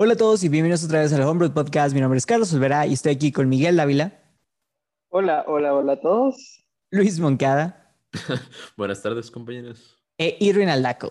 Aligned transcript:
Hola 0.00 0.12
a 0.12 0.16
todos 0.16 0.44
y 0.44 0.48
bienvenidos 0.48 0.84
otra 0.84 1.00
vez 1.00 1.12
al 1.12 1.22
Homebrew 1.22 1.52
Podcast. 1.52 1.92
Mi 1.92 2.00
nombre 2.00 2.18
es 2.18 2.24
Carlos 2.24 2.54
Olvera 2.54 2.86
y 2.86 2.92
estoy 2.92 3.10
aquí 3.10 3.32
con 3.32 3.48
Miguel 3.48 3.74
Dávila. 3.74 4.12
Hola, 5.08 5.44
hola, 5.48 5.74
hola 5.74 5.94
a 5.94 6.00
todos. 6.00 6.64
Luis 6.92 7.18
Moncada. 7.18 7.96
Buenas 8.76 9.02
tardes, 9.02 9.28
compañeros. 9.28 9.98
E 10.16 10.36
Irwin 10.38 10.68
Aldaco. 10.68 11.10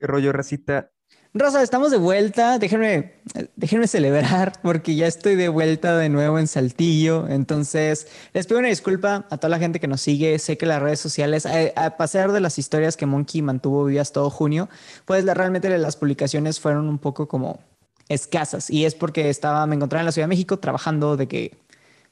¿Qué 0.00 0.08
rollo, 0.08 0.32
racita? 0.32 0.90
Rosa, 1.32 1.62
estamos 1.62 1.92
de 1.92 1.98
vuelta. 1.98 2.58
Déjenme, 2.58 3.20
déjenme 3.54 3.86
celebrar 3.86 4.54
porque 4.62 4.96
ya 4.96 5.06
estoy 5.06 5.36
de 5.36 5.48
vuelta 5.48 5.96
de 5.96 6.08
nuevo 6.08 6.40
en 6.40 6.48
Saltillo. 6.48 7.28
Entonces, 7.28 8.08
les 8.32 8.48
pido 8.48 8.58
una 8.58 8.66
disculpa 8.66 9.28
a 9.30 9.36
toda 9.36 9.50
la 9.50 9.60
gente 9.60 9.78
que 9.78 9.86
nos 9.86 10.00
sigue. 10.00 10.40
Sé 10.40 10.58
que 10.58 10.66
las 10.66 10.82
redes 10.82 10.98
sociales, 10.98 11.46
a, 11.46 11.52
a 11.76 11.96
pasar 11.96 12.32
de 12.32 12.40
las 12.40 12.58
historias 12.58 12.96
que 12.96 13.06
Monkey 13.06 13.42
mantuvo 13.42 13.84
vivas 13.84 14.10
todo 14.10 14.28
junio, 14.28 14.68
pues 15.04 15.24
la, 15.24 15.34
realmente 15.34 15.68
las 15.78 15.94
publicaciones 15.94 16.58
fueron 16.58 16.88
un 16.88 16.98
poco 16.98 17.28
como 17.28 17.60
escasas 18.08 18.70
y 18.70 18.84
es 18.84 18.94
porque 18.94 19.30
estaba, 19.30 19.66
me 19.66 19.76
encontraba 19.76 20.02
en 20.02 20.06
la 20.06 20.12
Ciudad 20.12 20.26
de 20.26 20.30
México 20.30 20.58
trabajando 20.58 21.16
de 21.16 21.28
que 21.28 21.58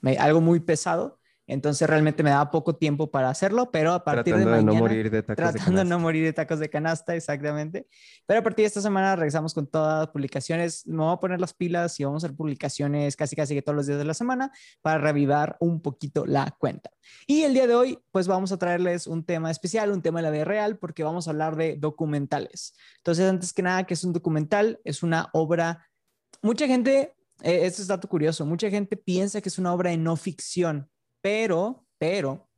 me, 0.00 0.16
algo 0.18 0.41
muy 0.41 0.60
pesado. 0.60 1.18
Entonces 1.46 1.88
realmente 1.88 2.23
me 2.23 2.30
daba 2.30 2.50
poco 2.50 2.77
tiempo 2.77 3.10
para 3.10 3.30
hacerlo, 3.30 3.70
pero 3.70 3.92
a 3.92 4.04
partir 4.04 4.34
Tratando 4.34 4.50
de 4.50 4.56
de 4.56 4.62
mañana... 4.62 4.73
no 4.73 4.84
morir 4.84 5.10
de 5.10 5.23
tacos 5.23 5.37
de 5.37 5.52
tratando 5.52 5.79
de 5.79 5.84
no 5.84 5.98
morir 5.98 6.24
de 6.24 6.32
tacos 6.32 6.59
de 6.59 6.71
canasta, 6.71 7.15
exactamente. 7.15 7.87
Pero 8.26 8.40
a 8.40 8.43
partir 8.43 8.65
de 8.65 8.68
esta 8.68 8.80
semana 8.80 9.15
regresamos 9.16 9.54
con 9.54 9.66
todas 9.66 10.01
las 10.01 10.09
publicaciones. 10.09 10.87
Me 10.87 10.98
voy 10.98 11.12
a 11.12 11.16
poner 11.16 11.40
las 11.40 11.54
pilas 11.54 11.98
y 12.01 12.04
vamos 12.04 12.23
a 12.23 12.26
hacer 12.26 12.37
publicaciones 12.37 13.16
casi 13.16 13.37
casi 13.37 13.54
que 13.54 13.62
todos 13.62 13.76
los 13.76 13.87
días 13.87 13.98
de 13.98 14.04
la 14.04 14.15
semana 14.15 14.52
para 14.82 14.98
revivar 14.98 15.56
un 15.60 15.80
poquito 15.80 16.26
la 16.26 16.54
cuenta. 16.59 16.90
Y 17.26 17.43
el 17.43 17.54
día 17.54 17.66
de 17.66 17.74
hoy, 17.74 17.99
pues 18.10 18.26
vamos 18.26 18.51
a 18.52 18.59
traerles 18.59 19.06
un 19.06 19.24
tema 19.24 19.51
especial, 19.51 19.93
un 19.93 20.02
tema 20.02 20.18
de 20.18 20.24
la 20.24 20.30
vida 20.30 20.45
real, 20.45 20.78
porque 20.78 21.04
vamos 21.04 21.28
a 21.28 21.30
hablar 21.30 21.56
de 21.56 21.76
documentales. 21.76 22.74
Entonces, 22.99 23.28
antes 23.28 23.52
que 23.52 23.62
nada, 23.62 23.84
¿qué 23.84 23.95
es 23.95 24.02
un 24.02 24.12
documental? 24.12 24.80
Es 24.84 25.02
una 25.02 25.28
obra 25.32 25.87
mucha 26.43 26.66
gente, 26.66 27.15
eh, 27.43 27.66
esto 27.66 27.82
es 27.82 27.88
dato 27.88 28.09
curioso, 28.09 28.46
mucha 28.46 28.71
gente 28.71 28.96
piensa 28.96 29.40
que 29.40 29.49
es 29.49 29.59
una 29.59 29.73
obra 29.73 29.90
de 29.90 29.96
no 29.96 30.16
ficción, 30.16 30.88
pero, 31.27 31.85
pero, 31.99 32.49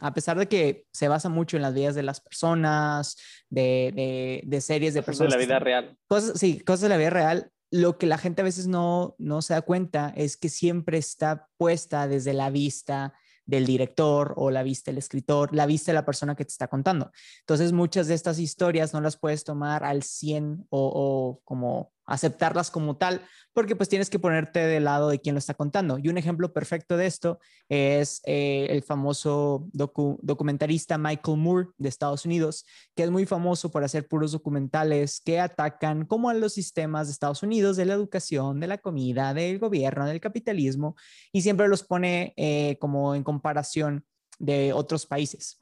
a 0.00 0.12
pesar 0.12 0.36
de 0.36 0.48
que 0.48 0.84
se 0.92 1.06
basa 1.06 1.28
mucho 1.28 1.56
en 1.56 1.62
las 1.62 1.74
vidas 1.74 1.94
de 1.94 2.02
las 2.02 2.20
personas, 2.20 3.16
de, 3.50 3.92
de, 3.94 4.42
de 4.44 4.60
series 4.60 4.94
de 4.94 5.02
Cosas 5.02 5.18
de 5.18 5.24
personas. 5.26 5.32
la 5.34 5.38
que 5.38 5.46
vida 5.46 5.58
real. 5.60 5.98
Cosas, 6.08 6.40
sí, 6.40 6.58
cosas 6.58 6.80
de 6.80 6.88
la 6.88 6.96
vida 6.96 7.10
real. 7.10 7.52
Lo 7.70 7.98
que 7.98 8.06
la 8.06 8.18
gente 8.18 8.40
a 8.40 8.44
veces 8.44 8.66
no, 8.66 9.14
no 9.18 9.42
se 9.42 9.54
da 9.54 9.62
cuenta 9.62 10.12
es 10.16 10.36
que 10.36 10.48
siempre 10.48 10.98
está 10.98 11.46
puesta 11.56 12.08
desde 12.08 12.32
la 12.32 12.50
vista 12.50 13.14
del 13.44 13.64
director 13.64 14.34
o 14.36 14.50
la 14.50 14.64
vista 14.64 14.90
del 14.90 14.98
escritor, 14.98 15.54
la 15.54 15.66
vista 15.66 15.92
de 15.92 15.94
la 15.94 16.04
persona 16.04 16.34
que 16.34 16.44
te 16.44 16.50
está 16.50 16.66
contando. 16.66 17.12
Entonces, 17.42 17.70
muchas 17.70 18.08
de 18.08 18.14
estas 18.14 18.40
historias 18.40 18.92
no 18.92 19.00
las 19.00 19.16
puedes 19.16 19.44
tomar 19.44 19.84
al 19.84 20.02
100 20.02 20.66
o, 20.68 20.90
o 20.92 21.40
como 21.44 21.92
aceptarlas 22.06 22.70
como 22.70 22.96
tal, 22.96 23.22
porque 23.52 23.74
pues 23.74 23.88
tienes 23.88 24.10
que 24.10 24.18
ponerte 24.18 24.60
del 24.60 24.84
lado 24.84 25.08
de 25.08 25.18
quien 25.18 25.34
lo 25.34 25.38
está 25.38 25.54
contando. 25.54 25.98
Y 25.98 26.08
un 26.08 26.18
ejemplo 26.18 26.52
perfecto 26.52 26.96
de 26.96 27.06
esto 27.06 27.38
es 27.68 28.20
eh, 28.24 28.66
el 28.70 28.82
famoso 28.82 29.66
docu- 29.72 30.18
documentarista 30.22 30.98
Michael 30.98 31.38
Moore 31.38 31.68
de 31.78 31.88
Estados 31.88 32.24
Unidos, 32.24 32.64
que 32.94 33.02
es 33.02 33.10
muy 33.10 33.26
famoso 33.26 33.70
por 33.70 33.82
hacer 33.82 34.06
puros 34.06 34.32
documentales 34.32 35.20
que 35.20 35.40
atacan 35.40 36.04
como 36.04 36.28
a 36.28 36.34
los 36.34 36.52
sistemas 36.52 37.06
de 37.08 37.12
Estados 37.12 37.42
Unidos, 37.42 37.76
de 37.76 37.86
la 37.86 37.94
educación, 37.94 38.60
de 38.60 38.66
la 38.66 38.78
comida, 38.78 39.34
del 39.34 39.58
gobierno, 39.58 40.06
del 40.06 40.20
capitalismo, 40.20 40.96
y 41.32 41.42
siempre 41.42 41.68
los 41.68 41.82
pone 41.82 42.34
eh, 42.36 42.76
como 42.78 43.14
en 43.14 43.24
comparación 43.24 44.04
de 44.38 44.72
otros 44.72 45.06
países. 45.06 45.58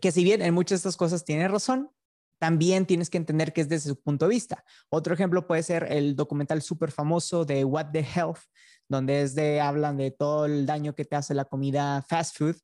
Que 0.00 0.12
si 0.12 0.22
bien 0.22 0.40
en 0.40 0.54
muchas 0.54 0.82
de 0.82 0.88
estas 0.88 0.96
cosas 0.96 1.24
tiene 1.24 1.48
razón, 1.48 1.90
también 2.38 2.86
tienes 2.86 3.10
que 3.10 3.18
entender 3.18 3.52
que 3.52 3.62
es 3.62 3.68
desde 3.68 3.90
su 3.90 4.00
punto 4.00 4.26
de 4.26 4.34
vista. 4.34 4.64
Otro 4.88 5.14
ejemplo 5.14 5.46
puede 5.46 5.62
ser 5.62 5.86
el 5.90 6.16
documental 6.16 6.62
súper 6.62 6.90
famoso 6.90 7.44
de 7.44 7.64
What 7.64 7.90
the 7.92 8.00
Health, 8.14 8.40
donde 8.88 9.22
es 9.22 9.36
hablan 9.60 9.96
de 9.96 10.10
todo 10.10 10.46
el 10.46 10.66
daño 10.66 10.94
que 10.94 11.04
te 11.04 11.16
hace 11.16 11.34
la 11.34 11.44
comida 11.46 12.04
fast 12.08 12.36
food, 12.36 12.56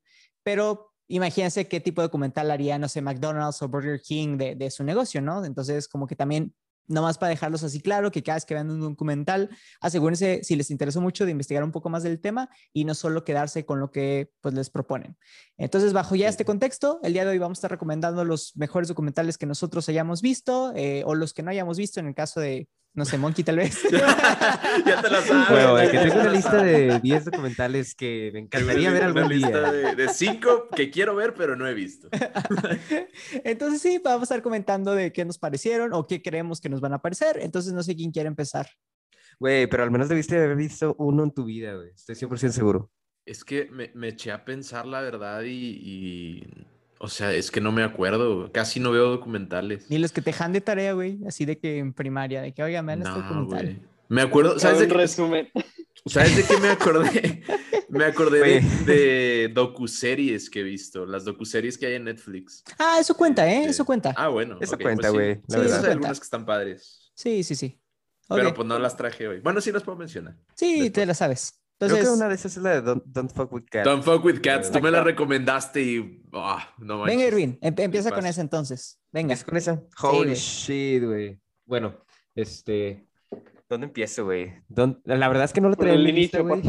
pero 0.43 0.93
imagínense 1.07 1.67
qué 1.67 1.79
tipo 1.79 2.01
de 2.01 2.07
documental 2.07 2.51
haría, 2.51 2.77
no 2.77 2.87
sé, 2.87 3.01
McDonald's 3.01 3.61
o 3.61 3.67
Burger 3.67 4.01
King 4.01 4.37
de 4.37 4.71
su 4.71 4.83
negocio, 4.83 5.21
¿no? 5.21 5.43
Entonces, 5.43 5.87
como 5.87 6.07
que 6.07 6.15
también, 6.15 6.53
nomás 6.87 7.17
para 7.17 7.29
dejarlos 7.29 7.63
así 7.63 7.81
claro, 7.81 8.11
que 8.11 8.23
cada 8.23 8.35
vez 8.35 8.45
que 8.45 8.53
vean 8.53 8.69
un 8.69 8.81
documental, 8.81 9.49
asegúrense, 9.79 10.41
si 10.43 10.55
les 10.55 10.71
interesó 10.71 11.01
mucho, 11.01 11.25
de 11.25 11.31
investigar 11.31 11.63
un 11.63 11.71
poco 11.71 11.89
más 11.89 12.03
del 12.03 12.19
tema 12.19 12.49
y 12.73 12.85
no 12.85 12.95
solo 12.95 13.23
quedarse 13.23 13.65
con 13.65 13.79
lo 13.79 13.91
que 13.91 14.31
pues 14.41 14.53
les 14.53 14.69
proponen. 14.69 15.17
Entonces, 15.57 15.93
bajo 15.93 16.15
ya 16.15 16.27
este 16.27 16.45
contexto, 16.45 16.99
el 17.03 17.13
día 17.13 17.25
de 17.25 17.31
hoy 17.31 17.37
vamos 17.37 17.57
a 17.57 17.59
estar 17.59 17.71
recomendando 17.71 18.25
los 18.25 18.55
mejores 18.55 18.87
documentales 18.87 19.37
que 19.37 19.45
nosotros 19.45 19.87
hayamos 19.89 20.21
visto 20.21 20.73
eh, 20.75 21.03
o 21.05 21.15
los 21.15 21.33
que 21.33 21.43
no 21.43 21.51
hayamos 21.51 21.77
visto 21.77 21.99
en 21.99 22.07
el 22.07 22.15
caso 22.15 22.39
de, 22.39 22.67
no 22.93 23.05
sé, 23.05 23.17
Monkey 23.17 23.43
tal 23.43 23.57
vez. 23.57 23.81
ya 23.91 25.01
te 25.01 25.09
la 25.09 25.21
sabes. 25.21 25.49
Bueno, 25.49 25.75
de 25.75 25.89
que 25.91 25.97
tengo 25.99 26.21
una 26.21 26.31
lista 26.31 26.61
de 26.63 26.99
10 26.99 27.25
documentales 27.25 27.95
que 27.95 28.31
me 28.33 28.39
encantaría 28.39 28.91
ver 28.91 29.09
Una 29.09 29.21
algún 29.21 29.29
lista 29.37 29.71
día. 29.71 29.71
De, 29.71 29.95
de 29.95 30.09
cinco 30.13 30.67
que 30.75 30.89
quiero 30.91 31.15
ver, 31.15 31.33
pero 31.33 31.55
no 31.55 31.67
he 31.67 31.73
visto. 31.73 32.09
Entonces, 33.43 33.81
sí, 33.81 33.99
vamos 34.03 34.21
a 34.21 34.23
estar 34.23 34.41
comentando 34.41 34.93
de 34.93 35.11
qué 35.13 35.25
nos 35.25 35.37
parecieron 35.37 35.93
o 35.93 36.05
qué 36.07 36.21
creemos 36.21 36.59
que 36.61 36.69
nos 36.69 36.81
van 36.81 36.93
a 36.93 37.01
parecer. 37.01 37.39
Entonces, 37.41 37.73
no 37.73 37.83
sé 37.83 37.95
quién 37.95 38.11
quiere 38.11 38.27
empezar. 38.27 38.67
Güey, 39.39 39.67
pero 39.67 39.83
al 39.83 39.91
menos 39.91 40.09
debiste 40.09 40.35
haber 40.37 40.55
visto 40.55 40.95
uno 40.99 41.23
en 41.23 41.31
tu 41.31 41.45
vida, 41.45 41.73
güey. 41.75 41.89
Estoy 41.95 42.15
100% 42.15 42.49
seguro. 42.51 42.91
Es 43.25 43.43
que 43.43 43.65
me, 43.71 43.91
me 43.95 44.09
eché 44.09 44.31
a 44.31 44.43
pensar 44.45 44.85
la 44.85 45.01
verdad 45.01 45.43
y, 45.43 45.49
y- 45.49 46.67
O 47.03 47.07
sea, 47.09 47.33
es 47.33 47.49
que 47.49 47.59
no 47.61 47.71
me 47.71 47.81
acuerdo. 47.83 48.51
Casi 48.51 48.79
no 48.79 48.91
veo 48.91 49.09
documentales. 49.09 49.89
Ni 49.89 49.97
los 49.97 50.11
que 50.11 50.21
te 50.21 50.29
dejan 50.29 50.53
de 50.53 50.61
tarea, 50.61 50.93
güey, 50.93 51.17
así 51.27 51.45
de 51.45 51.57
que 51.57 51.79
en 51.79 51.93
primaria, 51.93 52.43
de 52.43 52.53
que, 52.53 52.61
oigan, 52.61 52.85
vean 52.85 52.99
este 53.01 53.11
No, 53.11 53.21
documental. 53.23 53.65
güey. 53.65 53.81
Me 54.07 54.21
acuerdo, 54.21 54.59
¿sabes 54.59 54.79
de, 54.79 54.85
resumen. 54.87 55.49
¿sabes 56.05 56.35
de 56.35 56.43
qué 56.43 56.57
me 56.57 56.69
acordé? 56.69 57.41
Me 57.89 58.05
acordé 58.05 58.39
de, 58.39 58.61
Güey. 58.61 58.85
de 58.85 59.51
docuseries 59.53 60.49
que 60.49 60.61
he 60.61 60.63
visto, 60.63 61.05
las 61.05 61.25
docuseries 61.25 61.77
que 61.77 61.87
hay 61.87 61.95
en 61.95 62.05
Netflix. 62.05 62.63
Ah, 62.79 62.99
eso 63.01 63.17
cuenta, 63.17 63.45
¿eh? 63.51 63.57
Este, 63.59 63.69
Eso 63.71 63.83
cuenta. 63.85 64.13
Ah, 64.15 64.29
bueno. 64.29 64.57
Eso 64.61 64.77
cuenta, 64.77 65.11
pues 65.11 65.11
sí. 65.11 65.17
güey, 65.17 65.35
Sí, 65.61 65.67
Esas 65.67 65.83
hay 65.83 65.91
algunas 65.91 66.17
que 66.17 66.23
están 66.23 66.45
padres. 66.45 67.11
Sí, 67.15 67.43
sí, 67.43 67.53
sí. 67.53 67.81
Pero 68.29 68.53
pues 68.53 68.65
no 68.65 68.79
las 68.79 68.95
traje 68.95 69.27
hoy. 69.27 69.39
Bueno, 69.41 69.59
sí 69.59 69.73
las 69.73 69.83
puedo 69.83 69.97
mencionar. 69.97 70.37
Sí, 70.55 70.89
te 70.89 71.05
después. 71.05 71.07
la 71.07 71.13
sabes. 71.87 71.93
Creo 71.93 71.97
Entonces, 72.01 72.09
que 72.09 72.15
una 72.17 72.29
de 72.29 72.35
esas 72.35 72.57
es 72.57 72.63
la 72.63 72.69
de 72.71 72.81
Don't, 72.81 73.03
Don't 73.05 73.31
Fuck 73.31 73.51
With 73.53 73.65
Cats. 73.69 73.85
Don't 73.85 74.03
fuck 74.03 74.23
with 74.25 74.39
cats. 74.41 74.71
Tú 74.71 74.79
me 74.81 74.91
la 74.91 75.03
recomendaste 75.03 75.81
y. 75.81 76.23
ah, 76.33 76.73
no 76.77 76.99
manches. 76.99 77.17
venga, 77.17 77.27
Irwin, 77.27 77.57
em- 77.61 77.75
empieza 77.77 78.11
con 78.11 78.25
esa 78.25 78.41
entonces. 78.41 78.99
Venga. 79.11 79.33
¿Empiezas 79.33 79.45
con 79.45 79.57
esa? 79.57 79.83
Holy 80.01 80.23
güey. 80.29 80.35
shit, 80.35 81.03
güey. 81.03 81.39
Bueno, 81.65 81.95
este... 82.35 83.05
¿Dónde 83.69 83.87
empiezo, 83.87 84.25
güey? 84.25 84.53
¿Dónde- 84.67 84.99
La 85.05 85.27
verdad 85.27 85.45
es 85.45 85.53
que 85.53 85.61
no 85.61 85.69
lo 85.69 85.75
traía 85.75 85.93
en 85.93 85.99
el 86.01 86.09
inicio, 86.09 86.45
güey. 86.45 86.61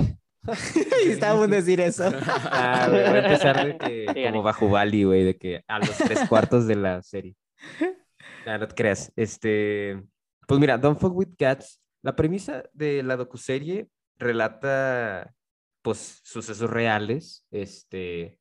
Estábamos 1.07 1.45
a 1.45 1.51
decir 1.51 1.81
eso. 1.81 2.05
Ah, 2.51 2.87
güey, 2.89 3.03
voy 3.09 3.19
a 3.19 3.25
empezar 3.25 3.67
de 3.67 3.79
que, 3.79 4.07
Sí, 4.15 4.23
como 4.25 4.43
bajo 4.43 4.69
Bali, 4.69 5.05
güey, 5.05 5.25
de 5.25 5.37
que 5.37 5.65
a 5.69 5.79
los 5.79 5.97
tres 5.97 6.29
cuartos 6.29 6.67
de 6.67 6.77
la 6.77 7.03
serie. 7.03 7.37
Nah, 8.47 8.59
no 8.59 8.67
te 8.69 8.75
creas. 8.75 9.13
Este, 9.17 10.03
pues 10.47 10.59
mira, 10.61 10.79
Don't 10.79 10.99
Fuck 10.99 11.15
With 11.17 11.35
Cats, 11.39 11.81
la 12.03 12.17
premisa 12.17 12.65
de 12.73 13.03
la 13.03 13.17
docuserie 13.17 13.89
relata, 14.23 15.35
pues, 15.83 16.21
sucesos 16.25 16.71
reales, 16.71 17.47
este, 17.51 18.39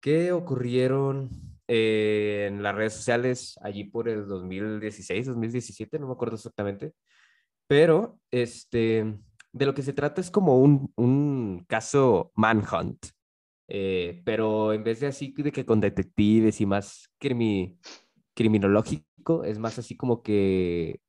que 0.00 0.32
ocurrieron 0.32 1.30
eh, 1.68 2.46
en 2.50 2.62
las 2.62 2.74
redes 2.74 2.94
sociales 2.94 3.58
allí 3.62 3.84
por 3.84 4.08
el 4.08 4.26
2016, 4.26 5.26
2017, 5.26 5.98
no 5.98 6.08
me 6.08 6.14
acuerdo 6.14 6.36
exactamente, 6.36 6.94
pero, 7.66 8.18
este, 8.30 9.18
de 9.52 9.66
lo 9.66 9.74
que 9.74 9.82
se 9.82 9.92
trata 9.92 10.20
es 10.20 10.30
como 10.30 10.60
un, 10.60 10.92
un 10.96 11.64
caso 11.68 12.32
manhunt, 12.34 13.06
eh, 13.68 14.22
pero 14.24 14.72
en 14.72 14.84
vez 14.84 15.00
de 15.00 15.08
así 15.08 15.32
de 15.36 15.52
que 15.52 15.64
con 15.66 15.80
detectives 15.80 16.60
y 16.60 16.66
más 16.66 17.10
crimi- 17.20 17.78
criminológico, 18.34 19.44
es 19.44 19.58
más 19.58 19.78
así 19.78 19.96
como 19.96 20.22
que 20.22 21.00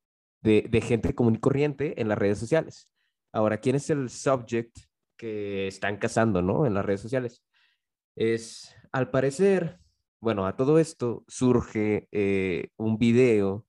de, 0.42 0.64
de 0.70 0.82
gente 0.82 1.16
común 1.16 1.36
y 1.36 1.40
corriente 1.40 2.00
en 2.02 2.08
las 2.10 2.18
redes 2.18 2.40
sociales. 2.40 2.90
Ahora, 3.34 3.58
¿quién 3.60 3.76
es 3.76 3.90
el 3.90 4.10
subject 4.10 4.78
que 5.18 5.68
están 5.68 5.98
cazando, 5.98 6.42
no? 6.42 6.66
En 6.66 6.74
las 6.74 6.86
redes 6.86 7.02
sociales. 7.02 7.44
Es, 8.16 8.74
al 8.92 9.10
parecer, 9.10 9.80
bueno, 10.22 10.46
a 10.46 10.56
todo 10.56 10.78
esto 10.80 11.26
surge 11.28 12.08
eh, 12.12 12.70
un 12.78 12.98
video 12.98 13.66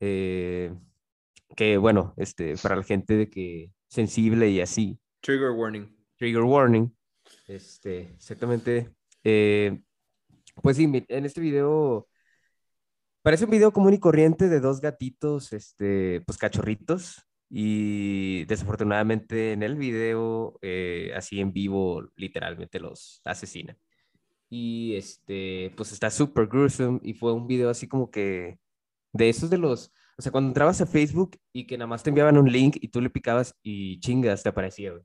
eh, 0.00 0.74
que, 1.56 1.76
bueno, 1.76 2.14
este, 2.16 2.56
para 2.56 2.76
la 2.76 2.82
gente 2.82 3.14
de 3.14 3.30
que 3.30 3.72
sensible 3.88 4.50
y 4.50 4.60
así, 4.60 4.98
Trigger 5.20 5.50
warning. 5.50 5.86
trigger 6.16 6.42
warning, 6.42 6.92
este, 7.46 8.12
exactamente. 8.14 8.92
eh, 9.22 9.80
pues 10.62 10.76
sí, 10.76 10.90
en 11.08 11.24
este 11.24 11.40
video 11.40 12.08
parece 13.22 13.44
un 13.44 13.50
video 13.50 13.72
común 13.72 13.94
y 13.94 14.00
corriente 14.00 14.48
de 14.48 14.60
dos 14.60 14.80
gatitos, 14.80 15.52
este, 15.52 16.22
pues 16.22 16.38
cachorritos, 16.38 17.26
y 17.50 18.44
desafortunadamente 18.44 19.52
en 19.52 19.62
el 19.62 19.76
video, 19.76 20.58
eh, 20.62 21.12
así 21.14 21.40
en 21.40 21.52
vivo, 21.52 22.02
literalmente 22.16 22.80
los 22.80 23.20
asesinan. 23.24 23.76
Y 24.48 24.96
este, 24.96 25.72
pues 25.76 25.92
está 25.92 26.10
súper 26.10 26.46
gruesome 26.46 27.00
y 27.02 27.14
fue 27.14 27.32
un 27.32 27.46
video 27.46 27.70
así 27.70 27.88
como 27.88 28.10
que 28.10 28.58
de 29.12 29.28
esos 29.28 29.50
de 29.50 29.58
los 29.58 29.92
o 30.20 30.22
sea, 30.22 30.32
cuando 30.32 30.48
entrabas 30.48 30.78
a 30.82 30.86
Facebook 30.86 31.38
y 31.50 31.66
que 31.66 31.78
nada 31.78 31.86
más 31.86 32.02
te 32.02 32.10
enviaban 32.10 32.36
un 32.36 32.52
link 32.52 32.76
y 32.78 32.88
tú 32.88 33.00
le 33.00 33.08
picabas 33.08 33.54
y 33.62 33.98
chingas, 34.00 34.42
te 34.42 34.50
aparecía, 34.50 34.90
güey. 34.90 35.02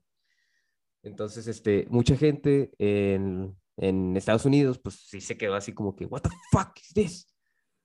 Entonces, 1.02 1.46
este, 1.46 1.86
mucha 1.88 2.18
gente 2.18 2.70
en, 2.76 3.56
en 3.78 4.14
Estados 4.14 4.44
Unidos, 4.44 4.78
pues 4.78 4.96
sí 5.08 5.22
se 5.22 5.38
quedó 5.38 5.54
así 5.54 5.72
como 5.72 5.96
que, 5.96 6.04
what 6.04 6.20
the 6.20 6.28
fuck 6.52 6.78
is 6.82 6.92
this? 6.92 7.34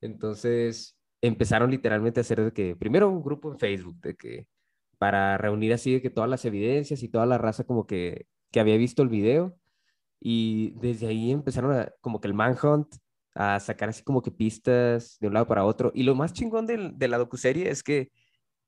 Entonces, 0.01 0.97
empezaron 1.21 1.71
literalmente 1.71 2.19
a 2.19 2.21
hacer 2.21 2.43
de 2.43 2.53
que, 2.53 2.75
primero 2.75 3.09
un 3.09 3.23
grupo 3.23 3.51
en 3.51 3.59
Facebook, 3.59 3.99
de 4.01 4.15
que, 4.15 4.47
para 4.97 5.37
reunir 5.37 5.73
así 5.73 5.93
de 5.93 6.01
que 6.01 6.09
todas 6.09 6.29
las 6.29 6.45
evidencias 6.45 7.03
y 7.03 7.09
toda 7.09 7.25
la 7.25 7.37
raza 7.37 7.63
como 7.63 7.87
que, 7.87 8.27
que 8.51 8.59
había 8.59 8.77
visto 8.77 9.03
el 9.03 9.09
video. 9.09 9.57
Y 10.19 10.71
desde 10.79 11.07
ahí 11.07 11.31
empezaron 11.31 11.73
a, 11.73 11.91
como 12.01 12.21
que 12.21 12.27
el 12.27 12.33
manhunt, 12.35 12.95
a 13.35 13.59
sacar 13.59 13.89
así 13.89 14.03
como 14.03 14.21
que 14.21 14.31
pistas 14.31 15.17
de 15.19 15.27
un 15.27 15.33
lado 15.33 15.47
para 15.47 15.65
otro. 15.65 15.91
Y 15.95 16.03
lo 16.03 16.15
más 16.15 16.33
chingón 16.33 16.67
de, 16.67 16.91
de 16.95 17.07
la 17.07 17.17
docuserie 17.17 17.69
es 17.69 17.83
que, 17.83 18.11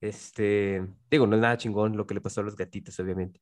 este, 0.01 0.87
digo, 1.11 1.27
no 1.27 1.35
es 1.35 1.41
nada 1.41 1.57
chingón 1.57 1.97
lo 1.97 2.07
que 2.07 2.13
le 2.15 2.21
pasó 2.21 2.41
a 2.41 2.43
los 2.43 2.55
gatitos, 2.57 2.99
obviamente, 2.99 3.41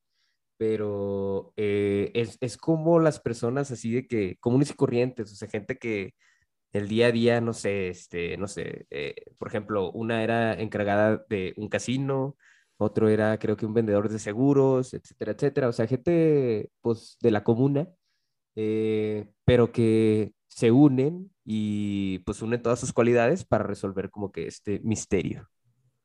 pero 0.58 1.52
eh, 1.56 2.10
es, 2.14 2.38
es 2.40 2.56
como 2.56 3.00
las 3.00 3.20
personas 3.20 3.70
así 3.70 3.92
de 3.92 4.06
que, 4.06 4.36
comunes 4.40 4.70
y 4.70 4.74
corrientes, 4.74 5.32
o 5.32 5.34
sea, 5.36 5.48
gente 5.48 5.78
que 5.78 6.14
el 6.72 6.88
día 6.88 7.08
a 7.08 7.12
día, 7.12 7.40
no 7.40 7.52
sé, 7.52 7.88
este, 7.88 8.36
no 8.38 8.48
sé, 8.48 8.86
eh, 8.90 9.14
por 9.38 9.48
ejemplo, 9.48 9.90
una 9.92 10.22
era 10.22 10.54
encargada 10.54 11.24
de 11.28 11.54
un 11.56 11.68
casino, 11.68 12.36
otro 12.78 13.08
era 13.08 13.38
creo 13.38 13.56
que 13.56 13.66
un 13.66 13.74
vendedor 13.74 14.08
de 14.08 14.18
seguros, 14.18 14.94
etcétera, 14.94 15.32
etcétera, 15.32 15.68
o 15.68 15.72
sea, 15.72 15.86
gente 15.86 16.70
pues 16.80 17.18
de 17.20 17.30
la 17.30 17.44
comuna, 17.44 17.88
eh, 18.56 19.28
pero 19.44 19.72
que 19.72 20.32
se 20.48 20.70
unen 20.70 21.30
y 21.44 22.20
pues 22.20 22.42
unen 22.42 22.62
todas 22.62 22.80
sus 22.80 22.92
cualidades 22.92 23.44
para 23.44 23.64
resolver 23.64 24.10
como 24.10 24.32
que 24.32 24.46
este 24.46 24.80
misterio. 24.84 25.48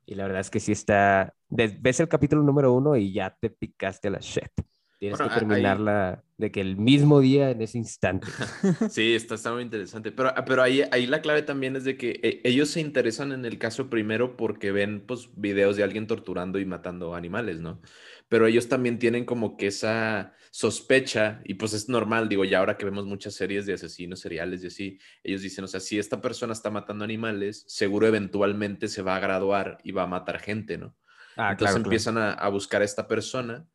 Y 0.06 0.16
la 0.16 0.25
verdad 0.25 0.42
es 0.42 0.50
que 0.50 0.60
sí 0.60 0.72
está, 0.72 1.34
ves 1.50 2.00
el 2.00 2.08
capítulo 2.10 2.44
número 2.44 2.74
uno 2.74 2.96
y 2.98 3.13
ya 3.13 3.36
te 3.40 3.50
picaste 3.50 4.08
a 4.10 4.12
la 4.12 4.20
shit. 4.20 4.52
Tienes 5.00 5.18
Bueno, 5.20 5.32
que 5.32 5.36
a- 5.36 5.38
ahí- 5.38 5.42
terminarla 5.48 6.24
de 6.38 6.52
que 6.52 6.62
el 6.62 6.78
mismo 6.78 7.20
día, 7.20 7.52
en 7.52 7.62
ese 7.62 7.78
instante. 7.78 8.28
Sí, 8.92 9.14
está, 9.14 9.36
está 9.36 9.54
muy 9.54 9.64
interesante. 9.64 10.12
Pero, 10.12 10.34
pero 10.46 10.64
ahí, 10.64 10.82
ahí 10.92 11.06
la 11.08 11.22
clave 11.22 11.42
también 11.44 11.76
es 11.76 11.84
de 11.84 11.98
que 11.98 12.20
eh, 12.24 12.42
ellos 12.44 12.70
se 12.70 12.80
interesan 12.82 13.32
en 13.32 13.46
el 13.46 13.58
caso 13.60 13.90
primero 13.90 14.38
porque 14.38 14.72
ven 14.72 15.04
pues, 15.06 15.30
videos 15.36 15.76
de 15.78 15.84
alguien 15.84 16.08
torturando 16.08 16.60
y 16.60 16.66
matando 16.66 17.14
animales, 17.16 17.60
¿no? 17.60 17.82
Pero 18.30 18.48
ellos 18.48 18.70
también 18.70 18.98
tienen 19.00 19.26
como 19.26 19.56
que 19.58 19.68
esa 19.68 20.34
sospecha, 20.52 21.42
y 21.46 21.56
pues 21.56 21.74
es 21.74 21.88
normal, 21.90 22.28
digo, 22.30 22.44
ya 22.44 22.60
ahora 22.60 22.78
que 22.78 22.86
vemos 22.86 23.06
muchas 23.06 23.36
series 23.36 23.66
de 23.68 23.74
asesinos 23.74 24.20
seriales 24.20 24.64
y 24.64 24.68
así, 24.68 25.00
ellos 25.24 25.42
dicen, 25.44 25.64
o 25.64 25.68
sea, 25.68 25.80
si 25.80 26.00
esta 26.00 26.20
persona 26.22 26.54
está 26.54 26.72
matando 26.72 27.04
animales, 27.06 27.64
seguro 27.68 28.08
eventualmente 28.08 28.88
se 28.88 29.04
va 29.04 29.16
a 29.16 29.20
graduar 29.20 29.78
y 29.84 29.92
va 29.92 30.04
a 30.04 30.08
matar 30.08 30.40
gente, 30.40 30.78
¿no? 30.78 30.96
Ah, 31.36 31.52
Entonces 31.52 31.58
claro, 31.58 31.74
claro. 31.76 31.86
empiezan 31.86 32.18
a, 32.18 32.32
a 32.34 32.50
buscar 32.50 32.82
a 32.82 32.86
esta 32.86 33.08
persona. 33.08 33.68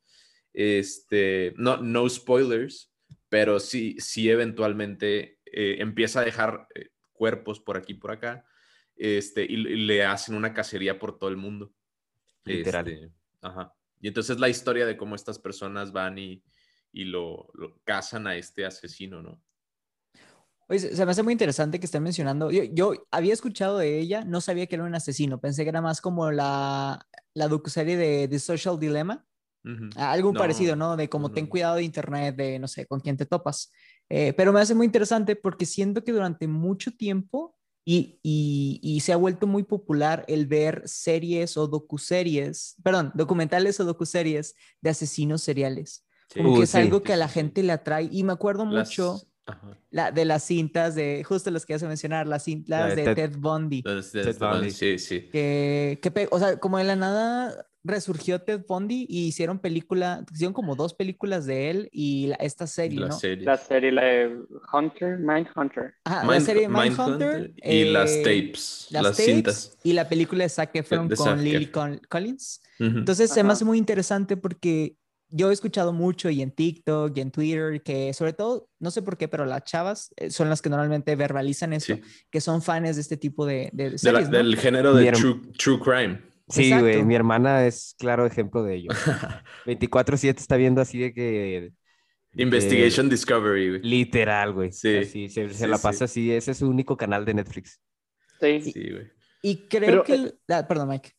Este, 0.53 1.55
no, 1.57 1.79
no 1.79 2.09
spoilers, 2.09 2.93
pero 3.29 3.59
sí, 3.61 3.97
sí 3.99 4.31
eventualmente 4.31 5.39
eh, 5.47 5.77
empieza 5.79 6.21
a 6.21 6.25
dejar 6.25 6.67
eh, 6.75 6.91
cuerpos 7.13 7.61
por 7.61 7.77
aquí 7.77 7.95
por 7.95 8.11
acá. 8.11 8.45
Este, 8.97 9.45
y, 9.45 9.55
y 9.55 9.77
le 9.87 10.05
hacen 10.05 10.35
una 10.35 10.53
cacería 10.53 10.99
por 10.99 11.19
todo 11.19 11.31
el 11.31 11.37
mundo. 11.37 11.73
Literal. 12.45 12.89
Este, 12.89 13.13
ajá. 13.41 13.75
Y 14.01 14.09
entonces 14.09 14.39
la 14.39 14.49
historia 14.49 14.85
de 14.85 14.97
cómo 14.97 15.15
estas 15.15 15.39
personas 15.39 15.93
van 15.93 16.19
y, 16.19 16.43
y 16.93 17.05
lo, 17.05 17.49
lo 17.55 17.81
cazan 17.85 18.27
a 18.27 18.37
este 18.37 18.67
asesino, 18.67 19.23
¿no? 19.23 19.43
Oye, 20.69 20.79
se 20.79 20.97
se 20.97 21.05
me 21.05 21.11
hace 21.13 21.23
muy 21.23 21.33
interesante 21.33 21.79
que 21.79 21.87
estén 21.87 22.03
mencionando. 22.03 22.51
Yo, 22.51 22.65
yo 22.65 23.07
había 23.11 23.33
escuchado 23.33 23.79
de 23.79 23.99
ella, 23.99 24.25
no 24.25 24.41
sabía 24.41 24.67
que 24.67 24.75
era 24.75 24.85
un 24.85 24.95
asesino. 24.95 25.41
Pensé 25.41 25.65
que 25.65 25.69
era 25.69 25.81
más 25.81 26.01
como 26.01 26.31
la, 26.31 27.07
la 27.35 27.49
docuserie 27.49 27.97
de 27.97 28.29
The 28.29 28.39
Social 28.39 28.79
Dilemma. 28.79 29.27
Algo 29.97 30.33
No, 30.33 30.39
parecido, 30.39 30.75
¿no? 30.77 30.97
De 30.97 31.09
como 31.09 31.29
no, 31.29 31.35
ten 31.35 31.47
cuidado 31.47 31.77
de 31.77 31.85
internet, 31.85 32.35
de 32.37 32.59
no 32.59 32.67
sé, 32.69 32.87
con 32.87 33.01
quién 33.01 33.17
te 33.17 33.27
topas. 33.27 33.71
Eh, 34.09 34.33
pero 34.35 34.53
me 34.53 34.61
hace 34.61 34.75
muy 34.75 34.87
interesante 34.87 35.37
porque 35.37 35.67
siento 35.67 36.03
que 36.05 36.13
durante 36.13 36.47
mucho 36.49 36.91
tiempo 36.97 37.57
y, 37.85 38.19
y, 38.23 38.81
y 38.83 39.01
se 39.01 39.13
ha 39.13 39.17
vuelto 39.17 39.47
muy 39.47 39.63
popular 39.65 40.25
el 40.29 40.47
ver 40.47 40.83
series 40.87 41.57
o 41.57 41.67
docuseries, 41.69 42.77
perdón, 42.83 43.11
documentales 43.15 43.79
o 43.81 43.85
docuseries 43.85 44.55
de 44.81 44.91
asesinos 44.91 45.43
seriales. 45.43 46.05
Sí, 46.29 46.39
Como 46.39 46.53
que 46.53 46.59
Uy, 46.61 46.65
es 46.65 46.71
sí. 46.71 46.79
algo 46.79 47.03
que 47.03 47.13
a 47.13 47.17
la 47.17 47.29
gente 47.29 47.63
le 47.63 47.73
atrae 47.73 48.09
y 48.11 48.23
me 48.25 48.33
acuerdo 48.33 48.65
Las- 48.67 48.89
mucho 48.89 49.21
la, 49.91 50.11
de 50.13 50.25
las 50.25 50.45
cintas 50.45 50.95
de, 50.95 51.25
justo 51.25 51.51
las 51.51 51.67
que 51.67 51.75
hace 51.75 51.87
mencionar, 51.87 52.27
las 52.27 52.45
cintas 52.45 52.95
de 52.97 53.03
de 53.03 53.15
Ted- 53.15 53.31
Ted 53.33 53.39
Bundy. 53.39 53.83
Ted 53.83 54.39
Bundy. 54.39 54.71
Sí, 54.71 54.99
sí. 54.99 55.29
que, 55.31 56.01
o 56.31 56.39
sea, 56.39 56.59
como 56.59 56.79
de 56.79 56.85
la 56.85 56.97
nada 56.97 57.67
resurgió 57.85 58.41
Ted 58.41 58.63
Bundy 58.69 59.07
y 59.09 59.27
hicieron 59.27 59.59
película, 59.59 60.25
hicieron 60.33 60.53
como 60.55 60.77
dos 60.77 60.95
películas 60.95 61.47
de 61.47 61.71
él 61.71 61.89
y 61.93 62.29
la- 62.29 62.37
esta 62.37 62.67
serie, 62.67 63.01
La 63.01 63.09
¿no? 63.09 63.19
serie. 63.19 63.45
La 63.45 63.57
serie, 63.57 63.91
la 63.93 64.03
de 64.05 64.37
Hunter, 64.73 65.19
Mindhunter. 65.19 65.95
Ajá, 66.05 66.25
la 66.25 66.33
Mind- 66.33 66.41
serie 66.45 66.69
Mindhunter 66.69 67.39
Mindhunter 67.41 67.55
y 67.71 67.85
las 67.85 68.11
eh, 68.13 68.23
tapes, 68.23 68.87
las, 68.91 69.03
las, 69.03 69.17
tapes 69.17 69.25
cintas. 69.35 69.79
y 69.83 69.93
la 69.93 70.09
película 70.09 70.45
de 70.45 70.49
Zac 70.49 70.75
Efron 70.77 71.09
de 71.09 71.17
con 71.17 71.27
Zac 71.27 71.39
Lily 71.39 71.71
Collins. 72.09 72.63
Ujú. 72.79 72.99
Entonces 72.99 73.31
se 73.31 73.43
me 73.43 73.53
hace 73.53 73.65
muy 73.65 73.79
interesante 73.79 74.37
porque 74.37 74.97
yo 75.35 75.51
he 75.51 75.53
escuchado 75.55 75.93
mucho 75.95 76.29
y 76.29 76.43
en 76.43 76.51
TikTok 76.51 77.17
y 77.17 77.21
en 77.23 77.31
Twitter 77.31 77.83
que 77.83 78.13
sobre 78.13 78.35
todo, 78.35 78.69
no 78.79 78.91
sé 78.91 79.01
por 79.03 79.17
qué, 79.17 79.29
pero 79.29 79.47
las 79.47 79.65
chavas 79.65 80.13
eh, 80.17 80.31
son 80.31 80.51
las 80.51 80.61
que 80.61 80.69
normalmente 80.69 81.17
verbalizan 81.17 81.73
esto, 81.73 81.95
Sí. 81.95 82.03
que 82.31 82.41
son 82.41 82.61
fans 82.63 82.97
de 82.97 83.01
este 83.01 83.17
tipo 83.17 83.47
de, 83.47 83.71
de 83.73 83.85
De 83.85 83.91
la- 83.93 83.99
series, 83.99 84.29
¿no? 84.29 84.37
Del 84.37 84.57
género 84.57 84.95
de 84.95 85.11
true, 85.13 85.41
true 85.57 85.81
crime. 85.81 86.21
Sí, 86.53 86.79
güey, 86.79 87.03
mi 87.05 87.15
hermana 87.15 87.67
es 87.67 87.95
claro 87.99 88.27
ejemplo 88.27 88.63
de 88.63 88.75
ello. 88.77 88.91
24/7 89.65 90.39
está 90.41 90.57
viendo 90.57 90.81
así 90.81 90.99
de 91.01 91.15
que... 91.15 91.73
de 92.33 92.43
Investigation 92.43 93.09
Discovery, 93.09 93.69
güey. 93.71 93.83
Literal, 93.83 94.53
güey. 94.53 94.73
Sí, 94.73 94.97
Así, 94.99 95.29
se, 95.29 95.49
se 95.55 95.55
sí, 95.55 95.67
la 95.67 95.79
sí. 95.79 95.83
pasa 95.83 96.05
así, 96.07 96.33
ese 96.33 96.53
es 96.53 96.59
su 96.59 96.69
único 96.69 96.97
canal 96.97 97.25
de 97.25 97.35
Netflix. 97.35 97.81
Sí. 98.41 98.61
Sí, 98.73 98.91
güey. 98.91 99.11
Y 99.43 99.69
creo 99.69 99.87
Pero, 99.87 100.05
que... 100.05 100.13
eh, 100.13 100.17
el- 100.17 100.41
ah, 100.49 100.67
perdón, 100.69 100.89
Mike. 100.91 101.13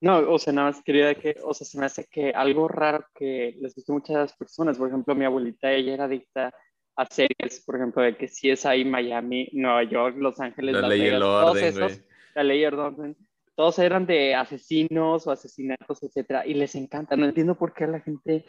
No, 0.00 0.18
o 0.32 0.38
sea, 0.38 0.52
nada 0.52 0.68
más 0.70 0.82
quería 0.82 1.14
que, 1.14 1.36
o 1.44 1.54
sea, 1.54 1.64
se 1.66 1.78
me 1.78 1.86
hace 1.86 2.06
que 2.10 2.30
algo 2.32 2.66
raro 2.68 3.06
que 3.14 3.54
les 3.60 3.74
gusta 3.74 3.92
a 3.92 3.94
muchas 3.96 4.32
personas, 4.36 4.76
por 4.76 4.88
ejemplo, 4.88 5.14
mi 5.14 5.24
abuelita, 5.24 5.70
ella 5.72 5.94
era 5.94 6.04
adicta 6.04 6.52
a 6.96 7.06
series, 7.06 7.60
por 7.64 7.76
ejemplo, 7.76 8.02
de 8.02 8.16
que 8.16 8.26
si 8.28 8.50
es 8.50 8.66
ahí 8.66 8.84
Miami, 8.84 9.48
Nueva 9.52 9.84
York, 9.84 10.16
Los 10.18 10.40
Ángeles, 10.40 10.74
La 10.74 10.80
Las 10.80 10.90
ley 10.90 11.02
y 11.02 11.04
Vegas, 11.04 11.22
el 11.24 11.30
todos 11.30 11.50
orden, 11.52 11.64
esos, 11.64 11.78
güey. 11.78 12.06
la 12.34 12.42
ley 12.44 12.60
y 12.60 12.64
el 12.64 12.74
orden, 12.78 13.16
todos 13.54 13.78
eran 13.78 14.06
de 14.06 14.34
asesinos 14.34 15.26
o 15.26 15.30
asesinatos, 15.30 16.02
etcétera, 16.02 16.46
y 16.46 16.54
les 16.54 16.74
encanta. 16.74 17.16
No 17.16 17.26
entiendo 17.26 17.56
por 17.56 17.74
qué 17.74 17.84
a 17.84 17.88
la 17.88 18.00
gente 18.00 18.44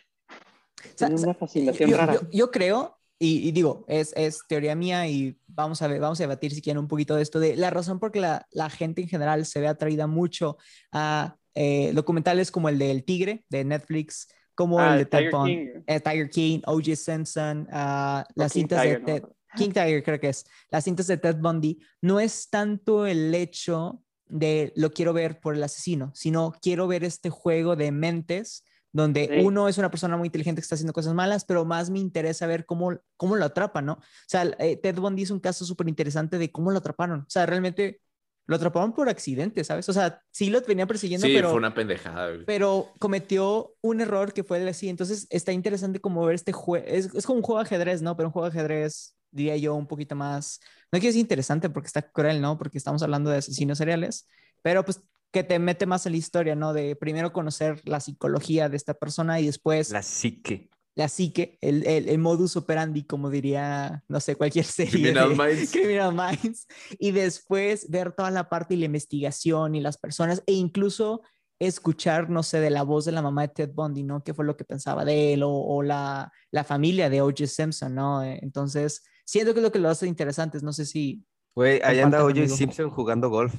Sa- 0.96 1.08
tiene 1.08 1.18
sa- 1.18 1.28
una 1.28 1.34
fascinación 1.36 1.90
yo, 1.90 1.98
rara. 1.98 2.14
yo- 2.14 2.22
yo 2.32 2.52
creo, 2.52 2.98
y, 3.20 3.48
y 3.48 3.52
digo, 3.52 3.86
es, 3.88 4.14
es 4.16 4.40
teoría 4.48 4.76
mía 4.76 5.08
y 5.08 5.38
vamos 5.48 5.82
a 5.82 5.88
ver, 5.88 6.00
vamos 6.00 6.20
a 6.20 6.24
debatir 6.24 6.52
si 6.54 6.62
quieren 6.62 6.80
un 6.80 6.88
poquito 6.88 7.16
de 7.16 7.22
esto, 7.22 7.40
de 7.40 7.56
la 7.56 7.70
razón 7.70 8.00
por 8.00 8.16
la, 8.16 8.46
la 8.52 8.70
gente 8.70 9.02
en 9.02 9.08
general 9.08 9.46
se 9.46 9.60
ve 9.62 9.68
atraída 9.68 10.08
mucho 10.08 10.58
a 10.92 11.36
eh, 11.56 11.92
documentales 11.94 12.52
como 12.52 12.68
el 12.70 12.80
del 12.80 13.04
Tigre 13.06 13.46
de 13.50 13.64
Netflix, 13.64 14.28
como 14.56 14.80
Ah, 14.80 14.94
el 14.94 15.00
de 15.00 15.06
Tiger 15.06 15.32
King. 15.32 15.84
eh, 15.88 16.00
Tiger 16.00 16.30
King, 16.30 16.60
O.J. 16.66 16.96
Simpson, 16.96 17.68
O 17.72 18.24
las 18.36 18.52
King 18.54 18.62
cintas 18.62 18.82
Tiger, 18.82 18.98
de 18.98 19.00
¿no? 19.00 19.06
Ted, 19.06 19.24
King 19.56 19.70
Tiger 19.72 20.04
creo 20.04 20.20
que 20.20 20.30
es, 20.30 20.46
las 20.72 20.84
cintas 20.84 21.08
de 21.08 21.18
Ted 21.18 21.36
Bundy, 21.38 21.80
no 22.02 22.20
es 22.20 22.50
tanto 22.50 23.06
el 23.06 23.34
hecho 23.36 24.03
de 24.28 24.74
lo 24.76 24.92
quiero 24.92 25.14
ver 25.14 25.40
por 25.40 25.56
el 25.56 25.64
asesino, 25.64 26.12
sino 26.16 26.54
quiero 26.62 26.88
ver 26.88 27.04
este 27.04 27.30
juego 27.30 27.76
de 27.76 27.92
mentes 27.92 28.64
donde 28.96 29.28
Sí. 29.28 29.44
uno 29.46 29.68
es 29.68 29.80
una 29.80 29.90
persona 29.90 30.18
muy 30.18 30.28
inteligente 30.28 30.62
que 30.62 30.64
está 30.66 30.76
haciendo 30.76 30.94
cosas 30.94 31.16
malas, 31.16 31.46
pero 31.46 31.66
más 31.66 31.90
me 31.90 31.98
interesa 32.00 32.46
ver 32.46 32.66
cómo, 32.68 32.92
cómo 33.18 33.36
lo 33.36 33.46
atrapan, 33.46 33.88
¿no? 33.88 33.94
O 33.94 34.02
sea, 34.28 34.44
eh, 34.60 34.78
Ted 34.78 34.96
Bundy 35.00 35.24
es 35.24 35.32
un 35.32 35.40
caso 35.40 35.66
súper 35.66 35.90
interesante 35.90 36.38
de 36.38 36.52
cómo 36.52 36.70
lo 36.72 36.78
atraparon. 36.78 37.22
O 37.22 37.30
sea, 37.30 37.48
realmente 37.48 38.02
lo 38.46 38.56
atraparon 38.56 38.94
por 38.94 39.10
accidente, 39.10 39.64
¿sabes? 39.64 39.90
O 39.90 39.94
sea, 39.94 40.22
sí 40.30 40.52
lo 40.52 40.62
venía 40.62 40.86
persiguiendo, 40.86 41.26
Sí, 41.26 41.34
pero 41.34 41.50
fue 41.50 41.58
una 41.58 41.74
pendejada, 41.74 42.28
güey. 42.30 42.46
pero 42.46 42.92
cometió 43.00 43.74
un 43.82 44.00
error 44.02 44.32
que 44.32 44.44
fue 44.44 44.68
así. 44.70 44.90
Entonces 44.90 45.26
está 45.32 45.52
interesante 45.52 46.00
como 46.00 46.24
ver 46.26 46.36
este 46.36 46.52
juego. 46.52 46.86
Es, 46.88 47.06
es 47.16 47.26
como 47.26 47.38
un 47.38 47.44
juego 47.44 47.60
de 47.62 47.66
ajedrez, 47.66 48.02
¿no? 48.04 48.16
Pero 48.16 48.28
un 48.30 48.34
juego 48.34 48.48
de 48.52 48.60
ajedrez, 48.60 49.16
diría 49.34 49.58
yo, 49.58 49.76
un 49.76 49.88
poquito 49.88 50.16
más. 50.16 50.60
No 50.92 51.00
quiero 51.00 51.08
decir 51.08 51.22
interesante 51.22 51.70
porque 51.70 51.88
está 51.88 52.02
cruel, 52.02 52.40
¿no? 52.42 52.58
Porque 52.58 52.78
estamos 52.78 53.02
hablando 53.04 53.30
de 53.32 53.38
asesinos 53.38 53.78
seriales, 53.78 54.28
pero 54.62 54.86
pues 54.86 55.02
que 55.32 55.44
te 55.44 55.58
mete 55.60 55.86
más 55.88 56.06
en 56.06 56.12
la 56.14 56.18
historia, 56.20 56.56
¿no? 56.56 56.74
De 56.74 56.96
primero 56.96 57.34
conocer 57.34 57.82
la 57.86 58.00
psicología 58.00 58.70
de 58.70 58.78
esta 58.78 58.94
persona 58.94 59.40
y 59.40 59.48
después 59.48 59.90
La 59.90 60.04
psique. 60.04 60.70
la 60.96 61.10
psique, 61.10 61.58
el, 61.62 61.88
el, 61.88 62.08
el 62.08 62.20
modus 62.20 62.56
operandi, 62.56 63.04
como 63.04 63.32
diría, 63.32 64.04
no 64.08 64.20
sé, 64.20 64.36
cualquier 64.36 64.66
serie. 64.66 64.92
Criminal 64.92 65.30
de- 65.30 65.36
Minds. 65.44 65.72
Criminal 65.74 66.14
Minds. 66.14 66.68
Y 67.00 67.10
después 67.12 67.90
ver 67.90 68.12
toda 68.12 68.30
la 68.30 68.48
parte 68.48 68.76
y 68.76 68.78
la 68.78 68.86
investigación 68.86 69.74
y 69.74 69.82
las 69.82 69.98
personas 69.98 70.44
e 70.46 70.54
incluso 70.54 71.22
escuchar, 71.60 72.30
no 72.30 72.44
sé, 72.44 72.60
de 72.60 72.70
la 72.70 72.84
voz 72.84 73.06
de 73.06 73.12
la 73.14 73.22
mamá 73.24 73.44
de 73.44 73.48
Ted 73.48 73.72
Bundy, 73.74 74.04
¿no? 74.04 74.24
¿Qué 74.24 74.34
fue 74.34 74.46
lo 74.46 74.56
que 74.58 74.66
pensaba 74.66 75.06
de 75.06 75.34
él 75.34 75.44
o, 75.44 75.50
o 75.52 75.82
la, 75.82 76.32
la 76.52 76.64
familia 76.64 77.10
de 77.10 77.22
O.J. 77.22 77.48
Simpson, 77.48 77.96
¿no? 77.96 78.22
Entonces, 78.24 79.04
siento 79.26 79.54
que 79.54 79.60
es 79.60 79.64
lo 79.64 79.72
que 79.72 79.80
lo 79.80 79.90
hace 79.90 80.08
interesante. 80.08 80.60
No 80.62 80.74
sé 80.74 80.86
si... 80.86 81.24
Güey, 81.56 81.82
ahí 81.84 82.00
anda 82.00 82.20
conmigo. 82.22 82.48
Simpson 82.48 82.90
jugando 82.90 83.30
golf. 83.30 83.54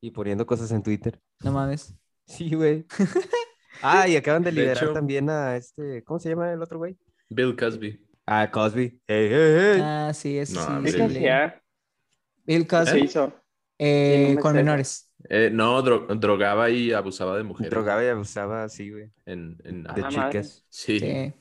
Y 0.00 0.10
poniendo 0.10 0.44
cosas 0.46 0.70
en 0.72 0.82
Twitter. 0.82 1.18
No 1.44 1.52
mames. 1.52 1.94
Sí, 2.26 2.54
güey. 2.54 2.84
ah, 3.82 4.06
y 4.08 4.16
acaban 4.16 4.42
de 4.42 4.50
De 4.50 4.60
liberar 4.60 4.82
hecho- 4.84 4.92
también 4.92 5.30
a 5.30 5.56
este, 5.56 6.02
¿cómo 6.04 6.18
se 6.18 6.28
llama 6.30 6.52
el 6.52 6.60
otro 6.62 6.78
güey? 6.78 6.96
Bill 7.28 7.56
Cosby. 7.56 8.04
Ah, 8.26 8.50
Cosby. 8.50 9.00
Hey, 9.06 9.28
hey, 9.30 9.56
hey. 9.74 9.80
Ah, 9.82 10.12
sí, 10.14 10.38
eso 10.38 10.54
No, 10.60 10.82
sí. 10.86 10.92
sí 10.92 10.98
¿Qué? 10.98 11.52
Bill 12.44 12.62
¿Qué 12.62 12.66
Cosby 12.68 13.00
hizo? 13.04 13.32
eh, 13.78 14.34
Sí, 14.36 14.36
con 14.42 14.54
menores. 14.54 15.12
Eh, 15.28 15.50
no, 15.52 15.80
dro- 15.82 16.06
drogaba 16.18 16.68
y 16.70 16.92
abusaba 16.92 17.36
de 17.36 17.44
mujeres. 17.44 17.70
Drogaba 17.70 18.04
y 18.04 18.08
abusaba 18.08 18.64
así, 18.64 18.90
güey. 18.90 19.10
En, 19.24 19.56
en- 19.64 19.84
De 19.84 19.90
Ah, 19.90 20.10
madre. 20.10 20.10
chicas. 20.42 20.64
Sí. 20.68 20.98
Sí. 21.00 21.34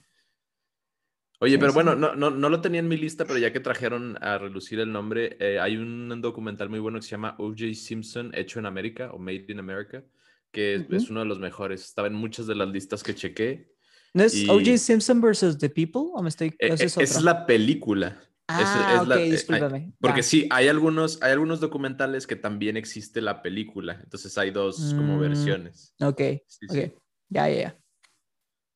Oye, 1.44 1.58
pero 1.58 1.74
bueno, 1.74 1.96
no, 1.96 2.16
no, 2.16 2.30
no 2.30 2.50
lo 2.50 2.62
tenía 2.62 2.80
en 2.80 2.88
mi 2.88 2.98
lista, 2.98 3.26
pero 3.26 3.40
ya 3.40 3.52
que 3.52 3.60
trajeron 3.60 4.16
a 4.22 4.38
relucir 4.38 4.80
el 4.80 4.92
nombre, 4.92 5.38
eh, 5.40 5.60
hay 5.60 5.76
un 5.76 6.22
documental 6.22 6.70
muy 6.70 6.78
bueno 6.80 7.00
que 7.00 7.04
se 7.04 7.10
llama 7.12 7.36
O.J. 7.40 7.74
Simpson, 7.74 8.32
hecho 8.36 8.60
en 8.60 8.68
América 8.68 9.10
o 9.12 9.18
Made 9.18 9.46
in 9.48 9.58
America, 9.58 10.04
que 10.52 10.76
es, 10.76 10.82
es 10.92 11.04
Ujú. 11.06 11.14
uno 11.14 11.20
de 11.22 11.26
los 11.26 11.40
mejores. 11.40 11.84
Estaba 11.84 12.08
en 12.08 12.14
muchas 12.14 12.46
de 12.46 12.54
las 12.54 12.70
listas 12.70 13.02
que 13.02 13.16
chequé. 13.16 13.74
¿No 14.14 14.24
es 14.24 14.36
Y- 14.36 14.48
O.J. 14.50 14.78
Simpson 14.78 15.20
versus 15.20 15.58
The 15.58 15.70
People? 15.70 16.12
¿O 16.14 16.22
me 16.22 16.30
estoy.? 16.30 16.50
Eh, 16.60 16.74
ese 16.74 16.84
eh, 16.84 16.86
es 16.86 16.98
es 16.98 17.22
la 17.24 17.48
película. 17.48 18.22
Ah, 18.48 18.62
esa 18.62 19.02
es 19.02 19.08
la- 19.08 19.20
eh, 19.22 19.32
discúlpame. 19.32 19.94
Porque 20.00 20.20
Va. 20.20 20.24
sí, 20.24 20.48
hay 20.52 20.68
algunos, 20.68 21.24
hay 21.24 21.32
algunos 21.32 21.60
documentales 21.60 22.28
que 22.28 22.36
también 22.36 22.78
existe 22.78 23.20
la 23.20 23.42
película. 23.42 24.00
Entonces 24.04 24.38
hay 24.38 24.52
dos 24.52 24.94
como 24.96 25.18
Mm. 25.18 25.22
versiones. 25.22 25.96
Ok, 26.02 26.22
Sí. 26.46 26.92
Ya, 27.30 27.50
ya, 27.50 27.56
ya. 27.62 27.80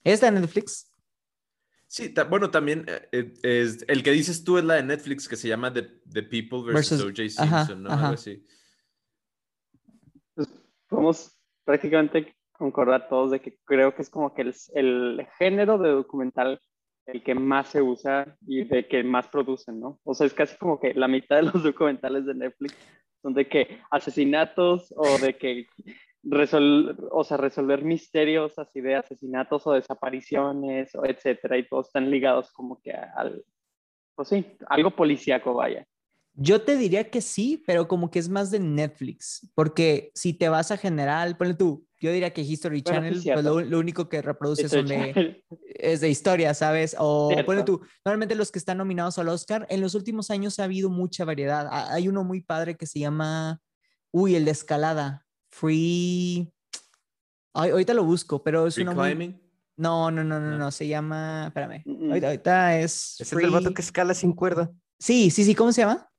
¿Está 0.03 0.29
en 0.29 0.35
Netflix? 0.35 0.91
Sí, 1.95 2.09
ta- 2.13 2.25
bueno, 2.25 2.51
también 2.51 2.83
eh, 2.89 3.07
eh, 3.13 3.33
es, 3.41 3.85
el 3.87 4.03
que 4.03 4.11
dices 4.11 4.43
tú 4.43 4.57
es 4.57 4.65
la 4.65 4.73
de 4.73 4.83
Netflix 4.83 5.29
que 5.29 5.37
se 5.37 5.47
llama 5.47 5.71
The, 5.71 5.83
The 6.11 6.23
People 6.23 6.61
versus, 6.73 7.01
Versus- 7.01 7.37
O.J. 7.37 7.41
ajá, 7.41 7.59
Simpson, 7.65 7.83
¿no? 7.83 7.89
ajá. 7.89 8.01
Algo 8.07 8.13
así. 8.15 8.45
Pues, 10.33 10.49
podemos 10.89 11.39
prácticamente 11.63 12.35
concordar 12.51 13.07
todos 13.07 13.31
de 13.31 13.39
que 13.39 13.57
creo 13.63 13.95
que 13.95 14.01
es 14.01 14.09
como 14.09 14.33
que 14.33 14.41
el, 14.41 14.53
el 14.73 15.25
género 15.39 15.77
de 15.77 15.87
documental 15.91 16.59
el 17.05 17.23
que 17.23 17.33
más 17.33 17.69
se 17.69 17.81
usa 17.81 18.35
y 18.45 18.65
de 18.65 18.89
que 18.89 19.01
más 19.01 19.29
producen, 19.29 19.79
¿no? 19.79 20.01
O 20.03 20.13
sea, 20.13 20.27
es 20.27 20.33
casi 20.33 20.57
como 20.57 20.81
que 20.81 20.93
la 20.95 21.07
mitad 21.07 21.37
de 21.37 21.43
los 21.43 21.63
documentales 21.63 22.25
de 22.25 22.33
Netflix 22.35 22.75
son 23.21 23.33
de 23.33 23.47
que 23.47 23.79
asesinatos 23.89 24.93
o 24.97 25.17
de 25.19 25.37
que 25.37 25.67
resol 26.25 27.07
o 27.11 27.23
sea, 27.23 27.37
resolver 27.37 27.83
misterios 27.83 28.57
así 28.57 28.81
de 28.81 28.95
asesinatos 28.95 29.65
o 29.67 29.73
desapariciones, 29.73 30.93
o 30.95 31.05
etcétera, 31.05 31.57
y 31.57 31.67
todos 31.67 31.87
están 31.87 32.09
ligados 32.09 32.51
como 32.51 32.81
que 32.81 32.91
al, 32.91 33.43
pues 34.15 34.29
sí, 34.29 34.45
algo 34.67 34.91
policíaco, 34.95 35.53
vaya. 35.53 35.85
Yo 36.37 36.61
te 36.63 36.75
diría 36.75 37.09
que 37.09 37.21
sí, 37.21 37.63
pero 37.65 37.87
como 37.87 38.11
que 38.11 38.19
es 38.19 38.27
más 38.27 38.51
de 38.51 38.59
Netflix, 38.59 39.49
porque 39.55 40.11
si 40.15 40.33
te 40.33 40.49
vas 40.49 40.69
a 40.71 40.77
general, 40.77 41.37
ponle 41.37 41.53
tú, 41.53 41.87
yo 42.01 42.11
diría 42.11 42.33
que 42.33 42.41
History 42.41 42.81
Bueno, 42.81 42.99
Channel, 42.99 43.21
pues 43.33 43.45
lo, 43.45 43.61
lo 43.61 43.79
único 43.79 44.09
que 44.09 44.21
reproduce 44.21 44.67
son 44.67 44.85
de, 44.87 45.41
es 45.75 46.01
de 46.01 46.09
historia, 46.09 46.53
¿sabes? 46.53 46.93
O 46.99 47.29
Cierto. 47.29 47.45
ponle 47.45 47.63
tú, 47.63 47.81
normalmente 48.03 48.35
los 48.35 48.51
que 48.51 48.59
están 48.59 48.77
nominados 48.79 49.17
al 49.17 49.29
Oscar, 49.29 49.65
en 49.69 49.79
los 49.79 49.95
últimos 49.95 50.29
años 50.29 50.59
ha 50.59 50.65
habido 50.65 50.89
mucha 50.89 51.23
variedad. 51.23 51.67
Ha- 51.71 51.93
Hay 51.93 52.09
uno 52.09 52.25
muy 52.25 52.41
padre 52.41 52.75
que 52.75 52.85
se 52.85 52.99
llama, 52.99 53.61
uy, 54.11 54.35
el 54.35 54.43
de 54.43 54.51
escalada, 54.51 55.24
Free, 55.59 56.51
Ay, 57.53 57.69
ahorita 57.71 57.93
lo 57.93 58.03
busco, 58.03 58.43
pero 58.43 58.67
es 58.67 58.75
Free 58.75 58.83
uno 58.83 58.93
muy... 58.93 59.05
climbing. 59.05 59.41
No, 59.77 60.11
no, 60.11 60.21
no, 60.23 60.37
no, 60.39 60.51
No. 60.51 60.57
no, 60.57 60.71
se 60.71 60.85
llama, 60.87 61.45
espérame, 61.47 61.83
ahorita, 62.09 62.27
ahorita 62.27 62.79
es... 62.79 63.15
¿Ese 63.21 63.23
es 63.37 63.43
el 63.43 63.49
vato 63.51 63.65
Free- 63.67 63.73
que 63.73 63.81
escala 63.81 64.13
sin 64.13 64.33
cuerda? 64.33 64.69
Sí, 64.99 65.31
sí, 65.31 65.43
sí, 65.45 65.55
¿cómo 65.55 65.71
se 65.71 65.81
llama? 65.81 66.09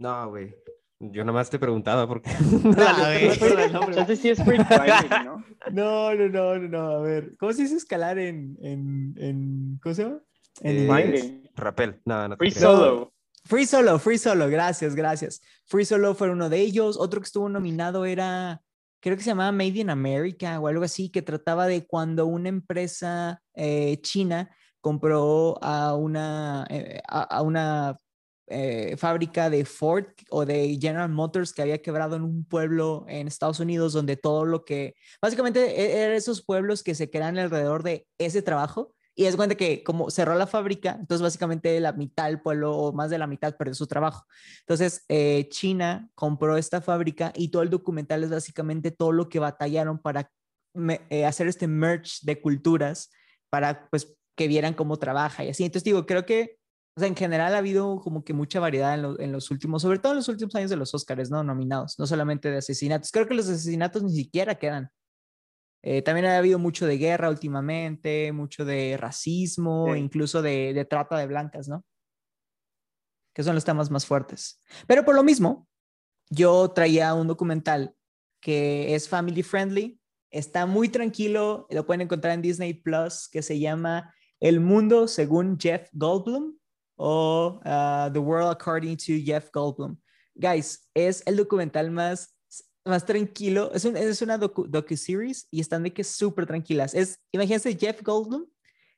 No, 0.00 0.30
güey. 0.30 0.54
Yo 0.98 1.24
nomás 1.24 1.48
te 1.50 1.58
preguntaba 1.60 2.06
porque... 2.08 2.30
No. 2.64 3.82
Entonces 3.88 4.18
sí 4.20 4.28
es 4.30 4.42
free 4.44 4.58
climbing, 4.58 5.24
¿no? 5.24 5.44
No, 5.72 6.14
no, 6.14 6.28
no, 6.28 6.58
no, 6.58 6.68
no, 6.68 6.90
a 6.96 7.00
ver, 7.00 7.36
¿cómo 7.38 7.52
se 7.52 7.62
dice 7.62 7.76
escalar 7.76 8.18
en, 8.18 8.56
en, 8.60 9.14
en 9.18 9.78
¿cómo 9.82 9.94
se 9.94 10.02
llama? 10.04 10.20
En 10.62 10.76
Eh, 10.76 10.82
inglés. 10.84 11.20
Climbing. 11.22 11.50
Rappel. 11.54 12.00
No, 12.04 12.26
no 12.28 12.36
te 12.36 12.38
Free 12.38 12.50
solo. 12.60 13.12
Free 13.44 13.66
Solo, 13.66 13.98
Free 13.98 14.18
Solo, 14.18 14.48
gracias, 14.50 14.94
gracias. 14.94 15.40
Free 15.66 15.84
Solo 15.86 16.14
fue 16.14 16.30
uno 16.30 16.48
de 16.50 16.58
ellos. 16.60 16.96
Otro 16.98 17.20
que 17.20 17.24
estuvo 17.26 17.48
nominado 17.48 18.04
era, 18.04 18.60
creo 19.00 19.16
que 19.16 19.22
se 19.22 19.30
llamaba 19.30 19.52
Made 19.52 19.80
in 19.80 19.90
America 19.90 20.60
o 20.60 20.68
algo 20.68 20.84
así, 20.84 21.10
que 21.10 21.22
trataba 21.22 21.66
de 21.66 21.86
cuando 21.86 22.26
una 22.26 22.48
empresa 22.48 23.42
eh, 23.54 23.98
china 24.02 24.54
compró 24.80 25.58
a 25.62 25.94
una, 25.94 26.66
eh, 26.70 27.00
a, 27.08 27.22
a 27.22 27.42
una 27.42 27.96
eh, 28.46 28.96
fábrica 28.96 29.48
de 29.48 29.64
Ford 29.64 30.06
o 30.30 30.44
de 30.44 30.76
General 30.80 31.08
Motors 31.08 31.52
que 31.52 31.62
había 31.62 31.82
quebrado 31.82 32.16
en 32.16 32.22
un 32.22 32.44
pueblo 32.44 33.04
en 33.08 33.28
Estados 33.28 33.60
Unidos 33.60 33.92
donde 33.92 34.16
todo 34.16 34.44
lo 34.44 34.64
que, 34.64 34.94
básicamente 35.22 35.60
e- 35.80 36.02
eran 36.02 36.16
esos 36.16 36.42
pueblos 36.44 36.82
que 36.82 36.94
se 36.96 37.10
quedan 37.10 37.38
alrededor 37.38 37.82
de 37.84 38.08
ese 38.18 38.42
trabajo. 38.42 38.94
Y 39.14 39.24
es 39.26 39.36
cuenta 39.36 39.54
que 39.54 39.82
como 39.82 40.10
cerró 40.10 40.34
la 40.36 40.46
fábrica, 40.46 40.96
entonces 40.98 41.22
básicamente 41.22 41.78
la 41.80 41.92
mitad 41.92 42.26
del 42.26 42.40
pueblo 42.40 42.76
o 42.76 42.92
más 42.92 43.10
de 43.10 43.18
la 43.18 43.26
mitad 43.26 43.56
perdió 43.56 43.74
su 43.74 43.86
trabajo. 43.86 44.24
Entonces 44.60 45.04
eh, 45.08 45.48
China 45.50 46.08
compró 46.14 46.56
esta 46.56 46.80
fábrica 46.80 47.32
y 47.34 47.50
todo 47.50 47.62
el 47.62 47.70
documental 47.70 48.22
es 48.24 48.30
básicamente 48.30 48.90
todo 48.90 49.12
lo 49.12 49.28
que 49.28 49.38
batallaron 49.38 49.98
para 49.98 50.30
me- 50.74 51.00
eh, 51.10 51.26
hacer 51.26 51.48
este 51.48 51.66
merge 51.66 52.18
de 52.22 52.40
culturas 52.40 53.10
para 53.50 53.88
pues 53.90 54.16
que 54.36 54.48
vieran 54.48 54.74
cómo 54.74 54.96
trabaja 54.98 55.44
y 55.44 55.50
así. 55.50 55.64
Entonces 55.64 55.84
digo, 55.84 56.06
creo 56.06 56.24
que 56.24 56.56
en 56.96 57.16
general 57.16 57.54
ha 57.54 57.58
habido 57.58 58.00
como 58.00 58.24
que 58.24 58.32
mucha 58.32 58.60
variedad 58.60 58.94
en, 58.98 59.16
en 59.22 59.32
los 59.32 59.50
últimos, 59.50 59.82
sobre 59.82 59.98
todo 59.98 60.12
en 60.12 60.16
los 60.18 60.28
últimos 60.28 60.54
años 60.54 60.70
de 60.70 60.76
los 60.76 60.94
Oscars, 60.94 61.30
¿no? 61.30 61.42
Nominados, 61.42 61.98
no 61.98 62.06
solamente 62.06 62.50
de 62.50 62.58
asesinatos. 62.58 63.10
Creo 63.10 63.26
que 63.26 63.34
los 63.34 63.48
asesinatos 63.48 64.02
ni 64.02 64.12
siquiera 64.14 64.54
quedan. 64.56 64.90
Eh, 65.82 66.02
también 66.02 66.26
ha 66.26 66.36
habido 66.36 66.58
mucho 66.58 66.86
de 66.86 66.98
guerra 66.98 67.30
últimamente, 67.30 68.32
mucho 68.32 68.64
de 68.64 68.96
racismo, 68.98 69.92
Sí. 69.94 69.98
incluso 69.98 70.42
de, 70.42 70.74
de 70.74 70.84
trata 70.84 71.16
de 71.16 71.26
blancas, 71.26 71.68
¿no? 71.68 71.84
Que 73.34 73.42
son 73.42 73.54
los 73.54 73.64
temas 73.64 73.90
más 73.90 74.04
fuertes. 74.06 74.60
Pero 74.86 75.04
por 75.04 75.14
lo 75.14 75.22
mismo, 75.22 75.68
yo 76.28 76.70
traía 76.70 77.14
un 77.14 77.26
documental 77.28 77.94
que 78.40 78.94
es 78.94 79.08
family 79.08 79.42
friendly, 79.42 80.00
está 80.30 80.66
muy 80.66 80.88
tranquilo, 80.88 81.66
lo 81.70 81.86
pueden 81.86 82.02
encontrar 82.02 82.34
en 82.34 82.42
Disney 82.42 82.74
Plus, 82.74 83.28
que 83.28 83.42
se 83.42 83.58
llama 83.58 84.14
El 84.38 84.60
Mundo 84.60 85.08
según 85.08 85.58
Jeff 85.58 85.88
Goldblum 85.92 86.56
o 86.96 87.60
uh, 87.64 88.12
The 88.12 88.18
World 88.18 88.50
According 88.50 88.96
to 88.96 89.12
Jeff 89.24 89.50
Goldblum. 89.52 89.98
Guys, 90.34 90.88
es 90.94 91.22
el 91.26 91.36
documental 91.36 91.90
más 91.90 92.36
más 92.84 93.04
tranquilo. 93.06 93.70
Es, 93.74 93.84
un, 93.84 93.96
es 93.96 94.22
una 94.22 94.38
docu, 94.38 94.66
docu-series 94.66 95.48
y 95.50 95.60
están 95.60 95.82
de 95.82 95.92
que 95.92 96.04
súper 96.04 96.46
tranquilas. 96.46 96.94
Es, 96.94 97.18
imagínense 97.32 97.76
Jeff 97.78 98.02
Goldblum 98.02 98.46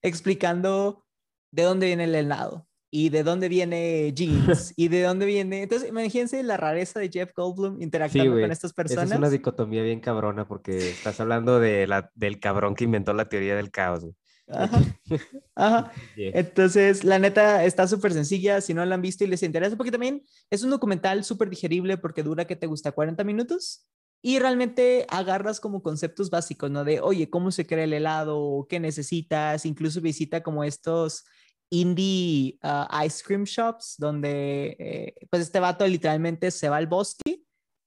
explicando 0.02 1.04
de 1.52 1.62
dónde 1.62 1.86
viene 1.86 2.04
el 2.04 2.14
helado 2.14 2.66
y 2.90 3.08
de 3.08 3.22
dónde 3.22 3.48
viene 3.48 4.12
jeans 4.14 4.74
y 4.76 4.88
de 4.88 5.02
dónde 5.02 5.26
viene. 5.26 5.62
Entonces, 5.62 5.88
imagínense 5.88 6.42
la 6.42 6.56
rareza 6.56 7.00
de 7.00 7.08
Jeff 7.10 7.32
Goldblum 7.34 7.80
interactuando 7.80 8.32
güey. 8.32 8.44
con 8.44 8.52
estas 8.52 8.70
Esa 8.70 8.74
personas. 8.74 9.12
es 9.12 9.18
una 9.18 9.30
dicotomía 9.30 9.82
bien 9.82 10.00
cabrona 10.00 10.46
porque 10.46 10.90
estás 10.90 11.18
hablando 11.20 11.58
de 11.58 11.86
la, 11.86 12.10
del 12.14 12.38
cabrón 12.38 12.74
que 12.74 12.84
inventó 12.84 13.12
la 13.14 13.28
teoría 13.28 13.56
del 13.56 13.70
caos. 13.70 14.00
güey. 14.02 14.14
Ajá. 14.52 14.82
Ajá. 15.54 15.92
Entonces, 16.16 17.04
la 17.04 17.18
neta 17.18 17.64
está 17.64 17.86
súper 17.86 18.12
sencilla. 18.12 18.60
Si 18.60 18.74
no 18.74 18.84
la 18.84 18.94
han 18.94 19.02
visto 19.02 19.24
y 19.24 19.26
les 19.26 19.42
interesa, 19.42 19.76
porque 19.76 19.90
también 19.90 20.24
es 20.50 20.62
un 20.62 20.70
documental 20.70 21.24
súper 21.24 21.50
digerible 21.50 21.98
porque 21.98 22.22
dura, 22.22 22.46
¿qué 22.46 22.56
te 22.56 22.66
gusta? 22.66 22.92
40 22.92 23.24
minutos. 23.24 23.86
Y 24.22 24.38
realmente 24.38 25.04
agarras 25.08 25.58
como 25.58 25.82
conceptos 25.82 26.30
básicos, 26.30 26.70
¿no? 26.70 26.84
De, 26.84 27.00
oye, 27.00 27.28
¿cómo 27.28 27.50
se 27.50 27.66
crea 27.66 27.84
el 27.84 27.92
helado? 27.92 28.66
¿Qué 28.68 28.78
necesitas? 28.78 29.66
Incluso 29.66 30.00
visita 30.00 30.42
como 30.42 30.62
estos 30.62 31.24
indie 31.70 32.58
uh, 32.62 33.04
ice 33.04 33.24
cream 33.24 33.44
shops 33.44 33.96
donde, 33.98 34.76
eh, 34.78 35.14
pues, 35.30 35.42
este 35.42 35.58
vato 35.58 35.86
literalmente 35.86 36.50
se 36.50 36.68
va 36.68 36.76
al 36.76 36.86
bosque 36.86 37.42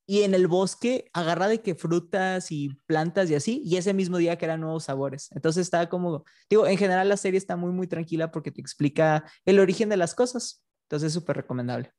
y 0.05 0.21
en 0.21 0.33
el 0.33 0.47
bosque 0.47 1.09
agarra 1.13 1.47
de 1.47 1.62
que 1.62 1.75
frutas 1.75 2.51
y 2.51 2.69
plantas 2.85 3.29
y 3.29 3.35
así, 3.35 3.62
y 3.65 3.77
ese 3.77 3.93
mismo 3.93 4.17
día 4.17 4.38
crean 4.38 4.62
nuevos 4.62 4.85
sabores. 4.85 5.31
Entonces 5.31 5.62
está 5.62 5.89
como, 5.89 6.24
digo, 6.50 6.67
en 6.67 6.77
general 6.77 7.09
la 7.09 7.17
serie 7.17 7.38
está 7.38 7.55
muy, 7.55 7.71
muy 7.71 7.88
tranquila 7.88 8.31
porque 8.31 8.51
te 8.51 8.62
explica 8.62 9.25
el 9.45 9.59
origen 9.59 9.89
de 9.89 9.97
las 9.97 10.13
cosas. 10.13 10.63
Entonces 10.85 11.07
es 11.07 11.13
súper 11.13 11.38
recomendable. 11.38 11.91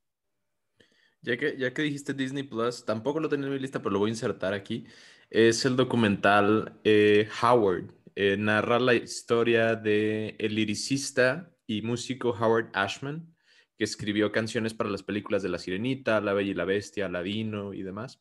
Ya 1.21 1.37
que, 1.37 1.57
ya 1.57 1.73
que 1.73 1.81
dijiste 1.81 2.13
Disney 2.13 2.43
Plus, 2.43 2.85
tampoco 2.85 3.19
lo 3.19 3.27
tenía 3.27 3.47
en 3.47 3.53
mi 3.53 3.59
lista, 3.59 3.79
pero 3.79 3.91
lo 3.91 3.99
voy 3.99 4.09
a 4.09 4.13
insertar 4.13 4.53
aquí. 4.53 4.85
Es 5.29 5.65
el 5.65 5.75
documental 5.75 6.79
eh, 6.83 7.27
Howard. 7.41 7.93
Eh, 8.15 8.37
narra 8.37 8.79
la 8.79 8.93
historia 8.93 9.75
de 9.75 10.35
el 10.39 10.55
liricista 10.55 11.53
y 11.67 11.81
músico 11.81 12.29
Howard 12.29 12.69
Ashman, 12.73 13.35
que 13.77 13.83
escribió 13.83 14.31
canciones 14.31 14.73
para 14.73 14.89
las 14.89 15.03
películas 15.03 15.43
de 15.43 15.49
La 15.49 15.59
Sirenita, 15.59 16.19
La 16.21 16.33
Bella 16.33 16.51
y 16.51 16.55
la 16.55 16.65
Bestia, 16.65 17.05
Aladino 17.05 17.73
y 17.73 17.83
demás. 17.83 18.19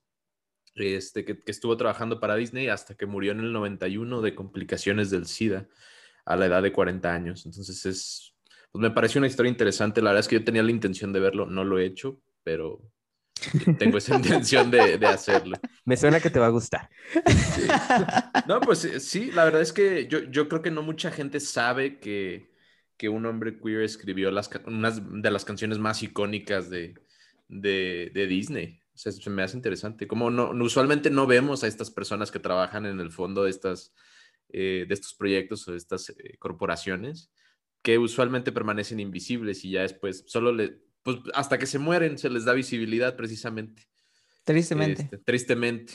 Este, 0.75 1.25
que, 1.25 1.43
que 1.43 1.51
estuvo 1.51 1.77
trabajando 1.77 2.21
para 2.21 2.37
Disney 2.37 2.69
hasta 2.69 2.95
que 2.95 3.07
murió 3.07 3.33
en 3.33 3.41
el 3.41 3.53
91 3.53 4.21
de 4.21 4.35
complicaciones 4.35 5.11
del 5.11 5.27
SIDA 5.27 5.67
a 6.27 6.37
la 6.37 6.47
edad 6.47 6.63
de 6.63 6.73
40 6.73 7.13
años. 7.13 7.47
Entonces 7.47 7.87
es, 7.87 8.35
pues 8.71 8.83
me 8.83 8.91
pareció 8.91 9.19
una 9.19 9.29
historia 9.29 9.51
interesante. 9.51 10.03
La 10.03 10.11
verdad 10.11 10.21
es 10.21 10.29
que 10.29 10.37
yo 10.37 10.45
tenía 10.45 10.63
la 10.63 10.71
intención 10.71 11.13
de 11.13 11.21
verlo, 11.21 11.47
no 11.47 11.65
lo 11.65 11.79
he 11.79 11.87
hecho, 11.87 12.21
pero 12.43 12.83
tengo 13.79 13.99
esa 13.99 14.15
intención 14.17 14.71
de, 14.71 14.99
de 14.99 15.07
hacerlo. 15.07 15.57
Me 15.85 15.97
suena 15.97 16.21
que 16.21 16.31
te 16.31 16.39
va 16.39 16.47
a 16.47 16.51
gustar. 16.51 16.91
Sí. 17.55 17.63
No, 18.47 18.61
pues 18.61 18.85
eh, 18.85 19.01
sí, 19.01 19.31
la 19.33 19.45
verdad 19.45 19.63
es 19.63 19.73
que 19.73 20.07
yo, 20.09 20.25
yo 20.25 20.49
creo 20.49 20.63
que 20.63 20.71
no 20.71 20.83
mucha 20.83 21.11
gente 21.11 21.41
sabe 21.41 21.99
que, 21.99 22.51
que 22.97 23.09
un 23.09 23.27
hombre 23.27 23.59
queer 23.59 23.83
escribió 23.83 24.31
las, 24.31 24.51
unas 24.67 25.03
de 25.23 25.31
las 25.31 25.45
canciones 25.45 25.79
más 25.79 26.03
icónicas 26.03 26.71
de, 26.71 26.95
de, 27.49 28.11
de 28.15 28.27
Disney. 28.27 28.81
O 28.95 28.99
sea, 28.99 29.13
se 29.13 29.29
me 29.31 29.43
hace 29.43 29.57
interesante. 29.57 30.07
Como 30.07 30.31
no, 30.31 30.51
usualmente 30.65 31.11
no 31.11 31.27
vemos 31.27 31.63
a 31.63 31.67
estas 31.67 31.91
personas 31.91 32.31
que 32.31 32.39
trabajan 32.39 32.87
en 32.87 32.99
el 32.99 33.11
fondo 33.11 33.45
de, 33.45 33.51
estas, 33.51 33.93
eh, 34.49 34.87
de 34.89 34.95
estos 34.95 35.15
proyectos 35.15 35.69
o 35.69 35.73
de 35.73 35.77
estas 35.79 36.09
eh, 36.11 36.39
corporaciones, 36.39 37.31
que 37.83 37.99
usualmente 37.99 38.53
permanecen 38.53 38.99
invisibles 38.99 39.65
y 39.65 39.73
ya 39.73 39.83
después 39.83 40.25
solo 40.27 40.51
le, 40.53 40.81
pues 41.03 41.19
hasta 41.35 41.59
que 41.59 41.67
se 41.67 41.79
mueren 41.79 42.19
se 42.19 42.31
les 42.31 42.45
da 42.45 42.55
visibilidad 42.55 43.17
precisamente. 43.17 43.87
Tristemente. 44.45 45.03
Este, 45.03 45.19
tristemente. 45.19 45.95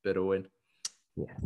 Pero 0.00 0.24
bueno. 0.24 0.48
Ya. 1.16 1.36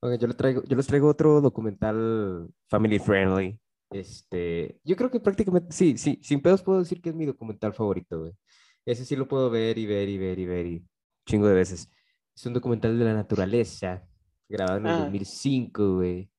Ok, 0.00 0.12
yo, 0.18 0.26
les 0.28 0.36
traigo, 0.36 0.62
yo 0.64 0.76
les 0.76 0.86
traigo 0.86 1.08
otro 1.08 1.40
documental 1.40 2.48
family 2.68 2.98
friendly. 2.98 3.58
Este, 3.90 4.78
yo 4.84 4.96
creo 4.96 5.10
que 5.10 5.18
prácticamente, 5.18 5.72
sí, 5.72 5.96
sí, 5.98 6.18
sin 6.22 6.40
pedos 6.40 6.62
puedo 6.62 6.78
decir 6.80 7.00
que 7.00 7.08
es 7.08 7.14
mi 7.14 7.26
documental 7.26 7.72
favorito, 7.72 8.20
güey. 8.20 8.32
Ese 8.86 9.04
sí 9.04 9.16
lo 9.16 9.26
puedo 9.26 9.50
ver 9.50 9.76
y 9.78 9.86
ver 9.86 10.08
y 10.08 10.18
ver 10.18 10.38
y 10.38 10.46
ver 10.46 10.66
y 10.66 10.84
chingo 11.26 11.48
de 11.48 11.54
veces. 11.54 11.90
Es 12.36 12.46
un 12.46 12.52
documental 12.54 12.98
de 12.98 13.04
la 13.04 13.14
naturaleza, 13.14 14.06
grabado 14.48 14.78
en 14.78 14.86
el 14.86 14.92
Ah. 14.92 14.98
2005, 15.00 15.96
güey. 15.96 16.30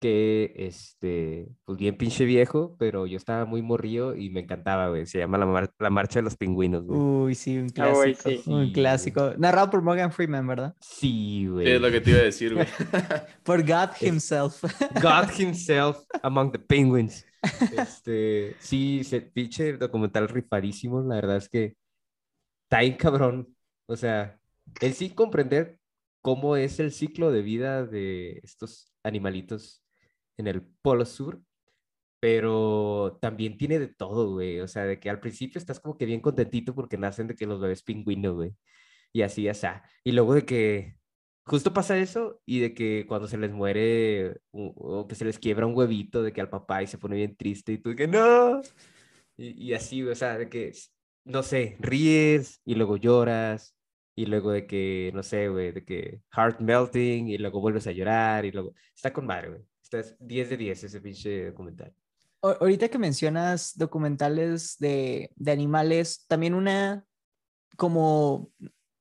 Que, 0.00 0.54
este, 0.56 1.46
pues 1.66 1.76
bien 1.78 1.94
pinche 1.98 2.24
viejo, 2.24 2.74
pero 2.78 3.06
yo 3.06 3.18
estaba 3.18 3.44
muy 3.44 3.60
morrío 3.60 4.16
y 4.16 4.30
me 4.30 4.40
encantaba, 4.40 4.88
güey. 4.88 5.04
Se 5.04 5.18
llama 5.18 5.36
La, 5.36 5.44
Mar- 5.44 5.74
La 5.78 5.90
Marcha 5.90 6.20
de 6.20 6.22
los 6.22 6.36
Pingüinos, 6.38 6.84
güey. 6.86 6.98
Uy, 6.98 7.34
sí, 7.34 7.58
un 7.58 7.66
Ah, 7.66 7.92
clásico. 7.92 8.30
sí. 8.30 8.42
Un 8.46 8.66
Sí, 8.68 8.72
clásico. 8.72 9.34
Narrado 9.36 9.68
por 9.68 9.82
Morgan 9.82 10.10
Freeman, 10.10 10.46
¿verdad? 10.46 10.74
Sí, 10.80 11.46
güey. 11.48 11.66
Sí, 11.66 11.72
es 11.72 11.80
lo 11.82 11.90
que 11.90 12.00
te 12.00 12.10
iba 12.12 12.18
a 12.20 12.22
decir, 12.22 12.54
güey. 12.54 12.66
Por 13.44 13.62
God 13.62 13.90
himself. 14.00 14.62
God 15.02 15.38
himself 15.38 15.98
among 16.22 16.50
the 16.52 16.58
penguins. 16.58 17.26
Este, 17.76 18.56
sí, 18.58 19.04
se 19.04 19.20
pinche 19.20 19.74
documental 19.76 20.28
rifadísimo. 20.30 21.02
La 21.02 21.16
verdad 21.16 21.36
es 21.36 21.48
que 21.50 21.76
está 22.64 22.80
bien 22.80 22.94
cabrón. 22.96 23.54
O 23.86 23.96
sea, 23.96 24.38
en 24.80 24.94
sí 24.94 25.10
comprender 25.10 25.78
cómo 26.22 26.56
es 26.56 26.80
el 26.80 26.90
ciclo 26.90 27.30
de 27.30 27.42
vida 27.42 27.84
de 27.84 28.40
estos 28.42 28.92
animalitos 29.02 29.82
en 30.36 30.46
el 30.46 30.62
Polo 30.82 31.04
Sur, 31.04 31.42
pero 32.20 33.18
también 33.20 33.56
tiene 33.58 33.78
de 33.78 33.88
todo, 33.88 34.32
güey. 34.32 34.60
O 34.60 34.68
sea, 34.68 34.84
de 34.84 35.00
que 35.00 35.10
al 35.10 35.20
principio 35.20 35.58
estás 35.58 35.80
como 35.80 35.96
que 35.96 36.06
bien 36.06 36.20
contentito 36.20 36.74
porque 36.74 36.98
nacen 36.98 37.28
de 37.28 37.36
que 37.36 37.46
los 37.46 37.60
bebés 37.60 37.82
pingüinos, 37.82 38.34
güey. 38.34 38.54
Y 39.12 39.22
así, 39.22 39.48
o 39.48 39.54
sea. 39.54 39.84
Y 40.04 40.12
luego 40.12 40.34
de 40.34 40.44
que 40.46 40.96
justo 41.44 41.72
pasa 41.72 41.98
eso 41.98 42.40
y 42.46 42.60
de 42.60 42.74
que 42.74 43.06
cuando 43.08 43.28
se 43.28 43.38
les 43.38 43.50
muere 43.52 44.40
o 44.52 45.06
que 45.08 45.14
se 45.16 45.24
les 45.24 45.38
quiebra 45.38 45.66
un 45.66 45.76
huevito 45.76 46.22
de 46.22 46.32
que 46.32 46.40
al 46.40 46.50
papá 46.50 46.82
y 46.82 46.86
se 46.86 46.98
pone 46.98 47.16
bien 47.16 47.36
triste 47.36 47.72
y 47.72 47.78
tú 47.78 47.90
de 47.90 47.96
que 47.96 48.06
no. 48.08 48.62
Y, 49.36 49.70
y 49.70 49.74
así, 49.74 50.02
o 50.02 50.14
sea, 50.14 50.38
de 50.38 50.48
que, 50.48 50.72
no 51.24 51.42
sé, 51.42 51.76
ríes 51.80 52.60
y 52.64 52.74
luego 52.74 52.96
lloras 52.96 53.76
y 54.14 54.26
luego 54.26 54.52
de 54.52 54.66
que, 54.66 55.10
no 55.14 55.22
sé, 55.22 55.48
güey, 55.48 55.72
de 55.72 55.84
que 55.84 56.22
heart 56.32 56.60
melting 56.60 57.28
y 57.28 57.38
luego 57.38 57.60
vuelves 57.60 57.86
a 57.86 57.92
llorar 57.92 58.44
y 58.44 58.52
luego... 58.52 58.74
Está 58.94 59.12
con 59.12 59.26
madre, 59.26 59.48
güey. 59.50 59.62
Está 59.90 59.98
es 59.98 60.16
10 60.20 60.50
de 60.50 60.56
10 60.56 60.84
ese 60.84 61.00
pinche 61.00 61.46
documental. 61.46 61.92
Ahorita 62.42 62.88
que 62.88 62.98
mencionas 62.98 63.76
documentales 63.76 64.76
de, 64.78 65.32
de 65.34 65.50
animales, 65.50 66.26
también 66.28 66.54
una 66.54 67.04
como 67.76 68.52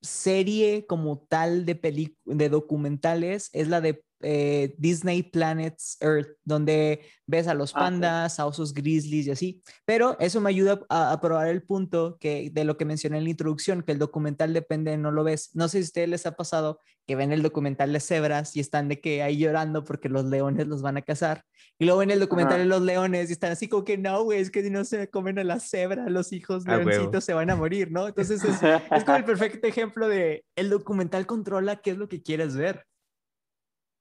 serie 0.02 0.88
como 0.88 1.20
tal 1.20 1.66
de, 1.66 2.16
de 2.26 2.50
documentales 2.50 3.52
es 3.54 3.68
la 3.68 3.82
de 3.82 4.04
eh, 4.22 4.76
Disney 4.78 5.24
Planets 5.24 5.98
Earth, 6.02 6.30
donde 6.44 7.02
ves 7.26 7.48
a 7.48 7.54
los 7.54 7.74
Ah, 7.76 7.80
pandas, 7.80 8.40
a 8.40 8.46
osos 8.46 8.74
grizzlies 8.74 9.28
y 9.28 9.32
así. 9.32 9.62
Pero 9.86 10.18
eso 10.20 10.42
me 10.42 10.50
ayuda 10.50 10.82
a, 10.90 11.12
a 11.12 11.22
probar 11.22 11.48
el 11.48 11.64
punto 11.64 12.18
que, 12.20 12.50
de 12.52 12.64
lo 12.66 12.78
que 12.78 12.86
mencioné 12.86 13.18
en 13.20 13.24
la 13.26 13.30
introducción, 13.30 13.84
que 13.84 13.92
el 13.94 14.00
documental 14.00 14.54
depende, 14.54 14.98
no 14.98 15.12
lo 15.12 15.24
ves. 15.24 15.52
No 15.56 15.68
sé 15.68 15.78
si 15.80 15.84
a 15.84 15.86
ustedes 15.86 16.10
les 16.10 16.26
ha 16.26 16.32
pasado 16.36 16.80
que 17.08 17.16
ven 17.16 17.32
el 17.32 17.42
documental 17.42 17.92
de 17.92 18.00
cebras 18.00 18.56
y 18.56 18.60
están 18.60 18.88
de 18.88 19.00
que 19.02 19.24
ahí 19.24 19.38
llorando 19.38 19.84
porque 19.84 20.10
los 20.10 20.26
leones 20.26 20.68
los 20.68 20.82
van 20.84 20.98
a 20.98 21.02
cazar. 21.02 21.44
Y 21.80 21.86
luego 21.86 22.00
ven 22.02 22.12
el 22.12 22.20
documental 22.20 22.56
Ajá. 22.56 22.64
de 22.64 22.66
los 22.66 22.82
leones 22.82 23.30
y 23.30 23.34
están 23.34 23.52
así 23.52 23.68
como 23.68 23.84
que 23.84 23.98
no, 23.98 24.24
güey, 24.24 24.40
es 24.42 24.52
que 24.52 24.62
si 24.62 24.70
no 24.70 24.84
se 24.86 25.10
comen 25.10 25.40
a 25.40 25.44
la 25.44 25.60
cebra, 25.60 26.08
los 26.10 26.32
hijos 26.34 26.68
A 26.68 26.78
huevo. 26.78 26.90
leoncitos 26.90 27.24
se 27.24 27.34
van 27.34 27.50
a 27.50 27.56
morir, 27.56 27.90
¿no? 27.92 28.08
Entonces 28.08 28.44
es, 28.44 28.62
es 28.62 29.04
como 29.06 29.18
el 29.18 29.24
perfecto 29.26 29.66
ejemplo 29.68 30.08
de 30.08 30.44
el 30.56 30.70
documental 30.70 31.26
controla 31.26 31.78
qué 31.78 31.92
es 31.92 31.98
lo 31.98 32.10
que 32.10 32.22
quieres 32.22 32.56
ver. 32.56 32.86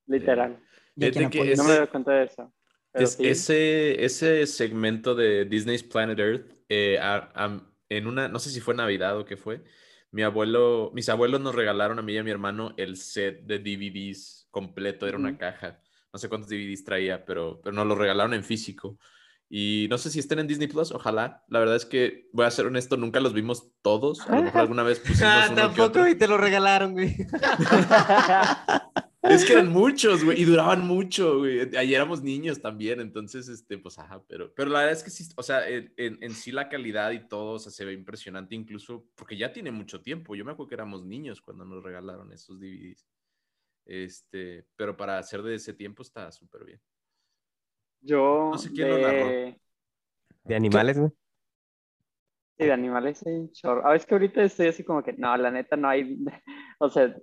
Literal. 0.09 0.59
Que 0.99 1.25
apoyes. 1.25 1.57
No 1.59 1.64
me 1.64 1.77
doy 1.77 1.87
cuenta 1.87 2.11
de 2.12 2.25
eso. 2.25 2.53
Es- 2.92 3.12
sí. 3.14 3.27
ese, 3.27 4.05
ese 4.05 4.47
segmento 4.47 5.14
de 5.14 5.44
Disney's 5.44 5.85
Planet 5.85 6.18
Earth, 6.18 6.51
eh, 6.68 6.99
a- 7.01 7.31
a- 7.35 7.62
en 7.90 8.07
una, 8.09 8.29
no 8.29 8.38
sé 8.40 8.51
si 8.51 8.61
fue 8.61 8.75
Navidad 8.75 9.16
o 9.18 9.25
qué 9.25 9.37
fue, 9.37 9.62
mi 10.11 10.23
abuelo, 10.23 10.90
mis 10.94 11.09
abuelos 11.09 11.40
nos 11.40 11.55
regalaron 11.55 11.99
a 11.99 12.03
mí 12.03 12.14
y 12.14 12.18
a 12.18 12.25
mi 12.25 12.31
hermano 12.31 12.75
el 12.79 12.97
set 12.97 13.42
de 13.44 13.59
DVDs 13.59 14.49
completo, 14.51 15.07
era 15.07 15.18
una 15.18 15.29
Ujú. 15.31 15.38
caja. 15.38 15.81
No 16.12 16.18
sé 16.18 16.29
cuántos 16.31 16.49
DVDs 16.51 16.83
traía, 16.85 17.25
pero, 17.27 17.61
pero 17.62 17.75
nos 17.77 17.87
lo 17.87 17.94
regalaron 17.94 18.33
en 18.35 18.42
físico. 18.42 18.99
Y 19.51 19.87
no 19.90 19.97
sé 19.99 20.11
si 20.11 20.18
estén 20.18 20.38
en 20.40 20.47
Disney 20.47 20.66
Plus, 20.68 20.90
ojalá. 20.92 21.44
La 21.49 21.59
verdad 21.59 21.77
es 21.77 21.85
que, 21.87 22.29
voy 22.33 22.47
a 22.47 22.51
ser 22.51 22.66
honesto, 22.66 22.97
nunca 22.97 23.21
los 23.21 23.33
vimos 23.35 23.71
todos. 23.83 24.21
A 24.29 24.37
lo 24.37 24.42
mejor 24.44 24.61
alguna 24.62 24.83
vez 24.83 24.99
pusimos 24.99 25.21
Ah, 25.25 25.47
uno 25.51 25.57
que 25.57 25.62
otro. 25.83 25.85
tampoco 25.85 26.09
y 26.09 26.14
te 26.16 26.27
lo 26.29 26.37
regalaron, 26.38 26.92
güey. 26.92 27.14
Es 29.22 29.44
que 29.44 29.52
eran 29.54 29.70
muchos, 29.72 30.24
güey, 30.24 30.40
y 30.40 30.44
duraban 30.44 30.87
mucho, 30.87 31.38
güey. 31.38 31.74
Ahí 31.76 31.92
éramos 31.92 32.22
niños 32.22 32.61
también, 32.61 33.00
entonces, 33.00 33.48
este, 33.48 33.76
pues, 33.78 33.98
ajá, 33.98 34.22
pero, 34.28 34.54
pero 34.54 34.70
la 34.70 34.78
verdad 34.81 34.92
es 34.96 35.02
que 35.02 35.11
sí, 35.11 35.24
o 35.37 35.42
sea, 35.42 35.68
en, 35.68 35.92
en- 35.96 36.22
en 36.22 36.31
sí 36.33 36.52
la 36.52 36.68
calidad 36.68 37.11
y 37.11 37.26
todo, 37.26 37.54
o 37.54 37.59
sea, 37.59 37.72
se 37.72 37.85
ve 37.85 37.92
impresionante 37.94 38.54
incluso, 38.54 39.09
porque 39.16 39.37
ya 39.37 39.52
tiene 39.52 39.72
mucho 39.72 40.00
tiempo. 40.00 40.37
Yo 40.37 40.44
me 40.44 40.52
acuerdo 40.52 40.68
que 40.68 40.74
éramos 40.76 41.04
niños 41.04 41.40
cuando 41.40 41.64
nos 41.64 41.83
regalaron 41.83 42.33
esos 42.33 42.61
DVDs. 42.61 43.09
Este, 43.85 44.66
pero 44.76 44.96
para 44.96 45.18
hacer 45.18 45.42
de 45.42 45.54
ese 45.57 45.72
tiempo 45.72 46.02
está 46.02 46.31
súper 46.31 46.64
bien. 46.64 46.81
Yo. 48.00 48.50
No 48.52 48.59
sé 48.59 48.70
quién 48.70 48.88
lo 48.88 48.98
narró. 48.98 49.26
de... 49.28 49.61
De 50.44 50.54
animales, 50.54 50.98
güey. 50.98 51.11
Sí, 52.59 52.64
de 52.64 52.72
animales 52.72 53.24
hay 53.26 53.50
chorro. 53.52 53.87
A 53.87 53.92
veces 53.92 54.07
que 54.07 54.14
ahorita 54.14 54.42
estoy 54.42 54.66
así 54.68 54.83
como 54.85 55.02
que, 55.02 55.12
no, 55.12 55.37
la 55.37 55.50
neta 55.50 55.76
no 55.76 55.88
hay, 55.88 56.18
o 56.78 56.88
sea, 56.90 57.14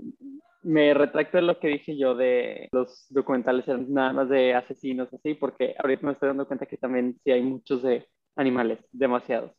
me 0.65 0.95
retracto 0.95 1.37
de 1.37 1.43
lo 1.43 1.59
que 1.59 1.67
dije 1.67 1.95
yo 1.95 2.15
de 2.15 2.69
los 2.71 3.05
documentales 3.09 3.67
eran 3.67 3.93
nada 3.93 4.13
más 4.13 4.29
de 4.29 4.55
asesinos 4.55 5.13
así, 5.13 5.35
porque 5.35 5.75
ahorita 5.77 6.05
me 6.05 6.13
estoy 6.13 6.27
dando 6.27 6.47
cuenta 6.47 6.65
que 6.65 6.77
también 6.77 7.19
sí 7.23 7.31
hay 7.31 7.43
muchos 7.43 7.83
de 7.83 8.07
animales, 8.35 8.79
demasiados. 8.91 9.51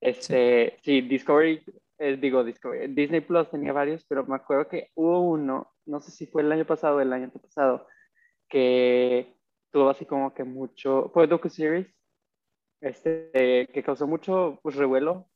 Este, 0.00 0.76
sí, 0.82 1.02
Discovery, 1.02 1.62
eh, 1.98 2.16
digo 2.16 2.42
Discovery, 2.42 2.92
Disney 2.92 3.20
Plus 3.20 3.48
tenía 3.48 3.72
varios, 3.72 4.04
pero 4.06 4.26
me 4.26 4.34
acuerdo 4.34 4.68
que 4.68 4.90
hubo 4.94 5.20
uno, 5.20 5.72
no 5.86 6.00
sé 6.00 6.10
si 6.10 6.26
fue 6.26 6.42
el 6.42 6.50
año 6.50 6.66
pasado 6.66 6.96
o 6.96 7.00
el 7.00 7.12
año 7.12 7.30
pasado, 7.30 7.86
que 8.48 9.36
tuvo 9.70 9.88
así 9.90 10.04
como 10.04 10.34
que 10.34 10.42
mucho, 10.42 11.12
fue 11.14 11.28
docu-series, 11.28 11.86
este, 12.80 13.68
que 13.72 13.82
causó 13.84 14.08
mucho 14.08 14.58
pues, 14.64 14.74
revuelo, 14.74 15.28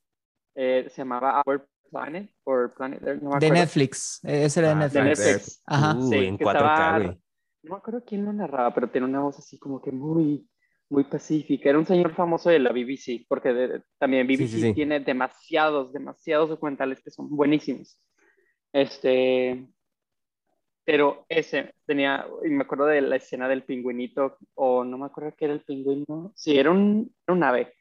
eh, 0.57 0.87
se 0.91 1.03
llamaba 1.03 1.41
Our 1.47 1.69
Planet, 1.91 2.31
or 2.45 2.75
Planet 2.75 3.03
Earth, 3.03 3.23
no 3.23 3.31
me 3.31 3.39
De. 3.41 3.51
Netflix, 3.51 4.21
eh, 4.25 4.45
ese 4.45 4.61
era 4.61 4.69
de 4.71 4.75
Ah, 4.85 4.89
De 4.89 5.03
Netflix. 5.03 5.27
Netflix. 5.27 5.63
Ajá. 5.67 5.97
Uh, 5.97 6.09
Sí, 6.11 6.17
en 6.27 6.39
que 6.39 6.45
4K, 6.45 6.57
estaba-. 6.57 6.99
No 7.63 7.71
me 7.73 7.77
acuerdo 7.79 8.05
quién 8.05 8.25
lo 8.25 8.33
narraba, 8.33 8.73
pero 8.75 8.89
tiene 8.91 9.07
una 9.07 9.21
voz 9.21 9.39
así 9.39 9.59
como 9.59 9.81
que 9.83 9.91
muy, 9.91 10.49
muy 10.89 11.05
pacífica. 11.05 11.69
Era 11.69 11.79
un 11.79 11.87
señor 11.87 12.15
famoso 12.15 12.49
de 12.51 12.61
la 12.61 12.71
BBC, 12.73 13.27
porque 13.29 13.53
de- 13.53 13.83
también 13.99 14.27
BBC 14.27 14.47
sí, 14.49 14.61
sí. 14.61 14.73
tiene 14.75 15.01
demasiados, 15.01 15.93
demasiados 15.93 16.49
documentales 16.49 17.01
que 17.03 17.11
son 17.11 17.29
buenísimos. 17.31 18.01
Este, 18.73 19.67
pero 20.85 21.25
ese 21.29 21.75
tenía, 21.87 22.27
y 22.45 22.49
me 22.51 22.63
acuerdo 22.63 22.87
de 22.87 23.01
la 23.01 23.17
escena 23.17 23.49
del 23.49 23.65
pingüinito, 23.65 24.39
o 24.55 24.85
no 24.85 24.99
me 24.99 25.07
acuerdo 25.07 25.35
qué 25.37 25.47
era 25.47 25.55
el 25.55 25.63
pingüino. 25.63 26.33
Sí, 26.37 26.57
era 26.57 26.71
un, 26.71 27.13
era 27.27 27.35
un 27.35 27.43
ave 27.43 27.73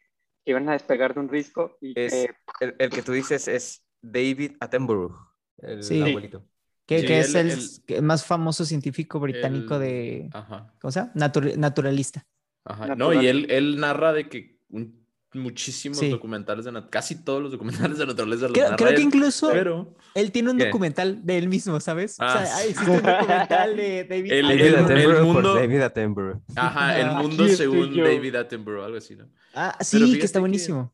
que 0.44 0.52
iban 0.52 0.68
a 0.70 0.74
despegar 0.74 1.14
de 1.14 1.20
un 1.20 1.30
risco 1.30 1.78
y 1.82 1.94
Es, 2.00 2.12
que 2.60 2.66
el, 2.66 2.76
el 2.80 2.90
que 2.90 3.02
tú 3.04 3.12
dices 3.12 3.48
es 3.48 3.85
David 4.12 4.52
Attenborough, 4.60 5.16
el 5.60 5.84
Sí. 5.84 6.02
abuelito. 6.02 6.46
Que, 6.86 7.00
Sí, 7.02 7.08
que 7.08 7.20
es 7.20 7.34
el- 7.34 7.50
el, 7.50 7.60
el- 7.88 8.02
más 8.04 8.24
famoso 8.26 8.64
científico 8.64 9.20
británico 9.20 9.76
El- 9.76 9.82
de, 9.82 10.30
Ajá, 10.34 10.72
¿cómo 10.80 10.92
se 10.92 11.00
llama? 11.00 11.12
Natur- 11.16 11.58
naturalista. 11.58 12.26
ajá. 12.64 12.88
Natural. 12.88 12.98
No, 13.16 13.22
y 13.22 13.28
él, 13.28 13.48
él 13.50 13.80
narra 13.80 14.14
de 14.14 14.30
que 14.30 14.60
un- 14.70 15.04
muchísimos 15.34 15.98
Sí. 15.98 16.10
documentales 16.10 16.64
de 16.64 16.72
casi 16.90 17.24
todos 17.24 17.42
los 17.42 17.52
documentales 17.52 17.98
de 17.98 18.06
naturaleza 18.06 18.44
los 18.44 18.54
Creo, 18.54 18.66
narra 18.66 18.78
creo 18.78 18.90
que 18.92 18.96
él, 18.96 19.02
incluso 19.02 19.50
pero 19.52 19.96
él 20.14 20.32
tiene 20.32 20.52
un 20.52 20.58
¿Qué? 20.58 20.66
documental 20.66 21.26
de 21.26 21.38
él 21.38 21.50
mismo, 21.50 21.78
¿sabes? 21.82 22.16
Ah, 22.20 22.28
o 22.28 22.32
sea, 22.46 22.46
sí. 22.58 22.70
existe 22.70 22.92
un 22.92 23.02
documental 23.04 23.76
de 23.76 24.04
David. 24.06 24.32
El- 24.32 24.48
David 24.48 24.62
el- 24.62 24.76
Attenborough 24.76 25.18
por 25.18 25.34
mundo- 25.34 25.56
David 25.56 25.82
Attenborough. 25.82 26.42
Ajá, 26.56 27.00
el 27.00 27.08
Aquí 27.08 27.16
mundo 27.16 27.48
según. 27.50 27.98
David 27.98 28.36
Attenborough, 28.36 28.86
algo 28.86 28.98
así, 28.98 29.16
¿no? 29.16 29.28
Ah, 29.56 29.76
sí, 29.82 30.18
que 30.20 30.26
está 30.26 30.38
que- 30.38 30.42
buenísimo. 30.42 30.94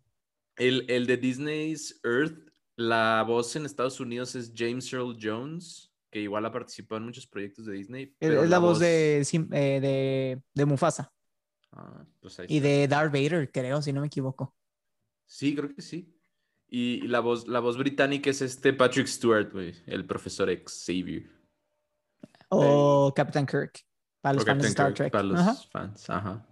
El, 0.55 0.85
el 0.89 1.05
de 1.05 1.17
Disney's 1.17 1.99
Earth, 2.03 2.49
la 2.81 3.23
voz 3.27 3.55
en 3.55 3.65
Estados 3.65 3.99
Unidos 3.99 4.35
es 4.35 4.51
James 4.55 4.91
Earl 4.91 5.17
Jones, 5.21 5.93
que 6.11 6.19
igual 6.19 6.45
ha 6.45 6.51
participado 6.51 6.97
en 6.99 7.05
muchos 7.05 7.27
proyectos 7.27 7.65
de 7.65 7.73
Disney. 7.73 8.03
Es, 8.03 8.11
pero 8.19 8.43
es 8.43 8.49
la 8.49 8.59
voz 8.59 8.79
de, 8.79 9.21
eh, 9.21 9.79
de, 9.79 10.41
de 10.53 10.65
Mufasa 10.65 11.11
Ah, 11.73 12.05
pues 12.19 12.37
ahí 12.39 12.47
y 12.49 12.57
está. 12.57 12.67
de 12.67 12.87
Darth 12.87 13.13
Vader, 13.13 13.49
creo, 13.51 13.81
si 13.81 13.93
no 13.93 14.01
me 14.01 14.07
equivoco. 14.07 14.53
Sí, 15.25 15.55
creo 15.55 15.73
que 15.73 15.81
sí. 15.81 16.13
Y 16.67 17.07
la 17.07 17.21
voz, 17.21 17.47
la 17.47 17.59
voz 17.61 17.77
británica 17.77 18.29
es 18.29 18.41
este 18.41 18.73
Patrick 18.73 19.07
Stewart, 19.07 19.51
güey, 19.51 19.73
el 19.85 20.05
profesor 20.05 20.49
Xavier. 20.49 21.29
O 22.49 23.13
Captain 23.15 23.45
Kirk, 23.45 23.79
para 24.21 24.33
los 24.33 24.43
O 24.43 24.45
fans 24.47 24.63
de 24.63 24.67
Star 24.69 24.87
Kirk, 24.87 24.97
Trek. 24.97 25.11
Para 25.13 25.23
los 25.23 25.39
Ajá. 25.39 25.55
fans, 25.71 26.09
ajá. 26.09 26.45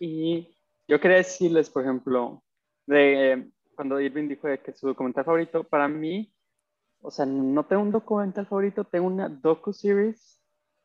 Y 0.00 0.56
yo 0.88 1.00
quería 1.00 1.18
decirles, 1.18 1.70
por 1.70 1.84
ejemplo, 1.84 2.42
de 2.86 3.50
cuando 3.78 4.00
Irving 4.00 4.26
dijo 4.26 4.48
que 4.64 4.72
su 4.72 4.88
documental 4.88 5.24
favorito, 5.24 5.62
para 5.62 5.86
mí, 5.86 6.34
o 7.00 7.12
sea, 7.12 7.24
no 7.26 7.64
tengo 7.64 7.82
un 7.82 7.92
documental 7.92 8.44
favorito, 8.44 8.82
tengo 8.82 9.06
una 9.06 9.28
docu-series 9.28 10.42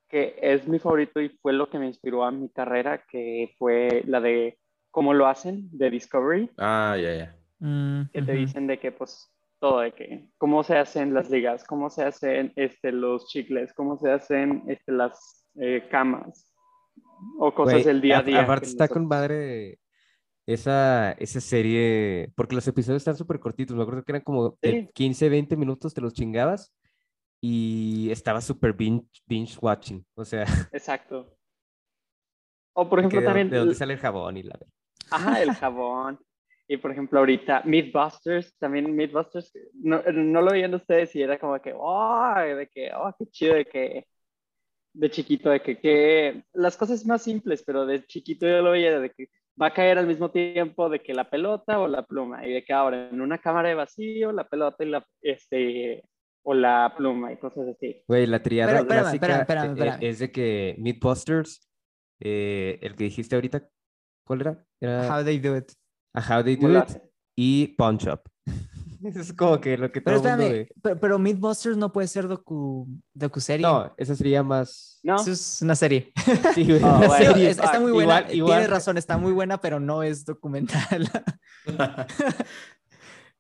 que 0.08 0.36
es 0.40 0.68
mi 0.68 0.78
favorito 0.78 1.20
y 1.20 1.30
fue 1.42 1.54
lo 1.54 1.72
que 1.72 1.80
me 1.80 1.88
inspiró 1.88 2.24
a 2.24 2.30
mi 2.30 2.50
carrera, 2.50 3.04
que 3.10 3.56
fue 3.58 4.04
la 4.06 4.22
de 4.22 4.60
cómo 4.92 5.12
lo 5.16 5.26
hacen, 5.26 5.70
de 5.76 5.90
Discovery, 5.90 6.52
Ah, 6.60 6.96
ya, 7.02 7.16
ya. 7.16 7.36
Mm, 7.58 8.12
que 8.14 8.22
te 8.22 8.34
dicen 8.34 8.68
de 8.68 8.78
que, 8.78 8.92
pues, 8.92 9.28
todo 9.60 9.80
de 9.80 9.92
que, 9.94 10.28
cómo 10.38 10.64
se 10.64 10.78
hacen 10.78 11.16
las 11.16 11.32
ligas, 11.32 11.64
cómo 11.64 11.90
se 11.90 12.04
hacen 12.04 12.54
este, 12.56 12.92
los 12.92 13.28
chicles, 13.28 13.74
cómo 13.74 13.98
se 13.98 14.12
hacen 14.12 14.66
este, 14.68 14.92
las 14.92 15.48
eh, 15.56 15.88
camas, 15.90 16.54
o 17.40 17.52
cosas 17.56 17.74
Güey, 17.74 17.86
del 17.86 18.02
día 18.02 18.18
a 18.18 18.20
a- 18.20 18.24
día. 18.24 18.42
Aparte 18.44 18.68
está 18.68 18.88
con 18.88 19.04
nosotros- 19.06 19.20
madre 19.20 19.80
esa, 20.46 21.14
esa 21.14 21.40
serie, 21.42 22.32
porque 22.36 22.56
los 22.56 22.68
episodios 22.68 23.02
están 23.02 23.16
súper 23.16 23.40
cortitos, 23.40 23.76
me 23.76 23.84
acuerdo 23.84 24.04
que 24.04 24.12
eran 24.12 24.22
como 24.22 24.58
Sí. 24.62 24.90
15, 24.94 25.30
20 25.30 25.56
minutos, 25.58 25.94
te 25.94 26.02
los 26.02 26.14
chingabas 26.14 26.74
y 27.42 28.10
estaba 28.12 28.42
súper 28.42 28.74
binge, 28.74 29.08
binge 29.26 29.58
watching, 29.62 30.06
o 30.16 30.26
sea, 30.26 30.44
Exacto. 30.74 31.36
O 32.76 32.90
por 32.90 33.00
ejemplo 33.00 33.22
de, 33.22 33.26
también, 33.26 33.50
de 33.50 33.58
dónde 33.58 33.76
sale 33.76 33.94
el 33.94 34.00
jabón 34.00 34.38
y 34.38 34.44
la... 34.44 34.58
ajá, 35.12 35.42
el 35.42 35.52
jabón. 35.56 36.20
Y 36.68 36.78
por 36.78 36.92
ejemplo 36.92 37.20
ahorita, 37.20 37.64
Mythbusters, 37.66 38.58
también 38.58 38.96
Mythbusters, 38.96 39.52
no, 39.74 40.02
no 40.02 40.42
lo 40.42 40.52
veían 40.52 40.74
ustedes 40.74 41.14
y 41.16 41.22
era 41.22 41.38
como 41.38 41.62
que, 41.62 41.74
oh, 41.76 42.34
de 42.38 42.68
que, 42.68 42.90
oh, 42.96 43.14
qué 43.20 43.26
chido, 43.28 43.56
de 43.56 43.66
que, 43.66 44.08
de 44.94 45.12
chiquito, 45.12 45.50
de 45.50 45.62
que, 45.62 45.78
que, 45.78 46.44
las 46.54 46.78
cosas 46.78 47.06
más 47.06 47.22
simples, 47.22 47.64
pero 47.66 47.86
de 47.86 48.06
chiquito 48.06 48.48
yo 48.48 48.62
lo 48.62 48.72
veía 48.72 48.98
de 49.00 49.10
que 49.12 49.28
va 49.62 49.68
a 49.68 49.74
caer 49.74 49.98
al 49.98 50.08
mismo 50.08 50.32
tiempo 50.32 50.90
de 50.90 51.00
que 51.00 51.14
la 51.14 51.30
pelota 51.30 51.80
o 51.80 51.88
la 51.88 52.06
pluma, 52.06 52.46
y 52.46 52.54
de 52.54 52.64
que 52.64 52.74
ahora 52.74 53.10
en 53.10 53.22
una 53.22 53.38
cámara 53.40 53.70
de 53.70 53.76
vacío, 53.76 54.32
la 54.32 54.48
pelota 54.48 54.84
y 54.84 54.90
la, 54.90 55.06
este, 55.22 56.04
o 56.44 56.54
la 56.54 56.94
pluma 56.98 57.32
y 57.32 57.38
cosas 57.38 57.68
así. 57.68 58.04
Güey, 58.08 58.28
la 58.28 58.42
triada 58.42 58.72
Pero, 58.72 58.82
espérame, 58.82 59.04
clásica 59.04 59.26
espérame, 59.26 59.42
espérame, 59.42 59.66
eh, 59.66 59.72
espérame. 59.74 60.10
es 60.10 60.20
de 60.20 60.32
que 60.32 60.76
Mythbusters, 60.80 61.70
eh, 62.20 62.80
el 62.82 62.96
que 62.96 63.06
dijiste 63.06 63.36
ahorita, 63.36 63.68
¿cuál 64.26 64.42
era? 64.42 64.66
Era 64.82 65.18
How 65.18 65.24
they 65.24 65.40
do 65.40 65.58
it. 65.58 65.72
a 66.16 66.22
How 66.22 66.44
They 66.44 66.56
¿Cómo 66.58 66.68
Do 66.68 66.74
lo 66.74 66.80
It 66.82 67.02
y 67.36 67.68
Punch 67.76 68.08
Up. 68.08 68.22
es 69.16 69.34
como 69.34 69.60
que 69.60 69.78
lo 69.78 69.92
que 69.92 70.02
Pero 70.02 70.18
todo 70.22 70.30
mundo 70.30 70.44
espérame, 70.44 70.68
ve. 70.68 70.74
pero, 70.82 71.00
pero 71.00 71.20
Mythbusters 71.20 71.78
no 71.78 71.92
puede 71.92 72.08
ser 72.08 72.28
docu, 72.28 72.88
docuserie. 73.14 73.62
No, 73.66 73.94
esa 73.98 74.16
sería 74.16 74.44
más... 74.44 75.00
¿No? 75.04 75.16
Eso 75.16 75.32
es 75.32 75.62
una 75.62 75.76
serie. 75.76 76.12
Sí, 76.54 76.64
güey, 76.68 76.80
Ah, 76.84 76.98
una 76.98 77.08
bueno. 77.08 77.26
Serie. 77.34 77.50
es- 77.50 77.60
está 77.60 77.80
muy 77.80 77.92
buena. 77.92 78.20
Igual- 78.22 78.36
igual- 78.36 78.52
Tienes 78.60 78.70
razón, 78.70 78.98
está 78.98 79.18
muy 79.18 79.32
buena, 79.34 79.60
pero 79.60 79.80
no 79.80 80.04
es 80.04 80.26
documental. 80.26 81.10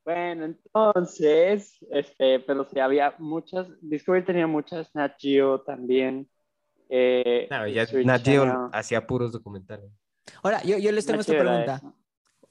Bueno, 0.05 0.45
entonces, 0.45 1.77
este, 1.91 2.41
pero 2.41 2.65
sí, 2.69 2.77
había 2.79 3.15
muchas, 3.19 3.67
Discovery 3.81 4.25
tenía 4.25 4.47
muchas, 4.47 4.93
Nat 4.93 5.13
Geo 5.17 5.61
también. 5.61 6.29
eh, 6.89 7.47
No, 7.49 7.65
ya 7.69 7.85
Nat 8.03 8.21
Geo 8.21 8.69
hacía 8.73 9.07
puros 9.07 9.31
documentales. 9.31 9.89
Ahora, 10.41 10.61
yo, 10.63 10.77
yo 10.77 10.91
les 10.91 11.05
tengo 11.05 11.19
Nat 11.19 11.29
esta 11.29 11.39
pregunta. 11.41 11.81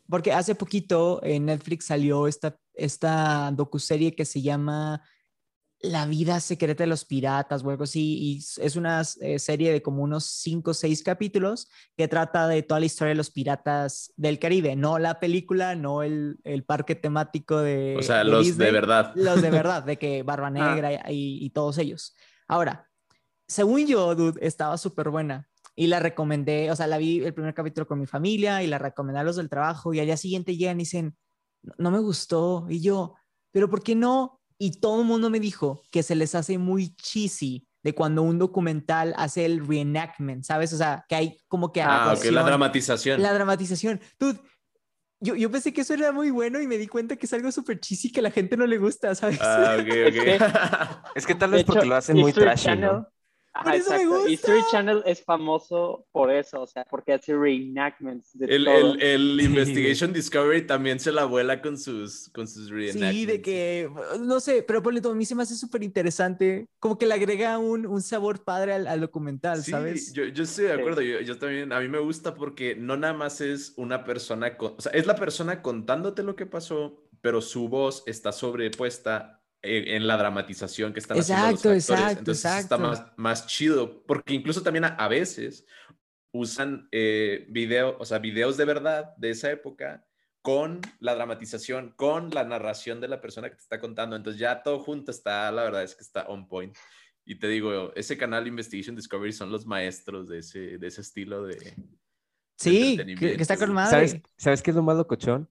Porque 0.09 0.33
hace 0.33 0.55
poquito 0.55 1.21
en 1.23 1.45
Netflix 1.47 1.87
salió 1.87 2.27
esta, 2.27 2.57
esta 2.75 3.51
docuserie 3.53 4.15
que 4.15 4.25
se 4.25 4.43
llama 4.43 5.03
La 5.81 6.07
vida 6.07 6.39
secreta 6.41 6.85
de 6.85 6.89
los 6.89 7.05
piratas 7.05 7.65
o 7.65 7.71
algo 7.71 7.85
así. 7.85 8.19
Y 8.21 8.39
es 8.39 8.77
una 8.77 9.03
eh, 9.21 9.39
serie 9.39 9.73
de 9.73 9.83
como 9.83 10.03
unos 10.03 10.25
5 10.25 10.71
o 10.71 10.75
6 10.75 11.03
capítulos 11.03 11.69
que 11.97 12.07
trata 12.09 12.47
de 12.47 12.63
toda 12.63 12.81
la 12.81 12.87
historia 12.87 13.11
de 13.11 13.17
los 13.17 13.31
piratas 13.31 14.13
del 14.17 14.39
Caribe. 14.39 14.77
No 14.77 14.99
la 14.99 15.19
película, 15.19 15.75
no 15.75 16.03
el, 16.03 16.39
el 16.45 16.65
parque 16.65 16.95
temático 16.95 17.59
de. 17.59 17.97
O 17.99 18.03
sea, 18.03 18.19
de 18.19 18.25
los 18.25 18.47
Disney, 18.47 18.67
de 18.67 18.73
verdad. 18.73 19.13
Los 19.17 19.43
de 19.43 19.51
verdad, 19.61 19.83
de 19.83 19.99
que 19.99 20.23
Barba 20.23 20.49
Ah. 20.49 20.51
Negra 20.51 21.11
y, 21.11 21.45
y 21.45 21.51
todos 21.51 21.79
ellos. 21.79 22.15
Ahora, 22.47 22.89
según 23.49 23.87
yo, 23.87 24.15
dude, 24.15 24.39
estaba 24.47 24.79
súper 24.79 25.11
buena. 25.11 25.49
Y 25.75 25.87
la 25.87 26.01
recomendé, 26.01 26.71
o 26.71 26.77
sea, 26.77 26.87
la 26.87 26.99
vi 26.99 27.25
el 27.25 27.33
primer 27.35 27.55
capítulo 27.55 27.87
con 27.87 27.99
mi 27.99 28.07
familia 28.07 28.63
y 28.63 28.67
la 28.67 28.79
recomendé 28.79 29.21
a 29.21 29.25
los 29.25 29.37
del 29.37 29.49
trabajo 29.49 29.95
y 29.95 30.01
al 30.01 30.07
día 30.07 30.17
siguiente 30.19 30.57
llegan 30.57 30.79
y 30.79 30.85
dicen, 30.85 31.17
no, 31.79 31.91
me 31.91 31.99
gustó. 31.99 32.67
Y 32.69 32.81
yo, 32.81 33.15
pero 33.51 33.69
¿por 33.71 33.83
qué 33.83 33.95
no? 33.95 34.41
Y 34.59 34.81
todo 34.81 35.01
el 35.01 35.07
mundo 35.07 35.31
me 35.31 35.41
dijo 35.41 35.83
que 35.91 36.03
se 36.03 36.15
les 36.15 36.35
hace 36.35 36.59
muy 36.59 36.95
cheesy 36.97 37.67
de 37.83 37.95
cuando 37.95 38.23
un 38.23 38.39
documental 38.39 39.13
hace 39.17 39.45
el 39.45 39.67
reenactment, 39.67 40.45
¿sabes? 40.45 40.73
O 40.73 40.77
sea, 40.77 41.05
que 41.09 41.15
hay 41.17 41.39
como 41.49 41.73
que 41.73 41.83
Ah, 41.83 42.15
ok, 42.17 42.25
la 42.27 42.45
dramatización. 42.45 43.21
la 43.21 43.33
dramatización. 43.33 44.01
Dude, 44.21 44.41
yo, 45.21 45.35
yo 45.37 45.51
pensé 45.51 45.73
que 45.73 45.81
eso 45.81 45.95
era 45.95 46.13
muy 46.13 46.31
bueno 46.31 46.61
y 46.61 46.67
me 46.69 46.79
di 46.79 46.87
cuenta 46.87 47.17
que 47.17 47.27
es 47.27 47.33
algo 47.33 47.51
súper 47.51 47.81
cheesy 47.81 48.11
que 48.13 48.21
a 48.21 48.23
la 48.25 48.31
gente 48.31 48.57
no 48.57 48.67
le 48.67 48.79
gusta, 48.79 49.15
¿sabes? 49.15 49.39
Ah, 49.41 49.77
ok, 49.81 49.87
Es 49.89 50.15
que- 50.15 50.37
ok. 50.37 51.13
Es 51.17 51.27
que 51.27 51.35
tal 51.35 51.51
vez 51.51 51.65
porque 51.65 51.81
hecho, 51.81 51.89
lo 51.89 51.97
hacen 51.97 52.17
muy 52.19 52.33
trashy, 52.33 52.65
Channel- 52.67 52.81
¿no? 52.93 53.09
Ajá, 53.55 53.65
Por 53.71 53.75
eso 53.75 53.95
me 53.95 54.05
exacto. 54.05 54.23
gusta. 54.23 54.31
History 54.31 54.65
Channel 54.65 55.03
es 55.07 55.23
famoso 55.25 56.07
por 56.13 56.31
eso, 56.33 56.63
o 56.63 56.67
sea, 56.67 56.85
porque 56.91 57.13
hace 57.15 57.37
reenactments 57.37 58.37
de 58.39 58.49
El, 58.49 58.65
todo. 58.65 58.99
el, 58.99 59.03
el 59.03 59.41
Investigation 59.41 60.13
Discovery 60.13 60.67
también 60.67 60.99
se 61.01 61.13
la 61.13 61.25
vuela 61.27 61.63
con 61.63 61.79
sus, 61.79 62.29
con 62.35 62.49
sus 62.49 62.69
Sí, 62.85 63.25
reenactments. 63.25 63.27
de 63.27 63.41
que, 63.43 63.91
no 64.21 64.41
sé, 64.41 64.63
pero 64.65 64.83
ponle 64.83 65.01
todo, 65.01 65.13
a 65.13 65.15
mí 65.17 65.25
se 65.25 65.35
me 65.35 65.43
hace 65.45 65.55
súper 65.57 65.83
interesante, 65.83 66.69
como 66.81 66.99
que 66.99 67.07
le 67.07 67.15
agrega 67.15 67.59
un, 67.59 67.87
un 67.87 68.03
sabor 68.03 68.43
padre 68.45 68.73
al, 68.75 68.87
al 68.89 69.01
documental, 69.01 69.65
Sí, 69.65 69.71
¿sabes? 69.71 70.13
yo, 70.13 70.25
yo 70.27 70.45
estoy 70.45 70.65
de 70.67 70.73
Sí. 70.75 70.81
acuerdo. 70.81 71.03
Yo, 71.03 71.21
yo 71.21 71.39
también, 71.39 71.73
a 71.73 71.81
mí 71.81 71.89
me 71.89 71.99
gusta 71.99 72.35
porque 72.35 72.75
no 72.75 72.97
nada 72.97 73.13
más 73.13 73.41
es 73.41 73.75
una 73.77 74.05
persona, 74.05 74.57
con- 74.57 74.75
o 74.79 74.81
sea, 74.81 74.93
es 74.93 75.07
la 75.07 75.15
persona 75.17 75.63
contándote 75.63 76.23
lo 76.23 76.37
que 76.37 76.47
pasó, 76.47 77.05
pero 77.21 77.41
su 77.43 77.69
voz 77.69 78.03
está 78.07 78.33
sobrepuesta 78.33 79.42
en, 79.63 79.89
en 79.97 80.07
la 80.07 80.17
dramatización 80.17 80.93
que 80.93 81.01
están 81.01 81.19
haciendo 81.19 81.47
Exacto, 81.47 81.73
los 81.73 81.91
actores. 81.91 81.91
exacto, 81.91 82.19
Entonces 82.19 82.45
exacto. 82.45 82.75
está 82.75 82.79
más, 82.79 83.13
más 83.17 83.47
chido, 83.47 84.05
porque 84.05 84.35
incluso 84.35 84.63
también 84.63 84.85
a, 84.85 84.89
a 84.89 85.09
veces 85.09 85.67
usan 86.33 86.89
eh, 86.93 87.47
video, 87.51 87.97
o 87.99 88.05
sea, 88.05 88.19
videos 88.19 88.57
de 88.57 88.65
verdad 88.65 89.15
de 89.17 89.31
esa 89.31 89.51
época 89.51 90.07
con 90.41 90.81
la 90.99 91.15
dramatización, 91.15 91.93
con 91.97 92.31
la 92.31 92.43
narración 92.45 93.01
de 93.01 93.09
la 93.09 93.21
persona 93.21 93.49
que 93.49 93.57
te 93.57 93.63
está 93.63 93.79
contando. 93.79 94.17
Entonces 94.17 94.41
ya 94.41 94.63
todo 94.63 94.81
junto 94.81 95.11
está, 95.13 95.53
la 95.53 95.63
verdad 95.63 95.85
es 95.85 95.95
que 95.95 96.03
está 96.03 96.27
on 96.27 96.49
point. 96.49 96.75
Y 97.25 97.37
te 97.37 97.47
digo, 97.47 97.93
ese 97.95 98.19
canal 98.19 98.49
Investigation 98.49 98.97
Discovery 98.97 99.33
son 99.33 99.53
los 99.53 99.67
maestros 99.67 100.29
de 100.29 100.39
ese, 100.39 100.79
de 100.79 100.87
ese 100.89 101.03
estilo 101.03 101.45
de... 101.45 101.55
de 101.57 101.75
Sí, 102.57 102.97
que, 103.19 103.37
que 103.37 103.43
está 103.43 103.57
con 103.57 103.73
madre. 103.73 103.91
¿Sabes, 103.91 104.23
¿Sabes 104.37 104.63
qué 104.63 104.71
es 104.71 104.77
lo 104.77 104.83
más 104.83 104.97
locochón? 104.97 105.49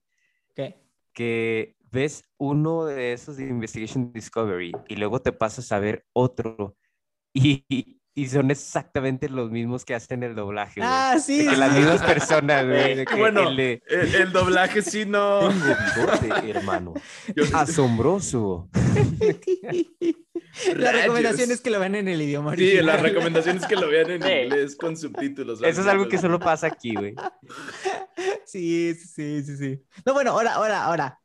¿Qué? 0.54 0.76
Que 1.12 1.76
ves 1.92 2.24
uno 2.38 2.86
de 2.86 3.12
esos 3.12 3.36
de 3.36 3.44
Investigation 3.46 4.12
Discovery 4.12 4.72
y 4.88 4.96
luego 4.96 5.20
te 5.20 5.32
pasas 5.32 5.70
a 5.72 5.78
ver 5.78 6.04
otro 6.12 6.76
y, 7.34 7.64
y- 7.68 7.98
son 8.28 8.50
exactamente 8.50 9.28
los 9.30 9.50
mismos 9.50 9.86
que 9.86 9.94
hacen 9.94 10.22
el 10.22 10.34
doblaje, 10.34 10.80
güey. 10.80 10.90
Ah, 10.92 11.16
sí. 11.18 11.44
De 11.44 11.50
que 11.50 11.56
las 11.56 11.72
mismas 11.74 12.02
personas, 12.02 12.66
güey. 12.66 12.94
de 12.94 13.04
que 13.06 13.14
Bueno, 13.14 13.48
el 13.48 13.56
de, 13.56 13.82
El, 13.88 14.14
el 14.14 14.32
doblaje 14.32 14.82
sí 14.82 15.06
no... 15.06 15.48
Tengo 15.48 16.18
bigote, 16.20 16.50
hermano. 16.50 16.92
Yo- 17.34 17.44
Asombroso. 17.56 18.68
La 20.76 20.92
recomendación 20.92 21.50
es 21.50 21.62
que 21.62 21.70
lo 21.70 21.80
vean 21.80 21.94
en 21.94 22.08
el 22.08 22.20
idioma 22.20 22.54
Sí, 22.54 22.62
original. 22.64 22.86
la 22.86 22.96
recomendación 22.98 23.56
es 23.56 23.66
que 23.66 23.76
lo 23.76 23.88
vean 23.88 24.10
en 24.10 24.22
Sí. 24.22 24.28
inglés 24.30 24.76
con 24.76 24.96
subtítulos. 24.96 25.62
Eso 25.62 25.80
es 25.80 25.86
algo 25.86 26.06
que 26.08 26.18
solo 26.18 26.38
pasa 26.38 26.66
aquí, 26.66 26.94
güey. 26.94 27.14
Sí, 28.44 28.94
sí, 28.94 29.06
sí, 29.08 29.42
sí, 29.42 29.56
sí. 29.56 29.82
No, 30.04 30.12
bueno, 30.12 30.32
ahora, 30.32 30.52
ahora, 30.54 30.84
ahora. 30.84 31.18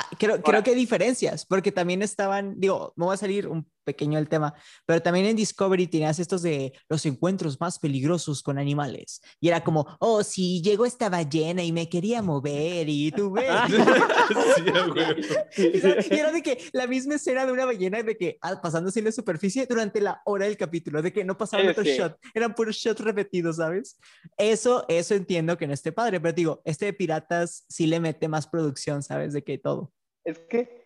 Ah, 0.00 0.06
creo, 0.16 0.40
creo 0.40 0.62
que 0.62 0.70
hay 0.70 0.76
diferencias, 0.76 1.44
porque 1.44 1.72
también 1.72 2.02
estaban, 2.02 2.54
digo, 2.60 2.92
me 2.94 3.06
voy 3.06 3.14
a 3.14 3.16
salir 3.16 3.48
un 3.48 3.68
pequeño 3.88 4.18
el 4.18 4.28
tema, 4.28 4.52
pero 4.84 5.00
también 5.00 5.24
en 5.24 5.34
Discovery 5.34 5.86
tenías 5.86 6.18
estos 6.18 6.42
de 6.42 6.74
los 6.90 7.06
encuentros 7.06 7.58
más 7.58 7.78
peligrosos 7.78 8.42
con 8.42 8.58
animales. 8.58 9.22
Y 9.40 9.48
era 9.48 9.64
como, 9.64 9.86
oh, 9.98 10.22
si 10.22 10.60
llegó 10.60 10.84
esta 10.84 11.08
ballena 11.08 11.64
y 11.64 11.72
me 11.72 11.88
quería 11.88 12.20
mover 12.20 12.86
y 12.86 13.10
tú 13.10 13.32
ves. 13.32 13.48
y 15.56 16.14
era 16.14 16.32
de 16.32 16.42
que 16.42 16.58
la 16.72 16.86
misma 16.86 17.14
escena 17.14 17.46
de 17.46 17.52
una 17.52 17.64
ballena 17.64 18.02
de 18.02 18.14
que 18.14 18.36
ah, 18.42 18.60
pasándose 18.60 18.98
en 18.98 19.06
la 19.06 19.12
superficie 19.12 19.64
durante 19.66 20.02
la 20.02 20.20
hora 20.26 20.44
del 20.44 20.58
capítulo, 20.58 21.00
de 21.00 21.10
que 21.10 21.24
no 21.24 21.38
pasaba 21.38 21.70
otro 21.70 21.84
shot, 21.84 22.18
eran 22.34 22.54
puros 22.54 22.76
shots 22.76 23.00
repetidos, 23.00 23.56
¿sabes? 23.56 23.98
Eso, 24.36 24.84
eso 24.88 25.14
entiendo 25.14 25.56
que 25.56 25.66
no 25.66 25.72
esté 25.72 25.92
padre, 25.92 26.20
pero 26.20 26.34
digo, 26.34 26.60
este 26.66 26.84
de 26.84 26.92
piratas 26.92 27.64
sí 27.70 27.86
le 27.86 28.00
mete 28.00 28.28
más 28.28 28.46
producción, 28.46 29.02
¿sabes? 29.02 29.32
De 29.32 29.42
que 29.42 29.56
todo. 29.56 29.94
Es 30.24 30.38
que 30.40 30.78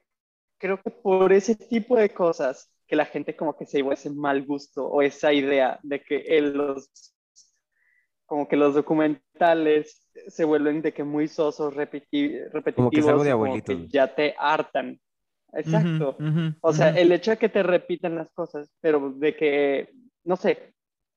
creo 0.63 0.81
que 0.81 0.91
por 0.91 1.33
ese 1.33 1.57
tipo 1.57 1.97
de 1.97 2.11
cosas 2.11 2.71
que 2.93 2.97
la 2.97 3.07
gente 3.07 3.35
como 3.35 3.57
que 3.57 3.65
se 3.65 3.79
llevó 3.79 3.93
ese 3.93 4.11
mal 4.11 4.45
gusto 4.45 4.85
o 4.85 5.01
esa 5.01 5.33
idea 5.33 5.81
de 5.83 6.03
que 6.03 6.43
los 6.43 6.91
como 8.27 8.47
que 8.47 8.55
los 8.55 8.75
documentales 8.75 10.11
se 10.29 10.45
vuelven 10.45 10.83
de 10.83 10.93
que 10.93 11.03
muy 11.03 11.27
sosos, 11.27 11.75
repetitivos, 11.75 12.51
como 12.77 12.91
que, 12.91 13.01
es 13.01 13.07
algo 13.07 13.25
de 13.25 13.31
abuelito. 13.31 13.73
ya 13.89 14.15
te 14.15 14.35
hartan. 14.39 15.01
Exacto. 15.55 16.19
o 16.61 16.73
sea, 16.75 16.91
el 16.91 17.13
hecho 17.13 17.31
de 17.31 17.39
que 17.39 17.49
te 17.49 17.63
repitan 17.63 18.15
las 18.15 18.31
cosas, 18.33 18.71
pero 18.83 19.15
de 19.17 19.37
que, 19.37 19.89
no 20.25 20.37
sé, 20.37 20.75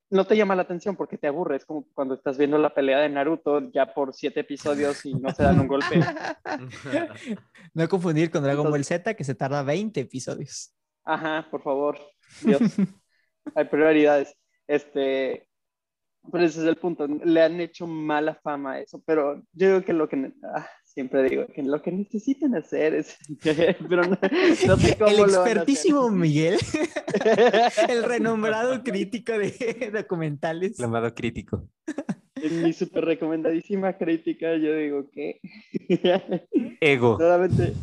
no 0.09 0.23
te 0.23 0.37
llama 0.37 0.55
la 0.55 0.61
atención 0.61 0.95
porque 0.95 1.17
te 1.17 1.27
aburres, 1.27 1.65
como 1.65 1.89
cuando 1.93 2.13
estás 2.15 2.37
viendo 2.37 2.57
la 2.57 2.73
pelea 2.73 2.99
de 2.99 3.09
Naruto 3.09 3.69
ya 3.73 3.93
por 3.93 4.13
siete 4.13 4.39
episodios 4.39 5.05
y 5.05 5.13
no 5.13 5.29
se 5.31 5.43
dan 5.43 5.59
un 5.59 5.67
golpe. 5.67 5.99
no 7.73 7.89
confundir 7.89 8.31
con 8.31 8.43
Dragon 8.43 8.69
Ball 8.71 8.85
Z, 8.85 9.13
que 9.13 9.25
se 9.25 9.35
tarda 9.35 9.61
20 9.61 9.99
episodios. 9.99 10.74
Ajá, 11.05 11.47
por 11.49 11.61
favor. 11.61 11.97
Dios. 12.43 12.61
Hay 13.53 13.65
prioridades. 13.65 14.35
Este, 14.67 15.47
pero 16.31 16.43
ese 16.43 16.61
es 16.61 16.67
el 16.67 16.77
punto. 16.77 17.07
Le 17.07 17.41
han 17.41 17.59
hecho 17.61 17.87
mala 17.87 18.35
fama 18.35 18.73
a 18.73 18.79
eso, 18.81 19.01
pero 19.05 19.43
yo 19.53 19.67
digo 19.67 19.81
que 19.83 19.93
lo 19.93 20.09
que 20.09 20.33
ah, 20.43 20.67
siempre 20.83 21.29
digo 21.29 21.45
que 21.53 21.61
lo 21.61 21.81
que 21.81 21.91
necesitan 21.91 22.55
hacer 22.55 22.95
es, 22.95 23.17
pero 23.89 24.03
no, 24.03 24.17
sé 24.75 24.97
cómo 24.97 25.11
el 25.11 25.19
expertísimo 25.19 26.09
Miguel, 26.09 26.57
el 27.89 28.03
renombrado 28.03 28.83
crítico 28.83 29.33
de 29.33 29.91
documentales. 29.93 30.77
Llamado 30.77 31.13
crítico. 31.13 31.67
En 32.35 32.63
mi 32.63 32.73
súper 32.73 33.05
recomendadísima 33.05 33.97
crítica, 33.97 34.55
yo 34.57 34.75
digo 34.75 35.09
que 35.09 35.39
ego. 36.81 37.17
Solamente, 37.17 37.73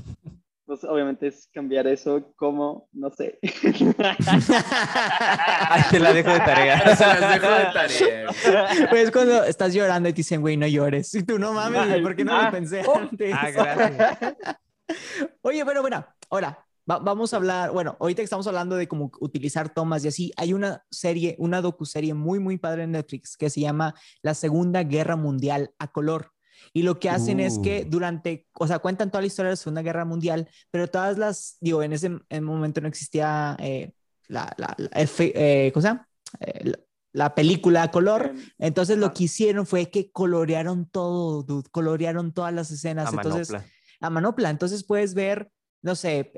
pues 0.72 0.84
obviamente 0.84 1.26
es 1.26 1.50
cambiar 1.52 1.86
eso 1.86 2.32
como, 2.34 2.88
no 2.94 3.10
sé. 3.10 3.38
te 5.90 6.00
la 6.00 6.14
dejo 6.14 6.30
de 6.30 6.38
tarea. 6.38 6.96
Se 6.96 7.04
las 7.04 7.20
dejo 7.20 7.54
de 7.54 7.64
tarea. 7.74 8.30
Pues 8.88 9.10
cuando 9.10 9.44
estás 9.44 9.74
llorando 9.74 10.08
y 10.08 10.14
te 10.14 10.16
dicen, 10.16 10.40
güey, 10.40 10.56
no 10.56 10.66
llores. 10.66 11.14
Y 11.14 11.24
tú, 11.24 11.38
no 11.38 11.52
mames, 11.52 12.00
¿por 12.00 12.16
qué 12.16 12.24
no 12.24 12.32
lo 12.32 12.44
ah, 12.44 12.50
pensé 12.50 12.82
oh. 12.86 12.96
antes? 12.96 13.34
Ah, 13.36 13.50
gracias. 13.50 14.18
Oye, 15.42 15.62
bueno, 15.62 15.82
bueno, 15.82 16.06
ahora, 16.30 16.64
vamos 16.86 17.34
a 17.34 17.36
hablar, 17.36 17.70
bueno, 17.72 17.98
ahorita 18.00 18.22
que 18.22 18.24
estamos 18.24 18.46
hablando 18.46 18.76
de 18.76 18.88
cómo 18.88 19.12
utilizar 19.20 19.74
tomas 19.74 20.02
y 20.06 20.08
así, 20.08 20.32
hay 20.38 20.54
una 20.54 20.86
serie, 20.90 21.36
una 21.38 21.60
docuserie 21.60 22.14
muy, 22.14 22.38
muy 22.38 22.56
padre 22.56 22.84
en 22.84 22.92
Netflix 22.92 23.36
que 23.36 23.50
se 23.50 23.60
llama 23.60 23.94
La 24.22 24.32
Segunda 24.32 24.84
Guerra 24.84 25.16
Mundial 25.16 25.74
a 25.78 25.92
color. 25.92 26.32
Y 26.72 26.82
lo 26.82 26.98
que 26.98 27.10
hacen 27.10 27.40
es 27.40 27.58
que 27.58 27.84
uh. 27.86 27.90
durante, 27.90 28.46
o 28.54 28.66
sea, 28.66 28.78
cuentan 28.78 29.10
toda 29.10 29.20
la 29.20 29.26
historia 29.26 29.48
de 29.48 29.52
la 29.52 29.56
Segunda 29.56 29.82
Guerra 29.82 30.04
Mundial, 30.04 30.48
pero 30.70 30.88
todas 30.88 31.18
las, 31.18 31.56
digo, 31.60 31.82
en 31.82 31.92
ese 31.92 32.10
momento 32.40 32.80
no 32.80 32.88
existía 32.88 33.56
eh, 33.60 33.92
la, 34.28 34.52
la, 34.56 34.76
eh, 34.94 35.70
¿cómo 35.74 35.86
eh, 36.40 36.72
la 37.12 37.34
película 37.34 37.82
a 37.82 37.90
color. 37.90 38.32
Entonces 38.58 38.96
lo 38.96 39.12
que 39.12 39.24
hicieron 39.24 39.66
fue 39.66 39.90
que 39.90 40.10
colorearon 40.10 40.86
todo, 40.86 41.42
dude, 41.42 41.68
colorearon 41.70 42.32
todas 42.32 42.54
las 42.54 42.70
escenas. 42.70 43.08
A 43.08 43.10
Entonces, 43.10 43.50
manopla. 43.50 43.70
a 44.00 44.10
manopla. 44.10 44.50
Entonces 44.50 44.82
puedes 44.82 45.12
ver, 45.12 45.50
no 45.82 45.94
sé, 45.94 46.32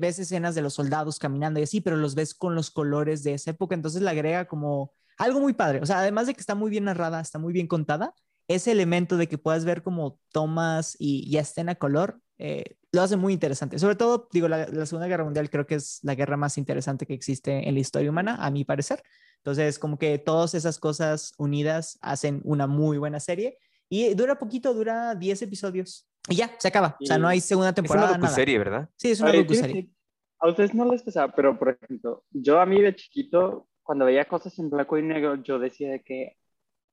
ves 0.00 0.18
escenas 0.18 0.54
de 0.54 0.60
los 0.60 0.74
soldados 0.74 1.18
caminando 1.18 1.60
y 1.60 1.62
así, 1.62 1.80
pero 1.80 1.96
los 1.96 2.14
ves 2.14 2.34
con 2.34 2.54
los 2.54 2.70
colores 2.70 3.22
de 3.22 3.34
esa 3.34 3.52
época. 3.52 3.74
Entonces 3.74 4.02
le 4.02 4.10
agrega 4.10 4.46
como 4.46 4.92
algo 5.18 5.40
muy 5.40 5.52
padre. 5.52 5.80
O 5.80 5.86
sea, 5.86 5.98
además 5.98 6.26
de 6.26 6.34
que 6.34 6.40
está 6.40 6.54
muy 6.54 6.70
bien 6.70 6.84
narrada, 6.84 7.20
está 7.20 7.38
muy 7.38 7.52
bien 7.52 7.66
contada, 7.66 8.14
ese 8.48 8.72
elemento 8.72 9.16
de 9.18 9.28
que 9.28 9.38
puedas 9.38 9.64
ver 9.64 9.82
como 9.82 10.18
tomas 10.32 10.96
y 10.98 11.30
ya 11.30 11.40
estén 11.40 11.68
a 11.68 11.74
color, 11.74 12.20
eh, 12.38 12.76
lo 12.92 13.02
hace 13.02 13.16
muy 13.16 13.34
interesante. 13.34 13.78
Sobre 13.78 13.96
todo, 13.96 14.28
digo, 14.32 14.48
la, 14.48 14.64
Segunda 14.86 15.06
Guerra 15.06 15.24
Mundial 15.24 15.50
creo 15.50 15.66
que 15.66 15.74
es 15.74 16.00
la 16.02 16.14
guerra 16.14 16.38
más 16.38 16.56
interesante 16.56 17.06
que 17.06 17.12
existe 17.12 17.68
en 17.68 17.74
la 17.74 17.80
historia 17.80 18.10
humana, 18.10 18.36
a 18.40 18.50
mi 18.50 18.64
parecer. 18.64 19.02
Entonces, 19.36 19.78
como 19.78 19.98
que 19.98 20.18
todas 20.18 20.54
esas 20.54 20.78
cosas 20.78 21.34
unidas 21.36 21.98
hacen 22.00 22.40
una 22.44 22.66
muy 22.66 22.96
buena 22.96 23.20
serie. 23.20 23.58
Y 23.90 24.14
dura 24.14 24.38
poquito, 24.38 24.72
dura 24.72 25.14
10 25.14 25.42
episodios. 25.42 26.08
Y 26.28 26.36
ya, 26.36 26.50
se 26.58 26.68
acaba. 26.68 26.96
O 27.00 27.06
sea, 27.06 27.18
no 27.18 27.28
hay 27.28 27.40
segunda 27.40 27.74
temporada. 27.74 28.12
Es 28.12 28.18
una 28.18 28.28
serie, 28.28 28.58
¿verdad? 28.58 28.88
Sí, 28.96 29.10
es 29.10 29.20
una 29.20 29.32
serie 29.32 29.90
A 30.38 30.48
ustedes 30.48 30.74
no 30.74 30.90
les 30.90 31.02
pesaba, 31.02 31.32
pero 31.34 31.58
por 31.58 31.78
ejemplo, 31.82 32.24
yo 32.30 32.60
a 32.60 32.66
mí 32.66 32.80
de 32.80 32.94
chiquito, 32.94 33.68
cuando 33.82 34.06
veía 34.06 34.26
cosas 34.26 34.58
en 34.58 34.70
blanco 34.70 34.96
y 34.96 35.02
negro, 35.02 35.36
yo 35.42 35.58
decía 35.58 35.90
de 35.90 36.02
que 36.02 36.36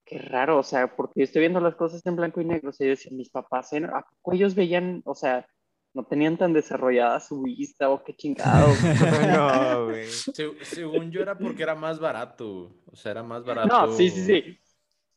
qué 0.06 0.20
raro, 0.20 0.60
o 0.60 0.64
sea, 0.64 0.96
porque 0.96 1.24
estoy 1.24 1.42
viendo 1.42 1.60
las 1.60 1.76
cosas 1.76 2.06
en 2.06 2.16
blanco 2.16 2.40
y 2.40 2.46
negro, 2.46 2.70
o 2.70 2.74
sea, 2.74 2.88
decían 2.88 3.18
mis 3.18 3.30
papás. 3.30 3.74
¿a 3.74 4.02
poco 4.02 4.34
ellos 4.34 4.54
veían, 4.54 5.02
o 5.06 5.16
sea, 5.16 5.48
no 5.94 6.04
tenían 6.06 6.38
tan 6.38 6.54
desarrollada 6.54 7.20
su 7.20 7.42
vista 7.42 7.90
o 7.90 8.04
qué 8.04 8.16
chingados? 8.16 8.78
no, 9.36 9.86
güey. 9.90 10.08
según 10.08 11.12
yo 11.12 11.22
era 11.22 11.38
porque 11.38 11.64
era 11.64 11.76
más 11.76 12.00
barato, 12.00 12.76
o 12.86 12.96
sea, 12.96 13.12
era 13.12 13.24
más 13.24 13.44
barato. 13.44 13.68
No, 13.68 13.94
sí, 13.94 14.10
sí, 14.10 14.24
sí. 14.24 14.60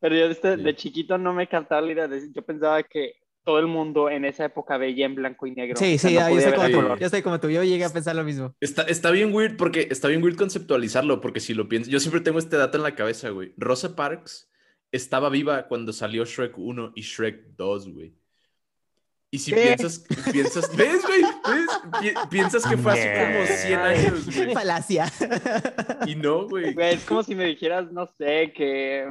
Pero 0.00 0.14
yo 0.14 0.28
de, 0.28 0.56
de 0.56 0.76
chiquito 0.76 1.18
no 1.18 1.34
me 1.34 1.48
cantaba 1.48 1.82
la 1.82 1.92
idea, 1.92 2.08
de, 2.08 2.32
yo 2.32 2.42
pensaba 2.42 2.82
que 2.82 3.14
todo 3.44 3.58
el 3.58 3.66
mundo 3.66 4.10
en 4.10 4.24
esa 4.24 4.44
época 4.44 4.76
veía 4.78 5.06
en 5.06 5.14
blanco 5.14 5.46
y 5.46 5.52
negro. 5.52 5.76
Sí, 5.76 5.98
sí, 5.98 6.14
yo, 6.14 6.20
estoy 6.28 6.52
como 6.52 6.68
tú, 6.68 6.96
yo 7.00 7.06
estoy 7.06 7.22
como 7.22 7.40
tú, 7.40 7.50
yo 7.50 7.64
llegué 7.64 7.84
a 7.84 7.90
pensar 7.90 8.14
lo 8.14 8.22
mismo. 8.22 8.54
Está, 8.60 8.82
está 8.82 9.10
bien 9.10 9.34
weird 9.34 9.56
porque 9.56 9.88
está 9.90 10.08
bien 10.08 10.22
weird 10.22 10.36
conceptualizarlo, 10.36 11.20
porque 11.20 11.40
si 11.40 11.54
lo 11.54 11.68
piensas, 11.68 11.90
yo 11.90 11.98
siempre 11.98 12.20
tengo 12.20 12.38
este 12.38 12.56
dato 12.56 12.76
en 12.76 12.84
la 12.84 12.94
cabeza, 12.94 13.30
güey. 13.30 13.54
Rosa 13.56 13.96
Parks 13.96 14.48
estaba 14.92 15.28
viva 15.28 15.66
cuando 15.66 15.92
salió 15.92 16.24
Shrek 16.24 16.56
1 16.56 16.92
y 16.94 17.02
Shrek 17.02 17.56
2, 17.56 17.88
güey. 17.92 18.14
Y 19.30 19.38
si 19.38 19.52
piensas, 19.52 20.04
piensas, 20.32 20.70
¿ves, 20.76 21.02
güey? 21.02 22.14
piensas 22.30 22.64
que 22.66 22.78
fue 22.78 22.92
hace 22.92 23.12
como 23.12 23.46
100 23.46 23.78
años, 23.78 24.34
güey. 24.34 24.54
Falacia. 24.54 25.12
Y 26.06 26.14
no, 26.14 26.48
güey. 26.48 26.74
Es 26.78 27.04
como 27.04 27.22
si 27.22 27.34
me 27.34 27.44
dijeras, 27.44 27.92
no 27.92 28.06
sé, 28.06 28.52
que... 28.54 29.06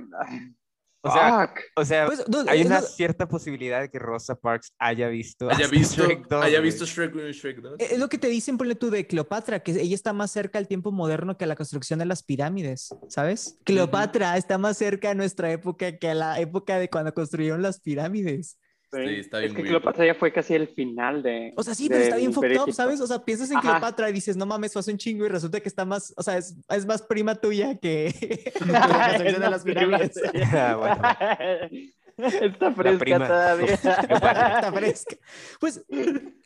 O 1.01 1.11
sea, 1.11 1.53
o 1.75 1.85
sea 1.85 2.05
pues, 2.07 2.23
hay 2.47 2.63
una 2.63 2.81
cierta 2.81 3.27
posibilidad 3.27 3.81
de 3.81 3.89
que 3.89 3.99
Rosa 3.99 4.35
Parks 4.35 4.73
haya 4.79 5.07
visto 5.07 5.49
haya 5.49 5.67
visto 5.67 6.03
Shrek 6.03 6.27
2, 6.27 6.43
haya 6.43 6.59
visto 6.59 6.85
Shrek 6.85 7.13
1 7.13 7.29
y 7.29 7.31
Shrek 7.31 7.57
2. 7.61 7.75
Es 7.79 7.99
lo 7.99 8.09
que 8.09 8.17
te 8.17 8.27
dicen, 8.27 8.57
ponle 8.57 8.75
tú, 8.75 8.89
de 8.89 9.05
Cleopatra, 9.05 9.61
que 9.61 9.71
ella 9.71 9.95
está 9.95 10.13
más 10.13 10.31
cerca 10.31 10.57
al 10.57 10.67
tiempo 10.67 10.91
moderno 10.91 11.37
que 11.37 11.45
a 11.45 11.47
la 11.47 11.55
construcción 11.55 11.99
de 11.99 12.05
las 12.05 12.23
pirámides, 12.23 12.89
¿sabes? 13.09 13.59
Cleopatra 13.63 14.37
está 14.37 14.57
más 14.57 14.77
cerca 14.77 15.11
a 15.11 15.13
nuestra 15.13 15.51
época 15.51 15.97
que 15.97 16.09
a 16.09 16.15
la 16.15 16.39
época 16.39 16.79
de 16.79 16.89
cuando 16.89 17.13
construyeron 17.13 17.61
las 17.61 17.79
pirámides. 17.79 18.57
Sí, 18.91 19.19
está 19.19 19.39
bien. 19.39 19.51
Es 19.51 19.57
que 19.57 19.63
Cleopatra 19.63 20.05
ya 20.05 20.15
fue 20.15 20.31
casi 20.31 20.53
el 20.53 20.67
final 20.67 21.21
de. 21.21 21.53
O 21.57 21.63
sea, 21.63 21.75
sí, 21.75 21.89
pero 21.89 22.01
está 22.01 22.15
bien 22.15 22.33
fucked 22.33 22.59
up, 22.61 22.73
¿sabes? 22.73 23.01
O 23.01 23.07
sea, 23.07 23.23
piensas 23.23 23.51
en 23.51 23.59
Cleopatra 23.59 24.09
y 24.09 24.13
dices, 24.13 24.37
no 24.37 24.45
mames, 24.45 24.71
fue 24.73 24.79
hace 24.79 24.91
un 24.91 24.97
chingo 24.97 25.25
y 25.25 25.29
resulta 25.29 25.59
que 25.59 25.67
está 25.67 25.83
más, 25.83 26.13
o 26.15 26.23
sea, 26.23 26.37
es, 26.37 26.55
es 26.69 26.85
más 26.85 27.01
prima 27.01 27.35
tuya 27.35 27.77
que 27.77 28.13
de 28.65 29.49
las 29.49 29.63
pirámides. 29.63 30.17
Está 32.17 32.71
fresca 32.71 33.27
todavía. 33.27 33.73
está 33.75 34.71
fresca. 34.73 35.15
Pues 35.59 35.85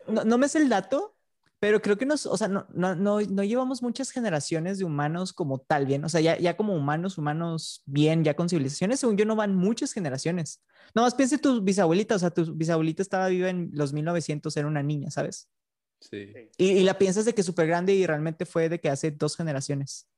no, 0.06 0.26
no 0.26 0.38
me 0.38 0.50
sé 0.50 0.58
el 0.58 0.68
dato, 0.68 1.16
pero 1.62 1.80
creo 1.80 1.95
que 1.95 2.08
nos, 2.08 2.26
o 2.26 2.36
sea, 2.38 2.47
no, 2.47 2.65
no, 2.74 2.95
no, 2.95 3.21
no, 3.21 3.43
llevamos 3.43 3.84
muchas 3.84 4.10
generaciones 4.10 4.80
de 4.80 4.84
humanos 4.84 5.32
como 5.32 5.60
tal 5.60 5.86
bien, 5.86 6.04
o 6.04 6.10
sea, 6.10 6.19
ya, 6.19 6.36
ya 6.39 6.58
como 6.58 6.74
humanos, 6.74 7.19
humanos 7.19 7.84
bien, 7.86 8.24
ya 8.24 8.34
con 8.34 8.50
civilizaciones, 8.50 9.00
según 9.00 9.15
yo 9.15 9.26
no 9.26 9.36
van 9.36 9.56
muchas 9.56 9.93
generaciones. 9.93 10.63
No 10.95 11.04
más 11.04 11.13
piense 11.13 11.38
tu 11.38 11.62
bisabuelita, 11.62 12.15
o 12.15 12.19
sea, 12.19 12.32
tu 12.32 12.56
bisabuelita 12.56 13.04
estaba 13.04 13.28
viva 13.28 13.47
en 13.47 13.69
los 13.76 13.93
1900, 13.93 14.58
era 14.58 14.67
una 14.67 14.82
niña, 14.82 15.12
¿sabes? 15.12 15.52
Sí. 16.00 16.34
Y, 16.58 16.69
y 16.69 16.84
la 16.84 16.97
piensas 16.97 17.26
de 17.26 17.36
que 17.36 17.43
súper 17.43 17.67
grande 17.67 17.93
y 17.93 18.08
realmente 18.08 18.47
fue 18.47 18.67
de 18.67 18.80
que 18.80 18.89
hace 18.89 19.12
dos 19.12 19.38
generaciones. 19.38 20.10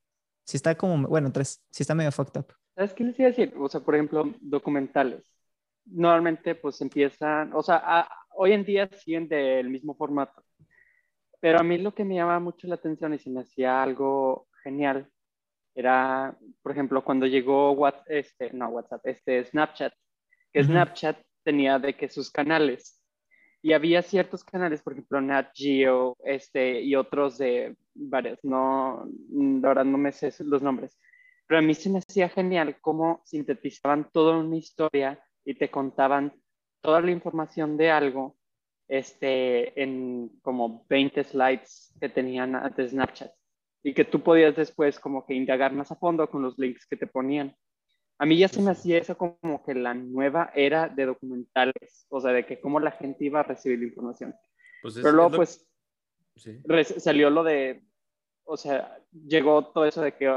Sí 0.46 0.56
está 0.56 0.76
como, 0.76 1.10
bueno, 1.10 1.30
tres, 1.34 1.62
sí 1.72 1.84
está 1.84 1.94
medio 1.94 2.14
fucked 2.14 2.40
up. 2.40 2.54
¿Sabes 2.74 2.94
qué 2.94 3.04
les 3.04 3.20
iba 3.20 3.28
a 3.28 3.32
decir? 3.32 3.54
O 3.58 3.68
sea, 3.68 3.82
por 3.82 3.96
ejemplo, 3.96 4.34
documentales. 4.40 5.22
Normalmente 5.88 6.56
pues 6.56 6.80
empiezan, 6.80 7.52
o 7.52 7.62
sea, 7.62 8.08
hoy 8.30 8.54
en 8.54 8.64
día 8.64 8.90
siguen 8.94 9.28
del 9.28 9.70
mismo 9.70 9.94
formato 9.94 10.42
pero 11.44 11.60
a 11.60 11.64
mí 11.64 11.78
lo 11.78 11.94
que 11.94 12.06
me 12.06 12.16
llamaba 12.16 12.40
mucho 12.40 12.68
la 12.68 12.76
atención 12.76 13.14
y 13.14 13.20
se 13.20 13.30
me 13.30 13.42
hacía 13.42 13.84
algo 13.84 14.48
genial 14.64 15.12
era, 15.76 16.38
por 16.62 16.72
ejemplo, 16.72 17.04
cuando 17.04 17.26
llegó 17.26 17.74
WhatsApp, 17.74 18.06
este, 18.08 18.54
no 18.54 18.70
WhatsApp, 18.70 19.06
este 19.08 19.44
Snapchat, 19.44 19.94
que 20.54 20.64
Snapchat 20.64 21.18
tenía 21.44 21.80
de 21.80 21.98
que 21.98 22.08
sus 22.08 22.32
canales 22.32 23.04
Y 23.62 23.74
había 23.74 24.02
ciertos 24.02 24.46
canales, 24.46 24.82
por 24.82 24.94
ejemplo, 24.94 25.20
Nat 25.20 25.52
Geo 25.54 26.16
este, 26.24 26.80
y 26.82 26.96
otros 26.96 27.38
de 27.40 27.76
varias, 27.94 28.40
no, 28.44 29.06
ahora 29.66 29.84
no 29.84 29.98
me 29.98 30.14
sé 30.14 30.32
los 30.46 30.62
nombres, 30.62 30.98
pero 31.46 31.60
a 31.60 31.62
mí 31.62 31.74
se 31.74 31.90
me 31.90 32.00
hacía 32.00 32.30
genial 32.30 32.78
cómo 32.80 33.22
sintetizaban 33.26 34.10
toda 34.14 34.38
una 34.38 34.56
historia 34.56 35.22
y 35.44 35.56
te 35.56 35.70
contaban 35.70 36.32
toda 36.80 37.02
la 37.02 37.12
información 37.12 37.76
de 37.76 37.92
algo 37.92 38.38
este, 38.88 39.82
en 39.82 40.30
como 40.42 40.86
20 40.90 41.24
slides 41.24 41.96
que 42.00 42.10
tenían 42.10 42.56
antes 42.56 42.92
Snapchat. 42.92 43.32
Y 43.84 43.94
que 43.94 44.06
tú 44.06 44.22
podías 44.22 44.56
después 44.56 45.00
como 45.00 45.26
que 45.26 45.34
indagar 45.34 45.74
más 45.74 45.92
a 45.92 45.96
fondo 45.96 46.30
con 46.30 46.42
los 46.42 46.58
links 46.58 46.86
que 46.86 46.96
te 46.96 47.08
ponían. 47.08 47.56
A 48.20 48.26
mí 48.26 48.38
ya 48.38 48.48
se 48.48 48.62
me 48.62 48.72
hacía 48.72 49.00
eso 49.00 49.18
como 49.18 49.64
que 49.66 49.74
la 49.74 49.94
nueva 49.94 50.52
era 50.56 50.88
de 50.88 51.06
documentales, 51.06 52.06
o 52.10 52.22
sea, 52.22 52.32
de 52.32 52.46
que 52.46 52.62
cómo 52.62 52.80
la 52.80 52.92
gente 52.92 53.26
iba 53.26 53.42
a 53.42 53.44
recibir 53.44 53.80
la 53.80 53.88
información. 53.88 54.36
Pues 54.82 54.96
Pero 54.96 55.12
luego, 55.12 55.32
pues, 55.32 55.68
salió 56.98 57.30
lo 57.30 57.44
de, 57.44 57.84
o 58.46 58.56
sea, 58.56 58.98
llegó 59.12 59.68
todo 59.68 59.86
eso 59.86 60.02
de 60.02 60.16
que, 60.16 60.30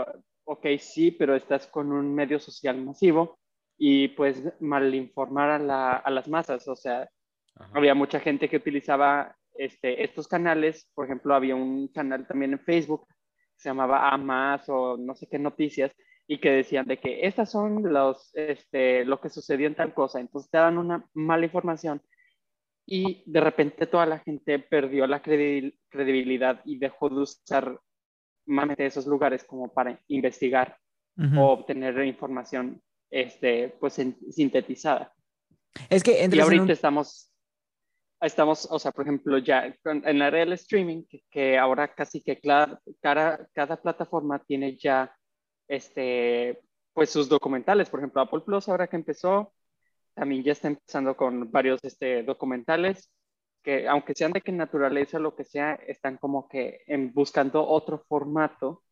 ok, 0.45 0.67
sí, 0.79 1.11
pero 1.11 1.37
estás 1.37 1.67
con 1.67 1.93
un 1.93 2.15
medio 2.15 2.41
social 2.41 2.83
masivo 2.83 3.39
y 3.79 4.09
pues 4.09 4.43
malinformar 4.61 5.51
a, 5.51 5.59
la, 5.59 5.93
a 5.97 6.11
las 6.11 6.29
masas, 6.29 6.67
o 6.69 6.77
sea, 6.77 7.09
había 7.73 7.95
mucha 7.95 8.21
gente 8.21 8.49
que 8.49 8.57
utilizaba 8.57 9.37
este, 9.55 10.05
estos 10.05 10.29
canales, 10.29 10.91
por 10.95 11.07
ejemplo, 11.07 11.35
había 11.35 11.57
un 11.57 11.89
canal 11.89 12.27
también 12.27 12.53
en 12.53 12.61
Facebook 12.61 13.07
se 13.57 13.71
llamaba 13.71 14.11
A 14.11 14.17
más 14.17 14.69
o 14.69 14.97
no 14.97 15.15
sé 15.15 15.27
qué 15.29 15.39
noticias 15.39 15.93
y 16.29 16.39
que 16.39 16.51
decían 16.51 16.87
de 16.87 16.99
que 16.99 17.27
estas 17.27 17.51
son 17.51 17.83
los, 17.93 18.35
este, 18.35 19.05
lo 19.05 19.21
que 19.21 19.31
sucedió 19.31 19.67
en 19.67 19.75
tal 19.75 19.95
cosa. 19.95 20.21
Entonces 20.21 20.51
te 20.51 20.59
dan 20.59 20.79
una 20.79 21.09
mala 21.15 21.47
información 21.47 22.03
y 22.85 23.23
de 23.27 23.41
repente 23.41 23.87
toda 23.87 24.07
la 24.07 24.19
gente 24.19 24.59
perdió 24.59 25.07
la 25.07 25.23
credibilidad 25.23 26.61
y 26.65 26.79
dejó 26.79 27.09
de 27.09 27.17
usar 27.17 27.81
más 28.47 28.79
esos 28.79 29.07
lugares 29.07 29.45
como 29.45 29.73
para 29.73 30.01
investigar 30.09 30.79
o 31.37 31.51
obtener 31.51 32.05
información 32.05 32.83
este, 33.11 33.75
pues 33.81 33.95
sintetizada. 33.95 35.15
Es 35.89 36.03
que 36.03 36.29
y 36.31 36.39
ahorita 36.39 36.73
estamos 36.73 37.33
estamos, 38.21 38.67
o 38.71 38.79
sea, 38.79 38.93
por 38.93 39.05
ejemplo, 39.05 39.39
ya 39.39 39.75
en 39.85 40.19
la 40.19 40.31
real 40.31 40.53
streaming, 40.55 41.05
que, 41.31 41.59
ahora 41.59 41.95
casi 41.95 42.23
que 42.23 42.41
cada, 42.41 42.81
cada, 43.55 43.77
plataforma 43.83 44.39
tiene 44.45 44.77
ya, 44.77 45.15
este, 45.69 46.61
pues 46.93 47.11
sus 47.11 47.29
documentales. 47.29 47.91
Por 47.91 48.01
ejemplo, 48.01 48.23
Apple 48.23 48.41
Plus, 48.41 48.69
ahora 48.69 48.89
que 48.89 48.97
empezó, 48.97 49.53
también 50.15 50.43
ya 50.43 50.53
está 50.53 50.69
empezando 50.69 51.17
con 51.17 51.51
varios 51.51 51.81
este, 51.83 52.23
documentales 52.23 53.11
que, 53.63 53.89
aunque 53.89 54.15
sean 54.15 54.33
de 54.33 54.41
que 54.43 54.53
naturaleza 54.53 55.19
lo 55.19 55.35
que 55.37 55.45
sea, 55.45 55.75
están 55.75 56.19
como 56.19 56.49
que 56.49 56.83
en, 56.87 57.13
buscando 57.13 57.67
otro 57.67 58.05
formato. 58.09 58.85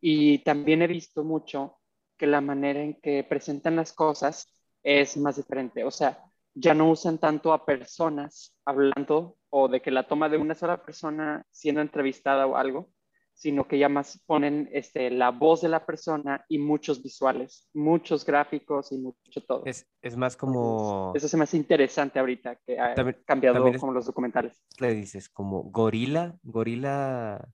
Y 0.00 0.38
también 0.40 0.82
he 0.82 0.88
visto 0.88 1.24
mucho 1.24 1.78
que 2.18 2.26
la 2.26 2.40
manera 2.40 2.82
en 2.82 3.00
que 3.00 3.24
presentan 3.24 3.76
las 3.76 3.92
cosas 3.92 4.52
es 4.82 5.16
más 5.16 5.36
diferente. 5.36 5.84
O 5.84 5.90
sea, 5.90 6.18
ya 6.54 6.74
no 6.74 6.90
usan 6.90 7.18
tanto 7.18 7.52
a 7.52 7.64
personas 7.64 8.56
hablando 8.64 9.36
o 9.50 9.68
de 9.68 9.80
que 9.80 9.90
la 9.90 10.06
toma 10.06 10.28
de 10.28 10.38
una 10.38 10.54
sola 10.54 10.82
persona 10.82 11.44
siendo 11.50 11.80
entrevistada 11.80 12.46
o 12.46 12.56
algo, 12.56 12.90
sino 13.34 13.66
que 13.66 13.78
ya 13.78 13.88
más 13.88 14.22
ponen 14.26 14.68
este, 14.72 15.10
la 15.10 15.30
voz 15.30 15.62
de 15.62 15.68
la 15.68 15.84
persona 15.84 16.44
y 16.48 16.58
muchos 16.58 17.02
visuales, 17.02 17.68
muchos 17.74 18.24
gráficos 18.24 18.92
y 18.92 18.98
mucho 18.98 19.40
todo. 19.46 19.62
Es, 19.64 19.86
es 20.00 20.16
más 20.16 20.36
como... 20.36 21.12
Eso 21.14 21.28
se 21.28 21.36
me 21.36 21.44
hace 21.44 21.56
interesante 21.56 22.18
ahorita, 22.18 22.56
que 22.64 22.78
ha 22.78 22.94
cambiado 23.24 23.64
como 23.78 23.92
los 23.92 24.06
documentales. 24.06 24.62
Le 24.78 24.94
dices 24.94 25.28
como 25.28 25.62
gorila, 25.64 26.36
gorila 26.42 27.48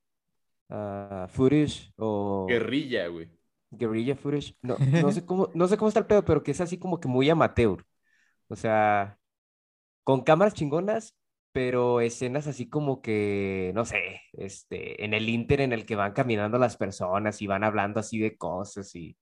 uh, 0.68 1.28
footage 1.28 1.92
o... 1.96 2.46
Guerrilla, 2.48 3.06
güey. 3.08 3.30
Guerrilla 3.70 4.16
footage. 4.16 4.56
No, 4.62 4.76
no, 4.78 5.12
sé 5.12 5.24
cómo, 5.24 5.50
no 5.54 5.68
sé 5.68 5.76
cómo 5.76 5.88
está 5.88 6.00
el 6.00 6.06
pedo, 6.06 6.24
pero 6.24 6.42
que 6.42 6.50
es 6.50 6.60
así 6.60 6.78
como 6.78 7.00
que 7.00 7.08
muy 7.08 7.30
amateur. 7.30 7.84
O 8.48 8.56
sea, 8.56 9.18
con 10.04 10.22
cámaras 10.22 10.54
chingonas, 10.54 11.14
pero 11.52 12.00
escenas 12.00 12.46
así 12.46 12.68
como 12.68 13.02
que, 13.02 13.72
no 13.74 13.84
sé, 13.84 14.22
este, 14.32 15.04
en 15.04 15.14
el 15.14 15.28
inter 15.28 15.60
en 15.60 15.72
el 15.72 15.86
que 15.86 15.96
van 15.96 16.12
caminando 16.12 16.58
las 16.58 16.76
personas 16.76 17.42
y 17.42 17.46
van 17.46 17.64
hablando 17.64 18.00
así 18.00 18.18
de 18.18 18.36
cosas 18.36 18.94
y... 18.94 19.16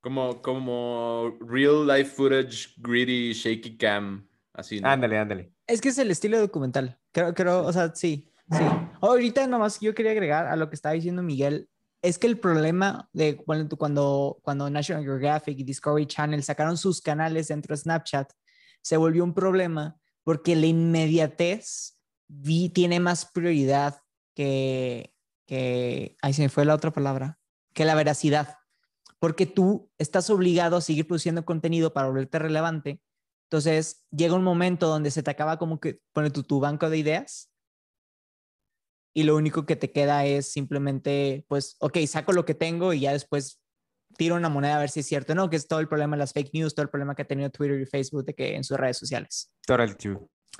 Como, 0.00 0.40
como 0.40 1.36
real 1.40 1.86
life 1.86 2.12
footage, 2.14 2.74
gritty, 2.76 3.32
shaky 3.32 3.76
cam, 3.76 4.28
así. 4.54 4.80
¿no? 4.80 4.88
Ándale, 4.88 5.18
ándale. 5.18 5.52
Es 5.66 5.80
que 5.80 5.88
es 5.88 5.98
el 5.98 6.10
estilo 6.10 6.38
documental. 6.38 6.98
Creo, 7.12 7.34
creo, 7.34 7.66
o 7.66 7.72
sea, 7.72 7.92
sí, 7.94 8.30
sí. 8.50 8.64
Ahorita 9.00 9.46
nomás 9.48 9.80
yo 9.80 9.94
quería 9.94 10.12
agregar 10.12 10.46
a 10.46 10.54
lo 10.54 10.68
que 10.68 10.76
estaba 10.76 10.94
diciendo 10.94 11.22
Miguel, 11.22 11.68
es 12.00 12.18
que 12.18 12.28
el 12.28 12.38
problema 12.38 13.08
de 13.12 13.36
cuando, 13.36 13.76
cuando, 13.76 14.38
cuando 14.42 14.70
National 14.70 15.02
Geographic 15.02 15.58
y 15.58 15.64
Discovery 15.64 16.06
Channel 16.06 16.42
sacaron 16.42 16.76
sus 16.76 17.00
canales 17.00 17.48
dentro 17.48 17.74
de 17.74 17.82
Snapchat, 17.82 18.30
se 18.82 18.96
volvió 18.96 19.24
un 19.24 19.34
problema 19.34 20.00
porque 20.24 20.56
la 20.56 20.66
inmediatez 20.66 21.98
vi, 22.28 22.68
tiene 22.68 23.00
más 23.00 23.26
prioridad 23.26 24.02
que, 24.34 25.14
que, 25.46 26.16
ahí 26.22 26.32
se 26.32 26.42
me 26.42 26.48
fue 26.48 26.64
la 26.64 26.74
otra 26.74 26.92
palabra, 26.92 27.38
que 27.74 27.84
la 27.84 27.94
veracidad. 27.94 28.56
Porque 29.18 29.46
tú 29.46 29.90
estás 29.98 30.30
obligado 30.30 30.76
a 30.76 30.80
seguir 30.80 31.06
produciendo 31.06 31.44
contenido 31.44 31.92
para 31.92 32.08
volverte 32.08 32.38
relevante. 32.38 33.00
Entonces 33.46 34.04
llega 34.10 34.34
un 34.34 34.44
momento 34.44 34.86
donde 34.86 35.10
se 35.10 35.22
te 35.22 35.30
acaba 35.30 35.58
como 35.58 35.80
que 35.80 36.00
pone 36.12 36.30
tu, 36.30 36.42
tu 36.42 36.60
banco 36.60 36.90
de 36.90 36.98
ideas 36.98 37.50
y 39.18 39.24
lo 39.24 39.34
único 39.34 39.66
que 39.66 39.74
te 39.74 39.90
queda 39.90 40.24
es 40.26 40.52
simplemente, 40.52 41.44
pues, 41.48 41.76
ok, 41.80 41.98
saco 42.06 42.32
lo 42.32 42.44
que 42.44 42.54
tengo 42.54 42.92
y 42.92 43.00
ya 43.00 43.12
después 43.12 43.60
tiro 44.16 44.36
una 44.36 44.48
moneda 44.48 44.76
a 44.76 44.80
ver 44.80 44.90
si 44.90 45.00
es 45.00 45.06
cierto 45.06 45.34
no, 45.34 45.50
que 45.50 45.56
es 45.56 45.68
todo 45.68 45.80
el 45.80 45.88
problema 45.88 46.16
de 46.16 46.20
las 46.20 46.32
fake 46.32 46.54
news, 46.54 46.74
todo 46.74 46.84
el 46.84 46.90
problema 46.90 47.14
que 47.14 47.22
ha 47.22 47.26
tenido 47.26 47.50
Twitter 47.50 47.80
y 47.80 47.86
Facebook 47.86 48.24
de 48.24 48.34
que 48.34 48.56
en 48.56 48.64
sus 48.64 48.76
redes 48.76 48.96
sociales. 48.96 49.52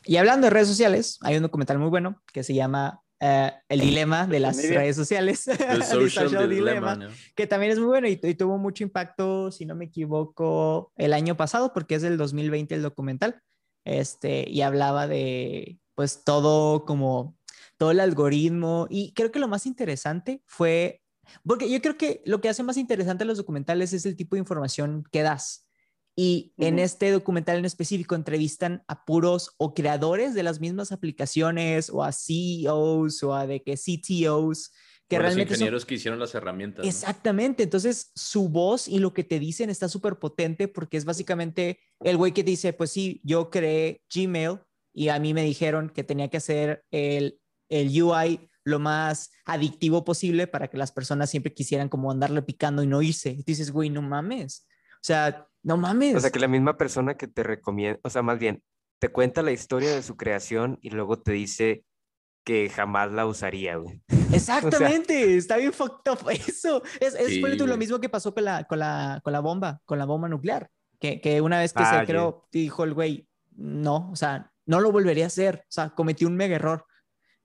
Y 0.04 0.16
hablando 0.16 0.46
de 0.46 0.50
redes 0.50 0.68
sociales, 0.68 1.18
hay 1.22 1.36
un 1.36 1.42
documental 1.42 1.78
muy 1.78 1.88
bueno 1.88 2.22
que 2.32 2.44
se 2.44 2.54
llama 2.54 3.02
eh, 3.20 3.52
El 3.68 3.80
dilema 3.80 4.26
de 4.26 4.40
las 4.40 4.56
redes 4.62 4.94
sociales, 4.94 5.48
El 5.48 5.82
social, 5.82 6.48
dilemma, 6.48 7.08
que 7.34 7.46
también 7.46 7.72
es 7.72 7.78
muy 7.78 7.88
bueno 7.88 8.06
y, 8.08 8.16
tuvo 8.16 8.58
mucho 8.58 8.84
impacto, 8.84 9.50
si 9.50 9.66
no 9.66 9.74
me 9.74 9.86
equivoco, 9.86 10.92
el 10.96 11.12
año 11.12 11.36
pasado, 11.36 11.72
porque 11.72 11.96
es 11.96 12.02
del 12.02 12.16
2020 12.16 12.76
el 12.76 12.82
documental, 12.82 13.42
este, 13.84 14.48
y 14.48 14.62
hablaba 14.62 15.08
de, 15.08 15.78
pues, 15.94 16.22
todo 16.22 16.84
como, 16.84 17.36
todo 17.76 17.90
el 17.90 18.00
algoritmo, 18.00 18.86
y 18.88 19.12
creo 19.14 19.32
que 19.32 19.40
lo 19.40 19.48
más 19.48 19.66
interesante 19.66 20.42
fue 20.46 21.02
porque 21.44 21.70
yo 21.70 21.80
creo 21.80 21.96
que 21.96 22.22
lo 22.24 22.40
que 22.40 22.48
hace 22.48 22.62
más 22.62 22.76
interesante 22.76 23.24
los 23.24 23.38
documentales 23.38 23.92
es 23.92 24.06
el 24.06 24.16
tipo 24.16 24.36
de 24.36 24.40
información 24.40 25.04
que 25.10 25.22
das. 25.22 25.68
Y 26.16 26.52
en 26.56 26.80
este 26.80 27.12
documental 27.12 27.58
en 27.58 27.64
específico 27.64 28.16
entrevistan 28.16 28.82
a 28.88 29.04
puros 29.04 29.54
o 29.56 29.72
creadores 29.72 30.34
de 30.34 30.42
las 30.42 30.58
mismas 30.58 30.90
aplicaciones 30.90 31.90
o 31.90 32.02
a 32.02 32.10
CEOs 32.10 33.22
o 33.22 33.34
a 33.34 33.46
de 33.46 33.62
que 33.62 33.76
CTOs 33.76 34.72
que 35.08 35.16
o 35.16 35.20
realmente 35.20 35.50
los 35.50 35.58
ingenieros 35.60 35.86
que 35.86 35.94
hicieron 35.94 36.18
las 36.18 36.34
herramientas. 36.34 36.86
Exactamente, 36.86 37.62
entonces 37.62 38.10
su 38.14 38.48
voz 38.48 38.88
y 38.88 38.98
lo 38.98 39.14
que 39.14 39.24
te 39.24 39.38
dicen 39.38 39.70
está 39.70 39.88
súper 39.88 40.18
potente 40.18 40.68
porque 40.68 40.96
es 40.96 41.04
básicamente 41.04 41.80
el 42.00 42.16
güey 42.16 42.32
que 42.32 42.42
dice, 42.42 42.72
pues 42.72 42.90
sí, 42.90 43.20
yo 43.24 43.48
creé 43.48 44.02
Gmail 44.14 44.58
y 44.92 45.08
a 45.08 45.18
mí 45.18 45.32
me 45.32 45.44
dijeron 45.44 45.88
que 45.88 46.04
tenía 46.04 46.28
que 46.28 46.36
hacer 46.36 46.84
el, 46.90 47.40
el 47.68 48.02
UI 48.02 48.47
lo 48.68 48.78
más 48.78 49.30
adictivo 49.44 50.04
posible 50.04 50.46
para 50.46 50.68
que 50.68 50.76
las 50.76 50.92
personas 50.92 51.30
siempre 51.30 51.54
quisieran 51.54 51.88
como 51.88 52.10
andarle 52.10 52.42
picando 52.42 52.82
y 52.82 52.86
no 52.86 53.02
irse. 53.02 53.30
Y 53.30 53.38
tú 53.38 53.44
dices, 53.46 53.70
güey, 53.70 53.90
no 53.90 54.02
mames. 54.02 54.66
O 54.94 55.04
sea, 55.04 55.46
no 55.62 55.76
mames. 55.76 56.16
O 56.16 56.20
sea, 56.20 56.30
que 56.30 56.38
la 56.38 56.48
misma 56.48 56.76
persona 56.76 57.16
que 57.16 57.28
te 57.28 57.42
recomienda, 57.42 58.00
o 58.02 58.10
sea, 58.10 58.22
más 58.22 58.38
bien, 58.38 58.62
te 58.98 59.08
cuenta 59.08 59.42
la 59.42 59.52
historia 59.52 59.94
de 59.94 60.02
su 60.02 60.16
creación 60.16 60.78
y 60.82 60.90
luego 60.90 61.20
te 61.20 61.32
dice 61.32 61.84
que 62.44 62.68
jamás 62.68 63.12
la 63.12 63.26
usaría, 63.26 63.76
güey. 63.76 64.02
Exactamente, 64.32 65.36
está 65.36 65.56
bien 65.56 65.72
fucked 65.72 66.10
up 66.10 66.30
eso. 66.30 66.82
Es, 67.00 67.14
es 67.14 67.40
lo 67.40 67.76
mismo 67.76 68.00
que 68.00 68.08
pasó 68.08 68.34
con 68.34 68.44
la, 68.44 68.64
con 68.64 68.78
la, 68.78 69.20
con 69.22 69.32
la 69.32 69.40
bomba, 69.40 69.80
con 69.84 69.98
la 69.98 70.04
bomba 70.04 70.28
nuclear, 70.28 70.70
que, 70.98 71.20
que 71.20 71.40
una 71.40 71.58
vez 71.58 71.72
que 71.72 71.84
se 71.84 71.96
ah, 71.96 72.04
creó, 72.06 72.48
dijo 72.50 72.84
el 72.84 72.94
güey, 72.94 73.28
no, 73.54 74.10
o 74.10 74.16
sea, 74.16 74.52
no 74.66 74.80
lo 74.80 74.92
volvería 74.92 75.24
a 75.24 75.28
hacer, 75.28 75.64
o 75.64 75.70
sea, 75.70 75.90
cometí 75.90 76.24
un 76.24 76.36
mega 76.36 76.56
error. 76.56 76.86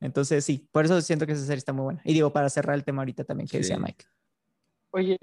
Entonces, 0.04 0.43
sí, 0.43 0.68
por 0.72 0.86
eso 0.86 1.01
siento 1.01 1.26
que 1.26 1.32
esa 1.32 1.45
serie 1.45 1.58
está 1.58 1.74
muy 1.74 1.84
buena. 1.84 2.01
Y 2.04 2.14
digo, 2.14 2.32
para 2.32 2.49
cerrar 2.49 2.76
el 2.76 2.84
tema 2.84 3.01
ahorita 3.01 3.24
también 3.24 3.47
que 3.47 3.58
decía 3.58 3.78
Mike. 3.78 4.06
Oye, 4.91 5.18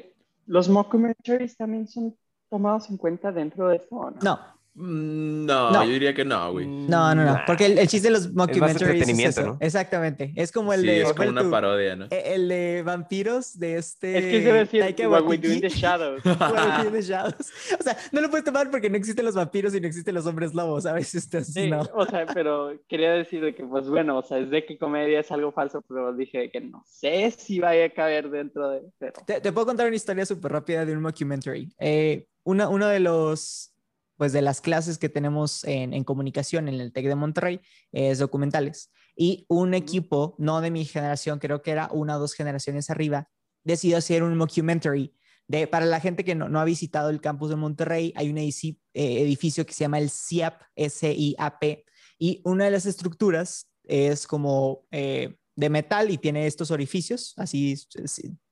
¿los 0.47 0.69
mockumentaries 0.69 1.57
también 1.57 1.87
son 1.87 2.17
tomados 2.49 2.91
en 2.91 2.97
cuenta 2.97 3.31
dentro 3.31 3.69
de 3.69 3.77
esto 3.77 4.11
no? 4.11 4.37
Mm, 4.37 4.60
No, 4.75 5.71
No. 5.73 5.85
yo 5.85 5.91
diría 5.91 6.15
que 6.15 6.25
no, 6.25 6.53
güey. 6.53 6.67
No, 6.67 7.15
no, 7.15 7.25
no. 7.25 7.33
Nah. 7.35 7.45
Porque 7.47 7.67
el, 7.67 7.79
el 7.79 7.89
chiste 7.89 8.09
de 8.09 8.13
los 8.15 8.33
mockumentaries 8.33 8.77
es 8.77 8.83
entretenimiento, 8.83 9.41
eso. 9.41 9.51
¿no? 9.51 9.59
Exactamente. 9.61 10.33
Es 10.37 10.53
como 10.53 10.73
el 10.73 10.81
Sí, 10.83 10.87
de. 10.87 10.97
es 10.99 11.05
como 11.05 11.17
¿cuál 11.17 11.29
una 11.31 11.43
tú? 11.43 11.51
parodia, 11.51 11.97
¿no? 11.97 12.05
Eh, 12.11 12.23
El 12.35 12.49
de 12.49 12.83
vampiros 12.85 13.59
de 13.59 13.77
este. 13.77 14.19
Es 14.19 14.25
que 14.25 14.43
se 14.43 14.53
ve 14.53 14.59
decir 14.61 14.81
Taika 14.81 15.09
What 15.09 15.25
We 15.27 15.39
Do 15.39 15.53
in 15.53 15.61
the. 15.61 15.69
Shadows. 15.69 16.25
What 16.25 16.53
We 16.53 16.83
Do 16.83 16.89
in 16.89 16.93
the 16.95 17.03
Shadows. 17.03 17.51
O 17.79 17.83
sea, 17.83 17.97
no 18.13 18.21
lo 18.21 18.31
puedes 18.31 18.45
tomar 18.45 18.71
porque 18.71 18.89
no 18.89 18.97
existen 18.97 19.25
los 19.25 19.35
vampiros 19.35 19.75
y 19.75 19.81
no 19.81 19.87
existen 19.87 20.15
los 20.15 20.27
hombres 20.27 20.55
lobos, 20.55 20.85
¿sabes? 20.85 21.15
Entonces, 21.25 21.53
Sí, 21.53 21.69
no. 21.71 21.83
o 21.95 22.07
sea, 22.07 22.27
pero 22.27 22.73
quería 22.89 23.11
decir 23.13 23.43
de 23.43 23.55
que, 23.55 23.65
pues 23.65 23.89
bueno, 23.89 24.19
o 24.19 24.23
sea, 24.23 24.39
es 24.39 24.51
de 24.51 24.65
que 24.65 24.79
comedia 24.79 25.21
es 25.21 25.31
algo 25.33 25.53
falso, 25.53 25.83
pero 25.89 26.15
dije 26.15 26.51
que 26.51 26.61
no 26.61 26.85
sé 26.87 27.31
si 27.33 27.59
vaya 27.61 27.87
a 27.87 27.91
caber 27.91 28.31
dentro 28.31 28.71
de... 28.71 28.83
Pero... 28.99 29.13
Te, 29.27 29.41
te 29.41 29.53
puedo 29.53 29.67
contar 29.67 29.87
una 29.87 29.97
historia 29.97 30.25
súper 30.25 30.53
rápida 30.53 30.85
de 30.87 30.93
un 30.93 31.03
mockumentary. 31.03 31.69
Eh, 31.79 32.27
una, 32.45 32.69
uno 32.69 32.87
de 32.89 33.01
los, 33.01 33.73
pues 34.21 34.35
de 34.35 34.43
las 34.43 34.61
clases 34.61 34.99
que 34.99 35.09
tenemos 35.09 35.65
en, 35.65 35.95
en 35.95 36.05
comunicación 36.05 36.69
en 36.69 36.79
el 36.79 36.93
TEC 36.93 37.07
de 37.07 37.15
Monterrey 37.15 37.61
es 37.91 38.19
documentales. 38.19 38.93
Y 39.17 39.47
un 39.49 39.73
equipo, 39.73 40.35
no 40.37 40.61
de 40.61 40.71
mi 40.71 40.85
generación, 40.85 41.39
creo 41.39 41.63
que 41.63 41.71
era 41.71 41.89
una 41.91 42.19
o 42.19 42.21
dos 42.21 42.35
generaciones 42.35 42.91
arriba, 42.91 43.31
decidió 43.65 43.97
hacer 43.97 44.23
un 44.23 44.37
mockumentary. 44.37 45.17
De, 45.49 45.67
para 45.67 45.87
la 45.87 46.01
gente 46.01 46.23
que 46.23 46.35
no, 46.35 46.51
no 46.51 46.61
ha 46.61 46.67
visitado 46.67 47.09
el 47.09 47.23
campus 47.23 47.49
de 47.49 47.57
Monterrey, 47.57 48.13
hay 48.15 48.29
un 48.29 48.37
eh, 48.37 48.51
edificio 48.93 49.65
que 49.65 49.73
se 49.73 49.85
llama 49.85 49.99
el 49.99 50.11
SIAP, 50.11 50.65
S-I-A-P, 50.75 51.87
y 52.19 52.43
una 52.45 52.67
de 52.67 52.73
las 52.73 52.85
estructuras 52.85 53.71
es 53.85 54.27
como 54.27 54.87
eh, 54.91 55.35
de 55.57 55.71
metal 55.71 56.11
y 56.11 56.19
tiene 56.19 56.47
estos 56.47 56.71
orificios, 56.71 57.33
así 57.39 57.75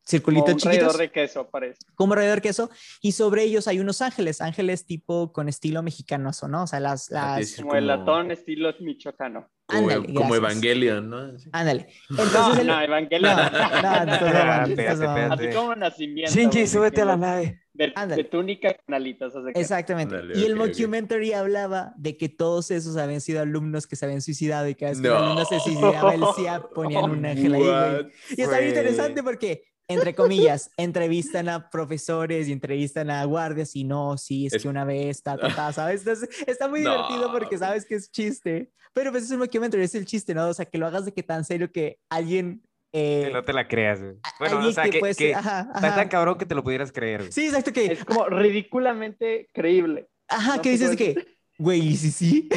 c- 0.09 0.20
Como 0.22 0.34
circulitos 0.44 0.54
un 0.54 0.59
chiquitos 0.59 0.78
traidor 0.78 0.96
de 0.98 1.11
queso, 1.11 1.48
parece. 1.50 1.78
como 1.94 2.14
alrededor 2.14 2.36
de 2.38 2.42
queso, 2.42 2.70
y 3.02 3.12
sobre 3.12 3.42
ellos 3.42 3.68
hay 3.68 3.78
unos 3.80 4.00
ángeles, 4.02 4.40
ángeles 4.40 4.86
tipo 4.86 5.32
con 5.32 5.48
estilo 5.48 5.82
mexicano, 5.82 6.30
¿no? 6.48 6.62
O 6.62 6.66
sea, 6.66 6.80
las... 6.80 7.11
Ah, 7.12 7.36
las... 7.36 7.38
decir 7.40 7.64
Como 7.64 7.74
el 7.76 7.84
como- 7.86 7.96
latón 7.96 8.30
estilo 8.30 8.72
michoacano. 8.80 9.48
Como, 9.66 9.90
Ándale, 9.90 10.14
como. 10.14 10.34
Evangelion, 10.34 11.11
¿no? 11.11 11.38
Sí. 11.38 11.50
Ándale. 11.52 11.88
No, 12.09 12.59
el- 12.59 12.66
no, 12.66 12.80
Evangelion. 12.80 13.36
no, 13.36 14.06
no, 14.06 15.26
no. 15.28 15.34
Así 15.34 15.48
como 15.54 15.74
nacimiento. 15.74 16.32
Shinji, 16.32 16.66
súbete 16.66 17.02
a 17.02 17.04
la 17.04 17.12
de- 17.12 17.18
nave. 17.18 17.61
De, 17.74 17.92
de 18.16 18.24
túnica 18.24 18.74
con 18.84 18.94
alitas. 18.94 19.32
o 19.36 19.42
sea 19.44 19.52
que- 19.52 19.61
Exactamente. 19.61 20.16
Y 20.34 20.44
el 20.46 20.56
mockumentary 20.56 21.32
hablaba 21.34 21.92
de 21.96 22.16
que 22.16 22.28
todos 22.30 22.70
esos 22.72 22.96
habían 22.96 23.20
sido 23.20 23.40
alumnos 23.42 23.86
que 23.86 23.94
se 23.94 24.04
habían 24.06 24.20
suicidado 24.22 24.66
y 24.68 24.74
cada 24.74 24.90
vez 24.92 25.00
que 25.02 25.06
No. 25.09 25.16
un 25.18 25.22
alumno 25.22 25.44
se 25.44 25.61
suicidaba, 25.61 26.14
el 26.14 26.22
SIAP 26.36 26.72
ponían 26.74 27.11
un 27.11 27.24
ángel 27.26 27.54
ahí, 27.54 27.61
güey. 27.62 28.06
Y 28.36 28.42
está 28.42 28.59
bien 28.59 28.70
interesante 28.70 29.22
porque, 29.22 29.64
entre 29.89 30.14
comillas, 30.14 30.70
entrevistan 30.76 31.49
a 31.49 31.70
profesores 31.70 32.47
y 32.49 32.53
entrevistan 32.53 33.11
a 33.11 33.24
guardias 33.24 33.74
y 33.74 33.84
no, 33.84 34.16
sí, 34.18 34.47
es, 34.47 34.53
Es- 34.55 34.62
que 34.62 34.68
una 34.68 34.84
vez, 34.84 35.22
ta, 35.22 35.36
ta, 35.39 35.49
ta, 35.55 35.72
¿sabes? 35.72 36.01
Entonces, 36.03 36.28
está 36.47 36.68
muy 36.68 36.80
divertido 36.80 37.32
porque 37.32 37.57
sabes 37.59 37.84
que 37.86 37.95
es 37.97 38.11
chiste. 38.11 38.70
Pero 38.93 39.11
pues 39.12 39.24
es 39.24 39.30
un 39.30 39.39
mockumentary, 39.39 39.82
es 39.84 39.95
el 39.95 40.07
chiste, 40.07 40.34
¿no? 40.34 40.49
O 40.49 40.55
sea, 40.55 40.64
que 40.66 40.76
lo 40.78 40.86
hagas 40.86 41.05
de 41.05 41.12
que 41.12 41.22
tan 41.22 41.45
serio 41.45 41.70
que 41.70 41.99
alguien... 42.11 42.62
eh, 42.93 43.24
Que 43.26 43.32
no 43.32 43.43
te 43.43 43.53
la 43.53 43.68
creas, 43.68 44.01
güey. 44.01 44.14
Bueno, 44.39 44.57
alguien 44.57 44.70
o 44.70 44.74
sea, 44.74 44.84
que 44.84 44.91
que, 44.91 44.99
puede 45.01 45.14
ser- 45.14 45.28
que 45.28 45.34
ajá, 45.34 45.61
está 45.74 45.86
ajá. 45.89 45.95
tan 45.97 46.09
cabrón 46.09 46.39
que 46.39 46.47
te 46.47 46.55
lo 46.55 46.62
pudieras 46.64 46.91
creer, 46.93 47.20
güey. 47.20 47.32
Sí, 47.32 47.47
exacto, 47.47 47.72
que... 47.72 47.86
Es 47.93 48.05
como 48.05 48.26
ridículamente 48.26 49.49
creíble. 49.55 50.09
Ajá, 50.28 50.57
no 50.57 50.62
que 50.62 50.70
dices 50.70 50.97
puede- 50.97 51.14
que... 51.14 51.39
Güey, 51.61 51.80
¿y 51.89 51.97
sí, 51.97 52.11
sí. 52.12 52.49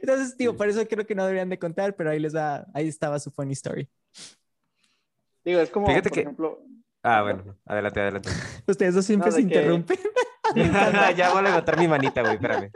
Entonces, 0.00 0.36
tío, 0.36 0.56
por 0.56 0.68
eso 0.68 0.86
creo 0.86 1.06
que 1.06 1.14
no 1.14 1.24
deberían 1.24 1.48
de 1.48 1.58
contar, 1.58 1.94
pero 1.96 2.10
ahí 2.10 2.20
les 2.20 2.34
va, 2.34 2.66
ahí 2.74 2.88
estaba 2.88 3.18
su 3.18 3.30
funny 3.30 3.52
story. 3.52 3.88
Digo, 5.44 5.60
es 5.60 5.70
como, 5.70 5.86
Fíjate 5.86 6.08
por 6.08 6.14
que- 6.14 6.20
ejemplo, 6.22 6.60
Ah, 7.04 7.22
bueno, 7.22 7.56
adelante, 7.66 8.00
adelante. 8.00 8.28
Ustedes 8.66 8.94
dos 8.94 9.04
siempre 9.04 9.30
No, 9.30 9.36
se 9.36 9.38
que- 9.42 9.54
interrumpen. 9.54 9.98
ya 11.16 11.30
voy 11.30 11.38
a 11.38 11.42
levantar 11.42 11.78
mi 11.78 11.88
manita, 11.88 12.20
güey, 12.20 12.34
espérame. 12.34 12.70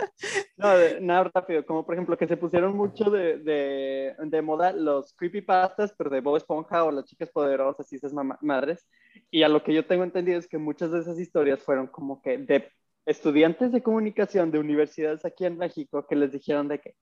No, 0.56 0.76
de- 0.76 1.00
nada 1.00 1.30
rápido, 1.34 1.64
como 1.66 1.84
por 1.84 1.94
ejemplo 1.94 2.16
que 2.16 2.26
se 2.26 2.36
pusieron 2.36 2.74
mucho 2.76 3.10
de, 3.10 3.38
de, 3.38 4.14
de 4.18 4.42
moda 4.42 4.72
los 4.72 5.12
creepypastas, 5.14 5.92
pero 5.96 6.08
de 6.10 6.20
Bob 6.20 6.36
Esponja 6.38 6.84
o 6.84 6.90
las 6.90 7.04
chicas 7.04 7.28
poderosas 7.30 7.92
y 7.92 7.96
esas 7.96 8.12
madres. 8.40 8.88
Y 9.30 9.42
a 9.42 9.48
lo 9.48 9.62
que 9.62 9.74
yo 9.74 9.86
tengo 9.86 10.04
entendido 10.04 10.38
es 10.38 10.48
que 10.48 10.58
muchas 10.58 10.90
de 10.90 11.00
esas 11.00 11.18
historias 11.18 11.62
fueron 11.62 11.86
como 11.86 12.22
que 12.22 12.38
de 12.38 12.68
estudiantes 13.04 13.70
de 13.72 13.82
comunicación 13.82 14.50
de 14.50 14.58
universidades 14.58 15.24
aquí 15.24 15.44
en 15.44 15.58
México 15.58 16.06
que 16.08 16.16
les 16.16 16.32
dijeron 16.32 16.66
de 16.68 16.80
que 16.80 16.94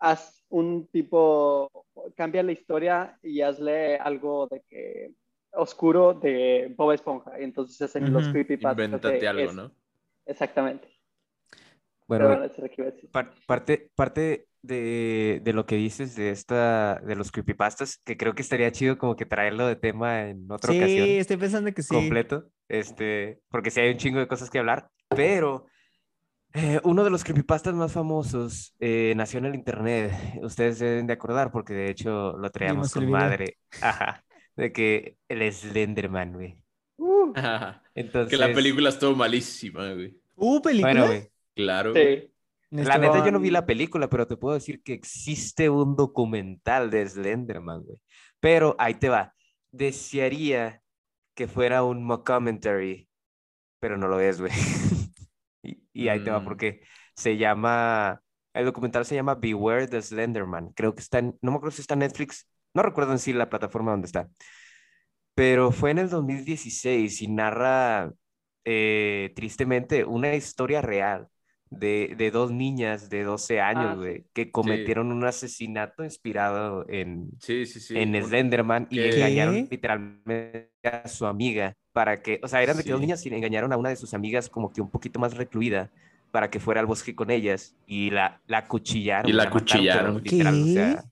haz 0.00 0.42
un 0.48 0.88
tipo, 0.88 1.83
cambia 2.16 2.42
la 2.42 2.52
historia 2.52 3.18
y 3.22 3.40
hazle 3.42 3.96
algo 3.98 4.46
de 4.48 4.62
que 4.68 5.14
oscuro 5.52 6.14
de 6.14 6.72
Bob 6.76 6.92
Esponja. 6.92 7.40
Y 7.40 7.44
entonces 7.44 7.80
hacen 7.82 8.12
los 8.12 8.24
Ujú. 8.24 8.30
creepypastas. 8.30 9.02
de 9.02 9.10
Invéntate 9.12 9.28
algo, 9.28 9.52
eso. 9.52 9.62
¿no? 9.62 9.72
Exactamente. 10.26 10.88
Bueno, 12.06 12.26
bueno, 12.28 12.44
eso 12.44 12.54
es 12.56 12.62
lo 12.62 12.68
que 12.68 12.74
iba 12.82 12.88
a 12.88 12.92
decir. 12.92 13.10
par- 13.10 13.34
parte, 13.46 13.90
parte 13.94 14.48
de, 14.62 15.40
de 15.42 15.52
lo 15.52 15.66
que 15.66 15.76
dices 15.76 16.16
de 16.16 16.30
esta, 16.30 16.96
de 17.00 17.16
los 17.16 17.32
creepypastas, 17.32 17.98
que 18.04 18.16
creo 18.16 18.34
que 18.34 18.42
estaría 18.42 18.72
chido 18.72 18.98
como 18.98 19.16
que 19.16 19.26
traerlo 19.26 19.66
de 19.66 19.76
tema 19.76 20.28
en 20.28 20.50
otra 20.50 20.72
Sí, 20.72 20.74
ocasión 20.74 21.18
estoy 21.18 21.36
pensando 21.36 21.72
que 21.72 21.82
sí. 21.82 21.96
completo, 21.98 22.50
este, 22.68 23.40
porque 23.48 23.70
sí 23.70 23.80
hay 23.80 23.90
un 23.92 23.98
chingo 23.98 24.20
de 24.20 24.28
cosas 24.28 24.50
que 24.50 24.58
hablar, 24.58 24.90
pero 25.08 25.66
eh, 26.54 26.80
uno 26.84 27.04
de 27.04 27.10
los 27.10 27.24
creepypastas 27.24 27.74
más 27.74 27.92
famosos 27.92 28.74
eh, 28.78 29.12
nació 29.16 29.38
en 29.40 29.46
el 29.46 29.54
internet, 29.54 30.12
ustedes 30.42 30.78
deben 30.78 31.06
de 31.06 31.12
acordar, 31.12 31.50
porque 31.50 31.74
de 31.74 31.90
hecho 31.90 32.36
lo 32.38 32.50
traíamos 32.50 32.92
con 32.92 33.10
madre, 33.10 33.58
ajá, 33.82 34.24
de 34.56 34.72
que 34.72 35.16
el 35.28 35.52
Slenderman, 35.52 36.32
güey. 36.32 36.56
Uh, 36.96 37.32
Entonces, 37.94 38.30
que 38.30 38.36
la 38.36 38.54
película 38.54 38.88
estuvo 38.90 39.16
malísima, 39.16 39.92
güey. 39.92 40.16
¿Hubo 40.36 40.62
película? 40.62 40.92
bueno, 40.92 41.06
güey, 41.06 41.28
Claro. 41.54 41.92
güey. 41.92 42.30
La 42.70 42.98
neta, 42.98 43.24
yo 43.24 43.30
no 43.30 43.38
vi 43.38 43.50
la 43.50 43.66
película, 43.66 44.08
pero 44.08 44.26
te 44.26 44.36
puedo 44.36 44.54
decir 44.54 44.82
que 44.82 44.94
existe 44.94 45.70
un 45.70 45.94
documental 45.94 46.90
de 46.90 47.08
Slenderman, 47.08 47.82
güey. 47.82 47.98
Pero 48.40 48.74
ahí 48.78 48.94
te 48.94 49.08
va. 49.08 49.32
Desearía 49.70 50.82
que 51.34 51.46
fuera 51.46 51.84
un 51.84 52.04
mockumentary, 52.04 53.08
pero 53.78 53.96
no 53.96 54.08
lo 54.08 54.18
es, 54.18 54.40
güey. 54.40 54.52
y, 55.94 56.08
ahí 56.08 56.20
te 56.22 56.30
va, 56.30 56.40
Mm. 56.40 56.44
porque 56.44 56.82
se 57.16 57.36
llama. 57.38 58.20
El 58.52 58.66
documental 58.66 59.04
se 59.06 59.14
llama 59.16 59.34
Beware 59.36 59.88
the 59.88 60.00
Slenderman. 60.02 60.70
Creo 60.74 60.94
que 60.94 61.00
está 61.00 61.18
en. 61.20 61.38
No 61.42 61.52
me 61.52 61.56
acuerdo 61.58 61.76
si 61.76 61.82
está 61.82 61.94
en 61.94 62.00
Netflix. 62.00 62.48
No 62.74 62.82
recuerdo 62.82 63.12
en 63.12 63.18
sí 63.18 63.32
la 63.32 63.48
plataforma 63.50 63.92
donde 63.92 64.06
está. 64.06 64.28
Pero 65.34 65.72
fue 65.72 65.90
en 65.90 65.98
el 65.98 66.10
2016 66.10 67.22
y 67.22 67.28
narra 67.28 68.12
eh, 68.64 69.32
tristemente 69.34 70.04
una 70.04 70.34
historia 70.34 70.80
real 70.82 71.28
de, 71.70 72.14
de 72.16 72.30
dos 72.30 72.52
niñas 72.52 73.10
de 73.10 73.24
12 73.24 73.60
años, 73.60 73.84
Ah, 73.86 73.92
sí. 73.94 73.98
güey, 73.98 74.24
que 74.32 74.50
cometieron 74.52 75.10
un 75.12 75.24
asesinato 75.24 76.04
inspirado 76.04 76.86
en, 76.88 77.30
Sí, 77.40 77.66
sí, 77.66 77.80
sí. 77.80 77.96
en 77.98 78.14
Un- 78.14 78.22
Slenderman 78.24 78.86
y 78.90 78.96
¿Qué? 78.98 79.14
engañaron 79.16 79.68
literalmente 79.70 80.70
a 80.84 81.08
su 81.08 81.26
amiga 81.26 81.74
para 81.92 82.22
que, 82.22 82.40
o 82.42 82.48
sea, 82.48 82.62
eran 82.62 82.76
de 82.76 82.84
que 82.84 82.92
dos 82.92 83.00
niñas 83.00 83.24
y 83.26 83.34
engañaron 83.34 83.72
a 83.72 83.76
una 83.76 83.88
de 83.88 83.96
sus 83.96 84.14
amigas 84.14 84.48
como 84.48 84.72
que 84.72 84.80
un 84.80 84.90
poquito 84.90 85.18
más 85.18 85.36
recluida 85.36 85.90
para 86.30 86.50
que 86.50 86.58
fuera 86.60 86.80
al 86.80 86.86
bosque 86.86 87.14
con 87.14 87.30
ellas 87.30 87.76
y 87.86 88.10
la, 88.10 88.40
la 88.46 88.58
acuchillaron. 88.58 89.30
Y 89.30 89.32
la 89.32 89.44
mataron, 89.44 89.58
acuchillaron. 89.58 90.22
literal, 90.22 90.62
o 90.62 90.66
sea. 90.66 91.04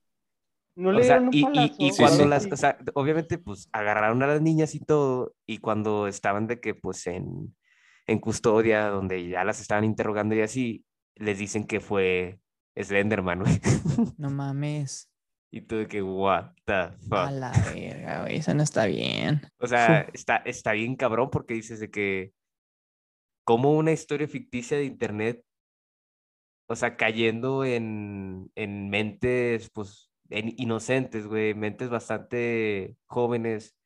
No 0.75 0.89
o 0.89 0.93
le 0.93 1.05
sea, 1.05 1.23
y, 1.31 1.43
palazo. 1.45 1.97
cuando 1.99 2.27
las, 2.27 2.49
o 2.51 2.57
sea, 2.57 2.79
obviamente, 2.95 3.37
pues 3.39 3.69
agarraron 3.73 4.23
a 4.23 4.27
las 4.27 4.41
niñas 4.41 4.75
y 4.75 4.81
todo, 4.81 5.35
y 5.47 5.59
cuando 5.59 6.07
estaban 6.09 6.47
de 6.47 6.61
que, 6.61 6.75
pues 6.75 7.07
en, 7.07 7.55
en 8.07 8.19
custodia, 8.19 8.89
donde 8.89 9.29
ya 9.29 9.45
las 9.45 9.61
estaban 9.61 9.85
interrogando 9.85 10.35
y 10.35 10.41
así, 10.41 10.85
les 11.15 11.39
dicen 11.39 11.67
que 11.67 11.81
fue 11.81 12.41
Slenderman, 12.77 13.41
güey. 13.41 13.61
No 14.19 14.31
mames. 14.31 15.09
Y 15.51 15.61
tú 15.61 15.77
de 15.77 15.87
que, 15.87 16.03
what 16.03 16.53
the 16.65 16.73
A 16.73 16.93
fuck. 16.93 17.31
la 17.31 17.53
verga, 17.75 18.23
güey. 18.23 18.37
Eso 18.37 18.55
no 18.55 18.63
está 18.63 18.87
bien. 18.87 19.43
O 19.59 19.67
sea, 19.67 20.01
está, 20.15 20.37
está 20.39 20.73
bien 20.73 20.97
cabrón 20.97 21.29
porque 21.31 21.55
dices 21.55 21.79
de 21.79 21.91
que, 21.91 22.33
como 23.45 23.73
una 23.73 23.93
historia 23.93 24.27
ficticia 24.29 24.79
de 24.79 24.85
internet, 24.85 25.45
o 26.69 26.77
sea, 26.77 26.97
cayendo 26.97 27.65
en, 27.65 28.51
en 28.55 28.89
mentes, 28.89 29.69
pues, 29.75 30.11
en 30.31 30.55
inocentes, 30.57 31.27
güey, 31.27 31.53
mentes 31.53 31.91
bastante 31.91 32.97
jóvenes, 33.07 33.77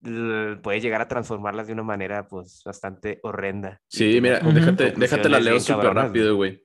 puede 0.00 0.80
llegar 0.80 1.00
a 1.00 1.08
transformarlas 1.08 1.66
de 1.66 1.72
una 1.74 1.82
manera, 1.82 2.26
pues, 2.26 2.62
bastante 2.64 3.20
horrenda. 3.22 3.80
Sí, 3.88 4.20
mira, 4.20 4.40
déjate, 4.40 4.92
déjate 4.92 5.28
la 5.28 5.40
leo 5.40 5.60
súper 5.60 5.94
rápido, 5.94 6.36
güey. 6.36 6.64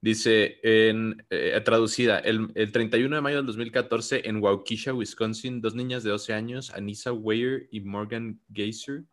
Dice, 0.00 0.58
en, 0.62 1.24
eh, 1.30 1.58
traducida, 1.64 2.18
el, 2.18 2.50
el 2.54 2.72
31 2.72 3.16
de 3.16 3.22
mayo 3.22 3.36
del 3.38 3.46
2014 3.46 4.28
en 4.28 4.36
Waukesha, 4.36 4.92
Wisconsin, 4.92 5.62
dos 5.62 5.74
niñas 5.74 6.04
de 6.04 6.10
12 6.10 6.34
años, 6.34 6.70
Anissa 6.74 7.10
Weyer 7.12 7.68
y 7.70 7.80
Morgan 7.80 8.38
Geyser, 8.52 9.04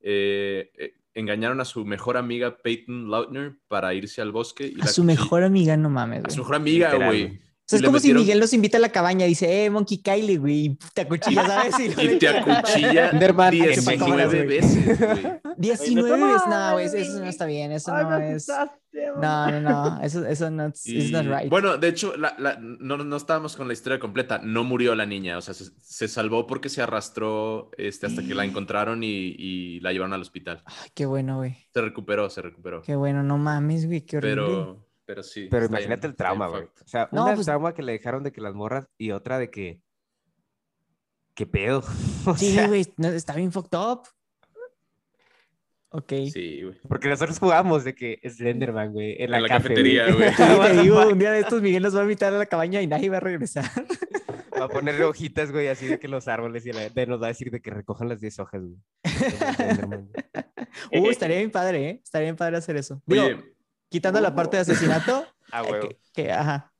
eh, 0.00 0.70
eh, 0.78 0.92
engañaron 1.14 1.60
a 1.60 1.64
su 1.64 1.84
mejor 1.84 2.16
amiga 2.16 2.58
Peyton 2.58 3.10
Lautner 3.10 3.56
para 3.66 3.92
irse 3.94 4.22
al 4.22 4.30
bosque. 4.30 4.68
Y 4.68 4.80
A 4.80 4.84
la 4.84 4.86
su 4.86 5.02
mejor 5.02 5.42
amiga, 5.42 5.76
no 5.76 5.90
mames, 5.90 6.26
A 6.26 6.30
su 6.30 6.42
mejor 6.42 6.54
amiga, 6.54 6.92
Literal, 6.92 7.08
güey. 7.08 7.40
O 7.66 7.68
sea, 7.68 7.78
y 7.78 7.82
es 7.82 7.86
como 7.86 7.98
si 7.98 8.14
Miguel 8.14 8.38
nos 8.38 8.52
invita 8.52 8.78
a 8.78 8.80
la 8.80 8.90
cabaña 8.90 9.26
y 9.26 9.30
dice, 9.30 9.64
eh, 9.64 9.70
Monkey 9.70 9.98
Kylie, 9.98 10.38
güey, 10.38 10.54
y 10.66 10.78
te 10.94 11.00
acuchilla, 11.00 11.44
¿sabes? 11.46 11.78
Y 11.80 11.88
le 12.06 12.16
te 12.16 12.32
la- 12.32 12.38
acuchilla 12.40 13.10
Enderman, 13.12 13.50
19 13.50 14.26
güey. 14.26 14.46
veces, 14.46 14.98
güey. 15.00 15.40
19 15.56 16.12
Oye, 16.12 16.22
veces, 16.32 16.46
no 16.48 16.72
güey, 16.74 16.84
eso, 16.86 17.18
no 17.18 17.24
está 17.26 17.46
bien, 17.46 17.72
eso 17.72 17.92
Ay, 17.92 18.04
no 18.04 18.18
es. 18.18 18.48
No, 19.20 19.50
no, 19.50 19.60
no, 19.60 20.00
eso, 20.02 20.24
eso 20.24 20.50
no 20.50 20.66
es 20.66 20.86
Y, 20.86 21.12
right. 21.12 21.50
Bueno, 21.50 21.76
de 21.76 21.88
hecho, 21.88 22.16
la- 22.16 22.34
la- 22.38 22.56
no, 22.60 22.96
no 22.98 23.16
estábamos 23.16 23.56
con 23.56 23.66
la 23.66 23.72
historia 23.74 23.98
completa. 23.98 24.40
No 24.42 24.62
murió 24.64 24.94
la 24.94 25.04
niña, 25.04 25.36
o 25.36 25.42
sea, 25.42 25.52
se, 25.52 25.64
se 25.82 26.08
salvó 26.08 26.46
porque 26.46 26.68
se 26.68 26.82
arrastró 26.82 27.70
este, 27.76 28.06
hasta 28.06 28.22
que 28.22 28.34
la 28.34 28.44
encontraron 28.46 29.02
y, 29.02 29.34
y 29.36 29.80
la 29.80 29.92
llevaron 29.92 30.12
al 30.14 30.22
hospital. 30.22 30.62
Ay, 30.66 30.90
qué 30.94 31.04
bueno, 31.04 31.38
güey. 31.38 31.56
Se 31.74 31.80
recuperó, 31.82 32.30
se 32.30 32.42
recuperó. 32.42 32.80
Qué 32.82 32.94
bueno, 32.96 33.22
no 33.24 33.36
mames, 33.38 33.86
güey, 33.86 34.02
qué 34.02 34.18
horrible. 34.18 34.34
Pero, 34.42 34.85
pero 35.06 35.22
sí. 35.22 35.48
Pero 35.50 35.66
imagínate 35.66 36.00
bien- 36.02 36.10
el 36.10 36.16
trauma, 36.16 36.48
güey. 36.48 36.64
O 36.64 36.70
sea, 36.86 37.08
No, 37.12 37.24
una 37.24 37.34
pues- 37.34 37.46
trauma 37.46 37.72
que 37.74 37.82
le 37.82 37.92
dejaron 37.92 38.22
de 38.22 38.32
que 38.32 38.40
las 38.40 38.54
morras 38.54 38.88
y 38.98 39.12
otra 39.12 39.38
de 39.38 39.50
que. 39.50 39.80
¿Qué 41.34 41.46
pedo? 41.46 41.82
O 42.26 42.36
Sí, 42.36 42.54
sea, 42.54 42.66
güey, 42.66 42.86
no, 42.96 43.08
está 43.08 43.34
bien 43.36 43.52
fucked 43.52 43.78
up. 43.78 44.02
Ok. 45.90 46.12
Sí, 46.32 46.62
güey. 46.62 46.76
Porque 46.88 47.08
nosotros 47.08 47.38
jugamos 47.38 47.84
de 47.84 47.94
que 47.94 48.20
Slenderman, 48.28 48.92
güey, 48.92 49.16
en 49.22 49.30
la, 49.30 49.36
En 49.38 49.42
la 49.44 49.48
café, 49.48 49.62
cafetería, 49.68 50.06
güey. 50.12 50.34
te 50.34 50.82
digo, 50.82 51.06
un 51.08 51.18
día 51.18 51.30
de 51.32 51.40
estos 51.40 51.62
Miguel 51.62 51.82
nos 51.82 51.94
va 51.96 52.00
a 52.00 52.02
invitar 52.02 52.34
a 52.34 52.38
la 52.38 52.46
cabaña 52.46 52.82
y 52.82 52.86
nadie 52.86 53.08
va 53.08 53.18
a 53.18 53.20
regresar. 53.20 53.64
Va 54.58 54.64
a 54.64 54.68
ponerle 54.68 55.04
hojitas, 55.04 55.52
güey, 55.52 55.68
así 55.68 55.86
de 55.86 55.98
que 55.98 56.08
los 56.08 56.28
árboles 56.28 56.66
y 56.66 56.72
la- 56.72 56.88
nos 57.06 57.20
va 57.22 57.26
a 57.26 57.28
decir 57.28 57.50
de 57.50 57.60
que 57.60 57.70
recojan 57.70 58.08
las 58.08 58.20
10 58.20 58.38
hojas, 58.40 58.62
güey. 58.62 58.76
Slenderman, 59.56 60.08
güey. 60.90 61.02
Uh, 61.02 61.10
estaría 61.10 61.38
bien 61.38 61.50
padre, 61.50 61.88
¿eh? 61.90 62.00
Estaría 62.02 62.26
bien 62.26 62.36
padre 62.36 62.56
hacer 62.56 62.76
eso. 62.76 63.00
Digo, 63.06 63.24
Oye, 63.24 63.54
quitando 63.88 64.20
la 64.20 64.34
parte 64.34 64.56
de 64.56 64.62
asesinato, 64.62 65.26
Ah, 65.52 65.62
huevo. 65.62 65.88
que, 65.88 65.98
que- 66.12 66.32
ajá. 66.32 66.72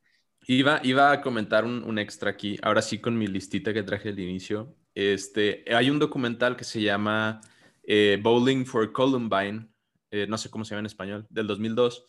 Iba, 0.49 0.81
iba 0.85 1.11
a 1.11 1.21
comentar 1.21 1.65
un, 1.65 1.83
un 1.83 1.99
extra 1.99 2.31
aquí, 2.31 2.59
ahora 2.63 2.81
sí 2.83 3.01
con 3.01 3.19
mi 3.19 3.27
listita 3.27 3.73
que 3.73 3.83
traje 3.83 4.11
al 4.11 4.19
inicio. 4.21 4.77
Este, 4.95 5.65
hay 5.75 5.91
un 5.91 5.99
documental 5.99 6.57
que 6.57 6.65
se 6.65 6.81
llama 6.81 7.41
eh, 7.83 8.19
Bowling 8.23 8.65
for 8.65 8.93
Columbine, 8.93 9.69
eh, 10.11 10.27
no 10.29 10.39
sé 10.39 10.49
cómo 10.49 10.65
se 10.65 10.71
llama 10.71 10.81
en 10.81 10.87
español, 10.87 11.27
del 11.31 11.47
2002, 11.49 12.07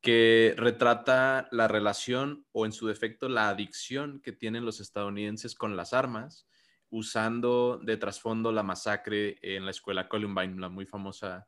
que 0.00 0.54
retrata 0.56 1.48
la 1.52 1.68
relación 1.68 2.44
o 2.52 2.66
en 2.66 2.72
su 2.72 2.86
defecto 2.88 3.28
la 3.28 3.48
adicción 3.48 4.20
que 4.20 4.32
tienen 4.32 4.64
los 4.64 4.80
estadounidenses 4.80 5.54
con 5.54 5.76
las 5.76 5.92
armas, 5.92 6.48
usando 6.90 7.80
de 7.82 7.96
trasfondo 7.96 8.52
la 8.52 8.62
masacre 8.62 9.38
en 9.42 9.64
la 9.64 9.70
escuela 9.70 10.08
Columbine, 10.08 10.60
la 10.60 10.68
muy 10.68 10.86
famosa 10.86 11.46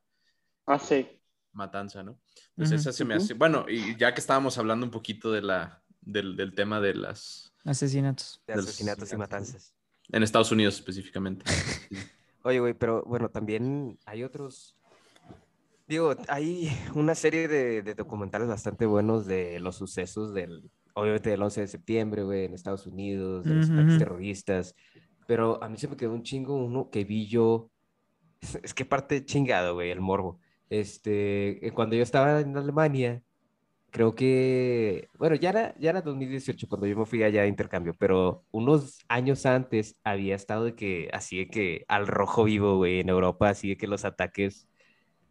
Ah, 0.66 0.78
sí. 0.78 1.08
Matanza, 1.52 2.02
¿no? 2.02 2.18
Entonces 2.50 2.80
esa 2.80 2.92
se 2.92 3.04
me 3.04 3.14
hace, 3.14 3.34
bueno, 3.34 3.66
y 3.68 3.96
ya 3.96 4.14
que 4.14 4.20
estábamos 4.20 4.58
hablando 4.58 4.86
un 4.86 4.92
poquito 4.92 5.32
de 5.32 5.42
la, 5.42 5.82
del, 6.00 6.36
del 6.36 6.54
tema 6.54 6.80
de 6.80 6.94
las, 6.94 7.48
Asesinatos. 7.64 8.40
De 8.46 8.54
asesinatos 8.54 9.12
y 9.12 9.16
matanzas. 9.16 9.74
en 10.10 10.22
Estados 10.22 10.50
Unidos 10.52 10.76
específicamente. 10.76 11.44
Oye, 12.42 12.60
güey, 12.60 12.74
pero 12.74 13.02
bueno, 13.04 13.28
también 13.28 13.98
hay 14.06 14.24
otros. 14.24 14.76
Digo, 15.86 16.16
hay 16.28 16.70
una 16.94 17.14
serie 17.14 17.48
de, 17.48 17.82
de 17.82 17.94
documentales 17.94 18.48
bastante 18.48 18.86
buenos 18.86 19.26
de 19.26 19.58
los 19.60 19.76
sucesos 19.76 20.32
del, 20.32 20.70
obviamente 20.94 21.30
del 21.30 21.42
11 21.42 21.60
de 21.62 21.68
septiembre, 21.68 22.22
güey, 22.22 22.44
en 22.44 22.54
Estados 22.54 22.86
Unidos, 22.86 23.44
de 23.44 23.54
los 23.54 23.70
ataques 23.70 23.98
terroristas. 23.98 24.74
Pero 25.26 25.62
a 25.62 25.68
mí 25.68 25.76
se 25.76 25.88
me 25.88 25.96
quedó 25.96 26.12
un 26.12 26.22
chingo 26.22 26.56
uno 26.56 26.90
que 26.90 27.04
vi 27.04 27.26
yo. 27.26 27.70
Es 28.62 28.72
que 28.72 28.84
parte 28.84 29.24
chingado, 29.24 29.74
güey, 29.74 29.90
el 29.90 30.00
morbo. 30.00 30.40
Este, 30.70 31.66
eh, 31.66 31.72
cuando 31.72 31.96
yo 31.96 32.02
estaba 32.02 32.40
en 32.40 32.56
Alemania, 32.56 33.22
creo 33.90 34.14
que, 34.14 35.08
bueno, 35.18 35.36
ya 35.36 35.50
era, 35.50 35.74
ya 35.78 35.90
era 35.90 36.02
2018 36.02 36.68
cuando 36.68 36.86
yo 36.86 36.96
me 36.96 37.06
fui 37.06 37.22
allá 37.22 37.42
de 37.42 37.48
intercambio, 37.48 37.94
pero 37.98 38.44
unos 38.50 38.98
años 39.08 39.46
antes 39.46 39.96
había 40.04 40.34
estado 40.34 40.64
de 40.64 40.74
que, 40.74 41.08
así 41.12 41.38
de 41.38 41.48
que 41.48 41.84
al 41.88 42.06
rojo 42.06 42.44
vivo, 42.44 42.76
güey, 42.76 43.00
en 43.00 43.08
Europa, 43.08 43.48
así 43.50 43.70
de 43.70 43.76
que 43.76 43.86
los 43.86 44.04
ataques 44.04 44.68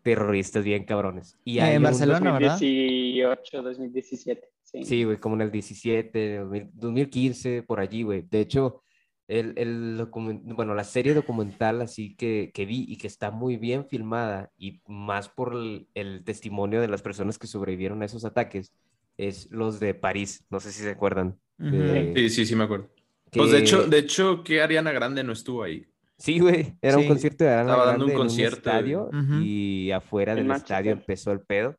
terroristas 0.02 0.64
bien 0.64 0.86
cabrones. 0.86 1.38
Y 1.44 1.60
Eh, 1.60 1.62
hay 1.62 1.76
en 1.76 1.84
Barcelona. 1.84 2.32
¿verdad? 2.32 2.52
2018, 2.52 3.62
2017. 3.62 4.48
Sí. 4.64 4.84
Sí, 4.84 5.04
güey, 5.04 5.18
como 5.18 5.36
en 5.36 5.42
el 5.42 5.52
17, 5.52 6.40
2000 6.40 6.70
2015, 6.74 7.64
por 7.64 7.80
allí, 7.80 8.04
güey. 8.04 8.22
De 8.24 8.42
hecho, 8.42 8.84
el, 9.28 9.54
el 9.58 10.08
bueno, 10.56 10.74
la 10.74 10.84
serie 10.84 11.14
documental 11.14 11.82
así 11.82 12.16
que, 12.16 12.52
que 12.54 12.66
vi 12.66 12.86
y 12.88 12.98
que 12.98 13.08
está 13.08 13.30
muy 13.32 13.58
bien 13.58 13.86
filmada 13.86 14.52
y 14.58 14.82
más 14.88 15.28
por 15.30 15.54
el, 15.54 15.88
el 15.96 16.24
testimonio 16.24 16.80
de 16.82 16.88
las 16.88 17.02
personas 17.02 17.38
que 17.38 17.48
sobrevivieron 17.48 18.02
a 18.02 18.06
esos 18.06 18.24
ataques, 18.26 18.72
es 19.18 19.50
los 19.52 19.80
de 19.80 19.94
París. 19.94 20.46
No 20.50 20.60
sé 20.60 20.72
si 20.72 20.82
se 20.84 20.92
acuerdan. 20.92 21.38
de- 21.58 22.14
Sí, 22.16 22.30
sí, 22.30 22.46
sí 22.46 22.56
me 22.56 22.64
acuerdo. 22.66 22.90
Pues 23.32 23.52
de 23.52 23.58
que- 23.58 23.64
hecho, 23.64 23.84
de 23.88 23.98
hecho, 24.00 24.44
que 24.44 24.62
Ariana 24.62 24.92
Grande 24.92 25.24
no 25.24 25.34
estuvo 25.34 25.64
ahí. 25.64 25.86
Sí, 26.18 26.40
güey, 26.40 26.74
era 26.82 26.96
un 26.98 27.04
Sí. 27.04 27.08
concierto 27.10 27.44
de 27.44 27.50
Ariana 27.52 27.72
Estaba 27.72 27.86
dando 27.92 28.06
un 28.06 28.10
Grande 28.10 28.14
en 28.14 28.28
concierto, 28.28 28.56
estadio 28.58 29.10
Ujú. 29.14 29.42
y 29.44 29.92
afuera 29.92 30.34
del 30.36 30.50
estadio 30.52 30.92
empezó 30.92 31.32
el 31.32 31.42
pedo. 31.42 31.76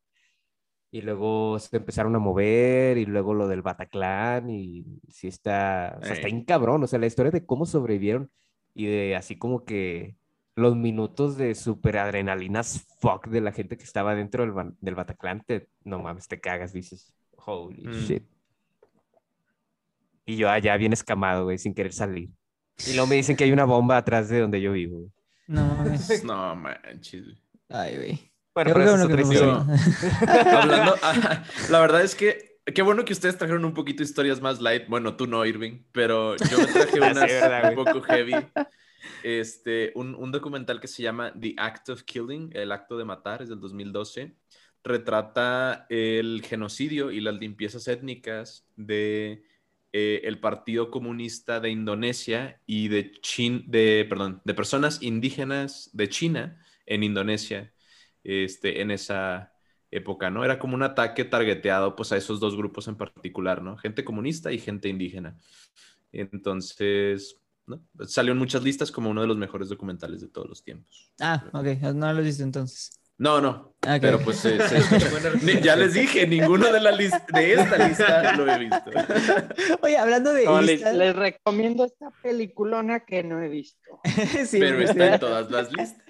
Y 0.90 1.02
luego 1.02 1.58
se 1.58 1.76
empezaron 1.76 2.14
a 2.16 2.18
mover 2.18 2.96
y 2.96 3.04
luego 3.04 3.34
lo 3.34 3.46
del 3.46 3.60
Bataclan 3.62 4.48
y 4.48 4.84
sí 5.08 5.28
está, 5.28 5.98
o 6.00 6.04
sea, 6.04 6.14
está 6.14 6.26
Ey. 6.28 6.32
bien 6.32 6.44
cabrón, 6.46 6.82
o 6.82 6.86
sea, 6.86 6.98
la 6.98 7.06
historia 7.06 7.30
de 7.30 7.44
cómo 7.44 7.66
sobrevivieron 7.66 8.30
y 8.74 8.86
de 8.86 9.14
así 9.16 9.36
como 9.36 9.64
que 9.64 10.16
los 10.56 10.76
minutos 10.76 11.36
de 11.36 11.54
super 11.54 11.98
adrenalinas 11.98 12.86
fuck 13.00 13.26
de 13.28 13.40
la 13.42 13.52
gente 13.52 13.76
que 13.76 13.84
estaba 13.84 14.14
dentro 14.14 14.44
del, 14.46 14.72
del 14.80 14.94
Bataclan, 14.94 15.42
te, 15.46 15.68
no 15.84 15.98
mames, 15.98 16.26
te 16.26 16.40
cagas, 16.40 16.72
dices, 16.72 17.14
holy 17.36 17.86
Mm. 17.86 17.92
shit. 17.92 18.22
Y 20.26 20.36
yo 20.36 20.50
allá 20.50 20.76
bien 20.76 20.92
escamado, 20.92 21.44
güey, 21.44 21.58
sin 21.58 21.74
querer 21.74 21.92
salir. 21.92 22.30
Y 22.86 22.92
luego 22.92 23.06
me 23.08 23.16
dicen 23.16 23.36
que 23.36 23.44
hay 23.44 23.52
una 23.52 23.64
bomba 23.64 23.96
atrás 23.96 24.28
de 24.28 24.40
donde 24.40 24.60
yo 24.60 24.72
vivo. 24.72 25.10
No 25.46 25.64
mames. 25.74 26.22
No 26.24 26.54
manches. 26.56 27.24
Ay, 27.68 27.96
güey. 27.96 28.27
Bueno, 28.64 28.72
pero 28.74 28.90
bueno 28.96 29.22
es 29.22 29.40
no. 29.40 29.66
Hablando, 30.58 30.96
ah, 31.00 31.44
la 31.70 31.80
verdad 31.80 32.02
es 32.02 32.16
que 32.16 32.58
qué 32.74 32.82
bueno 32.82 33.04
que 33.04 33.12
ustedes 33.12 33.38
trajeron 33.38 33.64
un 33.64 33.72
poquito 33.72 34.02
historias 34.02 34.40
más 34.40 34.60
light. 34.60 34.88
Bueno, 34.88 35.14
tú 35.14 35.28
no, 35.28 35.46
Irving, 35.46 35.84
pero 35.92 36.34
yo 36.36 36.58
me 36.58 36.66
traje 36.66 36.88
Ah, 36.88 36.92
sí, 36.92 36.98
unas 36.98 37.14
verdad, 37.14 37.78
un 37.78 37.84
poco 37.84 38.02
heavy. 38.02 38.34
Este, 39.22 39.92
un, 39.94 40.16
un 40.16 40.32
documental 40.32 40.80
que 40.80 40.88
se 40.88 41.04
llama 41.04 41.32
The 41.40 41.54
Act 41.56 41.90
of 41.90 42.02
Killing, 42.02 42.50
el 42.52 42.72
acto 42.72 42.98
de 42.98 43.04
matar, 43.04 43.42
es 43.42 43.48
del 43.48 43.60
2012. 43.60 44.34
Retrata 44.82 45.86
el 45.88 46.42
genocidio 46.44 47.12
y 47.12 47.20
las 47.20 47.34
limpiezas 47.34 47.86
étnicas 47.86 48.66
de 48.74 49.44
eh, 49.92 50.22
el 50.24 50.40
Partido 50.40 50.90
Comunista 50.90 51.60
de 51.60 51.70
Indonesia 51.70 52.60
y 52.66 52.88
de 52.88 53.12
Chin, 53.20 53.62
de, 53.68 54.04
perdón, 54.08 54.42
de 54.44 54.54
personas 54.54 55.00
indígenas 55.00 55.90
de 55.92 56.08
China 56.08 56.60
en 56.86 57.04
Indonesia, 57.04 57.72
este, 58.24 58.80
en 58.80 58.90
esa 58.90 59.52
época, 59.90 60.30
¿no? 60.30 60.44
Era 60.44 60.58
como 60.58 60.74
un 60.74 60.82
ataque 60.82 61.24
targeteado, 61.24 61.96
pues, 61.96 62.12
a 62.12 62.16
esos 62.16 62.40
dos 62.40 62.56
grupos 62.56 62.88
en 62.88 62.96
particular, 62.96 63.62
¿no? 63.62 63.76
Gente 63.76 64.04
comunista 64.04 64.52
y 64.52 64.58
gente 64.58 64.88
indígena. 64.88 65.38
Entonces. 66.12 67.40
Salió 68.06 68.32
en 68.32 68.38
muchas 68.38 68.62
listas 68.62 68.90
como 68.90 69.10
uno 69.10 69.20
de 69.20 69.26
los 69.26 69.36
mejores 69.36 69.68
documentales 69.68 70.22
de 70.22 70.28
todos 70.28 70.48
los 70.48 70.64
tiempos. 70.64 71.12
Ah, 71.20 71.44
ok, 71.52 71.66
no 71.94 72.10
lo 72.14 72.22
viste 72.22 72.42
entonces. 72.42 72.98
No, 73.18 73.40
no, 73.40 73.68
Ah, 73.86 73.98
pero 74.00 74.18
pues 74.20 74.38
se- 74.38 74.58
se 74.68 75.60
ya 75.62 75.76
les 75.76 75.94
dije, 75.94 76.26
ninguno 76.26 76.72
de, 76.72 76.80
la 76.80 76.96
de 76.96 77.04
esta 77.54 77.88
lista 77.88 78.36
lo 78.36 78.52
he 78.52 78.58
visto. 78.58 78.90
Oye, 79.82 79.96
hablando 79.96 80.32
de 80.32 80.44
No, 80.44 80.60
listas- 80.60 80.94
les 80.94 81.14
recomiendo 81.14 81.84
esta 81.84 82.10
peliculona 82.22 83.00
que 83.00 83.22
no 83.22 83.40
he 83.40 83.48
visto. 83.48 83.78
Sí, 84.46 84.58
pero 84.58 84.80
está 84.82 85.14
en 85.14 85.20
todas 85.20 85.50
las 85.50 85.72
listas. 85.72 86.02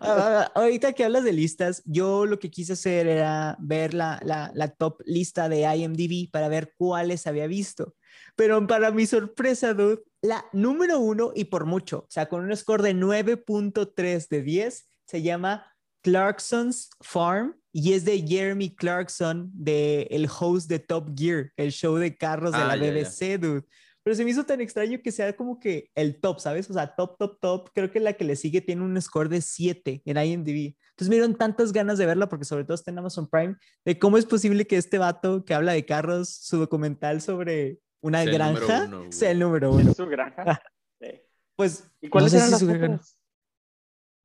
Ah, 0.00 0.50
ahorita 0.54 0.92
que 0.94 1.04
hablas 1.04 1.24
de 1.24 1.32
listas, 1.34 1.82
yo 1.84 2.24
lo 2.26 2.38
que 2.38 2.50
quise 2.50 2.72
hacer 2.72 3.06
era 3.06 3.56
ver 3.60 3.92
la, 3.92 4.18
la, 4.24 4.50
la 4.54 4.68
top 4.68 5.00
lista 5.04 5.48
de 5.50 5.62
IMDb 5.76 6.30
para 6.30 6.48
ver 6.48 6.72
cuáles 6.76 7.26
había 7.26 7.46
visto. 7.46 7.94
Pero 8.34 8.66
para 8.66 8.90
mi 8.92 9.06
sorpresa, 9.06 9.74
dude, 9.74 10.02
la 10.22 10.44
número 10.52 10.98
uno 10.98 11.32
y 11.34 11.44
por 11.44 11.66
mucho, 11.66 11.98
o 12.00 12.10
sea, 12.10 12.26
con 12.30 12.44
un 12.44 12.56
score 12.56 12.82
de 12.82 12.94
9.3 12.94 14.28
de 14.28 14.42
10, 14.42 14.88
se 15.06 15.22
llama 15.22 15.66
Clarkson's 16.02 16.90
Farm 17.00 17.56
y 17.72 17.92
es 17.92 18.04
de 18.04 18.18
Jeremy 18.26 18.74
Clarkson, 18.74 19.50
de 19.54 20.02
el 20.10 20.28
host 20.28 20.68
de 20.68 20.78
Top 20.78 21.10
Gear, 21.16 21.52
el 21.56 21.70
show 21.72 21.96
de 21.96 22.16
carros 22.16 22.52
de 22.52 22.58
Ah, 22.58 22.68
la 22.68 22.76
ya, 22.76 22.86
ya. 22.86 22.92
BBC, 22.92 23.38
dude. 23.38 23.64
Pero 24.02 24.16
se 24.16 24.24
me 24.24 24.30
hizo 24.30 24.44
tan 24.44 24.60
extraño 24.62 24.98
que 25.04 25.12
sea 25.12 25.36
como 25.36 25.60
que 25.60 25.90
el 25.94 26.20
top, 26.20 26.40
¿sabes? 26.40 26.68
O 26.70 26.72
sea, 26.72 26.94
top, 26.96 27.18
top, 27.18 27.38
top. 27.38 27.70
Creo 27.74 27.90
que 27.90 28.00
la 28.00 28.14
que 28.14 28.24
le 28.24 28.34
sigue 28.34 28.62
tiene 28.62 28.82
un 28.82 29.00
score 29.00 29.28
de 29.28 29.42
7 29.42 30.02
en 30.04 30.16
IMDb. 30.16 30.74
Entonces 30.90 31.08
me 31.10 31.16
dieron 31.16 31.36
tantas 31.36 31.70
ganas 31.72 31.98
de 31.98 32.06
verla 32.06 32.28
porque 32.28 32.46
sobre 32.46 32.64
todo 32.64 32.74
está 32.74 32.90
en 32.90 32.98
Amazon 32.98 33.28
Prime, 33.28 33.56
de 33.84 33.98
cómo 33.98 34.16
es 34.16 34.24
posible 34.24 34.66
que 34.66 34.78
este 34.78 34.96
vato 34.98 35.44
que 35.44 35.52
habla 35.54 35.72
de 35.72 35.84
carros, 35.84 36.30
su 36.30 36.56
documental 36.58 37.20
sobre 37.20 37.78
una 38.02 38.22
Sea 38.22 38.30
el 38.30 38.34
granja, 38.34 38.84
uno, 38.86 38.98
güey. 39.00 39.12
sea 39.12 39.30
el 39.32 39.38
número 39.38 39.70
uno. 39.72 39.90
¿Es 39.90 39.96
su 39.96 40.06
granja? 40.06 40.62
Sí. 41.00 41.08
Pues, 41.54 41.84
¿Y 42.00 42.08
cuáles 42.08 42.32
no 42.32 42.38
sé 42.40 42.46
eran 42.46 42.46
si 42.46 42.50
las 42.52 42.60
su 42.60 42.66
granja-? 42.66 43.00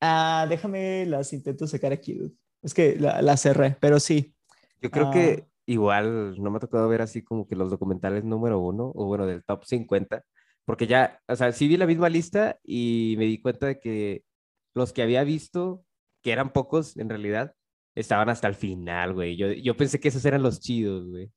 Ah, 0.02 0.46
déjame 0.50 1.06
las 1.06 1.34
intento 1.34 1.68
sacar 1.68 1.92
aquí, 1.94 2.14
dude. 2.14 2.34
Es 2.62 2.74
que 2.74 2.96
la, 3.00 3.22
la 3.22 3.38
cerré, 3.38 3.78
pero 3.80 4.00
sí. 4.00 4.36
Yo 4.82 4.92
creo 4.92 5.08
Ah. 5.08 5.12
que 5.12 5.48
igual 5.68 6.42
no 6.42 6.52
me 6.52 6.58
ha 6.58 6.60
tocado 6.60 6.88
ver 6.88 7.02
así 7.02 7.24
como 7.24 7.48
que 7.48 7.56
los 7.56 7.72
documentales 7.72 8.24
número 8.24 8.60
uno, 8.60 8.92
o 8.94 9.06
bueno, 9.06 9.26
del 9.26 9.44
top 9.44 9.64
50, 9.66 10.24
porque 10.66 10.88
ya, 10.88 11.20
o 11.28 11.36
sea, 11.36 11.52
sí 11.52 11.68
vi 11.68 11.78
la 11.78 11.88
misma 11.88 12.10
lista 12.10 12.60
y 12.64 13.16
me 13.18 13.26
di 13.26 13.42
cuenta 13.42 13.68
de 13.68 13.80
que 13.80 14.24
los 14.76 14.94
que 14.94 15.02
había 15.04 15.24
visto 15.24 15.84
que 16.24 16.32
eran 16.32 16.52
pocos 16.52 16.98
en 16.98 17.10
realidad, 17.10 17.54
estaban 17.96 18.30
hasta 18.30 18.48
el 18.48 18.56
final, 18.56 19.14
güey. 19.14 19.38
Yo, 19.38 19.52
yo 19.52 19.78
pensé 19.78 20.00
que 20.00 20.10
esos 20.10 20.26
eran 20.26 20.42
los 20.44 20.60
chidos, 20.60 21.08
güey. 21.08 21.32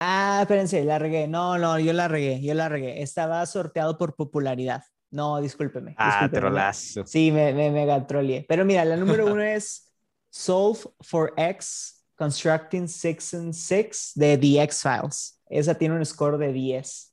Ah, 0.00 0.38
espérense, 0.42 0.82
la 0.84 0.98
regué. 0.98 1.28
No, 1.28 1.58
no, 1.58 1.78
yo 1.78 1.92
la 1.92 2.08
regué, 2.08 2.42
yo 2.42 2.54
la 2.54 2.68
regué. 2.68 3.02
Estaba 3.02 3.44
sorteado 3.46 3.98
por 3.98 4.16
popularidad. 4.16 4.82
No, 5.10 5.40
discúlpeme. 5.40 5.94
Ah, 5.96 6.28
trolazo. 6.32 7.06
Sí, 7.06 7.30
me, 7.30 7.52
me 7.52 7.70
mega 7.70 8.06
troleé. 8.06 8.44
Pero 8.48 8.64
mira, 8.64 8.84
la 8.84 8.96
número 8.96 9.26
uno 9.32 9.42
es 9.42 9.92
Solve 10.30 10.80
for 11.00 11.32
X 11.36 12.04
Constructing 12.16 12.88
Six 12.88 13.34
and 13.34 13.54
Six 13.54 14.12
de 14.14 14.36
The 14.36 14.60
X-Files. 14.62 15.40
Esa 15.48 15.74
tiene 15.74 15.94
un 15.94 16.04
score 16.04 16.38
de 16.38 16.52
10. 16.52 17.12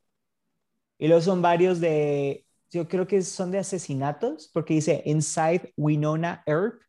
Y 0.99 1.07
luego 1.07 1.21
son 1.21 1.41
varios 1.41 1.79
de, 1.79 2.45
yo 2.71 2.87
creo 2.87 3.05
que 3.05 3.21
son 3.21 3.51
de 3.51 3.59
asesinatos, 3.59 4.49
porque 4.53 4.75
dice 4.75 5.03
Inside 5.05 5.73
Winona 5.75 6.43
Earp, 6.47 6.81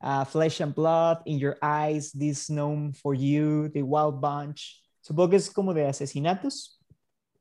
uh, 0.00 0.24
Flesh 0.24 0.60
and 0.60 0.74
Blood, 0.74 1.22
In 1.24 1.38
Your 1.38 1.56
Eyes, 1.62 2.12
This 2.12 2.50
Gnome 2.50 2.92
for 2.92 3.14
You, 3.14 3.70
The 3.72 3.82
Wild 3.82 4.20
Bunch. 4.20 4.82
Supongo 5.00 5.30
que 5.30 5.36
es 5.36 5.50
como 5.50 5.72
de 5.72 5.86
asesinatos. 5.86 6.78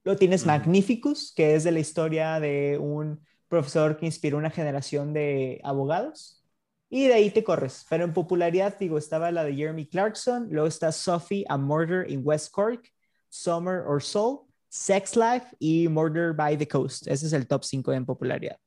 Luego 0.03 0.17
tienes 0.17 0.41
Ujú. 0.41 0.47
Magnificus, 0.51 1.33
que 1.35 1.55
es 1.55 1.63
de 1.63 1.71
la 1.71 1.79
historia 1.79 2.39
de 2.39 2.77
un 2.79 3.23
profesor 3.47 3.97
que 3.97 4.05
inspiró 4.05 4.37
una 4.37 4.49
generación 4.49 5.13
de 5.13 5.59
abogados. 5.63 6.43
Y 6.89 7.07
de 7.07 7.13
ahí 7.13 7.29
te 7.29 7.43
corres. 7.43 7.85
Pero 7.89 8.03
en 8.03 8.13
popularidad, 8.13 8.77
digo, 8.77 8.97
estaba 8.97 9.31
la 9.31 9.43
de 9.43 9.55
Jeremy 9.55 9.87
Clarkson, 9.87 10.47
luego 10.51 10.67
está 10.67 10.91
Sophie, 10.91 11.45
A 11.47 11.57
Murder 11.57 12.09
in 12.09 12.21
West 12.23 12.51
Cork, 12.51 12.89
Summer 13.29 13.83
or 13.87 14.01
Soul, 14.01 14.41
Sex 14.67 15.15
Life 15.15 15.55
y 15.59 15.87
Murder 15.87 16.33
by 16.33 16.57
the 16.57 16.67
Coast. 16.67 17.07
Ese 17.07 17.27
es 17.27 17.33
el 17.33 17.47
top 17.47 17.63
5 17.63 17.93
en 17.93 18.05
popularidad. 18.05 18.57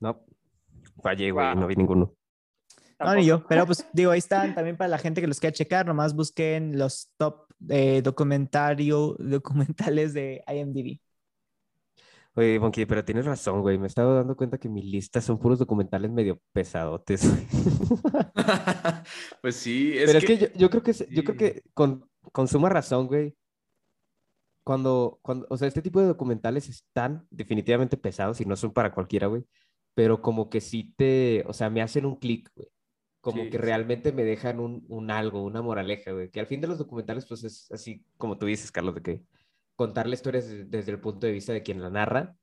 No, 0.00 0.24
fallé, 1.02 1.30
güey, 1.30 1.46
Wow. 1.46 1.60
no 1.60 1.66
vi 1.66 1.76
ninguno. 1.76 2.14
No, 2.98 3.14
ni 3.14 3.26
yo, 3.26 3.46
pero 3.46 3.66
pues 3.66 3.86
digo, 3.92 4.10
ahí 4.10 4.18
están 4.18 4.54
también 4.54 4.76
para 4.76 4.88
la 4.88 4.98
gente 4.98 5.20
que 5.20 5.26
los 5.26 5.40
quiera 5.40 5.52
checar, 5.52 5.86
nomás 5.86 6.14
busquen 6.14 6.78
los 6.78 7.10
top 7.16 7.46
eh, 7.68 8.02
documentario, 8.02 9.16
documentales 9.18 10.14
de 10.14 10.42
IMDb. 10.46 11.00
Oye, 12.34 12.60
Monkey, 12.60 12.84
pero 12.84 13.02
tienes 13.02 13.24
razón, 13.24 13.62
güey. 13.62 13.78
Me 13.78 13.84
he 13.84 13.86
estado 13.86 14.14
dando 14.14 14.36
cuenta 14.36 14.58
que 14.58 14.68
mi 14.68 14.82
lista 14.82 15.22
son 15.22 15.38
puros 15.38 15.58
documentales 15.58 16.10
medio 16.10 16.40
pesadotes. 16.52 17.22
Pues 19.40 19.54
sí, 19.54 19.96
es 19.96 20.06
Pero 20.06 20.18
que... 20.20 20.32
es 20.32 20.38
que 20.38 20.46
yo, 20.46 20.58
yo 20.58 20.70
creo 20.70 20.82
que, 20.82 20.92
yo 20.92 21.22
creo 21.22 21.36
que 21.36 21.62
con, 21.72 22.10
con 22.32 22.48
suma 22.48 22.68
razón, 22.68 23.06
güey. 23.06 23.36
Cuando, 24.64 25.20
cuando, 25.22 25.46
o 25.48 25.56
sea, 25.56 25.68
este 25.68 25.80
tipo 25.80 26.00
de 26.00 26.06
documentales 26.06 26.68
están 26.68 27.24
definitivamente 27.30 27.96
pesados 27.96 28.40
y 28.40 28.44
no 28.44 28.56
son 28.56 28.72
para 28.72 28.92
cualquiera, 28.92 29.28
güey. 29.28 29.44
Pero 29.94 30.20
como 30.20 30.50
que 30.50 30.60
sí 30.60 30.92
te, 30.96 31.44
o 31.46 31.52
sea, 31.52 31.70
me 31.70 31.82
hacen 31.82 32.04
un 32.04 32.16
clic, 32.16 32.50
güey. 32.56 32.68
Como 33.26 33.42
Sí, 33.42 33.50
que 33.50 33.56
sí. 33.58 33.62
realmente 33.64 34.12
me 34.12 34.22
dejan 34.22 34.60
un, 34.60 34.84
un 34.88 35.10
algo, 35.10 35.42
una 35.42 35.60
moraleja, 35.62 36.12
güey. 36.12 36.30
Que 36.30 36.38
al 36.38 36.46
fin 36.46 36.60
de 36.60 36.68
los 36.68 36.78
documentales, 36.78 37.26
pues 37.26 37.42
es 37.42 37.68
así 37.72 38.04
como 38.18 38.38
tú 38.38 38.46
dices, 38.46 38.70
Carlos, 38.70 38.94
de 38.94 39.02
que 39.02 39.22
contar 39.74 40.06
la 40.06 40.14
historia 40.14 40.40
desde, 40.40 40.64
desde 40.64 40.92
el 40.92 41.00
punto 41.00 41.26
de 41.26 41.32
vista 41.32 41.52
de 41.52 41.62
quien 41.64 41.82
la 41.82 41.90
narra, 41.90 42.36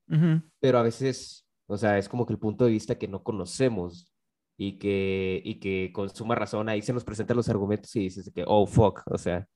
pero 0.59 0.77
a 0.79 0.83
veces, 0.83 1.47
o 1.67 1.77
sea, 1.77 1.97
es 1.97 2.09
como 2.09 2.25
que 2.25 2.33
el 2.33 2.39
punto 2.39 2.65
de 2.65 2.71
vista 2.71 2.95
que 2.97 3.07
no 3.07 3.23
conocemos 3.23 4.13
y 4.57 4.77
que, 4.77 5.41
y 5.43 5.59
que 5.61 5.91
con 5.93 6.09
suma 6.13 6.35
razón 6.35 6.67
ahí 6.67 6.81
se 6.81 6.91
nos 6.93 7.03
presentan 7.05 7.37
los 7.37 7.47
argumentos 7.49 7.95
y 7.95 8.01
dices 8.01 8.29
que, 8.35 8.43
oh, 8.45 8.67
fuck, 8.67 9.01
o 9.05 9.17
sea, 9.17 9.47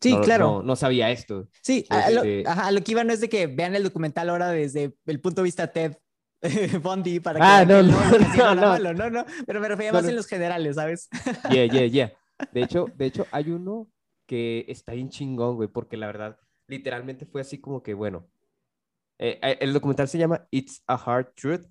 Sí, 0.00 0.12
no, 0.14 0.20
claro. 0.20 0.44
no, 0.46 0.62
no 0.62 0.76
sabía 0.76 1.10
esto. 1.10 1.48
Sí, 1.60 1.84
a 1.90 2.08
lo, 2.10 2.22
Este- 2.22 2.48
ajá, 2.48 2.68
a 2.68 2.70
lo 2.70 2.80
que 2.82 2.92
iba 2.92 3.02
no 3.02 3.12
es 3.12 3.20
de 3.20 3.28
que 3.28 3.48
vean 3.48 3.74
el 3.74 3.82
documental 3.82 4.28
ahora 4.30 4.48
desde 4.52 4.94
el 5.06 5.20
punto 5.20 5.40
de 5.42 5.46
vista 5.46 5.72
Ted 5.72 5.96
Bundy 6.82 7.20
para 7.20 7.40
que 7.40 7.46
Ah, 7.46 7.64
que 7.66 7.66
no, 7.66 7.78
él 7.80 7.88
no, 7.90 8.18
no, 8.18 8.18
nada 8.36 8.54
no. 8.54 8.60
malo, 8.68 8.94
no, 8.94 9.10
no, 9.10 9.24
pero 9.46 9.60
me 9.60 9.68
refería 9.68 9.92
No, 9.92 9.98
más 9.98 10.04
no. 10.04 10.10
en 10.10 10.16
los 10.16 10.26
generales, 10.26 10.76
¿sabes? 10.76 11.08
Yeah, 11.50 11.66
yeah, 11.66 11.86
yeah. 11.86 12.12
De 12.52 12.62
hecho, 12.62 12.86
de 12.96 13.06
hecho, 13.06 13.26
hay 13.32 13.50
uno 13.50 13.88
que 14.26 14.64
está 14.68 14.92
bien 14.92 15.08
chingón, 15.08 15.56
güey, 15.56 15.68
porque 15.68 15.96
la 15.96 16.06
verdad, 16.06 16.38
literalmente 16.68 17.26
fue 17.26 17.40
así 17.40 17.58
como 17.60 17.82
que, 17.82 17.94
bueno, 17.94 18.28
eh, 19.18 19.38
eh, 19.42 19.58
el 19.60 19.72
documental 19.72 20.08
se 20.08 20.18
llama 20.18 20.46
It's 20.50 20.82
a 20.86 20.94
Hard 20.94 21.32
Truth, 21.34 21.66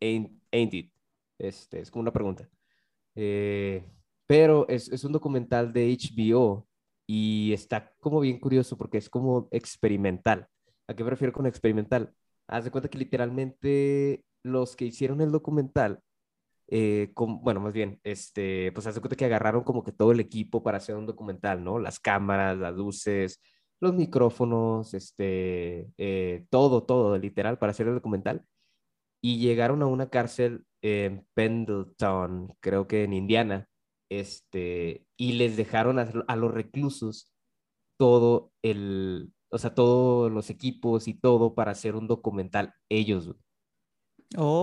Ain't, 0.00 0.30
ain't 0.52 0.74
It? 0.74 0.92
Este, 1.38 1.80
es 1.80 1.90
como 1.90 2.02
una 2.02 2.12
pregunta. 2.12 2.48
Eh, 3.16 3.84
pero 4.26 4.66
es, 4.68 4.88
es 4.88 5.04
un 5.04 5.12
documental 5.12 5.72
de 5.72 5.90
HBO 5.92 6.66
y 7.06 7.52
está 7.52 7.92
como 8.00 8.20
bien 8.20 8.38
curioso 8.38 8.76
porque 8.78 8.98
es 8.98 9.08
como 9.10 9.48
experimental. 9.50 10.46
¿A 10.86 10.94
qué 10.94 11.04
me 11.04 11.10
refiero 11.10 11.32
con 11.32 11.46
experimental? 11.46 12.12
Haz 12.52 12.64
de 12.64 12.70
cuenta 12.70 12.88
que 12.88 12.98
literalmente 12.98 14.24
los 14.42 14.76
que 14.76 14.86
hicieron 14.86 15.20
el 15.20 15.32
documental 15.32 16.02
eh, 16.74 17.12
bueno, 17.16 17.60
más 17.60 17.74
bien, 17.74 18.00
este, 18.02 18.72
pues 18.72 18.86
haz 18.86 18.94
de 18.94 19.02
cuenta 19.02 19.16
que 19.16 19.26
agarraron 19.26 19.62
como 19.62 19.84
que 19.84 19.92
todo 19.92 20.12
el 20.12 20.20
equipo 20.20 20.62
para 20.62 20.78
hacer 20.78 20.96
un 20.96 21.04
documental, 21.04 21.62
¿no? 21.62 21.78
Las 21.78 22.00
cámaras, 22.00 22.56
las 22.56 22.74
luces, 22.74 23.42
los 23.78 23.92
micrófonos, 23.94 24.94
este, 24.94 25.90
eh, 25.98 26.46
todo, 26.48 26.84
todo, 26.84 27.18
literal, 27.18 27.58
para 27.58 27.72
hacer 27.72 27.88
el 27.88 27.94
documental. 27.94 28.46
Y 29.22 29.38
llegaron 29.38 29.82
a 29.82 29.86
una 29.86 30.08
cárcel 30.10 30.64
en 30.82 31.26
Pendleton, 31.34 32.54
creo 32.60 32.86
que 32.88 33.04
en 33.04 33.12
Indiana, 33.12 33.68
este, 34.10 35.06
y 35.18 35.34
les 35.34 35.58
dejaron 35.58 35.98
a, 35.98 36.10
a 36.26 36.36
los 36.36 36.52
reclusos 36.54 37.32
todo 37.98 38.52
el, 38.62 39.32
o 39.52 39.58
sea, 39.58 39.74
todos 39.74 40.32
los 40.32 40.50
equipos 40.50 41.08
y 41.08 41.14
todo 41.14 41.54
para 41.54 41.72
hacer 41.72 41.96
un 41.96 42.08
documental 42.08 42.74
ellos, 42.90 43.26
güey. 43.28 43.38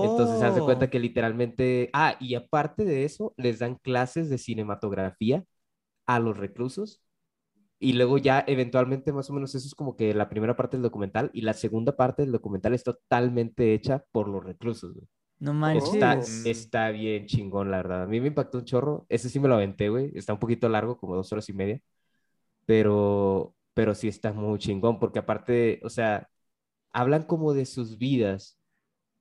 Entonces, 0.01 0.41
haz 0.41 0.55
de 0.55 0.61
Oh. 0.61 0.65
cuenta 0.65 0.89
que 0.89 0.99
literalmente, 0.99 1.89
ah, 1.93 2.15
y 2.19 2.35
aparte 2.35 2.85
de 2.85 3.03
eso, 3.05 3.33
les 3.37 3.59
dan 3.59 3.75
clases 3.75 4.29
de 4.29 4.37
cinematografía 4.37 5.45
a 6.07 6.19
los 6.19 6.37
reclusos. 6.37 7.01
Y 7.79 7.93
luego 7.93 8.17
ya 8.17 8.43
eventualmente, 8.47 9.13
más 9.13 9.29
o 9.29 9.33
menos, 9.33 9.55
eso 9.55 9.67
es 9.67 9.75
como 9.75 9.95
que 9.97 10.13
la 10.13 10.29
primera 10.29 10.55
parte 10.57 10.77
del 10.77 10.83
documental. 10.83 11.31
Y 11.33 11.41
la 11.41 11.53
segunda 11.53 11.95
parte 11.97 12.23
del 12.23 12.31
documental 12.33 12.73
es 12.73 12.83
totalmente 12.83 13.73
hecha 13.73 14.05
por 14.11 14.29
los 14.29 14.43
reclusos. 14.43 14.93
güey. 14.95 15.07
No 15.39 15.53
Está, 15.73 16.15
manches. 16.15 16.45
está 16.45 16.89
bien 16.91 17.25
chingón, 17.27 17.71
la 17.71 17.77
verdad. 17.77 18.03
A 18.03 18.07
mí 18.07 18.19
me 18.21 18.27
impactó 18.27 18.57
un 18.59 18.65
chorro. 18.65 19.05
Ese 19.09 19.29
sí 19.29 19.39
me 19.39 19.47
lo 19.47 19.55
aventé, 19.55 19.89
güey. 19.89 20.11
Está 20.15 20.33
un 20.33 20.39
poquito 20.39 20.69
largo, 20.69 20.97
como 20.97 21.15
dos 21.15 21.31
horas 21.31 21.47
y 21.49 21.53
media. 21.53 21.81
Pero, 22.65 23.55
pero 23.80 23.95
sí 23.95 24.07
está 24.09 24.34
muy 24.34 24.59
chingón, 24.59 24.99
porque 24.99 25.19
aparte, 25.19 25.80
o 25.84 25.89
sea, 25.89 26.30
hablan 26.93 27.23
como 27.23 27.53
de 27.53 27.65
sus 27.65 27.97
vidas 27.99 28.59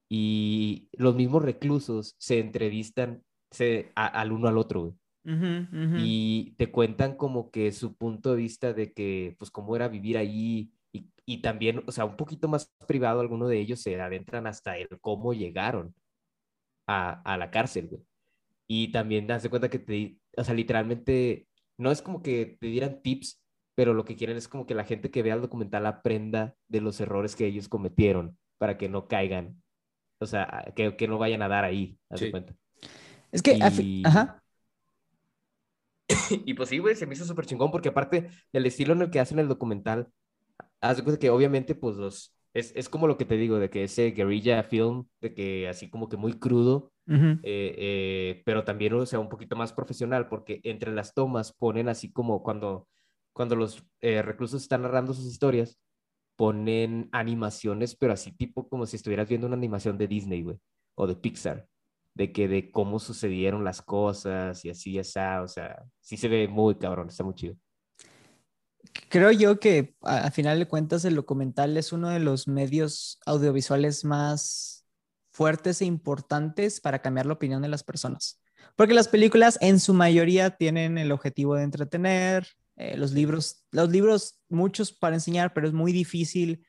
y 0.09 0.89
los 0.95 1.15
mismos 1.17 1.43
reclusos 1.45 2.17
se 2.19 2.41
entrevistan 2.41 3.25
se, 3.53 3.93
a- 3.97 4.07
al 4.09 4.33
uno 4.33 4.49
al 4.49 4.59
otro, 4.59 4.83
güey. 4.83 4.95
Ujú, 5.25 5.51
ujú. 5.73 6.03
Y 6.11 6.53
te 6.59 6.71
cuentan 6.71 7.17
como 7.17 7.51
que 7.51 7.73
su 7.73 7.97
punto 7.97 8.31
de 8.33 8.37
vista 8.39 8.73
de 8.73 8.93
que, 8.93 9.35
pues, 9.39 9.51
cómo 9.51 9.75
era 9.77 9.89
vivir 9.89 10.17
allí 10.19 10.73
y, 10.93 11.11
y 11.27 11.43
también, 11.43 11.83
o 11.87 11.93
sea, 11.93 12.05
un 12.05 12.17
poquito 12.17 12.47
más 12.49 12.73
privado, 12.87 13.21
algunos 13.21 13.49
de 13.49 13.59
ellos 13.61 13.81
se 13.81 14.01
adentran 14.01 14.47
hasta 14.47 14.77
el 14.79 14.89
cómo 15.01 15.33
llegaron 15.35 15.95
a, 16.87 17.23
a 17.23 17.37
la 17.39 17.51
cárcel, 17.51 17.89
güey. 17.89 18.03
Y 18.69 18.93
también 18.93 19.27
das 19.27 19.49
cuenta 19.49 19.71
que 19.71 19.79
te, 19.81 20.19
o 20.37 20.45
sea, 20.45 20.55
literalmente, 20.55 21.49
no 21.79 21.91
es 21.93 22.03
como 22.03 22.23
que 22.23 22.59
te 22.61 22.69
dieran 22.69 23.03
tips, 23.03 23.41
pero 23.79 23.95
lo 23.95 24.05
que 24.05 24.17
quieren 24.17 24.37
es 24.37 24.49
como 24.49 24.67
que 24.67 24.75
la 24.75 24.83
gente 24.83 25.09
que 25.13 25.23
vea 25.23 25.37
el 25.37 25.41
documental 25.41 25.87
aprenda 25.87 26.57
de 26.67 26.81
los 26.81 27.01
errores 27.01 27.37
que 27.37 27.47
ellos 27.47 27.69
cometieron 27.69 28.37
para 28.59 28.77
que 28.77 28.89
no 28.89 29.07
caigan, 29.07 29.63
o 30.21 30.27
sea, 30.27 30.73
que, 30.77 30.97
que 30.97 31.09
no 31.09 31.19
vayan 31.19 31.43
a 31.43 31.49
dar 31.49 31.65
ahí, 31.65 31.99
haz 32.11 32.21
de 32.21 32.27
Sí. 32.27 32.31
cuenta. 32.31 32.55
Es 33.33 33.43
que, 33.43 33.59
y- 33.61 34.05
ajá. 34.05 34.43
Y 36.47 36.55
pues 36.55 36.69
sí, 36.69 36.79
güey, 36.79 36.95
se 36.97 37.07
me 37.07 37.15
hizo 37.15 37.25
súper 37.25 37.47
chingón 37.47 37.71
porque 37.71 37.89
aparte 37.91 38.31
el 38.53 38.67
estilo 38.67 38.93
en 38.95 39.03
el 39.03 39.11
que 39.11 39.21
hacen 39.21 39.39
el 39.39 39.49
documental, 39.49 40.09
haz 40.81 40.99
de 40.99 41.05
cuenta 41.05 41.21
que 41.21 41.31
obviamente 41.31 41.75
pues 41.75 41.97
los, 41.97 42.35
es, 42.55 42.73
es 42.77 42.89
como 42.89 43.07
lo 43.09 43.19
que 43.19 43.25
te 43.27 43.37
digo, 43.37 43.59
de 43.59 43.71
que 43.71 43.85
ese 43.85 44.13
guerrilla 44.13 44.63
film, 44.65 45.07
de 45.21 45.35
que 45.35 45.69
así 45.69 45.91
como 45.91 46.09
que 46.09 46.17
muy 46.17 46.39
crudo, 46.39 46.93
Ujú. 47.09 47.39
eh, 47.43 47.75
eh, 47.79 48.43
pero 48.47 48.65
también, 48.65 48.95
o 48.95 49.07
sea, 49.07 49.21
un 49.21 49.29
poquito 49.29 49.57
más 49.57 49.73
profesional 49.73 50.29
porque 50.29 50.61
entre 50.65 50.93
las 50.93 51.15
tomas 51.15 51.53
ponen 51.53 51.89
así 51.89 52.13
como 52.13 52.43
cuando, 52.43 52.89
cuando 53.39 53.55
los 53.55 53.85
eh, 54.01 54.21
reclusos 54.21 54.61
están 54.61 54.83
narrando 54.83 55.15
sus 55.15 55.27
historias, 55.27 55.79
ponen 56.35 57.09
animaciones, 57.13 57.95
pero 57.95 58.13
así 58.13 58.33
tipo 58.33 58.69
como 58.69 58.85
si 58.85 58.97
estuvieras 58.97 59.29
viendo 59.29 59.47
una 59.47 59.55
animación 59.55 59.97
de 59.97 60.09
Disney, 60.09 60.43
güey, 60.43 60.59
o 60.97 61.07
de 61.07 61.15
Pixar 61.15 61.69
de 62.19 62.33
que 62.33 62.49
de 62.49 62.73
cómo 62.73 62.99
sucedieron 62.99 63.63
las 63.63 63.81
cosas 63.81 64.65
y 64.65 64.71
así, 64.71 64.99
así, 64.99 65.21
o 65.41 65.47
sea, 65.47 65.85
sí 66.01 66.17
se 66.17 66.27
ve 66.27 66.49
muy 66.49 66.75
cabrón, 66.75 67.07
está 67.07 67.23
muy 67.23 67.37
chido. 67.37 67.55
Creo 69.09 69.31
yo 69.31 69.61
que 69.61 69.95
a, 70.03 70.27
a 70.27 70.31
final 70.33 70.59
de 70.59 70.67
cuentas 70.67 71.05
el 71.05 71.15
documental 71.15 71.77
es 71.77 71.93
uno 71.93 72.09
de 72.09 72.19
los 72.19 72.49
medios 72.49 73.21
audiovisuales 73.25 74.05
más 74.05 74.85
fuertes 75.31 75.81
e 75.81 75.85
importantes 75.85 76.81
para 76.81 77.03
cambiar 77.03 77.27
la 77.27 77.35
opinión 77.35 77.63
de 77.63 77.69
las 77.69 77.85
personas. 77.85 78.43
Porque 78.75 78.95
las 78.95 79.07
películas 79.07 79.57
en 79.61 79.79
su 79.79 79.95
mayoría 79.95 80.51
tienen 80.51 80.99
el 80.99 81.13
objetivo 81.13 81.55
de 81.55 81.63
entretener, 81.63 82.49
eh, 82.79 82.97
los 82.97 83.13
libros, 83.13 83.65
los 83.71 83.91
libros 83.91 84.41
muchos 84.49 84.93
para 84.93 85.17
enseñar, 85.17 85.53
pero 85.53 85.67
es 85.67 85.73
muy 85.75 85.93
difícil. 85.93 86.65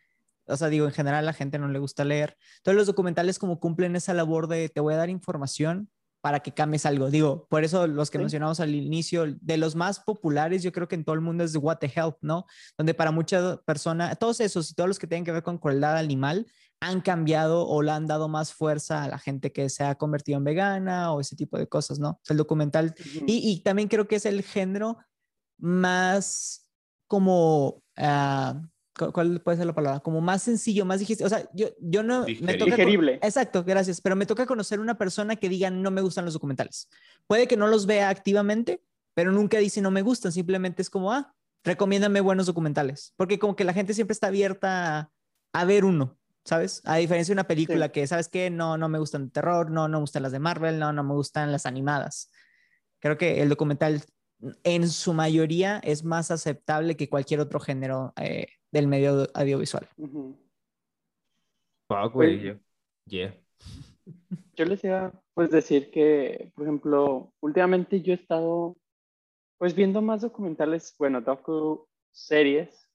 O 0.48 0.58
sea, 0.58 0.68
digo, 0.68 0.86
en 0.88 0.92
general 0.92 1.20
a 1.20 1.28
la 1.28 1.34
gente 1.34 1.60
no 1.60 1.68
le 1.68 1.80
gusta 1.80 2.04
leer. 2.04 2.36
Entonces 2.58 2.78
los 2.78 2.88
documentales 2.88 3.40
como 3.40 3.60
cumplen 3.60 3.96
esa 3.96 4.14
labor 4.14 4.48
de 4.48 4.68
te 4.70 4.82
voy 4.82 4.96
a 4.96 4.98
dar 4.98 5.10
información, 5.10 5.90
para 6.22 6.42
que 6.42 6.52
cambies 6.54 6.86
algo. 6.86 7.10
Digo, 7.10 7.48
por 7.50 7.64
eso 7.64 7.88
los 7.88 8.10
que 8.12 8.18
Sí. 8.18 8.24
mencionamos 8.24 8.60
al 8.60 8.76
inicio, 8.76 9.38
de 9.40 9.58
los 9.58 9.76
más 9.76 10.02
populares, 10.02 10.64
yo 10.64 10.74
creo 10.74 10.88
que 10.88 10.96
en 10.96 11.06
todo 11.06 11.16
el 11.16 11.22
mundo 11.22 11.46
es 11.46 11.56
What 11.56 11.78
the 11.78 11.92
Help, 11.96 12.18
¿no? 12.22 12.46
Donde 12.78 12.94
para 12.94 13.12
muchas 13.12 13.60
personas, 13.60 14.20
todos 14.20 14.42
esos 14.42 14.70
y 14.70 14.74
todos 14.74 14.90
los 14.90 15.00
que 15.00 15.08
tienen 15.08 15.24
que 15.24 15.32
ver 15.32 15.44
con 15.44 15.58
crueldad 15.58 15.96
animal 15.98 16.46
han 16.82 17.00
cambiado 17.02 17.66
o 17.68 17.82
le 17.82 17.92
han 17.92 18.06
dado 18.06 18.28
más 18.28 18.54
fuerza 18.54 19.04
a 19.04 19.08
la 19.08 19.18
gente 19.18 19.54
que 19.54 19.70
se 19.70 19.84
ha 19.86 19.96
convertido 19.96 20.38
en 20.38 20.44
vegana 20.44 21.14
o 21.14 21.22
ese 21.22 21.38
tipo 21.38 21.58
de 21.58 21.68
cosas, 21.68 22.00
¿no? 22.00 22.20
El 22.28 22.36
documental 22.36 22.94
y, 23.26 23.50
y 23.50 23.64
también 23.64 23.88
creo 23.88 24.08
que 24.10 24.16
es 24.18 24.26
el 24.26 24.42
género 24.44 24.98
más 25.60 26.68
como, 27.08 27.84
cu- 28.98 29.12
¿cuál 29.12 29.42
puede 29.42 29.58
ser 29.58 29.68
la 29.68 29.74
palabra? 29.76 30.00
Como 30.00 30.22
más 30.22 30.44
sencillo, 30.44 30.86
más 30.86 31.00
dijiste, 31.00 31.26
o 31.26 31.30
sea, 31.30 31.48
yo, 31.54 31.68
yo 31.80 32.04
no... 32.04 32.22
Me 32.22 32.26
Digerible. 32.28 32.54
toca 32.58 32.70
con- 32.72 32.76
Digerible. 32.78 33.14
Exacto, 33.22 33.64
gracias, 33.64 34.02
pero 34.02 34.16
me 34.16 34.26
toca 34.26 34.46
conocer 34.46 34.80
una 34.80 34.98
persona 34.98 35.36
que 35.36 35.50
diga 35.50 35.70
no 35.70 35.92
me 35.92 36.02
gustan 36.02 36.26
los 36.26 36.34
documentales. 36.34 36.90
Puede 37.28 37.48
que 37.48 37.58
no 37.58 37.68
los 37.68 37.86
vea 37.86 38.10
activamente, 38.10 38.84
pero 39.14 39.32
nunca 39.32 39.58
dice 39.58 39.82
no 39.82 39.92
me 39.92 40.02
gustan, 40.02 40.32
simplemente 40.32 40.82
es 40.82 40.90
como, 40.90 41.12
ah, 41.12 41.34
recomiéndame 41.64 42.22
buenos 42.22 42.46
documentales, 42.46 43.14
porque 43.18 43.38
como 43.40 43.56
que 43.56 43.64
la 43.66 43.74
gente 43.74 43.94
siempre 43.94 44.14
está 44.14 44.28
abierta 44.28 44.98
a, 45.00 45.12
a 45.54 45.66
ver 45.66 45.86
uno. 45.86 46.16
¿Sabes? 46.46 46.82
A 46.86 46.96
diferencia 46.96 47.32
de 47.34 47.36
una 47.36 47.48
película 47.48 47.88
Sí. 47.88 47.92
que, 47.92 48.08
¿sabes 48.08 48.28
qué? 48.28 48.50
No, 48.50 48.76
no 48.78 48.90
me 48.90 48.98
gustan 48.98 49.26
de 49.26 49.32
terror, 49.32 49.70
no, 49.70 49.88
no 49.88 49.98
me 49.98 50.02
gustan 50.02 50.24
las 50.24 50.32
de 50.32 50.40
Marvel, 50.40 50.80
no, 50.80 50.92
no 50.94 51.04
me 51.04 51.14
gustan 51.14 51.52
las 51.52 51.68
animadas. 51.68 52.32
Creo 53.00 53.18
que 53.20 53.42
el 53.44 53.50
documental 53.50 54.02
en 54.64 54.88
su 54.90 55.14
mayoría 55.14 55.80
es 55.84 56.04
más 56.04 56.32
aceptable 56.32 56.96
que 56.96 57.10
cualquier 57.10 57.40
otro 57.40 57.60
género 57.60 58.14
eh, 58.18 58.48
del 58.72 58.88
medio 58.88 59.28
audiovisual. 59.34 59.88
Ujú. 59.98 60.38
Fuck, 61.88 62.14
güey. 62.14 62.38
Pues- 62.40 62.44
yo- 62.44 62.60
Yeah. 63.06 63.36
Yo 64.56 64.66
les 64.66 64.84
iba 64.84 65.12
pues 65.34 65.50
decir 65.52 65.90
que, 65.90 66.52
por 66.54 66.66
ejemplo, 66.66 67.34
últimamente 67.40 68.02
yo 68.02 68.12
he 68.14 68.18
estado 68.18 68.76
pues 69.58 69.74
viendo 69.74 70.02
más 70.02 70.22
documentales, 70.22 70.94
bueno, 71.00 71.22
docu 71.22 71.88
series, 72.12 72.90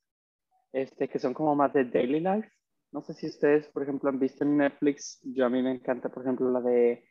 este, 0.73 1.09
que 1.09 1.19
son 1.19 1.35
como 1.35 1.55
más 1.57 1.73
de 1.73 1.85
daily 1.85 2.21
life. 2.21 2.49
No 2.93 3.03
sé 3.03 3.15
si 3.15 3.27
ustedes, 3.27 3.67
por 3.69 3.83
ejemplo, 3.83 4.09
han 4.11 4.19
visto 4.21 4.45
en 4.45 4.57
Netflix, 4.59 5.21
yo 5.25 5.47
a 5.47 5.51
mí 5.51 5.63
me 5.63 5.73
encanta, 5.73 6.09
por 6.11 6.23
ejemplo, 6.23 6.51
la 6.51 6.61
de 6.61 7.05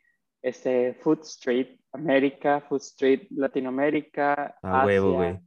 este, 0.44 0.92
Food 1.02 1.20
Street 1.22 1.78
América, 1.92 2.60
Food 2.68 2.82
Street 2.82 3.28
Latinoamérica, 3.30 4.58
A 4.62 4.84
huevo, 4.84 5.18
Asia, 5.18 5.30
güey. 5.32 5.40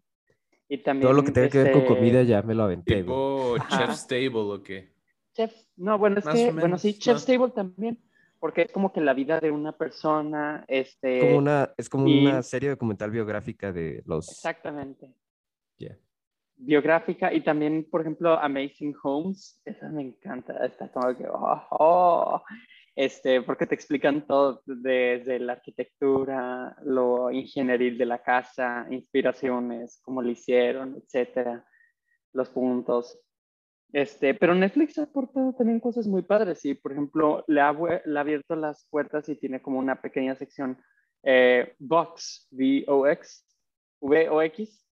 Y 0.70 0.78
también, 0.80 1.04
Todo 1.04 1.14
lo 1.14 1.24
que 1.24 1.32
tenga 1.32 1.50
que 1.50 1.58
ver 1.60 1.72
con 1.72 1.82
este, 1.84 1.96
comida 1.96 2.24
ya 2.24 2.42
me 2.42 2.56
lo 2.56 2.64
aventé, 2.64 3.04
güey. 3.04 3.06
Tipo. 3.06 3.56
Chef's 3.70 4.08
Table 4.08 4.40
o 4.40 4.64
qué. 4.64 4.92
Chef, 5.34 5.54
no, 5.76 6.00
bueno, 6.00 6.18
es 6.18 6.26
Más 6.26 6.34
que, 6.34 6.52
bueno, 6.52 6.78
sí, 6.80 6.94
¿no? 6.94 6.98
Chef's 6.98 7.26
Table 7.28 7.52
también, 7.52 8.00
porque 8.40 8.64
es 8.64 8.72
como 8.72 8.92
que 8.92 9.00
la 9.00 9.14
vida 9.14 9.40
de 9.40 9.52
una 9.52 9.72
persona, 9.72 10.66
este... 10.68 11.20
Como 11.20 11.38
una, 11.38 11.70
es 11.78 11.90
como 11.90 12.08
y- 12.08 12.26
una 12.26 12.42
serie 12.42 12.70
documental 12.70 13.12
biográfica 13.12 13.72
de 13.72 14.02
los... 14.08 14.28
Exactamente. 14.30 15.14
Yeah. 15.78 15.96
Biográfica 16.56 17.32
y 17.32 17.42
también, 17.42 17.88
por 17.88 18.02
ejemplo, 18.02 18.34
Amazing 18.40 18.96
Homes, 19.04 19.62
esa 19.64 19.90
me 19.90 20.02
encanta, 20.02 20.66
está 20.66 20.92
como 20.92 21.16
que, 21.16 21.28
oh, 21.32 21.62
oh, 21.70 22.44
este, 22.98 23.44
porque 23.44 23.68
te 23.68 23.76
explican 23.76 24.26
todo 24.26 24.64
desde 24.66 25.38
la 25.38 25.54
arquitectura, 25.54 26.76
lo 26.84 27.30
ingenieril 27.30 27.96
de 27.96 28.08
la 28.08 28.24
casa, 28.24 28.88
inspiraciones, 28.90 30.00
cómo 30.02 30.24
lo 30.24 30.32
hicieron, 30.32 30.96
etcétera, 30.98 31.64
los 32.34 32.50
puntos. 32.50 33.20
Este, 33.94 34.34
pero 34.34 34.56
Netflix 34.56 34.98
ha 34.98 35.04
aportado 35.04 35.54
también 35.54 35.80
cosas 35.80 36.08
muy 36.08 36.24
padres 36.24 36.66
y, 36.66 36.74
por 36.74 36.92
ejemplo, 36.92 37.46
le 37.48 37.62
ha, 37.62 37.72
le 37.72 38.18
ha 38.18 38.22
abierto 38.22 38.56
las 38.56 38.88
puertas 38.90 39.30
y 39.30 39.36
tiene 39.36 39.62
como 39.62 39.78
una 39.78 40.02
pequeña 40.02 40.36
sección 40.36 40.82
eh, 41.22 41.76
Vox, 41.78 42.48
V-O-X, 42.50 43.46
V-O-X, 44.02 44.88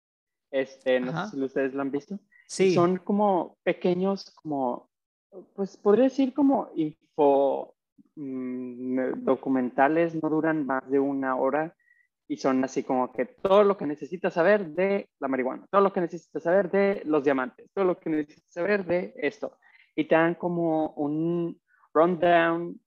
este, 0.49 0.99
no 0.99 1.12
Ajá. 1.12 1.28
sé 1.28 1.38
si 1.38 1.43
ustedes 1.43 1.76
lo 1.76 1.82
han 1.84 1.91
visto. 1.91 2.20
Sí, 2.47 2.74
Son 2.74 2.97
como 2.97 3.60
pequeños, 3.62 4.32
como, 4.32 4.89
pues 5.54 5.78
podría 5.78 6.06
decir 6.06 6.34
como 6.34 6.72
info 6.76 7.76
documentales, 8.16 10.22
no 10.22 10.30
duran 10.30 10.66
más 10.66 10.89
de 10.89 10.99
una 10.99 11.36
hora 11.36 11.76
y 12.28 12.38
son 12.38 12.64
así 12.64 12.84
como 12.84 13.12
que 13.12 13.26
todo 13.26 13.64
lo 13.64 13.78
que 13.78 13.86
necesitas 13.86 14.34
saber 14.34 14.68
de 14.68 15.10
la 15.20 15.28
marihuana, 15.28 15.68
todo 15.70 15.82
lo 15.82 15.91
que 15.91 16.02
necesitas 16.02 16.43
saber 16.43 16.72
de 16.72 17.02
los 17.06 17.24
diamantes, 17.24 17.70
todo 17.74 17.86
lo 17.86 17.99
que 17.99 18.10
necesitas 18.10 18.54
saber 18.54 18.86
de 18.86 19.14
esto. 19.18 19.58
Y 19.95 20.06
te 20.06 20.16
dan 20.16 20.36
como 20.36 20.91
un 20.91 21.60
rundown 21.93 22.80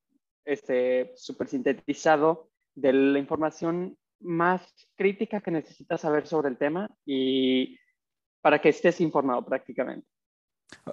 este, 0.44 1.12
súper 1.16 1.48
sintetizado 1.48 2.48
de 2.74 2.92
la 2.92 3.18
información 3.18 3.96
más 4.20 4.62
crítica 4.96 5.40
que 5.40 5.50
necesitas 5.50 6.00
saber 6.00 6.26
sobre 6.26 6.48
el 6.48 6.56
tema 6.56 6.90
y 7.04 7.78
para 8.40 8.60
que 8.60 8.70
estés 8.70 9.00
informado 9.00 9.44
prácticamente. 9.44 10.06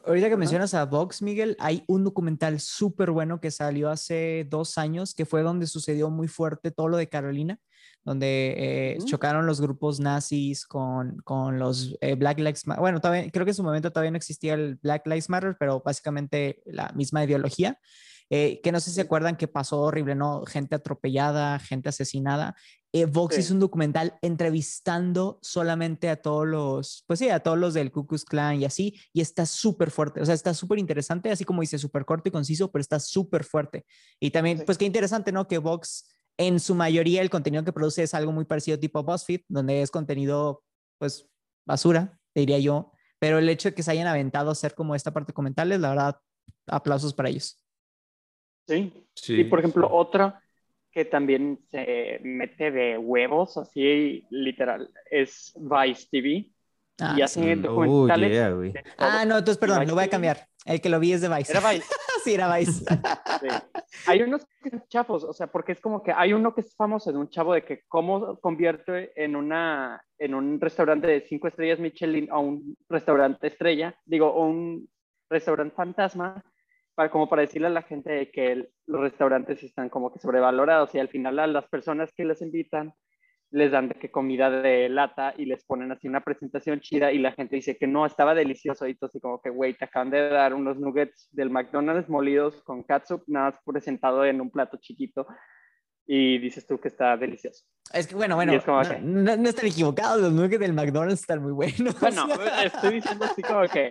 Ahorita 0.06 0.30
que 0.30 0.38
mencionas 0.38 0.74
a 0.74 0.86
Vox, 0.86 1.22
Miguel, 1.22 1.56
hay 1.60 1.84
un 1.88 2.04
documental 2.04 2.60
súper 2.60 3.12
bueno 3.12 3.40
que 3.40 3.52
salió 3.52 3.90
hace 3.90 4.46
dos 4.50 4.78
años, 4.78 5.14
que 5.14 5.26
fue 5.26 5.42
donde 5.42 5.68
sucedió 5.68 6.10
muy 6.10 6.28
fuerte 6.28 6.72
todo 6.72 6.88
lo 6.88 6.98
de 6.98 7.10
Carolina, 7.10 7.60
donde 8.04 8.56
eh, 8.58 8.98
chocaron 9.06 9.46
los 9.46 9.62
grupos 9.62 10.00
nazis 10.00 10.66
con, 10.66 11.18
con 11.24 11.60
los 11.60 11.96
eh, 12.02 12.16
Black 12.16 12.40
Lives 12.40 12.66
Matter. 12.68 12.82
Bueno, 12.82 13.00
todavía, 13.00 13.30
creo 13.32 13.46
que 13.46 13.52
en 13.52 13.56
su 13.56 13.64
momento 13.64 13.92
todavía 13.92 14.12
no 14.12 14.18
existía 14.18 14.54
el 14.56 14.76
Black 14.76 15.06
Lives 15.06 15.30
Matter, 15.30 15.56
pero 15.60 15.82
básicamente 15.86 16.62
la 16.66 16.92
misma 16.96 17.24
ideología. 17.24 17.78
Eh, 18.34 18.62
que 18.64 18.72
no 18.72 18.80
sé 18.80 18.90
si 18.92 18.96
se 18.96 19.02
acuerdan 19.02 19.36
que 19.36 19.50
pasó 19.50 19.82
horrible, 19.82 20.16
¿no? 20.16 20.46
Gente 20.46 20.76
atropellada, 20.76 21.60
gente 21.60 21.90
asesinada. 21.90 22.56
Eh, 22.94 23.04
Vox 23.06 23.36
Sí. 23.36 23.42
hizo 23.42 23.54
un 23.54 23.60
documental 23.60 24.18
entrevistando 24.22 25.38
solamente 25.42 26.10
a 26.10 26.22
todos 26.22 26.48
los, 26.48 27.04
pues 27.08 27.20
sí, 27.20 27.30
a 27.30 27.42
todos 27.42 27.58
los 27.58 27.74
del 27.74 27.92
Ku 27.92 28.08
Klux 28.08 28.24
Klan 28.24 28.62
y 28.62 28.66
así, 28.66 28.98
y 29.14 29.20
está 29.22 29.46
súper 29.46 29.92
fuerte, 29.92 30.22
o 30.22 30.26
sea, 30.26 30.34
está 30.34 30.54
súper 30.54 30.80
interesante, 30.80 31.30
así 31.32 31.44
como 31.44 31.60
dice, 31.62 31.78
súper 31.78 32.06
corto 32.06 32.30
y 32.30 32.32
conciso, 32.32 32.72
pero 32.72 32.82
está 32.82 33.00
súper 33.02 33.44
fuerte. 33.44 33.86
Y 34.20 34.32
también, 34.32 34.60
Sí. 34.60 34.64
pues 34.66 34.78
qué 34.78 34.86
interesante, 34.86 35.32
¿no? 35.32 35.48
Que 35.48 35.58
Vox, 35.58 36.06
en 36.38 36.60
su 36.60 36.74
mayoría, 36.74 37.22
el 37.22 37.30
contenido 37.30 37.64
que 37.66 37.74
produce 37.74 38.04
es 38.04 38.14
algo 38.14 38.32
muy 38.32 38.46
parecido 38.46 38.80
tipo 38.80 39.04
BuzzFeed, 39.04 39.42
donde 39.50 39.82
es 39.82 39.92
contenido, 39.92 40.64
pues, 41.00 41.28
basura, 41.66 42.20
diría 42.34 42.60
yo, 42.60 42.92
pero 43.20 43.40
el 43.40 43.50
hecho 43.50 43.70
de 43.70 43.76
que 43.76 43.84
se 43.84 43.92
hayan 43.92 44.08
aventado 44.08 44.50
a 44.50 44.54
hacer 44.54 44.74
como 44.74 44.96
esta 44.96 45.12
parte 45.12 45.32
de 45.32 45.34
comentarios, 45.34 45.80
la 45.82 45.90
verdad, 45.90 46.16
aplausos 46.68 47.14
para 47.14 47.30
ellos. 47.30 47.58
Sí. 48.76 48.94
Sí, 49.14 49.42
y 49.42 49.44
por 49.44 49.60
ejemplo, 49.60 49.88
sí. 49.88 49.94
otra 49.94 50.42
que 50.92 51.06
también 51.06 51.60
se 51.70 52.20
mete 52.24 52.72
de 52.72 52.98
huevos, 52.98 53.58
así 53.58 54.26
literal, 54.30 54.90
es 55.10 55.54
Vice 55.56 56.08
TV. 56.12 56.50
Ah, 57.00 57.16
y 57.18 57.22
hacen 57.22 57.62
sí. 57.62 57.68
Oh, 57.68 57.84
documentales. 57.86 58.32
yeah, 58.32 58.50
de 58.50 58.72
todo. 58.72 58.84
Ah, 58.98 59.26
no, 59.26 59.38
entonces, 59.38 59.58
perdón, 59.58 59.80
Vice 59.80 59.90
lo 59.90 59.96
voy 59.96 60.04
a 60.04 60.10
cambiar. 60.10 60.48
El 60.66 60.82
que 60.82 60.90
lo 60.90 61.00
vi 61.00 61.14
es 61.14 61.22
de 61.22 61.30
Vice. 61.30 61.52
Era 61.52 61.72
Vice. 61.72 61.86
sí, 62.24 62.34
era 62.34 62.56
Vice. 62.56 62.86
Sí. 63.42 63.48
Hay 64.06 64.22
unos 64.22 64.46
que 64.62 64.70
son 64.70 64.84
chafos, 64.88 65.24
o 65.24 65.34
sea, 65.34 65.48
porque 65.48 65.72
es 65.72 65.80
como 65.80 66.04
que 66.04 66.12
hay 66.12 66.32
uno 66.32 66.54
que 66.54 66.62
es 66.62 66.76
famoso 66.76 67.12
de 67.12 67.18
un 67.18 67.28
chavo 67.28 67.56
de 67.56 67.64
que 67.64 67.82
cómo 67.88 68.40
convierte 68.40 69.12
en 69.16 69.36
una 69.36 70.04
en 70.20 70.36
un 70.36 70.62
restaurante 70.62 71.08
de 71.08 71.22
cinco 71.22 71.48
estrellas 71.48 71.80
Michelin 71.80 72.30
a 72.30 72.38
un 72.38 72.78
restaurante 72.88 73.48
estrella, 73.48 73.96
digo, 74.06 74.40
un 74.40 74.88
restaurante 75.28 75.74
fantasma, 75.74 76.44
para, 76.96 77.10
como 77.10 77.30
para 77.30 77.42
decirle 77.42 77.68
a 77.68 77.72
la 77.72 77.84
gente 77.84 78.32
que 78.32 78.70
los 78.86 79.02
restaurantes 79.02 79.64
están 79.64 79.90
como 79.90 80.12
que 80.14 80.20
sobrevalorados 80.20 80.94
y 80.96 81.00
al 81.00 81.10
final 81.10 81.40
a 81.40 81.48
las 81.48 81.68
personas 81.68 82.12
que 82.14 82.26
les 82.26 82.42
invitan 82.42 82.94
les 83.52 83.72
dan 83.72 83.90
de 83.90 83.96
que 83.96 84.10
comida 84.10 84.50
de 84.50 84.88
lata 84.90 85.34
y 85.38 85.46
les 85.46 85.64
ponen 85.66 85.92
así 85.92 86.08
una 86.08 86.24
presentación 86.24 86.80
chida 86.80 87.12
y 87.12 87.20
la 87.20 87.34
gente 87.34 87.58
dice 87.58 87.78
que 87.78 87.86
no, 87.86 88.06
estaba 88.06 88.34
delicioso 88.34 88.88
y 88.88 88.96
todo 88.96 89.10
así 89.10 89.20
como 89.20 89.42
que, 89.42 89.50
güey, 89.50 89.74
te 89.74 89.86
acaban 89.86 90.10
de 90.10 90.30
dar 90.30 90.54
unos 90.54 90.80
nuggets 90.80 91.30
del 91.32 91.50
McDonald's 91.50 92.10
molidos 92.10 92.64
con 92.64 92.84
catsup, 92.84 93.24
nada 93.28 93.52
más 93.52 93.60
presentado 93.66 94.24
en 94.26 94.40
un 94.40 94.50
plato 94.50 94.78
chiquito 94.78 95.28
y 96.08 96.38
dices 96.40 96.66
tú 96.66 96.80
que 96.80 96.88
está 96.90 97.16
delicioso. 97.18 97.66
Es 97.94 98.08
que, 98.08 98.16
bueno, 98.16 98.36
bueno, 98.36 98.54
es 98.54 98.64
como 98.64 98.82
no, 98.84 98.90
que- 98.90 99.00
no- 99.00 99.36
no 99.38 99.50
están 99.50 99.66
equivocados. 99.66 100.22
Los 100.22 100.32
nuggets 100.32 100.60
del 100.60 100.74
McDonald's 100.74 101.22
están 101.22 101.42
muy 101.42 101.52
buenos. 101.52 102.00
Bueno, 102.00 102.28
estoy 102.64 102.96
diciendo 102.96 103.26
así 103.26 103.42
como 103.42 103.68
que 103.68 103.90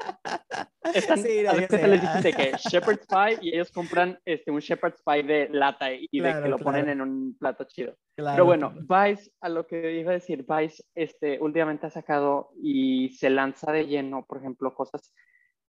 están, 0.95 1.19
Sí, 1.23 1.43
no, 1.45 1.51
a 1.51 1.55
veces 1.55 1.89
les 1.89 2.01
dicen 2.01 2.23
de 2.23 2.33
que 2.33 2.53
Shepherd's 2.57 3.07
Pie 3.07 3.39
y 3.43 3.55
ellos 3.55 3.71
compran 3.71 4.19
este, 4.25 4.51
un 4.51 4.61
Shepherd's 4.61 5.03
Pie 5.05 5.23
de 5.23 5.49
lata 5.51 5.93
y 5.93 6.09
de 6.13 6.21
Claro, 6.21 6.43
que 6.43 6.49
lo 6.49 6.59
ponen 6.59 6.85
claro. 6.85 6.93
en 6.93 7.01
un 7.03 7.37
plato 7.39 7.65
chido. 7.65 7.95
Claro, 8.17 8.35
Pero 8.37 8.45
bueno. 8.47 8.73
Vice, 8.81 9.31
a 9.41 9.49
lo 9.51 9.67
que 9.67 9.99
iba 10.01 10.11
a 10.13 10.15
decir, 10.15 10.47
Vice 10.49 10.83
este, 10.95 11.39
últimamente 11.41 11.87
ha 11.87 11.91
sacado 11.91 12.51
y 12.63 13.11
se 13.11 13.29
lanza 13.29 13.71
de 13.73 13.87
lleno, 13.87 14.25
por 14.27 14.39
ejemplo, 14.39 14.75
cosas 14.75 15.13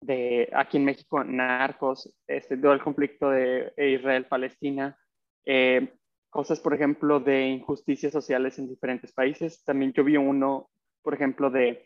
de 0.00 0.48
aquí 0.54 0.76
en 0.78 0.84
México, 0.84 1.22
narcos, 1.24 2.12
este, 2.26 2.56
todo 2.56 2.72
el 2.72 2.82
conflicto 2.82 3.30
de 3.30 3.72
Israel-Palestina, 3.76 4.96
eh, 5.44 5.92
cosas, 6.32 6.60
por 6.60 6.72
ejemplo, 6.72 7.20
de 7.20 7.46
injusticias 7.46 8.10
sociales 8.10 8.58
en 8.58 8.66
diferentes 8.66 9.12
países. 9.12 9.62
También 9.64 9.92
yo 9.92 10.02
vi 10.02 10.16
uno, 10.16 10.70
por 11.02 11.12
ejemplo, 11.12 11.50
de 11.50 11.84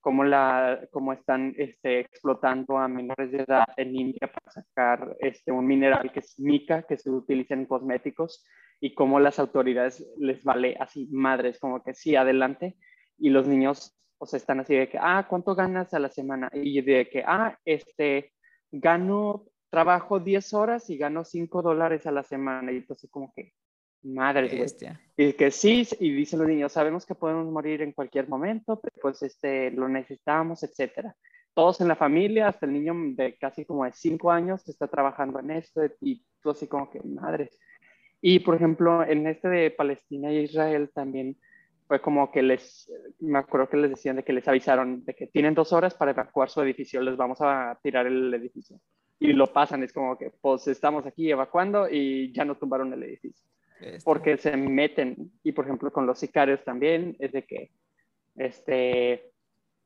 cómo, 0.00 0.24
la, 0.24 0.80
cómo 0.90 1.12
están 1.12 1.54
este, 1.56 2.00
explotando 2.00 2.76
a 2.76 2.88
menores 2.88 3.30
de 3.30 3.44
edad 3.44 3.66
en 3.76 3.94
India 3.94 4.32
para 4.32 4.50
sacar 4.50 5.16
este, 5.20 5.52
un 5.52 5.64
mineral 5.64 6.10
que 6.12 6.18
es 6.18 6.34
mica, 6.40 6.82
que 6.82 6.98
se 6.98 7.08
utiliza 7.08 7.54
en 7.54 7.66
cosméticos, 7.66 8.44
y 8.80 8.94
cómo 8.94 9.20
las 9.20 9.38
autoridades 9.38 10.04
les 10.18 10.42
vale 10.42 10.76
así 10.80 11.06
madres, 11.12 11.60
como 11.60 11.80
que 11.84 11.94
sí, 11.94 12.16
adelante, 12.16 12.76
y 13.16 13.30
los 13.30 13.46
niños, 13.46 13.96
o 14.18 14.26
sea, 14.26 14.38
están 14.38 14.58
así 14.58 14.74
de 14.74 14.88
que, 14.88 14.98
ah, 15.00 15.24
¿cuánto 15.30 15.54
ganas 15.54 15.94
a 15.94 16.00
la 16.00 16.10
semana? 16.10 16.50
Y 16.52 16.82
de 16.82 17.08
que, 17.08 17.22
ah, 17.24 17.56
este, 17.64 18.32
gano, 18.72 19.44
trabajo 19.70 20.18
10 20.18 20.52
horas 20.52 20.90
y 20.90 20.98
gano 20.98 21.24
5 21.24 21.62
dólares 21.62 22.06
a 22.06 22.10
la 22.10 22.24
semana, 22.24 22.72
y 22.72 22.78
entonces 22.78 23.08
como 23.08 23.32
que, 23.36 23.52
Madre 24.04 24.66
Y 25.16 25.32
que 25.32 25.50
sí, 25.50 25.88
y 25.98 26.12
dicen 26.12 26.38
los 26.38 26.48
niños, 26.48 26.72
sabemos 26.72 27.06
que 27.06 27.14
podemos 27.14 27.50
morir 27.50 27.80
en 27.80 27.92
cualquier 27.92 28.28
momento, 28.28 28.78
pero 28.80 28.94
pues 29.00 29.22
este, 29.22 29.70
lo 29.70 29.88
necesitamos, 29.88 30.62
etcétera. 30.62 31.16
Todos 31.54 31.80
en 31.80 31.88
la 31.88 31.96
familia, 31.96 32.48
hasta 32.48 32.66
el 32.66 32.72
niño 32.72 32.94
de 33.14 33.36
casi 33.36 33.64
como 33.64 33.84
de 33.84 33.92
cinco 33.92 34.30
años, 34.30 34.68
está 34.68 34.88
trabajando 34.88 35.40
en 35.40 35.52
esto 35.52 35.80
y 36.00 36.22
tú 36.42 36.50
así 36.50 36.66
como 36.66 36.90
que, 36.90 37.00
madre. 37.00 37.50
Y 38.20 38.40
por 38.40 38.56
ejemplo, 38.56 39.02
en 39.02 39.26
este 39.26 39.48
de 39.48 39.70
Palestina 39.70 40.32
y 40.32 40.40
Israel 40.40 40.90
también 40.94 41.38
fue 41.86 42.00
como 42.00 42.30
que 42.30 42.42
les, 42.42 42.90
me 43.20 43.38
acuerdo 43.38 43.68
que 43.68 43.76
les 43.76 43.90
decían 43.90 44.16
de 44.16 44.22
que 44.22 44.32
les 44.32 44.48
avisaron 44.48 45.04
de 45.04 45.14
que 45.14 45.26
tienen 45.28 45.54
dos 45.54 45.72
horas 45.72 45.94
para 45.94 46.10
evacuar 46.10 46.50
su 46.50 46.60
edificio, 46.60 47.00
les 47.00 47.16
vamos 47.16 47.38
a 47.40 47.78
tirar 47.82 48.06
el 48.06 48.32
edificio. 48.34 48.80
Y 49.18 49.32
lo 49.32 49.46
pasan, 49.52 49.82
es 49.82 49.92
como 49.92 50.18
que 50.18 50.30
pues 50.40 50.66
estamos 50.68 51.06
aquí 51.06 51.30
evacuando 51.30 51.88
y 51.88 52.32
ya 52.32 52.44
no 52.44 52.56
tumbaron 52.56 52.92
el 52.92 53.02
edificio. 53.02 53.46
Este. 53.80 54.04
porque 54.04 54.36
se 54.36 54.56
meten, 54.56 55.32
y 55.42 55.52
por 55.52 55.64
ejemplo 55.64 55.92
con 55.92 56.06
los 56.06 56.18
sicarios 56.18 56.62
también, 56.64 57.16
es 57.18 57.32
de 57.32 57.44
que 57.44 57.70
este, 58.36 59.32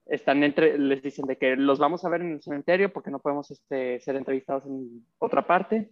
están 0.06 0.42
entre, 0.44 0.78
les 0.78 1.02
dicen 1.02 1.26
de 1.26 1.36
que 1.36 1.56
los 1.56 1.78
vamos 1.78 2.04
a 2.04 2.08
ver 2.08 2.20
en 2.20 2.32
el 2.32 2.42
cementerio 2.42 2.92
porque 2.92 3.10
no 3.10 3.20
podemos 3.20 3.50
este, 3.50 4.00
ser 4.00 4.16
entrevistados 4.16 4.66
en 4.66 5.06
otra 5.18 5.46
parte, 5.46 5.90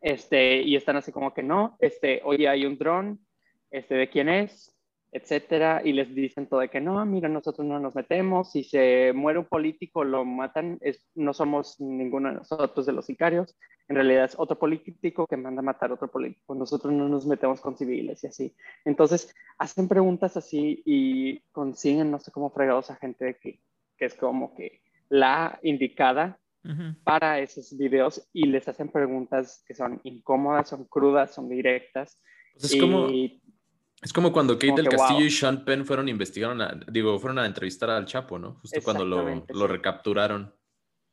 este, 0.00 0.60
y 0.60 0.76
están 0.76 0.96
así 0.96 1.12
como 1.12 1.32
que 1.32 1.42
no, 1.42 1.76
este, 1.80 2.20
oye, 2.24 2.48
hay 2.48 2.66
un 2.66 2.76
dron, 2.76 3.18
este, 3.70 3.94
¿de 3.94 4.10
quién 4.10 4.28
es? 4.28 4.73
Etcétera, 5.14 5.80
y 5.84 5.92
les 5.92 6.12
dicen 6.12 6.48
todo 6.48 6.58
de 6.58 6.68
que 6.68 6.80
no, 6.80 7.06
mira, 7.06 7.28
nosotros 7.28 7.64
no 7.64 7.78
nos 7.78 7.94
metemos, 7.94 8.50
si 8.50 8.64
se 8.64 9.12
muere 9.14 9.38
un 9.38 9.44
político, 9.44 10.02
lo 10.02 10.24
matan, 10.24 10.76
es, 10.80 11.06
no 11.14 11.32
somos 11.32 11.80
ninguno 11.80 12.30
de 12.30 12.34
nosotros 12.34 12.84
de 12.84 12.92
los 12.92 13.06
sicarios, 13.06 13.56
en 13.86 13.94
realidad 13.94 14.24
es 14.24 14.34
otro 14.36 14.58
político 14.58 15.28
que 15.28 15.36
manda 15.36 15.60
a 15.60 15.62
matar 15.62 15.92
a 15.92 15.94
otro 15.94 16.08
político, 16.10 16.56
nosotros 16.56 16.92
no 16.92 17.08
nos 17.08 17.26
metemos 17.26 17.60
con 17.60 17.76
civiles 17.76 18.24
y 18.24 18.26
así. 18.26 18.56
Entonces, 18.84 19.32
hacen 19.56 19.86
preguntas 19.86 20.36
así 20.36 20.82
y 20.84 21.38
consiguen, 21.52 22.10
no 22.10 22.18
sé 22.18 22.32
cómo 22.32 22.50
fregados 22.50 22.90
a 22.90 22.96
gente 22.96 23.38
que, 23.40 23.60
que 23.96 24.06
es 24.06 24.16
como 24.16 24.52
que 24.56 24.82
la 25.10 25.60
indicada 25.62 26.40
para 27.04 27.38
esos 27.38 27.76
videos 27.76 28.26
y 28.32 28.46
les 28.46 28.66
hacen 28.66 28.88
preguntas 28.88 29.62
que 29.68 29.74
son 29.74 30.00
incómodas, 30.02 30.70
son 30.70 30.86
crudas, 30.86 31.32
son 31.32 31.48
directas. 31.48 32.18
Pues 32.54 32.72
es 32.72 32.80
como 32.80 33.08
es 34.04 34.12
como 34.12 34.32
cuando 34.32 34.58
Kate 34.58 34.74
del 34.74 34.88
Castillo 34.90 35.24
y 35.24 35.30
Sean 35.30 35.64
Penn 35.64 35.86
fueron 35.86 36.10
investigaron, 36.10 36.84
digo, 36.92 37.18
fueron 37.18 37.38
a 37.38 37.46
entrevistar 37.46 37.88
al 37.88 38.04
Chapo, 38.04 38.38
¿no? 38.38 38.56
Justo 38.60 38.80
cuando 38.84 39.06
lo, 39.06 39.24
lo, 39.48 39.66
recapturaron. 39.66 40.54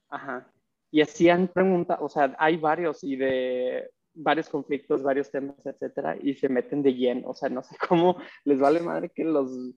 Ajá. 0.09 0.51
Y 0.91 0.99
hacían 0.99 1.47
preguntas, 1.47 1.97
o 2.01 2.09
sea, 2.09 2.35
hay 2.37 2.57
varios 2.57 3.01
y 3.01 3.15
de 3.15 3.89
varios 4.13 4.49
conflictos, 4.49 5.03
varios 5.03 5.31
temas, 5.31 5.65
etcétera, 5.65 6.17
y 6.21 6.33
se 6.33 6.49
meten 6.49 6.83
de 6.83 6.93
lleno, 6.93 7.29
o 7.29 7.33
sea, 7.33 7.47
no 7.47 7.63
sé 7.63 7.77
cómo 7.87 8.17
les 8.43 8.59
vale 8.59 8.81
madre 8.81 9.09
que 9.09 9.23
los 9.23 9.73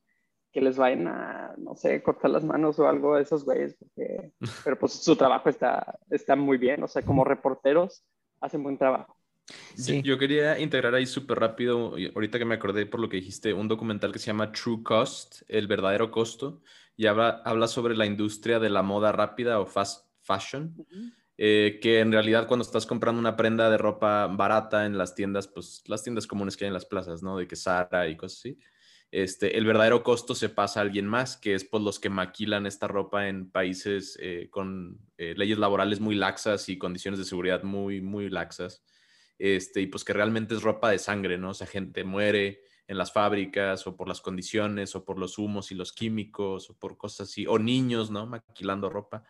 que 0.51 0.61
les 0.61 0.77
vayan 0.77 1.07
a, 1.07 1.55
no 1.57 1.77
sé, 1.77 2.03
cortar 2.03 2.31
las 2.33 2.45
manos 2.45 2.79
o 2.81 2.89
algo 2.89 3.15
a 3.15 3.21
esos 3.21 3.45
güeyes, 3.45 3.77
porque, 3.77 4.33
pero 4.65 4.77
pues 4.77 4.93
su 4.93 5.15
trabajo 5.15 5.49
está, 5.49 5.99
está 6.11 6.35
muy 6.35 6.59
bien, 6.59 6.83
o 6.83 6.89
sea, 6.89 7.03
como 7.03 7.23
reporteros 7.25 8.05
hacen 8.41 8.65
buen 8.65 8.77
trabajo. 8.77 9.17
Yo, 9.77 10.19
quería 10.19 10.59
integrar 10.59 10.95
ahí 10.95 11.07
súper 11.07 11.39
rápido, 11.39 11.97
ahorita 12.15 12.39
que 12.39 12.45
me 12.45 12.55
acordé 12.55 12.87
por 12.87 13.01
lo 13.01 13.09
que 13.09 13.17
dijiste, 13.19 13.53
un 13.53 13.69
documental 13.69 14.13
que 14.13 14.19
se 14.19 14.27
llama 14.27 14.53
True 14.53 14.83
Cost, 14.83 15.43
el 15.49 15.67
verdadero 15.67 16.11
costo, 16.11 16.63
y 16.97 17.07
habla, 17.07 17.43
habla 17.45 17.69
sobre 17.69 17.97
la 17.97 18.07
industria 18.07 18.59
de 18.59 18.71
la 18.71 18.83
moda 18.83 19.13
rápida 19.13 19.61
o 19.61 19.67
fast 19.67 20.07
fashion, 20.23 20.75
eh, 21.37 21.79
que 21.83 22.01
en 22.01 22.13
realidad 22.13 22.47
cuando 22.47 22.65
estás 22.65 22.87
comprando 22.87 23.21
una 23.21 23.37
prenda 23.37 23.69
de 23.69 23.77
ropa 23.77 24.29
barata 24.29 24.87
en 24.87 24.97
las 24.97 25.15
tiendas, 25.15 25.49
pues 25.49 25.83
las 25.87 26.03
tiendas 26.03 26.27
comunes 26.27 26.57
que 26.57 26.65
hay 26.65 26.69
en 26.69 26.75
las 26.75 26.87
plazas, 26.87 27.23
¿no? 27.23 27.37
De 27.37 27.47
que 27.47 27.57
Sara 27.57 28.09
y 28.09 28.17
cosas 28.17 28.39
así. 28.39 28.59
Este, 29.11 29.59
el 29.59 29.67
verdadero 29.67 30.03
costo 30.03 30.35
se 30.35 30.49
pasa 30.49 30.81
a 30.81 30.83
alguien 30.83 31.07
más, 31.07 31.37
que 31.37 31.55
es 31.55 31.63
por 31.63 31.71
pues, 31.73 31.83
los 31.85 32.01
que 32.01 32.09
maquilan 32.09 32.67
esta 32.67 32.89
ropa 32.89 33.29
en 33.29 33.51
países 33.51 34.17
eh, 34.21 34.49
con 34.51 34.99
eh, 35.19 35.35
leyes 35.37 35.59
laborales 35.59 36.01
muy 36.01 36.15
laxas 36.15 36.69
y 36.69 36.79
condiciones 36.79 37.19
de 37.19 37.25
seguridad 37.25 37.63
muy, 37.63 38.01
muy 38.01 38.31
laxas 38.31 38.83
este, 39.39 39.81
y 39.81 39.87
pues 39.87 40.05
que 40.05 40.13
realmente 40.13 40.55
es 40.55 40.63
ropa 40.63 40.91
de 40.91 40.99
sangre, 40.99 41.39
¿no? 41.39 41.51
O 41.51 41.55
sea, 41.55 41.67
gente 41.67 42.05
muere 42.05 42.63
en 42.87 42.99
las 42.99 43.13
fábricas 43.13 43.87
o 43.87 43.97
por 43.97 44.09
las 44.09 44.21
condiciones 44.21 44.95
o 44.95 45.05
por 45.05 45.19
los 45.19 45.39
humos 45.39 45.73
y 45.73 45.75
los 45.75 45.93
químicos 45.93 46.71
o 46.71 46.79
por 46.79 46.97
cosas 46.97 47.29
así, 47.29 47.47
o 47.47 47.59
niños, 47.59 48.11
¿no? 48.11 48.27
Maquilando 48.27 48.91
ropa. 48.91 49.25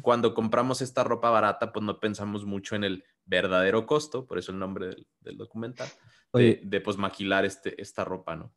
cuando 0.00 0.34
compramos 0.34 0.80
esta 0.80 1.04
ropa 1.04 1.30
barata, 1.30 1.72
pues 1.72 1.84
no 1.84 2.00
pensamos 2.00 2.44
mucho 2.44 2.74
en 2.74 2.84
el 2.84 3.04
verdadero 3.24 3.86
costo, 3.86 4.26
por 4.26 4.38
eso 4.38 4.52
el 4.52 4.58
nombre 4.58 4.96
del, 5.20 5.36
documental, 5.36 5.88
de, 6.32 6.80
pues 6.82 6.96
maquilar 6.96 7.44
este, 7.44 7.80
esta 7.80 8.04
ropa, 8.04 8.36
¿no? 8.36 8.54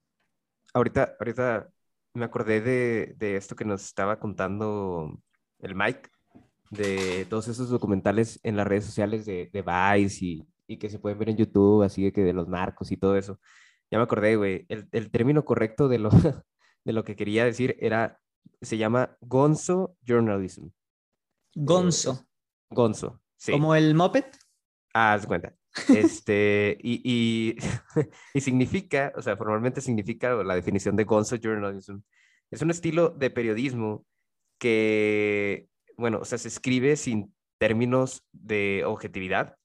Ahorita, 0.73 1.15
ahorita 1.19 1.69
me 2.13 2.25
acordé 2.25 2.61
de, 2.61 3.15
de 3.17 3.35
esto 3.35 3.55
que 3.55 3.65
nos 3.65 3.83
estaba 3.83 4.19
contando 4.19 5.19
el 5.59 5.75
Mike, 5.75 6.09
de 6.69 7.25
todos 7.29 7.47
esos 7.47 7.69
documentales 7.69 8.39
en 8.43 8.55
las 8.55 8.67
redes 8.67 8.85
sociales 8.85 9.25
de, 9.25 9.49
de 9.51 9.61
Vice 9.63 10.25
y, 10.25 10.47
y 10.69 10.77
que 10.77 10.89
se 10.89 10.99
pueden 10.99 11.17
ver 11.17 11.29
en 11.29 11.37
YouTube, 11.37 11.81
así 11.81 12.03
de 12.03 12.13
que 12.13 12.21
de 12.21 12.31
los 12.31 12.47
narcos 12.47 12.91
y 12.91 12.97
todo 12.97 13.17
eso. 13.17 13.39
Ya 13.91 13.97
me 13.97 14.03
acordé, 14.03 14.35
güey, 14.35 14.65
el, 14.69 14.87
el 14.91 15.09
término 15.09 15.43
correcto 15.43 15.87
de 15.87 15.97
lo, 15.97 16.11
de 16.85 16.93
lo 16.93 17.03
que 17.03 17.15
quería 17.15 17.43
decir 17.43 17.75
era, 17.79 18.19
se 18.61 18.77
llama 18.77 19.17
Gonzo 19.19 19.95
Journalism. 20.05 20.67
Gonzo. 21.55 22.27
gonzo, 22.69 23.19
sí. 23.35 23.51
¿Como 23.51 23.73
el 23.73 23.95
moped? 23.95 24.25
Ah, 24.93 25.13
haz 25.13 25.25
cuenta. 25.25 25.53
Este, 25.89 26.77
y, 26.81 27.01
y, 27.03 27.55
y, 28.33 28.41
significa, 28.41 29.13
o 29.15 29.21
sea, 29.21 29.37
formalmente 29.37 29.81
significa 29.81 30.33
la 30.43 30.55
definición 30.55 30.95
de 30.95 31.03
Gonzo 31.03 31.35
Journalism. 31.35 31.99
Es 32.51 32.61
un 32.61 32.71
estilo 32.71 33.09
de 33.09 33.29
periodismo 33.29 34.05
que, 34.59 35.67
bueno, 35.95 36.19
o 36.21 36.25
sea, 36.25 36.37
se 36.37 36.47
escribe 36.47 36.95
sin 36.95 37.33
términos 37.59 38.23
de 38.31 38.83
objetividad, 38.85 39.58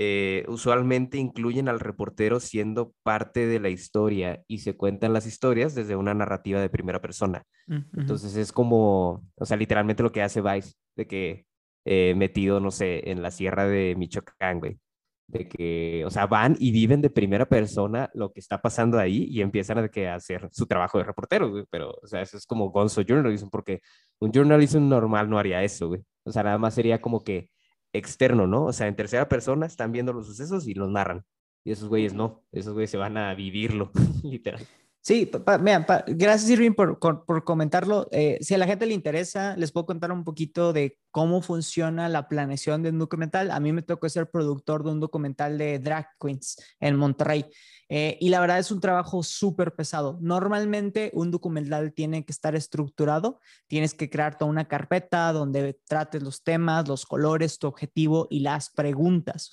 eh, 0.00 0.44
usualmente 0.46 1.18
incluyen 1.18 1.68
al 1.68 1.80
reportero 1.80 2.38
siendo 2.38 2.94
parte 3.02 3.48
de 3.48 3.58
la 3.58 3.68
historia 3.68 4.44
y 4.46 4.58
se 4.58 4.76
cuentan 4.76 5.12
las 5.12 5.26
historias 5.26 5.74
desde 5.74 5.96
una 5.96 6.14
narrativa 6.14 6.60
de 6.60 6.70
primera 6.70 7.00
persona. 7.00 7.42
Entonces 7.66 8.36
es 8.36 8.52
como, 8.52 9.24
o 9.34 9.44
sea, 9.44 9.56
literalmente 9.56 10.04
lo 10.04 10.12
que 10.12 10.22
hace 10.22 10.40
Vice, 10.40 10.74
de 10.94 11.08
que 11.08 11.46
eh, 11.84 12.14
metido, 12.14 12.60
no 12.60 12.70
sé, 12.70 13.10
en 13.10 13.22
la 13.22 13.32
sierra 13.32 13.66
de 13.66 13.96
Michoacán, 13.98 14.60
güey. 14.60 14.78
De 15.26 15.48
que, 15.48 16.04
o 16.06 16.10
sea, 16.10 16.28
van 16.28 16.54
y 16.60 16.70
viven 16.70 17.02
de 17.02 17.10
primera 17.10 17.46
persona 17.46 18.08
lo 18.14 18.32
que 18.32 18.38
está 18.38 18.62
pasando 18.62 19.00
ahí 19.00 19.26
y 19.28 19.40
empiezan 19.40 19.78
a, 19.78 19.88
que, 19.88 20.06
a 20.06 20.14
hacer 20.14 20.48
su 20.52 20.66
trabajo 20.66 20.98
de 20.98 21.04
reportero, 21.04 21.50
güey. 21.50 21.64
Pero, 21.70 21.90
o 22.00 22.06
sea, 22.06 22.22
eso 22.22 22.36
es 22.36 22.46
como 22.46 22.70
gonzo 22.70 23.02
journalism, 23.02 23.48
porque 23.48 23.80
un 24.20 24.30
journalism 24.30 24.88
normal 24.88 25.28
no 25.28 25.40
haría 25.40 25.64
eso, 25.64 25.88
güey. 25.88 26.02
O 26.22 26.30
sea, 26.30 26.44
nada 26.44 26.58
más 26.58 26.74
sería 26.74 27.00
como 27.00 27.24
que 27.24 27.50
externo, 27.92 28.46
¿no? 28.46 28.66
O 28.66 28.72
sea, 28.72 28.86
en 28.86 28.96
tercera 28.96 29.28
persona 29.28 29.66
están 29.66 29.92
viendo 29.92 30.12
los 30.12 30.26
sucesos 30.26 30.66
y 30.66 30.74
los 30.74 30.90
narran. 30.90 31.24
Y 31.64 31.72
esos 31.72 31.88
güeyes 31.88 32.14
no, 32.14 32.44
esos 32.52 32.72
güeyes 32.74 32.90
se 32.90 32.96
van 32.96 33.16
a 33.16 33.34
vivirlo, 33.34 33.90
literal. 34.22 34.66
Sí, 35.08 35.30
mira, 35.62 36.04
gracias 36.06 36.50
Irving 36.50 36.74
por, 36.74 36.98
por, 36.98 37.42
comentarlo. 37.42 38.08
Eh, 38.10 38.36
si 38.42 38.52
a 38.52 38.58
la 38.58 38.66
gente 38.66 38.84
le 38.84 38.92
interesa, 38.92 39.56
les 39.56 39.72
puedo 39.72 39.86
contar 39.86 40.12
un 40.12 40.22
poquito 40.22 40.74
de 40.74 40.98
cómo 41.10 41.40
funciona 41.40 42.10
la 42.10 42.28
planeación 42.28 42.82
de 42.82 42.90
un 42.90 42.98
documental. 42.98 43.50
A 43.50 43.58
mí 43.58 43.72
me 43.72 43.80
tocó 43.80 44.06
ser 44.10 44.30
productor 44.30 44.84
de 44.84 44.90
un 44.90 45.00
documental 45.00 45.56
de 45.56 45.78
drag 45.78 46.08
queens 46.20 46.62
en 46.78 46.96
Monterrey. 46.96 47.46
Eh, 47.90 48.18
y 48.20 48.28
la 48.28 48.40
verdad 48.40 48.58
es 48.58 48.70
un 48.70 48.80
trabajo 48.80 49.22
súper 49.22 49.74
pesado. 49.74 50.18
Normalmente 50.20 51.10
un 51.14 51.30
documental 51.30 51.94
tiene 51.94 52.24
que 52.24 52.32
estar 52.32 52.54
estructurado, 52.54 53.40
tienes 53.66 53.94
que 53.94 54.10
crear 54.10 54.36
toda 54.36 54.50
una 54.50 54.68
carpeta 54.68 55.32
donde 55.32 55.80
trates 55.86 56.22
los 56.22 56.42
temas, 56.42 56.86
los 56.86 57.06
colores, 57.06 57.58
tu 57.58 57.66
objetivo 57.66 58.26
y 58.30 58.40
las 58.40 58.68
preguntas. 58.70 59.50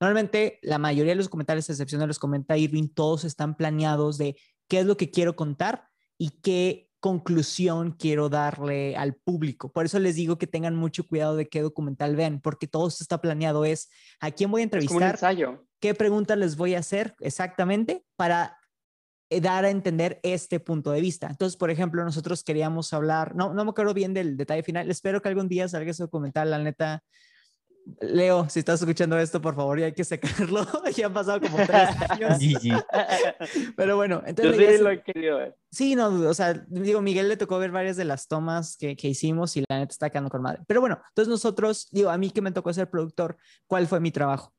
normalmente 0.00 0.58
la 0.62 0.78
mayoría 0.78 1.12
de 1.12 1.16
los 1.16 1.26
documentales, 1.26 1.68
a 1.68 1.72
excepción 1.72 2.00
de 2.00 2.08
los 2.08 2.18
comenta 2.18 2.56
Irving, 2.58 2.88
todos 2.88 3.24
están 3.24 3.56
planeados 3.56 4.18
de 4.18 4.36
qué 4.70 4.78
es 4.78 4.86
lo 4.86 4.96
que 4.96 5.10
quiero 5.10 5.34
contar 5.36 5.88
y 6.16 6.30
qué 6.42 6.88
conclusión 7.00 7.92
quiero 7.98 8.28
darle 8.28 8.96
al 8.96 9.14
público. 9.14 9.72
Por 9.72 9.84
eso 9.84 9.98
les 9.98 10.14
digo 10.14 10.38
que 10.38 10.46
tengan 10.46 10.76
mucho 10.76 11.06
cuidado 11.06 11.34
de 11.34 11.48
qué 11.48 11.60
documental 11.60 12.14
ven, 12.14 12.40
porque 12.40 12.68
todo 12.68 12.86
esto 12.88 13.02
está 13.02 13.20
planeado 13.20 13.64
es 13.64 13.90
a 14.20 14.30
quién 14.30 14.50
voy 14.50 14.60
a 14.60 14.64
entrevistar, 14.64 15.18
qué 15.80 15.94
preguntas 15.94 16.38
les 16.38 16.56
voy 16.56 16.74
a 16.74 16.78
hacer 16.78 17.14
exactamente 17.20 18.04
para 18.16 18.58
eh, 19.30 19.40
dar 19.40 19.64
a 19.64 19.70
entender 19.70 20.20
este 20.22 20.60
punto 20.60 20.92
de 20.92 21.00
vista. 21.00 21.26
Entonces, 21.26 21.56
por 21.56 21.70
ejemplo, 21.70 22.04
nosotros 22.04 22.44
queríamos 22.44 22.92
hablar, 22.92 23.34
no, 23.34 23.52
no 23.54 23.64
me 23.64 23.70
acuerdo 23.70 23.94
bien 23.94 24.14
del 24.14 24.36
detalle 24.36 24.62
final, 24.62 24.88
espero 24.88 25.20
que 25.20 25.30
algún 25.30 25.48
día 25.48 25.68
salga 25.68 25.90
ese 25.90 26.04
documental, 26.04 26.50
la 26.50 26.58
neta. 26.58 27.02
Leo, 28.00 28.48
si 28.48 28.60
estás 28.60 28.80
escuchando 28.80 29.18
esto, 29.18 29.40
por 29.40 29.54
favor, 29.54 29.78
ya 29.78 29.86
hay 29.86 29.92
que 29.92 30.04
sacarlo. 30.04 30.66
ya 30.96 31.06
han 31.06 31.12
pasado 31.12 31.40
como 31.40 31.56
tres 31.56 31.88
años. 32.08 32.84
Pero 33.76 33.96
bueno, 33.96 34.22
entonces... 34.26 34.56
Yo 34.56 34.70
sí 34.70 34.82
lo 34.82 34.90
he 34.90 35.02
querido 35.02 35.38
ver. 35.38 35.56
Sí, 35.70 35.94
no, 35.94 36.08
o 36.08 36.34
sea, 36.34 36.54
digo, 36.68 37.00
Miguel 37.00 37.28
le 37.28 37.36
tocó 37.36 37.58
ver 37.58 37.70
varias 37.70 37.96
de 37.96 38.04
las 38.04 38.28
tomas 38.28 38.76
que, 38.76 38.96
que 38.96 39.08
hicimos 39.08 39.56
y 39.56 39.64
la 39.68 39.78
neta 39.78 39.92
está 39.92 40.10
quedando 40.10 40.30
con 40.30 40.42
madre. 40.42 40.62
Pero 40.66 40.80
bueno, 40.80 41.00
entonces 41.08 41.30
nosotros, 41.30 41.88
digo, 41.90 42.10
a 42.10 42.18
mí 42.18 42.30
que 42.30 42.42
me 42.42 42.52
tocó 42.52 42.72
ser 42.72 42.90
productor, 42.90 43.36
¿cuál 43.66 43.86
fue 43.86 44.00
mi 44.00 44.10
trabajo? 44.10 44.52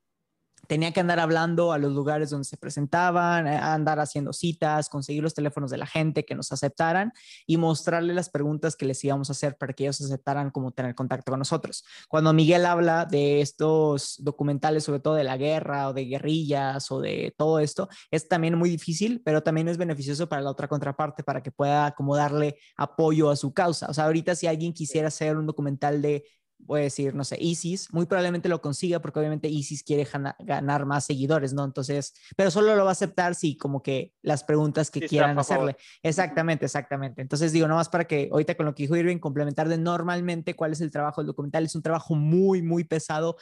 Tenía 0.71 0.93
que 0.93 1.01
andar 1.01 1.19
hablando 1.19 1.73
a 1.73 1.77
los 1.77 1.91
lugares 1.91 2.29
donde 2.29 2.45
se 2.45 2.55
presentaban, 2.55 3.45
eh, 3.45 3.57
andar 3.57 3.99
haciendo 3.99 4.31
citas, 4.31 4.87
conseguir 4.87 5.21
los 5.21 5.33
teléfonos 5.33 5.69
de 5.69 5.75
la 5.75 5.85
gente 5.85 6.23
que 6.23 6.33
nos 6.33 6.53
aceptaran 6.53 7.11
y 7.45 7.57
mostrarle 7.57 8.13
las 8.13 8.29
preguntas 8.29 8.77
que 8.77 8.85
les 8.85 9.03
íbamos 9.03 9.29
a 9.29 9.33
hacer 9.33 9.57
para 9.57 9.73
que 9.73 9.83
ellos 9.83 9.99
aceptaran 9.99 10.49
como 10.49 10.71
tener 10.71 10.95
contacto 10.95 11.33
con 11.33 11.39
nosotros. 11.39 11.83
Cuando 12.07 12.31
Miguel 12.31 12.65
habla 12.65 13.03
de 13.03 13.41
estos 13.41 14.15
documentales, 14.23 14.85
sobre 14.85 15.01
todo 15.01 15.15
de 15.15 15.25
la 15.25 15.35
guerra 15.35 15.89
o 15.89 15.93
de 15.93 16.05
guerrillas 16.05 16.89
o 16.89 17.01
de 17.01 17.35
todo 17.37 17.59
esto, 17.59 17.89
es 18.09 18.29
también 18.29 18.57
muy 18.57 18.69
difícil, 18.69 19.21
pero 19.25 19.43
también 19.43 19.67
es 19.67 19.75
beneficioso 19.75 20.29
para 20.29 20.41
la 20.41 20.51
otra 20.51 20.69
contraparte 20.69 21.21
para 21.21 21.43
que 21.43 21.51
pueda 21.51 21.91
como 21.91 22.15
darle 22.15 22.55
apoyo 22.77 23.29
a 23.29 23.35
su 23.35 23.53
causa. 23.53 23.87
O 23.89 23.93
sea, 23.93 24.05
ahorita 24.05 24.35
si 24.35 24.47
alguien 24.47 24.71
quisiera 24.71 25.09
hacer 25.09 25.35
un 25.35 25.47
documental 25.47 26.01
de 26.01 26.23
voy 26.65 26.81
a 26.81 26.83
decir, 26.83 27.13
no 27.15 27.23
sé, 27.23 27.37
ISIS, 27.39 27.91
muy 27.93 28.05
probablemente 28.05 28.49
lo 28.49 28.61
consiga 28.61 28.99
porque 28.99 29.19
obviamente 29.19 29.47
ISIS 29.47 29.83
quiere 29.83 30.07
ganar 30.39 30.85
más 30.85 31.05
seguidores, 31.05 31.53
¿no? 31.53 31.63
Entonces, 31.63 32.13
pero 32.35 32.51
solo 32.51 32.75
lo 32.75 32.83
va 32.83 32.91
a 32.91 32.93
aceptar 32.93 33.35
si 33.35 33.57
como 33.57 33.81
que 33.81 34.13
las 34.21 34.43
preguntas 34.43 34.91
que 34.91 35.01
quieran 35.01 35.37
hacerle. 35.37 35.77
Exactamente, 36.03 36.65
exactamente. 36.65 37.21
Entonces 37.21 37.51
digo, 37.51 37.67
nomás 37.67 37.89
para 37.89 38.05
que 38.05 38.29
ahorita 38.31 38.55
con 38.55 38.65
lo 38.65 38.75
que 38.75 38.83
dijo 38.83 38.95
Irving, 38.95 39.17
complementar 39.17 39.67
de 39.69 39.77
normalmente 39.77 40.55
cuál 40.55 40.71
es 40.71 40.81
el 40.81 40.91
trabajo 40.91 41.21
del 41.21 41.27
documental. 41.27 41.65
Es 41.65 41.75
un 41.75 41.81
trabajo 41.81 42.15
muy, 42.15 42.61
muy 42.61 42.83
pesado 42.83 43.37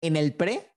en 0.00 0.16
el 0.16 0.34
pre, 0.34 0.72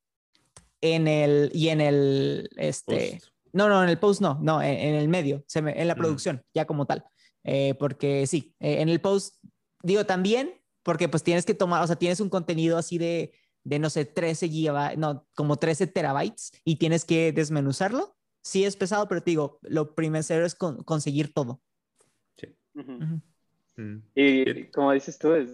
en 0.82 1.08
el, 1.08 1.52
y 1.54 1.70
en 1.70 1.82
el, 1.82 2.50
este, 2.58 3.22
no, 3.54 3.70
no, 3.70 3.84
en 3.84 3.90
el 3.90 3.98
post 3.98 4.22
no, 4.22 4.38
no, 4.42 4.62
en, 4.62 4.96
el 4.96 5.08
medio, 5.08 5.44
en 5.54 5.88
la 5.88 5.96
mm. 5.96 5.98
producción, 5.98 6.44
ya 6.54 6.66
como 6.66 6.86
tal. 6.86 7.06
Eh, 7.44 7.76
porque 7.76 8.28
sí, 8.28 8.56
eh, 8.60 8.82
en 8.82 8.90
el 8.90 9.00
post, 9.02 9.36
digo, 9.82 10.06
también 10.06 10.54
porque 10.86 11.10
pues 11.10 11.24
tienes 11.24 11.48
que 11.48 11.56
tomar, 11.56 11.84
o 11.84 11.88
sea, 11.88 11.96
tienes 11.96 12.20
un 12.20 12.30
contenido 12.30 12.78
así 12.78 13.00
de, 13.00 13.34
de 13.64 13.80
no 13.80 13.90
sé, 13.90 14.06
13 14.06 14.48
gigabytes, 14.48 15.00
no, 15.00 15.26
como 15.34 15.58
13 15.58 15.88
terabytes 15.88 16.52
y 16.64 16.76
tienes 16.76 17.04
que 17.04 17.32
desmenuzarlo. 17.32 18.16
Sí 18.44 18.64
es 18.64 18.78
pesado, 18.78 19.08
pero 19.08 19.22
te 19.22 19.32
digo, 19.32 19.58
lo 19.64 19.96
primero 19.96 20.22
es 20.22 20.56
conseguir 20.56 21.34
todo. 21.34 21.60
Sí. 22.38 22.56
Mm. 22.76 23.98
Y 24.14 24.66
como 24.66 24.92
dices 24.92 25.18
tú, 25.18 25.32
de 25.32 25.48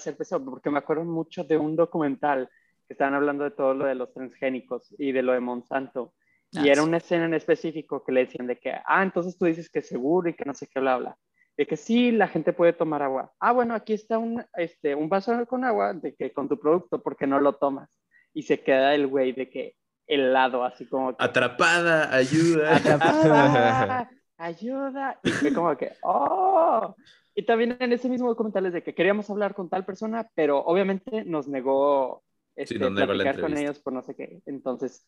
ser 0.00 0.16
pesado, 0.16 0.44
porque 0.44 0.68
me 0.68 0.78
acuerdo 0.78 1.04
mucho 1.04 1.44
de 1.44 1.56
un 1.56 1.76
documental 1.76 2.50
que 2.88 2.94
estaban 2.94 3.14
hablando 3.14 3.44
de 3.44 3.52
todo 3.52 3.74
lo 3.74 3.86
de 3.86 3.94
los 3.94 4.12
transgénicos 4.12 4.92
y 4.98 5.12
de 5.12 5.22
lo 5.22 5.32
de 5.32 5.38
Monsanto. 5.38 6.12
y 6.50 6.58
ah, 6.58 6.72
era 6.72 6.82
una 6.82 6.96
escena 6.96 7.26
en 7.26 7.34
específico 7.34 8.02
que 8.04 8.10
le 8.10 8.24
decían 8.24 8.48
de 8.48 8.58
que, 8.58 8.72
ah, 8.72 9.04
entonces 9.04 9.38
tú 9.38 9.46
dices 9.46 9.70
que 9.70 9.80
seguro 9.80 10.28
y 10.28 10.34
que 10.34 10.44
no 10.44 10.54
sé 10.54 10.66
qué 10.66 10.80
bla, 10.80 10.96
bla 10.98 11.18
de 11.62 11.66
que 11.68 11.76
sí, 11.76 12.10
la 12.10 12.26
gente 12.26 12.52
puede 12.52 12.72
tomar 12.72 13.02
agua. 13.02 13.32
Ah, 13.38 13.52
bueno, 13.52 13.74
aquí 13.74 13.92
está 13.92 14.18
un, 14.18 14.44
este, 14.54 14.96
un 14.96 15.08
vaso 15.08 15.46
con 15.46 15.64
agua, 15.64 15.92
de 15.94 16.12
que 16.12 16.32
con 16.32 16.48
tu 16.48 16.58
producto, 16.58 17.00
porque 17.00 17.24
no 17.24 17.38
lo 17.38 17.52
tomas? 17.54 17.88
Y 18.34 18.42
se 18.42 18.64
queda 18.64 18.96
el 18.96 19.06
güey 19.06 19.30
de 19.30 19.48
que 19.48 19.76
helado, 20.08 20.64
así 20.64 20.86
como 20.86 21.14
Atrapada, 21.20 22.12
ayuda. 22.12 22.74
Atrapada, 22.74 24.10
ayuda. 24.38 25.20
Y 25.22 25.30
fue 25.30 25.54
como 25.54 25.76
que, 25.76 25.92
¡oh! 26.02 26.96
Y 27.32 27.46
también 27.46 27.76
en 27.78 27.92
ese 27.92 28.08
mismo 28.08 28.26
documental 28.26 28.66
es 28.66 28.72
de 28.72 28.82
que 28.82 28.96
queríamos 28.96 29.30
hablar 29.30 29.54
con 29.54 29.68
tal 29.70 29.84
persona, 29.84 30.28
pero 30.34 30.58
obviamente 30.64 31.24
nos 31.24 31.46
negó 31.46 32.24
este, 32.56 32.76
platicar 32.76 33.40
con 33.40 33.56
ellos 33.56 33.78
por 33.78 33.92
no 33.92 34.02
sé 34.02 34.16
qué. 34.16 34.42
Entonces, 34.46 35.06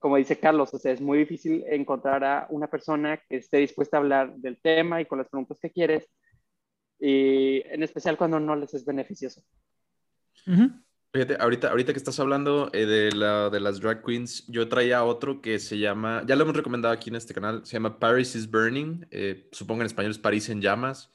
como 0.00 0.16
dice 0.16 0.38
Carlos, 0.38 0.72
o 0.72 0.78
sea, 0.78 0.92
es 0.92 1.00
muy 1.00 1.18
difícil 1.18 1.62
encontrar 1.68 2.24
a 2.24 2.46
una 2.48 2.68
persona 2.68 3.18
que 3.18 3.36
esté 3.36 3.58
dispuesta 3.58 3.98
a 3.98 4.00
hablar 4.00 4.34
del 4.36 4.56
tema 4.56 5.00
y 5.00 5.04
con 5.04 5.18
las 5.18 5.28
preguntas 5.28 5.58
que 5.60 5.70
quieres, 5.70 6.08
y 6.98 7.62
en 7.66 7.82
especial 7.82 8.16
cuando 8.16 8.40
no 8.40 8.56
les 8.56 8.72
es 8.72 8.84
beneficioso. 8.84 9.42
Fíjate, 11.12 11.36
ahorita, 11.38 11.68
ahorita 11.68 11.92
que 11.92 11.98
estás 11.98 12.18
hablando 12.18 12.70
eh, 12.72 12.86
de, 12.86 13.12
la, 13.12 13.50
de 13.50 13.60
las 13.60 13.78
drag 13.80 14.02
queens, 14.02 14.46
yo 14.46 14.68
traía 14.68 15.04
otro 15.04 15.42
que 15.42 15.58
se 15.58 15.78
llama, 15.78 16.22
ya 16.26 16.34
lo 16.34 16.44
hemos 16.44 16.56
recomendado 16.56 16.94
aquí 16.94 17.10
en 17.10 17.16
este 17.16 17.34
canal, 17.34 17.66
se 17.66 17.74
llama 17.74 17.98
Paris 17.98 18.34
is 18.34 18.50
Burning, 18.50 19.06
eh, 19.10 19.48
supongo 19.52 19.82
en 19.82 19.86
español 19.86 20.12
es 20.12 20.18
París 20.18 20.48
en 20.48 20.62
llamas, 20.62 21.12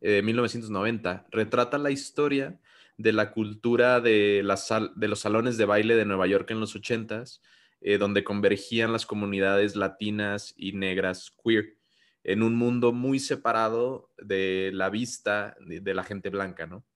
eh, 0.00 0.22
1990. 0.22 1.26
Retrata 1.30 1.76
la 1.76 1.90
historia 1.90 2.58
de 2.96 3.12
la 3.12 3.30
cultura 3.32 4.00
de, 4.00 4.42
la 4.42 4.58
de 4.96 5.08
los 5.08 5.20
salones 5.20 5.58
de 5.58 5.66
baile 5.66 5.96
de 5.96 6.06
Nueva 6.06 6.26
York 6.26 6.50
en 6.50 6.60
los 6.60 6.74
80s 6.74 7.40
eh, 7.84 7.98
donde 7.98 8.22
convergían 8.22 8.92
las 8.92 9.06
comunidades 9.06 9.74
latinas 9.74 10.54
y 10.56 10.72
negras 10.72 11.32
queer 11.42 11.78
en 12.22 12.44
un 12.44 12.54
mundo 12.54 12.92
muy 12.92 13.18
separado 13.18 14.12
de 14.18 14.70
la 14.72 14.88
vista 14.88 15.56
de, 15.60 15.92
la 15.92 16.04
gente 16.04 16.30
blanca, 16.30 16.66
¿no? 16.66 16.86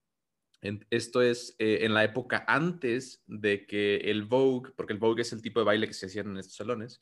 esto 0.90 1.22
es 1.22 1.54
eh, 1.58 1.80
en 1.82 1.94
la 1.94 2.02
época 2.02 2.44
antes 2.48 3.22
de 3.26 3.66
que 3.66 3.96
el 3.96 4.24
Vogue, 4.24 4.72
porque 4.76 4.92
el 4.92 4.98
Vogue 4.98 5.22
es 5.22 5.32
el 5.32 5.42
tipo 5.42 5.60
de 5.60 5.66
baile 5.66 5.86
que 5.86 5.92
se 5.92 6.06
hacían 6.06 6.30
en 6.30 6.38
estos 6.38 6.56
salones, 6.56 7.00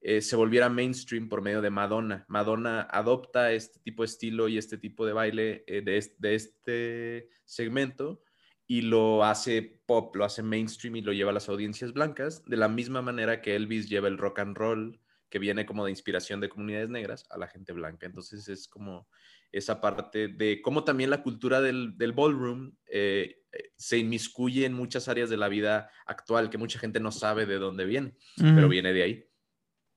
eh, 0.00 0.20
se 0.20 0.36
volviera 0.36 0.68
mainstream 0.68 1.28
por 1.28 1.42
medio 1.42 1.60
de 1.60 1.70
Madonna. 1.70 2.24
Madonna 2.28 2.82
adopta 2.82 3.52
este 3.52 3.80
tipo 3.80 4.02
de 4.02 4.06
estilo 4.06 4.48
y 4.48 4.58
este 4.58 4.78
tipo 4.78 5.06
de 5.06 5.12
baile 5.12 5.64
de, 5.66 5.98
este 6.34 7.30
segmento 7.44 8.22
y 8.66 8.82
lo 8.82 9.24
hace 9.24 9.80
pop, 9.86 10.14
lo 10.16 10.24
hace 10.24 10.42
mainstream 10.42 10.96
y 10.96 11.02
lo 11.02 11.12
lleva 11.12 11.30
a 11.30 11.34
las 11.34 11.48
audiencias 11.48 11.92
blancas, 11.92 12.44
de 12.46 12.56
la 12.56 12.68
misma 12.68 13.02
manera 13.02 13.42
que 13.42 13.56
Elvis 13.56 13.88
lleva 13.88 14.08
el 14.08 14.18
rock 14.18 14.38
and 14.38 14.56
roll, 14.56 15.00
que 15.28 15.38
viene 15.38 15.66
como 15.66 15.84
de 15.84 15.90
inspiración 15.90 16.40
de 16.40 16.48
comunidades 16.48 16.88
negras, 16.88 17.26
a 17.30 17.38
la 17.38 17.48
gente 17.48 17.72
blanca. 17.72 18.06
Entonces 18.06 18.48
es 18.48 18.68
como 18.68 19.08
esa 19.52 19.80
parte 19.80 20.28
de 20.28 20.60
cómo 20.62 20.84
también 20.84 21.10
la 21.10 21.22
cultura 21.22 21.60
del, 21.60 21.96
del 21.96 22.12
ballroom 22.12 22.72
eh, 22.86 23.42
eh, 23.52 23.72
se 23.76 23.98
inmiscuye 23.98 24.64
en 24.64 24.72
muchas 24.72 25.08
áreas 25.08 25.30
de 25.30 25.36
la 25.36 25.48
vida 25.48 25.90
actual, 26.06 26.50
que 26.50 26.58
mucha 26.58 26.78
gente 26.78 27.00
no 27.00 27.12
sabe 27.12 27.46
de 27.46 27.58
dónde 27.58 27.84
viene, 27.84 28.16
pero 28.36 28.68
viene 28.68 28.92
de 28.92 29.02
ahí. 29.02 29.24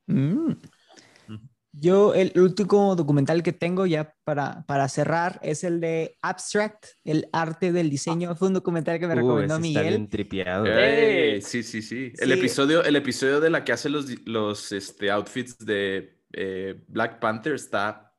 Mm. 0.07 0.51
Yo, 1.79 2.13
el 2.15 2.31
último 2.39 2.95
documental 2.95 3.43
que 3.43 3.53
tengo 3.53 3.85
ya 3.85 4.13
para, 4.23 4.63
para 4.65 4.87
cerrar 4.89 5.39
es 5.43 5.63
el 5.63 5.79
de 5.79 6.17
Abstract, 6.21 6.85
el 7.03 7.27
arte 7.31 7.71
del 7.71 7.89
diseño. 7.89 8.35
Fue 8.35 8.47
un 8.47 8.55
documental 8.55 8.99
que 8.99 9.07
me 9.07 9.13
uh, 9.13 9.17
recomendó 9.17 9.59
Miguel. 9.59 9.85
Está 9.85 9.89
bien 9.89 10.09
tripeado. 10.09 10.65
sí, 11.41 11.63
sí, 11.63 11.81
sí, 11.81 12.13
El, 12.17 12.31
episodio, 12.31 12.83
el 12.83 12.95
episodio 12.95 13.39
de 13.39 13.49
la 13.49 13.63
que 13.63 13.73
hace 13.73 13.89
los, 13.89 14.07
los 14.25 14.71
este, 14.71 15.11
outfits 15.11 15.57
de 15.59 16.21
eh, 16.33 16.83
Black 16.87 17.19
Panther 17.19 17.53
está 17.53 18.13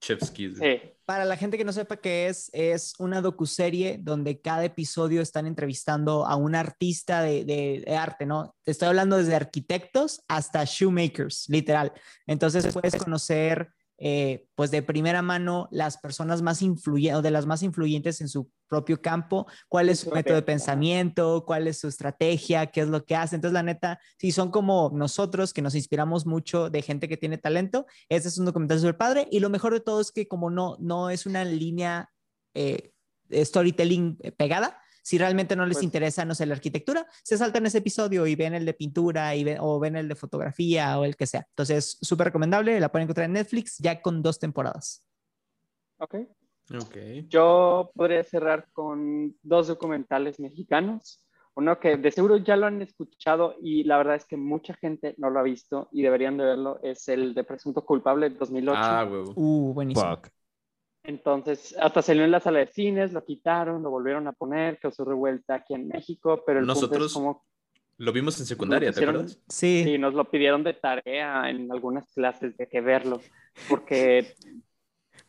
Chevsky. 0.00 0.54
Sí. 0.54 0.80
Para 1.08 1.24
la 1.24 1.38
gente 1.38 1.56
que 1.56 1.64
no 1.64 1.72
sepa 1.72 1.96
qué 1.96 2.26
es, 2.26 2.50
es 2.52 2.92
una 2.98 3.22
docuserie 3.22 3.98
donde 3.98 4.42
cada 4.42 4.66
episodio 4.66 5.22
están 5.22 5.46
entrevistando 5.46 6.26
a 6.26 6.36
un 6.36 6.54
artista 6.54 7.22
de, 7.22 7.46
de, 7.46 7.96
arte, 7.96 8.26
¿no? 8.26 8.54
Te 8.62 8.72
estoy 8.72 8.88
hablando 8.88 9.16
desde 9.16 9.34
arquitectos 9.34 10.22
hasta 10.28 10.62
shoemakers, 10.66 11.46
literal. 11.48 11.94
Entonces 12.26 12.70
puedes 12.74 12.94
conocer 12.96 13.70
eh, 13.98 14.46
pues 14.54 14.70
de 14.70 14.82
primera 14.82 15.22
mano 15.22 15.68
las 15.72 15.98
personas 15.98 16.40
más 16.40 16.62
influyentes 16.62 17.18
o 17.18 17.22
de 17.22 17.32
las 17.32 17.46
más 17.46 17.62
influyentes 17.62 18.20
en 18.20 18.28
su 18.28 18.48
propio 18.68 19.02
campo, 19.02 19.46
cuál 19.68 19.88
es 19.88 20.00
su 20.00 20.10
método 20.10 20.36
de 20.36 20.42
pensamiento, 20.42 21.44
cuál 21.44 21.66
es 21.66 21.80
su 21.80 21.88
estrategia, 21.88 22.66
qué 22.66 22.82
es 22.82 22.88
lo 22.88 23.04
que 23.04 23.16
hace. 23.16 23.34
Entonces, 23.34 23.54
la 23.54 23.62
neta, 23.62 23.98
si 24.18 24.30
son 24.30 24.50
como 24.50 24.90
nosotros 24.94 25.52
que 25.52 25.62
nos 25.62 25.74
inspiramos 25.74 26.26
mucho 26.26 26.70
de 26.70 26.82
gente 26.82 27.08
que 27.08 27.16
tiene 27.16 27.38
talento, 27.38 27.86
este 28.08 28.28
es 28.28 28.38
un 28.38 28.44
documental 28.44 28.78
súper 28.78 28.96
padre 28.96 29.28
y 29.30 29.40
lo 29.40 29.50
mejor 29.50 29.72
de 29.72 29.80
todo 29.80 30.00
es 30.00 30.12
que 30.12 30.28
como 30.28 30.50
no, 30.50 30.76
no 30.78 31.10
es 31.10 31.26
una 31.26 31.44
línea 31.44 32.10
eh, 32.54 32.92
storytelling 33.30 34.16
pegada, 34.36 34.80
si 35.08 35.16
realmente 35.16 35.56
no 35.56 35.64
les 35.64 35.78
pues 35.78 35.84
interesa, 35.84 36.26
no 36.26 36.34
sé, 36.34 36.44
la 36.44 36.52
arquitectura, 36.52 37.06
se 37.22 37.38
saltan 37.38 37.64
ese 37.64 37.78
episodio 37.78 38.26
y 38.26 38.34
ven 38.36 38.52
el 38.52 38.66
de 38.66 38.74
pintura 38.74 39.34
y 39.34 39.56
o 39.58 39.80
ven 39.80 39.96
el 39.96 40.06
de 40.06 40.14
fotografía 40.14 40.98
o 40.98 41.04
el 41.06 41.16
que 41.16 41.26
sea. 41.26 41.46
Entonces, 41.48 41.96
súper 42.02 42.26
recomendable, 42.26 42.78
la 42.78 42.92
pueden 42.92 43.04
encontrar 43.04 43.24
en 43.24 43.32
Netflix 43.32 43.78
ya 43.78 44.02
con 44.02 44.22
dos 44.22 44.38
temporadas. 44.38 45.02
Ok. 45.96 46.16
Okay. 46.84 47.26
Yo 47.26 47.90
podría 47.94 48.22
cerrar 48.22 48.68
con 48.74 49.34
dos 49.42 49.68
documentales 49.68 50.38
mexicanos. 50.40 51.24
Uno 51.54 51.80
que 51.80 51.96
de 51.96 52.12
seguro 52.12 52.36
ya 52.36 52.56
lo 52.56 52.66
han 52.66 52.82
escuchado 52.82 53.54
y 53.62 53.84
la 53.84 53.96
verdad 53.96 54.16
es 54.16 54.26
que 54.26 54.36
mucha 54.36 54.74
gente 54.74 55.14
no 55.16 55.30
lo 55.30 55.40
ha 55.40 55.42
visto 55.42 55.88
y 55.90 56.02
deberían 56.02 56.36
de 56.36 56.44
verlo. 56.44 56.80
Es 56.82 57.08
el 57.08 57.32
de 57.32 57.44
Presunto 57.44 57.82
Culpable 57.82 58.28
2008. 58.28 58.78
Ah, 58.78 59.08
huevo. 59.10 59.32
Uh, 59.36 59.72
buenísimo. 59.72 60.18
Entonces, 61.08 61.74
hasta 61.80 62.02
salió 62.02 62.22
en 62.24 62.30
la 62.30 62.38
sala 62.40 62.58
de 62.58 62.66
cines, 62.66 63.14
lo 63.14 63.24
quitaron, 63.24 63.82
lo 63.82 63.88
volvieron 63.88 64.26
a 64.28 64.32
poner, 64.32 64.78
causó 64.78 65.06
revuelta 65.06 65.54
aquí 65.54 65.72
en 65.72 65.88
México, 65.88 66.42
pero 66.46 66.60
el 66.60 66.66
nosotros, 66.66 67.14
como... 67.14 67.46
Lo 67.96 68.12
vimos 68.12 68.38
en 68.38 68.44
secundaria, 68.46 68.92
¿te 68.92 69.00
acuerdas? 69.02 69.40
Sí. 69.48 69.82
Sí, 69.84 69.96
nos 69.98 70.12
lo 70.12 70.30
pidieron 70.30 70.62
de 70.62 70.74
tarea 70.74 71.48
en 71.48 71.72
algunas 71.72 72.12
clases 72.12 72.56
de 72.58 72.68
que 72.68 72.82
verlo, 72.82 73.20
porque 73.70 74.34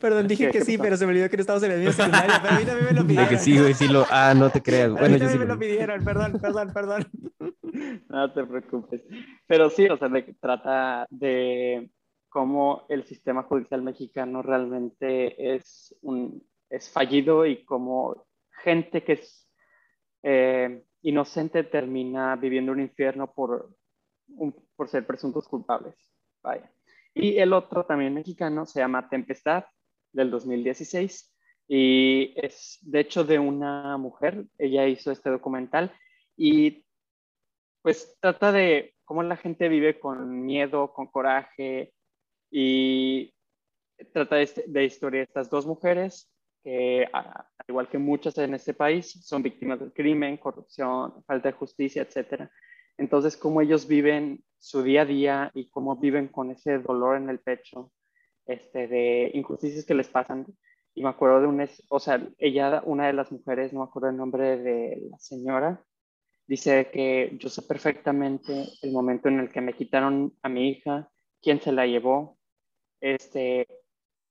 Perdón, 0.01 0.27
dije 0.27 0.47
¿Qué- 0.47 0.51
que 0.51 0.59
qué 0.59 0.65
sí, 0.65 0.77
pasó? 0.77 0.84
pero 0.84 0.97
se 0.97 1.05
me 1.05 1.11
olvidó 1.13 1.30
que 1.30 1.38
no 1.38 1.41
estamos 1.41 1.63
en 1.63 1.69
la 1.69 1.75
misma 1.77 1.93
secundaria. 1.93 2.39
Pero 2.43 2.55
a 2.55 2.59
mí 2.59 2.65
también 2.65 2.86
me 2.86 2.91
lo 2.93 3.01
De 3.01 3.07
pidieron. 3.07 3.30
que 3.30 3.38
sí, 3.38 3.57
güey, 3.57 3.73
sí 3.73 3.88
lo. 3.88 4.05
Ah, 4.11 4.34
no 4.36 4.49
te 4.49 4.61
creas. 4.61 4.89
A 4.89 4.93
mí 4.93 4.99
Bueno, 4.99 5.15
yo 5.17 5.30
sí 5.30 5.38
me 5.39 5.45
lo 5.45 5.57
pidieron. 5.57 6.03
Perdón, 6.03 6.39
perdón, 6.41 6.71
perdón. 6.73 7.07
no 8.09 8.34
te 8.34 8.43
preocupes. 8.45 9.01
Pero 9.47 9.69
sí, 9.69 9.88
o 9.88 9.97
sea, 9.97 10.09
de 10.09 10.25
que 10.25 10.34
trata 10.34 11.07
de 11.09 11.89
cómo 12.30 12.86
el 12.89 13.03
sistema 13.05 13.43
judicial 13.43 13.82
mexicano 13.82 14.41
realmente 14.41 15.55
es, 15.55 15.95
un, 16.01 16.43
es 16.69 16.89
fallido 16.89 17.45
y 17.45 17.65
cómo 17.65 18.25
gente 18.63 19.03
que 19.03 19.13
es 19.13 19.49
eh, 20.23 20.84
inocente 21.01 21.63
termina 21.63 22.36
viviendo 22.36 22.71
un 22.71 22.82
infierno 22.82 23.32
por, 23.34 23.75
un- 24.27 24.55
por 24.75 24.89
ser 24.89 25.05
presuntos 25.07 25.47
culpables. 25.47 25.95
Vaya. 26.43 26.71
Y 27.13 27.38
el 27.38 27.53
otro 27.53 27.86
también 27.86 28.13
mexicano 28.13 28.65
se 28.65 28.80
llama 28.80 29.09
Tempestad 29.09 29.65
del 30.11 30.30
2016 30.32 31.36
y 31.67 32.34
es 32.36 32.77
de 32.82 32.99
hecho 33.01 33.23
de 33.23 33.39
una 33.39 33.97
mujer. 33.97 34.45
Ella 34.57 34.88
hizo 34.88 35.11
este 35.11 35.30
documental 35.30 35.91
y 36.38 36.86
pues 37.82 38.17
trata 38.19 38.51
de 38.51 38.93
cómo 39.05 39.23
la 39.23 39.38
gente 39.38 39.69
vive 39.69 39.99
con 39.99 40.45
miedo, 40.45 40.93
con 40.93 41.07
coraje 41.07 41.93
y 42.52 43.34
trata 44.14 44.38
de, 44.38 44.64
de 44.68 44.86
historia 44.86 45.20
de 45.20 45.26
estas 45.26 45.50
dos 45.50 45.66
mujeres 45.66 46.32
que, 46.64 47.08
al 47.12 47.45
igual 47.68 47.89
que 47.89 47.97
muchas 47.97 48.38
en 48.38 48.54
este 48.54 48.74
país, 48.74 49.12
son 49.26 49.43
víctimas 49.43 49.80
del 49.80 49.93
crimen, 49.93 50.38
corrupción, 50.38 51.24
falta 51.26 51.50
de 51.50 51.54
justicia, 51.58 52.02
etcétera. 52.02 52.52
Entonces, 52.97 53.38
cómo 53.38 53.62
ellos 53.62 53.88
viven 53.88 54.43
su 54.58 54.84
día 54.84 55.04
a 55.04 55.06
día 55.06 55.52
y 55.54 55.70
cómo 55.70 55.95
viven 55.95 56.28
con 56.28 56.52
ese 56.52 56.80
dolor 56.80 57.18
en 57.18 57.30
el 57.30 57.39
pecho 57.39 57.91
este, 58.45 58.88
de 58.88 59.32
injusticias 59.34 59.86
que 59.86 59.93
les 59.93 60.10
pasan. 60.10 60.45
Y 60.93 61.04
me 61.04 61.10
acuerdo 61.10 61.41
de 61.41 61.47
una, 61.47 61.70
o 61.89 62.00
sea, 62.00 62.22
ella, 62.38 62.82
una 62.86 63.08
de 63.08 63.14
las 63.14 63.32
mujeres, 63.32 63.72
no 63.72 63.80
me 63.80 63.86
acuerdo 63.86 64.10
el 64.10 64.18
nombre 64.18 64.58
de 64.58 65.08
la 65.10 65.18
señora, 65.20 65.82
dice 66.47 66.89
que 66.91 67.38
yo 67.39 67.47
sé 67.47 67.62
perfectamente 67.62 68.66
el 68.82 68.91
momento 68.91 69.30
en 69.30 69.39
el 69.39 69.52
que 69.52 69.62
me 69.62 69.74
quitaron 69.74 70.34
a 70.41 70.50
mi 70.50 70.70
hija, 70.70 71.10
quién 71.41 71.62
se 71.62 71.72
la 71.72 71.86
llevó, 71.86 72.38
este, 73.02 73.68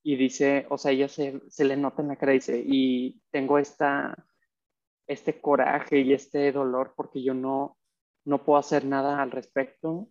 y 0.03 0.17
dice, 0.17 0.67
o 0.71 0.79
sea, 0.79 0.93
ella 0.93 1.09
se, 1.09 1.41
se 1.49 1.65
le 1.65 1.77
nota 1.77 2.03
en 2.03 2.09
la 2.09 2.17
cara, 2.17 2.33
dice, 2.33 2.63
y 2.65 3.21
tengo 3.31 3.59
esta, 3.59 4.15
este 5.07 5.41
coraje 5.41 6.01
y 6.01 6.13
este 6.13 6.53
dolor 6.53 6.95
porque 6.97 7.23
yo 7.23 7.35
no, 7.35 7.79
no 8.25 8.45
puedo 8.45 8.59
hacer 8.59 8.85
nada 8.85 9.23
al 9.23 9.31
respecto 9.31 10.09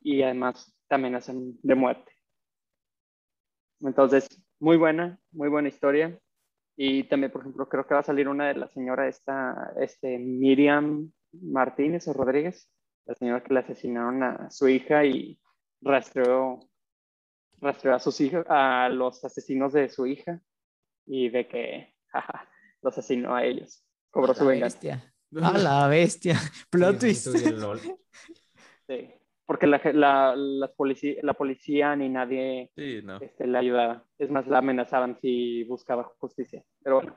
y 0.00 0.22
además 0.22 0.76
también 0.88 1.16
hacen 1.16 1.58
de 1.62 1.74
muerte. 1.74 2.12
Entonces, 3.80 4.28
muy 4.58 4.76
buena, 4.76 5.18
muy 5.32 5.48
buena 5.48 5.68
historia. 5.68 6.18
Y 6.76 7.04
también, 7.04 7.32
por 7.32 7.40
ejemplo, 7.40 7.68
creo 7.68 7.86
que 7.86 7.94
va 7.94 8.00
a 8.00 8.04
salir 8.04 8.28
una 8.28 8.48
de 8.48 8.54
la 8.54 8.68
señora 8.68 9.08
esta, 9.08 9.72
este, 9.80 10.18
Miriam 10.18 11.10
Martínez 11.32 12.06
o 12.08 12.12
Rodríguez, 12.12 12.70
la 13.06 13.14
señora 13.14 13.42
que 13.42 13.54
le 13.54 13.60
asesinaron 13.60 14.22
a 14.22 14.50
su 14.50 14.68
hija 14.68 15.04
y 15.04 15.40
rastreó, 15.80 16.60
rastreó 17.60 17.94
a 17.94 17.98
sus 18.00 18.20
hijos, 18.20 18.44
a 18.48 18.88
los 18.88 19.24
asesinos 19.24 19.72
de 19.72 19.88
su 19.88 20.06
hija 20.06 20.40
y 21.06 21.28
de 21.30 21.48
que 21.48 21.94
jaja, 22.08 22.48
los 22.82 22.96
asesinó 22.96 23.34
a 23.34 23.44
ellos. 23.44 23.84
Cobró 24.10 24.34
su 24.34 24.44
la 24.44 24.50
venganza. 24.50 24.76
bestia. 24.76 25.12
A 25.42 25.58
la 25.58 25.88
bestia. 25.88 26.36
Plot 26.70 26.94
Sí, 26.94 26.98
twist. 27.00 27.26
sí. 28.88 29.10
Porque 29.44 29.66
la, 29.66 29.80
la, 29.92 30.34
las 30.36 30.70
polici- 30.76 31.18
la 31.22 31.34
policía 31.34 31.94
ni 31.96 32.08
nadie 32.08 32.70
Sí, 32.76 33.00
no. 33.02 33.18
este, 33.18 33.46
le 33.46 33.58
ayudaba. 33.58 34.04
Es 34.18 34.30
más, 34.30 34.46
la 34.46 34.58
amenazaban 34.58 35.18
si 35.20 35.64
buscaba 35.64 36.04
justicia. 36.18 36.64
Pero 36.82 36.96
bueno, 36.96 37.16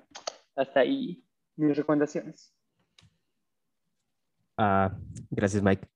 hasta 0.56 0.82
ahí 0.82 1.24
mis 1.56 1.76
recomendaciones. 1.78 2.54
Ah, 4.58 4.92
gracias, 5.30 5.64
Mike. 5.64 5.88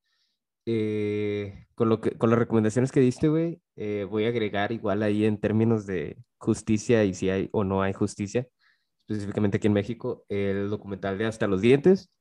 Eh, 0.66 1.66
con, 1.76 1.89
lo 1.89 1.99
que, 2.01 2.11
con 2.18 2.30
las 2.30 2.39
recomendaciones 2.39 2.91
que 2.91 3.01
diste, 3.01 3.28
güey, 3.28 3.61
eh, 3.76 4.05
voy 4.09 4.26
a 4.26 4.30
agregar 4.30 4.72
igual 4.72 5.03
ahí 5.03 5.26
en 5.26 5.39
términos 5.39 5.86
de 5.86 6.18
justicia 6.38 7.03
y 7.03 7.14
si 7.14 7.30
hay 7.30 7.49
o 7.51 7.64
no 7.66 7.82
hay 7.82 7.93
justicia, 7.93 8.47
específicamente 9.07 9.57
aquí 9.57 9.68
en 9.68 9.74
México, 9.74 10.26
el 10.30 10.70
documental 10.70 11.18
de 11.18 11.26
Hasta 11.26 11.47
los 11.47 11.61
Dientes, 11.61 12.11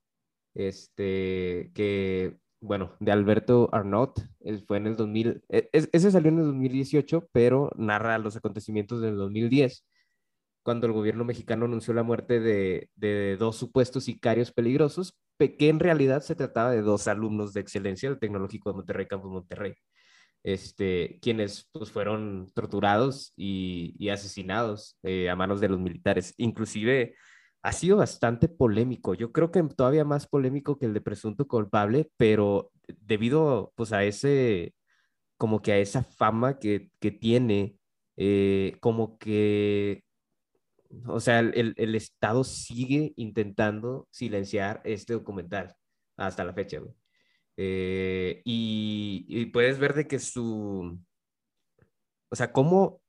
este, 0.54 1.70
que, 1.74 2.36
bueno, 2.60 2.96
de 3.00 3.12
Alberto 3.12 3.68
Arnaut, 3.72 4.20
él 4.40 4.64
fue 4.66 4.78
en 4.78 4.86
el 4.88 4.96
2000, 4.96 5.42
e- 5.48 5.68
es- 5.72 5.88
ese 5.92 6.10
salió 6.10 6.30
en 6.30 6.38
el 6.40 6.46
2018, 6.46 7.28
pero 7.32 7.70
narra 7.76 8.18
los 8.18 8.36
acontecimientos 8.36 9.00
del 9.02 9.16
2010 9.16 9.84
cuando 10.62 10.86
el 10.86 10.92
gobierno 10.92 11.24
mexicano 11.24 11.64
anunció 11.66 11.92
la 11.94 12.02
muerte 12.04 12.40
de, 12.40 12.88
de 12.96 13.36
dos 13.38 13.56
supuestos 13.56 14.04
sicarios 14.04 14.52
peligrosos, 14.52 15.12
pe- 15.12 15.21
que 15.38 15.68
en 15.68 15.80
realidad 15.80 16.22
se 16.22 16.34
trataba 16.36 16.70
de 16.70 16.82
dos 16.82 17.08
alumnos 17.08 17.52
de 17.52 17.60
excelencia 17.60 18.08
del 18.08 18.18
Tecnológico 18.18 18.70
de 18.70 18.76
Monterrey, 18.76 19.06
Campus 19.06 19.30
Monterrey, 19.30 19.74
este, 20.44 21.18
quienes 21.20 21.68
pues, 21.72 21.90
fueron 21.90 22.50
torturados 22.54 23.32
y, 23.36 23.94
y 23.98 24.10
asesinados 24.10 24.98
eh, 25.02 25.30
a 25.30 25.36
manos 25.36 25.60
de 25.60 25.68
los 25.68 25.80
militares. 25.80 26.34
Inclusive 26.36 27.14
ha 27.62 27.72
sido 27.72 27.98
bastante 27.98 28.48
polémico, 28.48 29.14
yo 29.14 29.32
creo 29.32 29.52
que 29.52 29.62
todavía 29.62 30.04
más 30.04 30.26
polémico 30.26 30.78
que 30.78 30.86
el 30.86 30.94
de 30.94 31.00
presunto 31.00 31.46
culpable, 31.46 32.10
pero 32.16 32.72
debido 32.88 33.72
pues, 33.76 33.92
a 33.92 34.04
ese, 34.04 34.74
como 35.36 35.62
que 35.62 35.72
a 35.72 35.78
esa 35.78 36.02
fama 36.02 36.58
que, 36.58 36.90
que 37.00 37.12
tiene, 37.12 37.76
eh, 38.16 38.76
como 38.80 39.18
que 39.18 40.04
o 41.06 41.20
sea, 41.20 41.40
el, 41.40 41.74
el- 41.76 41.94
Estado 41.94 42.44
sigue 42.44 43.12
intentando 43.16 44.08
silenciar 44.10 44.80
este 44.84 45.12
documental 45.14 45.74
hasta 46.16 46.44
la 46.44 46.52
fecha. 46.54 46.80
Eh, 47.56 48.42
y, 48.44 49.26
y 49.28 49.46
puedes 49.46 49.78
ver 49.78 49.94
de 49.94 50.08
que 50.08 50.18
su, 50.18 50.98
o 52.30 52.36
sea, 52.36 52.52
cómo 52.52 53.00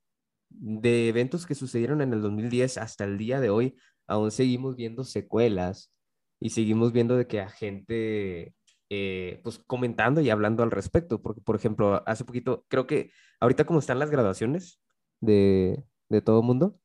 de 0.49 1.09
eventos 1.09 1.45
que 1.45 1.55
sucedieron 1.55 2.01
en 2.01 2.13
el 2.13 2.21
2010 2.21 2.77
hasta 2.77 3.05
el 3.05 3.17
día 3.17 3.39
de 3.41 3.49
hoy, 3.49 3.75
aún 4.07 4.31
seguimos 4.31 4.75
viendo 4.75 5.03
secuelas 5.03 5.93
y 6.39 6.51
seguimos 6.51 6.93
viendo 6.93 7.17
de 7.17 7.27
que 7.27 7.41
a 7.41 7.49
gente, 7.49 8.55
eh, 8.89 9.41
pues 9.43 9.59
comentando 9.67 10.21
y 10.21 10.29
hablando 10.29 10.63
al 10.63 10.71
respecto, 10.71 11.21
porque 11.21 11.41
por 11.41 11.55
ejemplo, 11.57 12.03
hace 12.07 12.25
poquito, 12.25 12.65
creo 12.69 12.87
que 12.87 13.11
ahorita 13.41 13.65
como 13.65 13.79
están 13.79 13.99
las 13.99 14.11
graduaciones 14.11 14.81
de, 15.21 15.83
de 16.09 16.21
todo 16.21 16.41
el 16.41 16.45
mundo, 16.47 16.79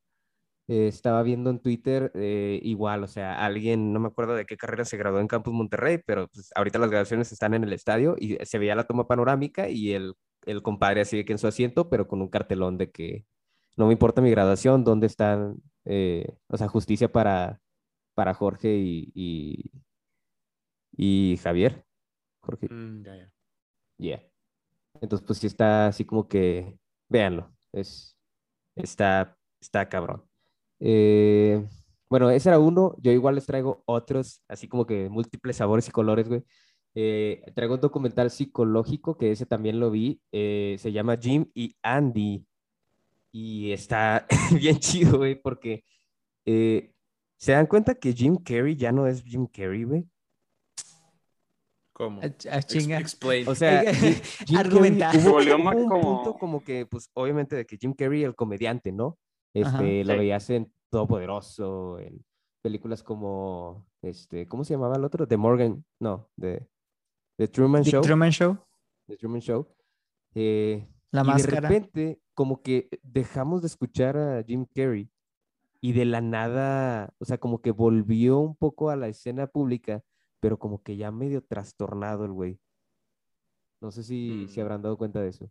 eh, 0.69 0.89
estaba 0.89 1.23
viendo 1.23 1.51
en 1.51 1.61
Twitter 1.61 2.13
eh, 2.15 2.61
igual, 2.63 3.05
o 3.05 3.09
sea, 3.09 3.45
alguien, 3.45 3.93
no 3.93 4.01
me 4.01 4.09
acuerdo 4.09 4.35
de 4.35 4.47
qué 4.47 4.57
carrera 4.57 4.85
se 4.85 4.97
graduó 4.97 5.21
en 5.21 5.29
Campus 5.29 5.55
Monterrey, 5.55 5.99
pero 6.07 6.29
pues, 6.29 6.51
ahorita 6.55 6.79
las 6.79 6.91
graduaciones 6.91 7.33
están 7.33 7.55
en 7.55 7.65
el 7.65 7.73
estadio 7.73 8.17
y 8.19 8.37
se 8.45 8.59
veía 8.59 8.75
la 8.75 8.87
toma 8.87 9.07
panorámica 9.09 9.69
y 9.69 9.93
el, 9.93 10.15
el 10.47 10.63
compadre 10.63 11.01
así 11.03 11.17
de 11.19 11.25
que 11.25 11.33
en 11.33 11.39
su 11.39 11.47
asiento, 11.49 11.89
pero 11.91 12.07
con 12.07 12.21
un 12.23 12.29
cartelón 12.29 12.79
de 12.79 12.91
que 12.91 13.25
no 13.77 13.87
me 13.87 13.93
importa 13.93 14.21
mi 14.23 14.31
graduación, 14.31 14.85
¿dónde 14.85 15.07
están? 15.07 15.57
eh, 15.89 16.37
o 16.49 16.57
sea, 16.57 16.69
justicia 16.69 17.11
para, 17.11 17.61
para 18.15 18.35
Jorge 18.35 18.77
y, 18.77 19.11
y, 19.15 19.71
y 20.93 21.37
Javier. 21.39 21.85
Jorge, 22.41 22.69
Mm. 22.71 23.05
Yeah. 23.99 24.23
Entonces, 25.01 25.27
pues 25.27 25.39
sí 25.39 25.47
está 25.49 25.89
así 25.89 26.05
como 26.05 26.29
que, 26.29 26.79
véanlo, 27.09 27.53
es, 27.73 28.17
está, 28.77 29.37
está 29.61 29.89
cabrón. 29.89 30.28
Eh, 30.81 31.67
bueno, 32.11 32.31
ese 32.31 32.49
era 32.49 32.59
uno, 32.59 32.95
yo 32.99 33.13
igual 33.13 33.35
les 33.35 33.47
traigo 33.47 33.83
otros, 33.87 34.43
así 34.49 34.67
como 34.69 34.87
que 34.87 35.09
múltiples 35.09 35.57
sabores 35.57 35.89
y 35.89 35.91
colores, 35.91 36.29
güey. 36.29 36.43
Eh, 36.95 37.43
traigo 37.55 37.75
un 37.75 37.81
documental 37.81 38.31
psicológico 38.31 39.17
que 39.19 39.31
ese 39.31 39.47
también 39.47 39.79
lo 39.79 39.91
vi, 39.91 40.21
eh, 40.33 40.77
se 40.79 40.91
llama 40.91 41.17
Jim 41.21 41.47
y 41.55 41.77
Andy, 41.83 42.45
y 43.31 43.73
está 43.73 44.27
bien 44.53 44.79
chido, 44.79 45.19
güey, 45.19 45.35
porque 45.41 45.85
eh, 46.47 46.93
se 47.37 47.53
dan 47.53 47.67
cuenta 47.67 47.95
que 47.95 48.13
Jim 48.15 48.37
Carrey 48.37 48.75
ya 48.75 48.91
no 48.91 49.07
es 49.07 49.23
Jim 49.23 49.47
Carrey, 49.47 49.85
güey. 49.85 50.05
¿Cómo? 51.93 52.21
A, 52.21 52.25
a 52.25 52.29
Ex- 52.59 52.67
chinga. 52.67 52.99
explain. 52.99 53.47
O 53.49 53.55
sea, 53.55 53.83
Jim- 53.93 54.15
Jim 54.15 54.21
Carrey, 54.47 54.57
argumentar. 54.57 55.17
hubo, 55.17 55.31
hubo 55.37 55.69
un 55.83 55.89
como- 55.89 56.01
punto 56.23 56.39
como 56.39 56.65
que, 56.65 56.87
pues, 56.87 57.11
obviamente 57.15 57.57
de 57.57 57.67
que 57.67 57.77
Jim 57.77 57.93
Carrey, 57.93 58.23
el 58.23 58.35
comediante, 58.35 58.93
¿no? 58.93 59.19
Ajá. 59.63 59.79
Este, 59.79 60.05
lo 60.05 60.13
Sí. 60.15 60.19
veías 60.19 60.51
en 60.51 60.73
Todopoderoso, 60.91 61.99
en 61.99 62.25
películas 62.63 63.03
como, 63.03 63.87
este, 64.03 64.47
¿cómo 64.49 64.65
se 64.65 64.75
llamaba 64.75 64.97
el 64.97 65.05
otro? 65.05 65.27
The 65.27 65.37
Morgan, 65.37 65.85
no, 66.01 66.29
de 66.37 66.67
The 67.37 67.49
Truman 67.49 67.83
The 67.85 67.91
Show. 67.91 68.03
Truman 68.03 68.31
Show. 68.31 68.59
The 69.07 69.17
Truman 69.17 69.41
Show. 69.41 69.67
Eh, 70.35 70.87
La 71.11 71.23
y 71.23 71.25
máscara. 71.25 71.61
de 71.61 71.69
repente, 71.69 72.21
como 72.35 72.63
que 72.63 72.89
dejamos 73.03 73.63
de 73.63 73.67
escuchar 73.69 74.17
a 74.17 74.43
Jim 74.43 74.67
Carrey 74.75 75.11
y 75.81 75.93
de 75.93 76.05
la 76.05 76.21
nada, 76.21 77.15
o 77.19 77.25
sea, 77.25 77.39
como 77.39 77.61
que 77.61 77.71
volvió 77.71 78.39
un 78.39 78.57
poco 78.57 78.91
a 78.91 78.97
la 78.97 79.09
escena 79.09 79.47
pública 79.47 80.03
pero 80.41 80.57
como 80.57 80.83
que 80.85 80.97
ya 80.97 81.11
medio 81.11 81.43
trastornado 81.43 82.25
el 82.25 82.31
güey. 82.33 82.61
No 83.81 83.91
sé 83.91 84.05
si, 84.05 84.47
si 84.49 84.61
Mm. 84.61 84.63
habrán 84.63 84.83
dado 84.83 84.97
cuenta 84.97 85.21
de 85.21 85.29
eso. 85.31 85.51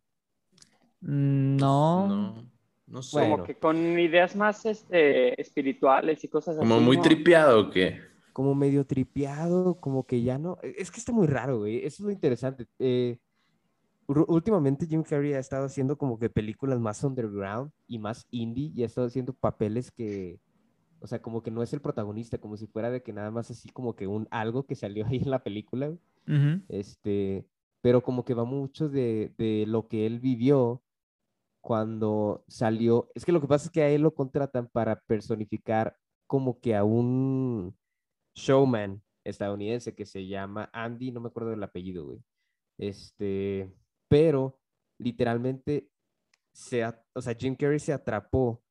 Mm, 1.02 1.58
No. 1.58 2.08
No, 2.08 2.46
no 2.88 3.02
sé. 3.04 3.18
Bueno. 3.18 3.32
Como 3.36 3.44
que 3.46 3.56
con 3.56 3.78
ideas 4.00 4.36
más 4.36 4.66
este, 4.66 5.40
espirituales 5.42 6.24
y 6.24 6.28
cosas 6.28 6.58
Como 6.58 6.76
así. 6.76 6.84
muy 6.84 6.98
¿no? 6.98 7.04
tripeado 7.04 7.60
o 7.62 7.70
qué. 7.70 8.00
Como 8.34 8.56
medio 8.56 8.86
tripeado, 8.86 9.76
como 9.80 10.06
que 10.06 10.22
ya 10.22 10.38
no. 10.38 10.58
e- 10.64 10.76
Es 10.78 10.90
que 10.92 11.00
está 11.00 11.12
muy 11.12 11.28
raro, 11.28 11.60
güey. 11.60 11.78
Eso 11.78 11.88
es 11.88 12.00
lo 12.02 12.12
interesante. 12.12 12.66
Eh, 12.80 13.18
últimamente 14.08 14.86
Jim 14.88 15.04
Carrey 15.04 15.34
ha 15.34 15.40
estado 15.40 15.66
haciendo 15.66 15.98
como 15.98 16.18
que 16.18 16.30
películas 16.30 16.80
más 16.80 17.04
underground 17.04 17.72
y 17.88 18.00
más 18.00 18.26
indie 18.32 18.72
y 18.74 18.84
ha 18.84 18.86
estado 18.86 19.08
haciendo 19.08 19.34
papeles 19.34 19.92
que, 19.92 20.40
o 21.02 21.08
sea, 21.08 21.22
como 21.22 21.44
que 21.44 21.52
no 21.52 21.62
es 21.62 21.74
el 21.74 21.82
protagonista, 21.82 22.38
como 22.38 22.56
si 22.58 22.68
fuera 22.68 22.90
de 22.90 23.02
que 23.04 23.12
nada 23.12 23.32
más 23.32 23.52
así 23.52 23.70
como 23.70 23.96
que 23.96 24.08
un 24.08 24.28
algo 24.32 24.66
que 24.66 24.76
salió 24.76 25.06
ahí 25.08 25.18
en 25.18 25.30
la 25.32 25.44
película. 25.44 25.88
güey. 25.88 26.00
Ujú. 26.28 26.62
Este, 26.70 27.46
pero 27.82 28.02
como 28.02 28.24
que 28.24 28.34
va 28.34 28.44
mucho 28.46 28.88
de, 28.90 29.34
de 29.38 29.66
lo 29.68 29.88
que 29.88 30.06
él 30.06 30.20
vivió 30.20 30.82
cuando 31.68 32.46
salió. 32.48 33.12
Es 33.14 33.26
que 33.26 33.34
lo 33.34 33.42
que 33.42 33.48
pasa 33.48 33.66
es 33.66 33.72
que 33.72 33.82
a 33.82 33.90
él 33.90 34.02
lo 34.02 34.16
contratan 34.16 34.70
para 34.70 35.02
personificar 35.02 35.98
como 36.26 36.62
que 36.62 36.74
a 36.74 36.86
un 36.86 37.78
showman 38.36 39.04
estadounidense 39.26 39.94
que 39.94 40.06
se 40.06 40.26
llama 40.26 40.70
Andy, 40.72 41.12
no 41.12 41.20
me 41.20 41.28
acuerdo 41.28 41.50
del 41.50 41.62
apellido, 41.62 42.06
güey. 42.06 42.24
Este, 42.80 43.70
pero 44.08 44.62
literalmente 44.98 45.90
se, 46.54 46.86
o 46.86 47.22
sea, 47.22 47.36
Jim 47.38 47.58
Carrey 47.58 47.80
se 47.80 47.92
atrapó 47.92 48.64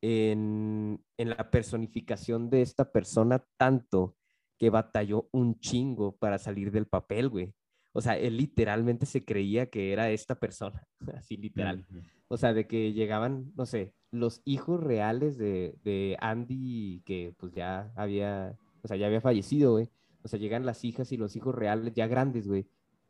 en, 0.00 1.04
en 1.18 1.30
la 1.30 1.50
personificación 1.50 2.48
de 2.48 2.62
esta 2.62 2.92
persona 2.92 3.44
tanto 3.58 4.14
que 4.56 4.70
batalló 4.70 5.28
un 5.32 5.58
chingo 5.58 6.16
para 6.16 6.38
salir 6.38 6.70
del 6.70 6.86
papel, 6.86 7.28
güey. 7.28 7.52
O 7.96 8.02
sea, 8.02 8.18
él 8.18 8.36
literalmente 8.36 9.06
se 9.06 9.24
creía 9.24 9.70
que 9.70 9.90
era 9.90 10.10
esta 10.10 10.34
persona, 10.34 10.86
así 11.16 11.38
literal. 11.38 11.86
O 12.28 12.36
sea, 12.36 12.52
de 12.52 12.66
que 12.66 12.92
llegaban, 12.92 13.52
no 13.56 13.64
sé, 13.64 13.94
los 14.10 14.42
hijos 14.44 14.84
reales 14.84 15.38
de, 15.38 15.78
de 15.82 16.14
Andy, 16.20 17.00
que 17.06 17.32
pues 17.38 17.54
ya 17.54 17.90
había, 17.96 18.54
o 18.82 18.88
sea, 18.88 18.98
ya 18.98 19.06
había 19.06 19.22
fallecido, 19.22 19.72
güey. 19.72 19.88
O 20.22 20.28
sea, 20.28 20.38
llegan 20.38 20.66
las 20.66 20.84
hijas 20.84 21.10
y 21.10 21.16
los 21.16 21.36
hijos 21.36 21.54
reales 21.54 21.94
ya 21.94 22.06
grandes, 22.06 22.46
güey. 22.46 22.66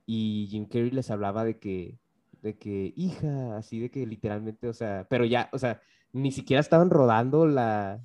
Y 0.07 0.47
Jim 0.51 0.67
Carrey 0.67 0.93
les 0.93 1.11
hablaba 1.11 1.45
de 1.45 1.59
que, 1.59 1.99
de 2.43 2.57
que, 2.57 2.93
hija, 2.95 3.57
así 3.57 3.81
de 3.81 3.91
que 3.91 4.07
literalmente, 4.07 4.69
o 4.69 4.73
sea, 4.73 5.05
pero 5.11 5.25
ya, 5.25 5.49
o 5.53 5.59
sea, 5.59 5.81
ni 6.13 6.31
siquiera 6.31 6.61
estaban 6.61 6.91
rodando 6.91 7.45
la, 7.45 8.05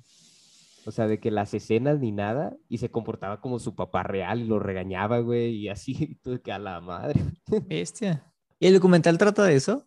o 0.86 0.90
sea, 0.90 1.06
de 1.06 1.20
que 1.20 1.30
las 1.30 1.54
escenas 1.54 2.00
ni 2.00 2.12
nada, 2.12 2.56
y 2.68 2.78
se 2.78 2.90
comportaba 2.90 3.40
como 3.40 3.58
su 3.58 3.74
papá 3.74 4.02
real 4.02 4.40
y 4.40 4.46
lo 4.46 4.58
regañaba, 4.58 5.20
güey, 5.20 5.54
y 5.56 5.68
así, 5.68 5.96
y 6.00 6.14
todo 6.16 6.40
que 6.42 6.52
a 6.52 6.58
la 6.58 6.80
madre. 6.80 7.20
Bestia. 7.68 8.32
¿Y 8.58 8.66
el 8.66 8.74
documental 8.74 9.18
trata 9.18 9.44
de 9.44 9.56
eso? 9.56 9.86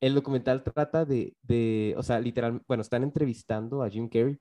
El 0.00 0.14
documental 0.14 0.62
trata 0.62 1.04
de, 1.04 1.36
de, 1.42 1.94
o 1.96 2.02
sea, 2.02 2.20
literal, 2.20 2.62
bueno, 2.66 2.80
están 2.82 3.02
entrevistando 3.02 3.82
a 3.82 3.90
Jim 3.90 4.08
Carrey 4.08 4.38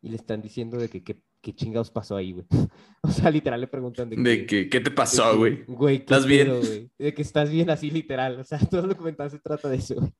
y 0.00 0.08
le 0.08 0.16
están 0.16 0.40
diciendo 0.40 0.78
de 0.78 0.88
que 0.88 1.02
qué 1.02 1.20
qué 1.44 1.54
chingados 1.54 1.90
pasó 1.90 2.16
ahí, 2.16 2.32
güey. 2.32 2.46
O 3.02 3.08
sea, 3.08 3.30
literal 3.30 3.60
le 3.60 3.66
preguntan 3.66 4.08
de, 4.08 4.16
De 4.16 4.46
que, 4.46 4.70
¿qué 4.70 4.80
te 4.80 4.88
de 4.88 4.96
pasó, 4.96 5.32
que, 5.32 5.36
güey? 5.36 5.64
Güey, 5.66 5.98
¿qué 5.98 6.02
¿Estás 6.04 6.26
bien? 6.26 6.48
güey? 6.58 6.90
De 6.98 7.12
que 7.12 7.20
estás 7.20 7.50
bien 7.50 7.68
así, 7.68 7.90
literal. 7.90 8.40
O 8.40 8.44
sea, 8.44 8.58
todo 8.70 8.80
el 8.80 8.88
documental 8.88 9.30
se 9.30 9.38
trata 9.38 9.68
de 9.68 9.76
eso, 9.76 9.94
güey. 9.96 10.10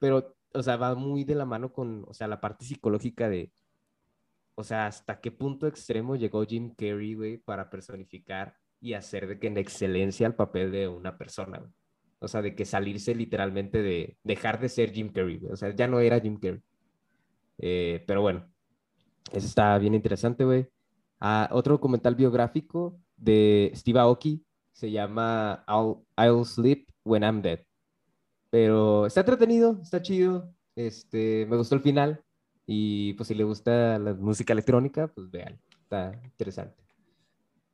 Pero, 0.00 0.34
o 0.54 0.62
sea, 0.62 0.78
va 0.78 0.94
muy 0.94 1.24
de 1.24 1.34
la 1.34 1.44
mano 1.44 1.70
con, 1.70 2.06
o 2.08 2.14
sea, 2.14 2.26
la 2.26 2.40
parte 2.40 2.64
psicológica 2.64 3.28
de, 3.28 3.52
o 4.54 4.64
sea, 4.64 4.86
hasta 4.86 5.20
qué 5.20 5.30
punto 5.30 5.66
extremo 5.66 6.16
llegó 6.16 6.44
Jim 6.44 6.74
Carrey, 6.74 7.14
güey, 7.14 7.38
para 7.38 7.70
personificar 7.70 8.56
y 8.80 8.94
hacer 8.94 9.26
de 9.26 9.38
que 9.38 9.48
en 9.48 9.58
excelencia 9.58 10.26
el 10.26 10.34
papel 10.34 10.72
de 10.72 10.88
una 10.88 11.16
persona, 11.16 11.58
güey. 11.58 11.70
O 12.22 12.28
sea, 12.28 12.42
de 12.42 12.54
que 12.54 12.66
salirse 12.66 13.14
literalmente 13.14 13.82
de 13.82 14.18
dejar 14.24 14.60
de 14.60 14.68
ser 14.68 14.92
Jim 14.92 15.10
Carrey, 15.10 15.38
güey. 15.38 15.52
O 15.52 15.56
sea, 15.56 15.74
ya 15.74 15.86
no 15.86 16.00
era 16.00 16.20
Jim 16.20 16.38
Carrey. 16.38 16.60
Eh, 17.58 18.04
pero 18.06 18.20
bueno, 18.22 18.46
eso 19.32 19.46
está 19.46 19.78
bien 19.78 19.94
interesante, 19.94 20.44
güey. 20.44 20.66
Ah, 21.18 21.48
otro 21.52 21.74
documental 21.74 22.14
biográfico 22.14 22.98
de 23.16 23.72
Steve 23.74 24.00
Aoki 24.00 24.44
se 24.72 24.90
llama 24.90 25.64
I'll, 25.68 25.98
I'll 26.16 26.44
Sleep 26.44 26.88
When 27.04 27.22
I'm 27.22 27.42
Dead. 27.42 27.60
Pero 28.50 29.06
está 29.06 29.20
entretenido, 29.20 29.78
está 29.82 30.02
chido. 30.02 30.52
Este, 30.74 31.46
me 31.48 31.56
gustó 31.56 31.74
el 31.74 31.82
final. 31.82 32.24
Y 32.72 33.14
pues 33.14 33.26
si 33.26 33.34
le 33.34 33.42
gusta 33.42 33.98
la 33.98 34.14
música 34.14 34.52
electrónica, 34.52 35.08
pues 35.08 35.28
vean, 35.28 35.60
está 35.82 36.12
interesante. 36.22 36.80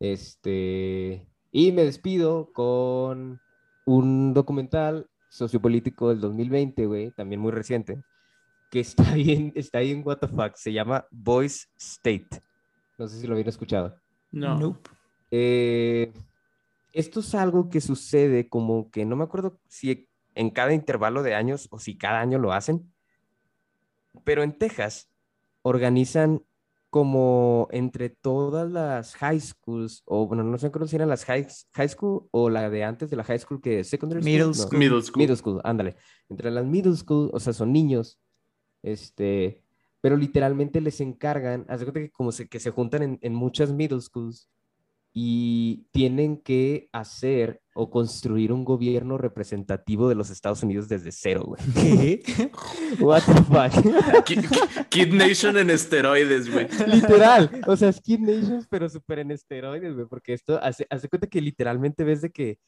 Este, 0.01 1.29
y 1.53 1.73
me 1.73 1.85
despido 1.85 2.51
con 2.55 3.39
un 3.85 4.33
documental 4.33 5.07
sociopolítico 5.29 6.09
del 6.09 6.21
2020, 6.21 6.87
güey, 6.87 7.11
también 7.11 7.43
muy 7.43 7.53
reciente, 7.53 8.03
que 8.71 8.81
está 8.81 9.03
bien, 9.15 9.53
está 9.55 9.81
ahí 9.81 9.91
en 9.91 10.03
What 10.03 10.17
the 10.17 10.29
Fuck, 10.29 10.55
se 10.55 10.73
llama 10.73 11.07
Voice 11.11 11.67
State. 11.77 12.43
No 12.97 13.07
sé 13.07 13.21
si 13.21 13.27
lo 13.27 13.35
habían 13.35 13.51
escuchado. 13.51 14.01
No. 14.33 14.59
Nope. 14.59 14.89
Eh, 15.31 16.11
esto 16.95 17.21
es 17.21 17.35
algo 17.35 17.69
que 17.69 17.83
sucede 17.83 18.49
como 18.49 18.91
que 18.91 19.05
no 19.05 19.15
me 19.15 19.25
acuerdo 19.25 19.61
si 19.69 20.09
en 20.35 20.49
cada 20.49 20.73
intervalo 20.73 21.23
de 21.23 21.35
años 21.35 21.69
o 21.71 21.79
si 21.79 21.99
cada 21.99 22.23
año 22.23 22.39
lo 22.39 22.55
hacen, 22.55 22.91
pero 24.25 24.43
en 24.43 24.57
Texas 24.59 25.11
organizan 25.63 26.43
como 26.91 27.69
entre 27.73 28.09
todas 28.09 28.71
las 28.71 29.17
high 29.17 29.41
schools, 29.41 30.03
o 30.07 30.27
bueno, 30.27 30.45
no 30.45 30.57
sé 30.57 30.71
si 30.87 30.97
eran 30.97 31.09
las 31.09 31.25
high, 31.25 31.47
high 31.75 31.89
school 31.89 32.29
o 32.31 32.49
la 32.49 32.71
de 32.71 32.85
antes 32.85 33.11
de 33.11 33.17
la 33.17 33.25
high 33.25 33.39
school 33.39 33.61
que 33.61 33.81
es 33.81 33.89
secondary 33.89 34.23
school. 34.23 34.33
Middle 34.33 34.47
No. 34.49 34.55
school. 34.55 34.79
Middle 34.79 35.03
school. 35.03 35.19
Middle 35.21 35.37
school, 35.37 35.61
ándale. 35.65 35.97
Entre 36.29 36.51
las 36.51 36.65
middle 36.65 36.97
school, 36.97 37.31
o 37.33 37.41
sea, 37.41 37.53
son 37.53 37.73
niños, 37.73 38.19
este, 38.83 39.63
pero 40.01 40.17
literalmente 40.17 40.81
les 40.81 41.01
encargan, 41.01 41.67
haz 41.69 41.81
de 41.81 41.87
cuenta 41.87 42.01
que 42.01 42.11
como 42.11 42.33
se, 42.33 42.49
que 42.49 42.61
se 42.61 42.71
juntan 42.71 43.03
en, 43.03 43.19
en 43.21 43.35
muchas 43.35 43.73
middle 43.73 44.01
schools 44.01 44.49
y 45.19 45.87
tienen 45.93 46.37
que 46.37 46.91
hacer 46.93 47.63
o 47.75 47.89
construir 47.89 48.53
un 48.53 48.67
gobierno 48.67 49.17
representativo 49.17 50.11
de 50.11 50.15
los 50.15 50.29
Estados 50.29 50.63
Unidos 50.63 50.89
desde 50.91 51.11
cero, 51.11 51.43
güey. 51.47 51.63
¿Qué? 51.73 52.23
What 53.01 53.23
the 53.25 53.33
fuck? 53.45 54.25
Kid, 54.27 54.45
Kid 54.91 55.15
Nation 55.15 55.57
en 55.57 55.71
esteroides, 55.71 56.53
güey. 56.53 56.69
Literal, 56.87 57.63
o 57.67 57.75
sea, 57.79 57.91
Skid 57.95 58.19
Nations, 58.19 58.67
pero 58.69 58.91
súper 58.91 59.21
en 59.21 59.31
esteroides, 59.31 59.95
güey, 59.95 60.07
porque 60.07 60.35
esto 60.35 60.63
hace, 60.63 60.87
hace 60.91 61.09
cuenta 61.09 61.29
que 61.29 61.41
literalmente 61.41 62.05
ves 62.05 62.21
de 62.21 62.31
que, 62.31 62.59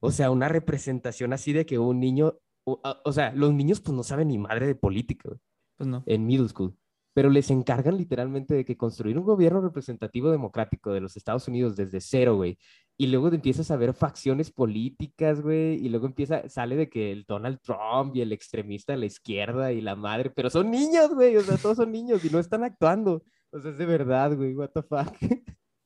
o 0.00 0.10
sea, 0.10 0.30
una 0.30 0.48
representación 0.48 1.32
así 1.32 1.54
de 1.54 1.64
que 1.64 1.78
un 1.78 1.98
niño, 1.98 2.38
o, 2.64 2.78
o 3.06 3.12
sea, 3.14 3.32
los 3.32 3.54
niños 3.54 3.80
pues 3.80 3.96
no 3.96 4.02
saben 4.02 4.28
ni 4.28 4.36
madre 4.36 4.66
de 4.66 4.74
política, 4.74 5.30
güey, 5.30 5.40
Pues 5.78 5.88
no. 5.88 6.02
en 6.04 6.26
middle 6.26 6.50
school, 6.50 6.76
pero 7.12 7.28
les 7.30 7.50
encargan 7.50 7.96
literalmente 7.96 8.54
de 8.54 8.64
que 8.64 8.76
construir 8.76 9.18
un 9.18 9.24
gobierno 9.24 9.60
representativo 9.60 10.30
democrático 10.30 10.92
de 10.92 11.00
los 11.00 11.16
Estados 11.16 11.48
Unidos 11.48 11.76
desde 11.76 12.00
cero, 12.00 12.36
güey, 12.36 12.58
y 12.96 13.06
luego 13.06 13.28
empiezas 13.28 13.70
a 13.70 13.76
ver 13.76 13.94
facciones 13.94 14.50
políticas, 14.50 15.40
güey, 15.40 15.74
y 15.84 15.88
luego 15.88 16.06
empieza, 16.06 16.46
sale 16.50 16.76
de 16.76 16.90
que 16.90 17.12
el 17.12 17.24
Donald 17.26 17.58
Trump 17.62 18.14
y 18.14 18.20
el 18.20 18.32
extremista 18.32 18.92
de 18.92 18.98
la 18.98 19.06
izquierda 19.06 19.72
y 19.72 19.80
la 19.80 19.96
madre, 19.96 20.28
pero 20.28 20.50
son 20.50 20.70
niños, 20.70 21.14
güey, 21.14 21.34
o 21.36 21.40
sea, 21.40 21.56
todos 21.56 21.78
son 21.78 21.90
niños 21.92 22.22
y 22.24 22.28
no 22.30 22.38
están 22.38 22.62
actuando. 22.62 23.24
O 23.50 23.58
sea, 23.58 23.70
es 23.70 23.78
de 23.78 23.86
verdad, 23.86 24.36
güey, 24.36 24.54
what 24.54 24.70
the 24.70 24.82
fuck. 24.82 25.16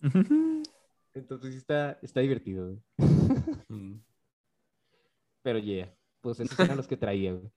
Entonces 1.15 1.53
sí 1.53 1.59
está, 1.59 1.99
está 2.03 2.19
divertido, 2.19 2.67
güey. 2.67 2.83
Pero 5.43 5.59
yeah, 5.61 5.95
pues 6.21 6.41
esos 6.41 6.59
eran 6.59 6.77
los 6.77 6.89
que 6.89 6.97
traía, 6.97 7.33
güey. 7.33 7.49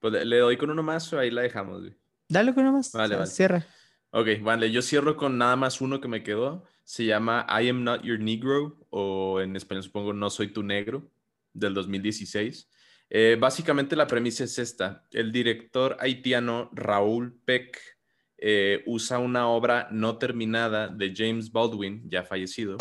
Pues 0.00 0.12
le, 0.12 0.24
le 0.24 0.38
doy 0.38 0.56
con 0.56 0.70
uno 0.70 0.82
más 0.82 1.12
o 1.12 1.18
ahí 1.18 1.30
la 1.30 1.42
dejamos, 1.42 1.80
güey. 1.80 1.96
Dale 2.28 2.54
con 2.54 2.72
más. 2.72 2.92
Vale, 2.92 3.16
vale. 3.16 3.26
Cierra. 3.26 3.66
Ok, 4.10 4.28
vale, 4.40 4.70
yo 4.70 4.80
cierro 4.80 5.16
con 5.16 5.36
nada 5.38 5.56
más 5.56 5.80
uno 5.80 6.00
que 6.00 6.08
me 6.08 6.22
quedó. 6.22 6.64
Se 6.84 7.04
llama 7.04 7.46
I 7.48 7.68
Am 7.68 7.84
Not 7.84 8.02
Your 8.02 8.18
Negro, 8.18 8.86
o 8.90 9.40
en 9.40 9.56
español 9.56 9.82
supongo 9.82 10.12
No 10.14 10.30
Soy 10.30 10.48
Tu 10.48 10.62
Negro, 10.62 11.10
del 11.52 11.74
2016. 11.74 12.70
Eh, 13.10 13.36
básicamente 13.38 13.96
la 13.96 14.06
premisa 14.06 14.44
es 14.44 14.58
esta. 14.58 15.06
El 15.10 15.32
director 15.32 15.96
haitiano 16.00 16.70
Raúl 16.72 17.38
Peck 17.44 17.78
eh, 18.38 18.82
usa 18.86 19.18
una 19.18 19.48
obra 19.48 19.88
no 19.90 20.16
terminada 20.16 20.88
de 20.88 21.12
James 21.14 21.50
Baldwin, 21.50 22.08
ya 22.08 22.22
fallecido, 22.22 22.76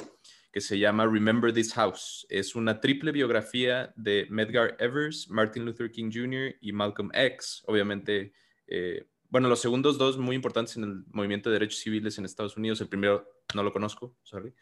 que 0.52 0.61
se 0.61 0.80
llama 0.80 1.06
Remember 1.06 1.53
This 1.53 1.74
House. 1.74 2.26
Es 2.30 2.56
una 2.56 2.80
triple 2.80 3.11
biografía 3.11 3.94
de 3.95 4.28
Medgar 4.30 4.76
Evers, 4.80 5.30
Martin 5.30 5.65
Luther 5.65 5.91
King 5.91 6.10
Jr. 6.14 6.56
y 6.61 6.72
Malcolm 6.72 7.10
X. 7.14 7.64
Obviamente, 7.68 8.34
eh, 8.68 9.06
bueno, 9.30 9.49
los 9.49 9.60
segundos 9.60 9.98
dos 9.98 10.18
muy 10.18 10.36
importantes 10.36 10.78
en 10.78 10.84
el 10.84 11.03
movimiento 11.11 11.49
de 11.49 11.56
derechos 11.60 11.80
civiles 11.80 12.18
en 12.18 12.26
Estados 12.26 12.57
Unidos. 12.57 12.80
El 12.82 12.88
primero 12.88 13.28
no 13.53 13.64
lo 13.64 13.74
conozco, 13.74 14.15
sorry. 14.24 14.53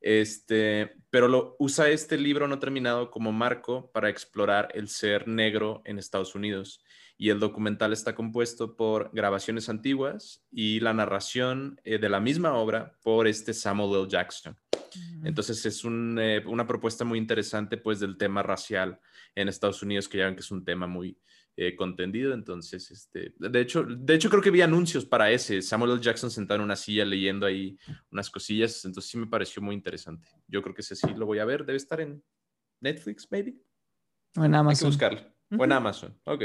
Este, 0.00 0.94
pero 1.10 1.56
usa 1.58 1.90
este 1.90 2.16
libro 2.16 2.48
no 2.48 2.58
terminado 2.58 3.10
como 3.10 3.32
marco 3.32 3.90
para 3.92 4.08
explorar 4.08 4.68
el 4.74 4.88
ser 4.88 5.28
negro 5.28 5.82
en 5.84 5.98
Estados 5.98 6.34
Unidos. 6.34 6.82
y 7.22 7.28
el 7.28 7.38
documental 7.38 7.92
está 7.92 8.14
compuesto 8.14 8.76
por 8.76 9.10
grabaciones 9.12 9.68
antiguas 9.68 10.42
y 10.50 10.80
la 10.80 10.94
narración 10.94 11.78
eh, 11.84 11.98
de 11.98 12.08
la 12.08 12.18
misma 12.18 12.54
obra 12.54 12.96
por 13.02 13.26
este 13.26 13.52
Samuel 13.52 13.94
L. 13.94 14.08
Jackson. 14.08 14.56
Entonces 15.24 15.64
es 15.66 15.82
eh, 15.84 16.42
una 16.46 16.66
propuesta 16.66 17.04
muy 17.04 17.18
interesante 17.18 17.76
pues 17.76 18.00
del 18.00 18.16
tema 18.16 18.42
racial 18.42 19.00
en 19.34 19.48
Estados 19.48 19.82
Unidos, 19.82 20.08
que 20.08 20.18
ya 20.18 20.26
ven 20.26 20.34
que 20.34 20.40
es 20.40 20.50
un 20.50 20.64
tema 20.64 20.86
muy, 20.86 21.16
eh, 21.62 21.76
contendido. 21.76 22.32
Entonces, 22.32 22.90
este, 22.90 23.34
de 23.36 23.60
hecho, 23.60 23.84
de 23.84 24.14
hecho 24.14 24.30
creo 24.30 24.40
que 24.40 24.50
vi 24.50 24.62
anuncios 24.62 25.04
para 25.04 25.30
ese. 25.30 25.60
Samuel 25.60 25.92
L. 25.92 26.00
Jackson 26.00 26.30
sentado 26.30 26.56
en 26.56 26.64
una 26.64 26.74
silla 26.74 27.04
leyendo 27.04 27.44
ahí 27.44 27.76
unas 28.10 28.30
cosillas. 28.30 28.82
Entonces 28.86 29.10
sí 29.10 29.18
me 29.18 29.26
pareció 29.26 29.60
muy 29.60 29.74
interesante. 29.74 30.26
Yo 30.46 30.62
creo 30.62 30.74
que 30.74 30.80
ese 30.80 30.96
sí 30.96 31.08
lo 31.14 31.26
voy 31.26 31.38
a 31.38 31.44
ver. 31.44 31.66
Debe 31.66 31.76
estar 31.76 32.00
en 32.00 32.22
Netflix, 32.80 33.28
maybe. 33.30 33.56
O 34.38 34.44
en 34.44 34.54
Amazon. 34.54 34.70
Hay 34.70 34.78
que 34.78 34.86
buscarlo. 34.86 35.34
O 35.58 35.64
en 35.64 35.72
Amazon. 35.72 36.18
Ok. 36.24 36.44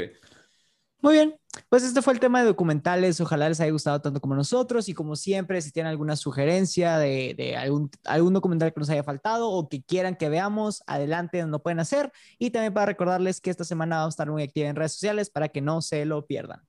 Muy 1.02 1.14
bien, 1.14 1.36
pues 1.68 1.84
este 1.84 2.02
fue 2.02 2.14
el 2.14 2.20
tema 2.20 2.40
de 2.40 2.46
documentales. 2.46 3.20
Ojalá 3.20 3.48
les 3.48 3.60
haya 3.60 3.70
gustado 3.70 4.00
tanto 4.00 4.20
como 4.20 4.34
nosotros. 4.34 4.88
Y 4.88 4.94
como 4.94 5.14
siempre, 5.14 5.60
si 5.62 5.70
tienen 5.70 5.90
alguna 5.90 6.16
sugerencia 6.16 6.98
de, 6.98 7.56
algún, 7.58 7.90
algún 8.04 8.32
documental 8.34 8.72
que 8.72 8.80
nos 8.80 8.90
haya 8.90 9.04
faltado 9.04 9.50
o 9.50 9.68
que 9.68 9.82
quieran 9.82 10.16
que 10.16 10.28
veamos, 10.28 10.82
adelante, 10.86 11.44
no 11.46 11.62
pueden 11.62 11.80
hacer. 11.80 12.12
Y 12.38 12.50
también 12.50 12.74
para 12.74 12.86
recordarles 12.86 13.40
que 13.40 13.50
esta 13.50 13.64
semana 13.64 13.98
vamos 13.98 14.12
a 14.12 14.16
estar 14.16 14.30
muy 14.30 14.42
activa 14.42 14.68
en 14.68 14.76
redes 14.76 14.92
sociales 14.92 15.30
para 15.30 15.48
que 15.48 15.60
no 15.60 15.82
se 15.82 16.04
lo 16.06 16.26
pierdan. 16.26 16.62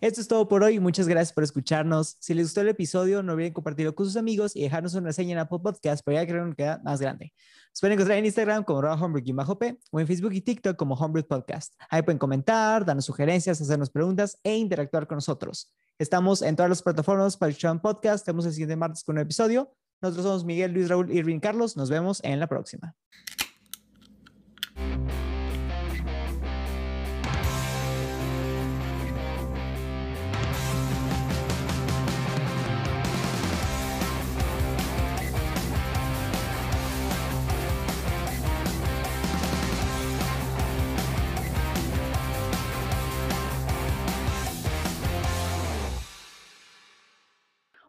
Esto 0.00 0.20
es 0.20 0.28
todo 0.28 0.46
por 0.46 0.62
hoy. 0.62 0.78
Muchas 0.78 1.08
gracias 1.08 1.32
por 1.32 1.42
escucharnos. 1.42 2.16
Si 2.20 2.32
les 2.32 2.46
gustó 2.46 2.60
el 2.60 2.68
episodio, 2.68 3.20
no 3.24 3.32
olviden 3.32 3.52
compartirlo 3.52 3.96
con 3.96 4.06
sus 4.06 4.16
amigos 4.16 4.54
y 4.54 4.62
dejarnos 4.62 4.94
una 4.94 5.08
reseña 5.08 5.32
en 5.32 5.38
Apple 5.40 5.58
Podcast 5.60 6.04
para 6.04 6.24
crear 6.24 6.44
una 6.44 6.54
queda 6.54 6.80
más 6.84 7.00
grande. 7.00 7.32
Nos 7.70 7.80
pueden 7.80 7.94
encontrar 7.94 8.18
en 8.18 8.26
Instagram 8.26 8.62
como 8.62 8.78
Homebrew-P 8.78 9.78
o 9.90 9.98
en 9.98 10.06
Facebook 10.06 10.32
y 10.34 10.40
TikTok 10.40 10.76
como 10.76 10.94
Homebrew 10.94 11.26
Podcast. 11.26 11.74
Ahí 11.90 12.02
pueden 12.02 12.18
comentar, 12.18 12.84
darnos 12.84 13.06
sugerencias, 13.06 13.60
hacernos 13.60 13.90
preguntas 13.90 14.38
e 14.44 14.56
interactuar 14.56 15.08
con 15.08 15.16
nosotros. 15.16 15.74
Estamos 15.98 16.42
en 16.42 16.54
todas 16.54 16.70
las 16.70 16.80
plataformas 16.80 17.36
para 17.36 17.50
el 17.50 17.80
Podcast. 17.80 18.24
Tenemos 18.24 18.46
el 18.46 18.52
siguiente 18.52 18.76
martes 18.76 19.02
con 19.02 19.16
un 19.16 19.22
episodio. 19.22 19.74
Nosotros 20.00 20.26
somos 20.26 20.44
Miguel, 20.44 20.70
Luis, 20.70 20.88
Raúl, 20.88 21.10
Irving, 21.10 21.40
Carlos. 21.40 21.76
Nos 21.76 21.90
vemos 21.90 22.20
en 22.22 22.38
la 22.38 22.46
próxima. 22.46 22.94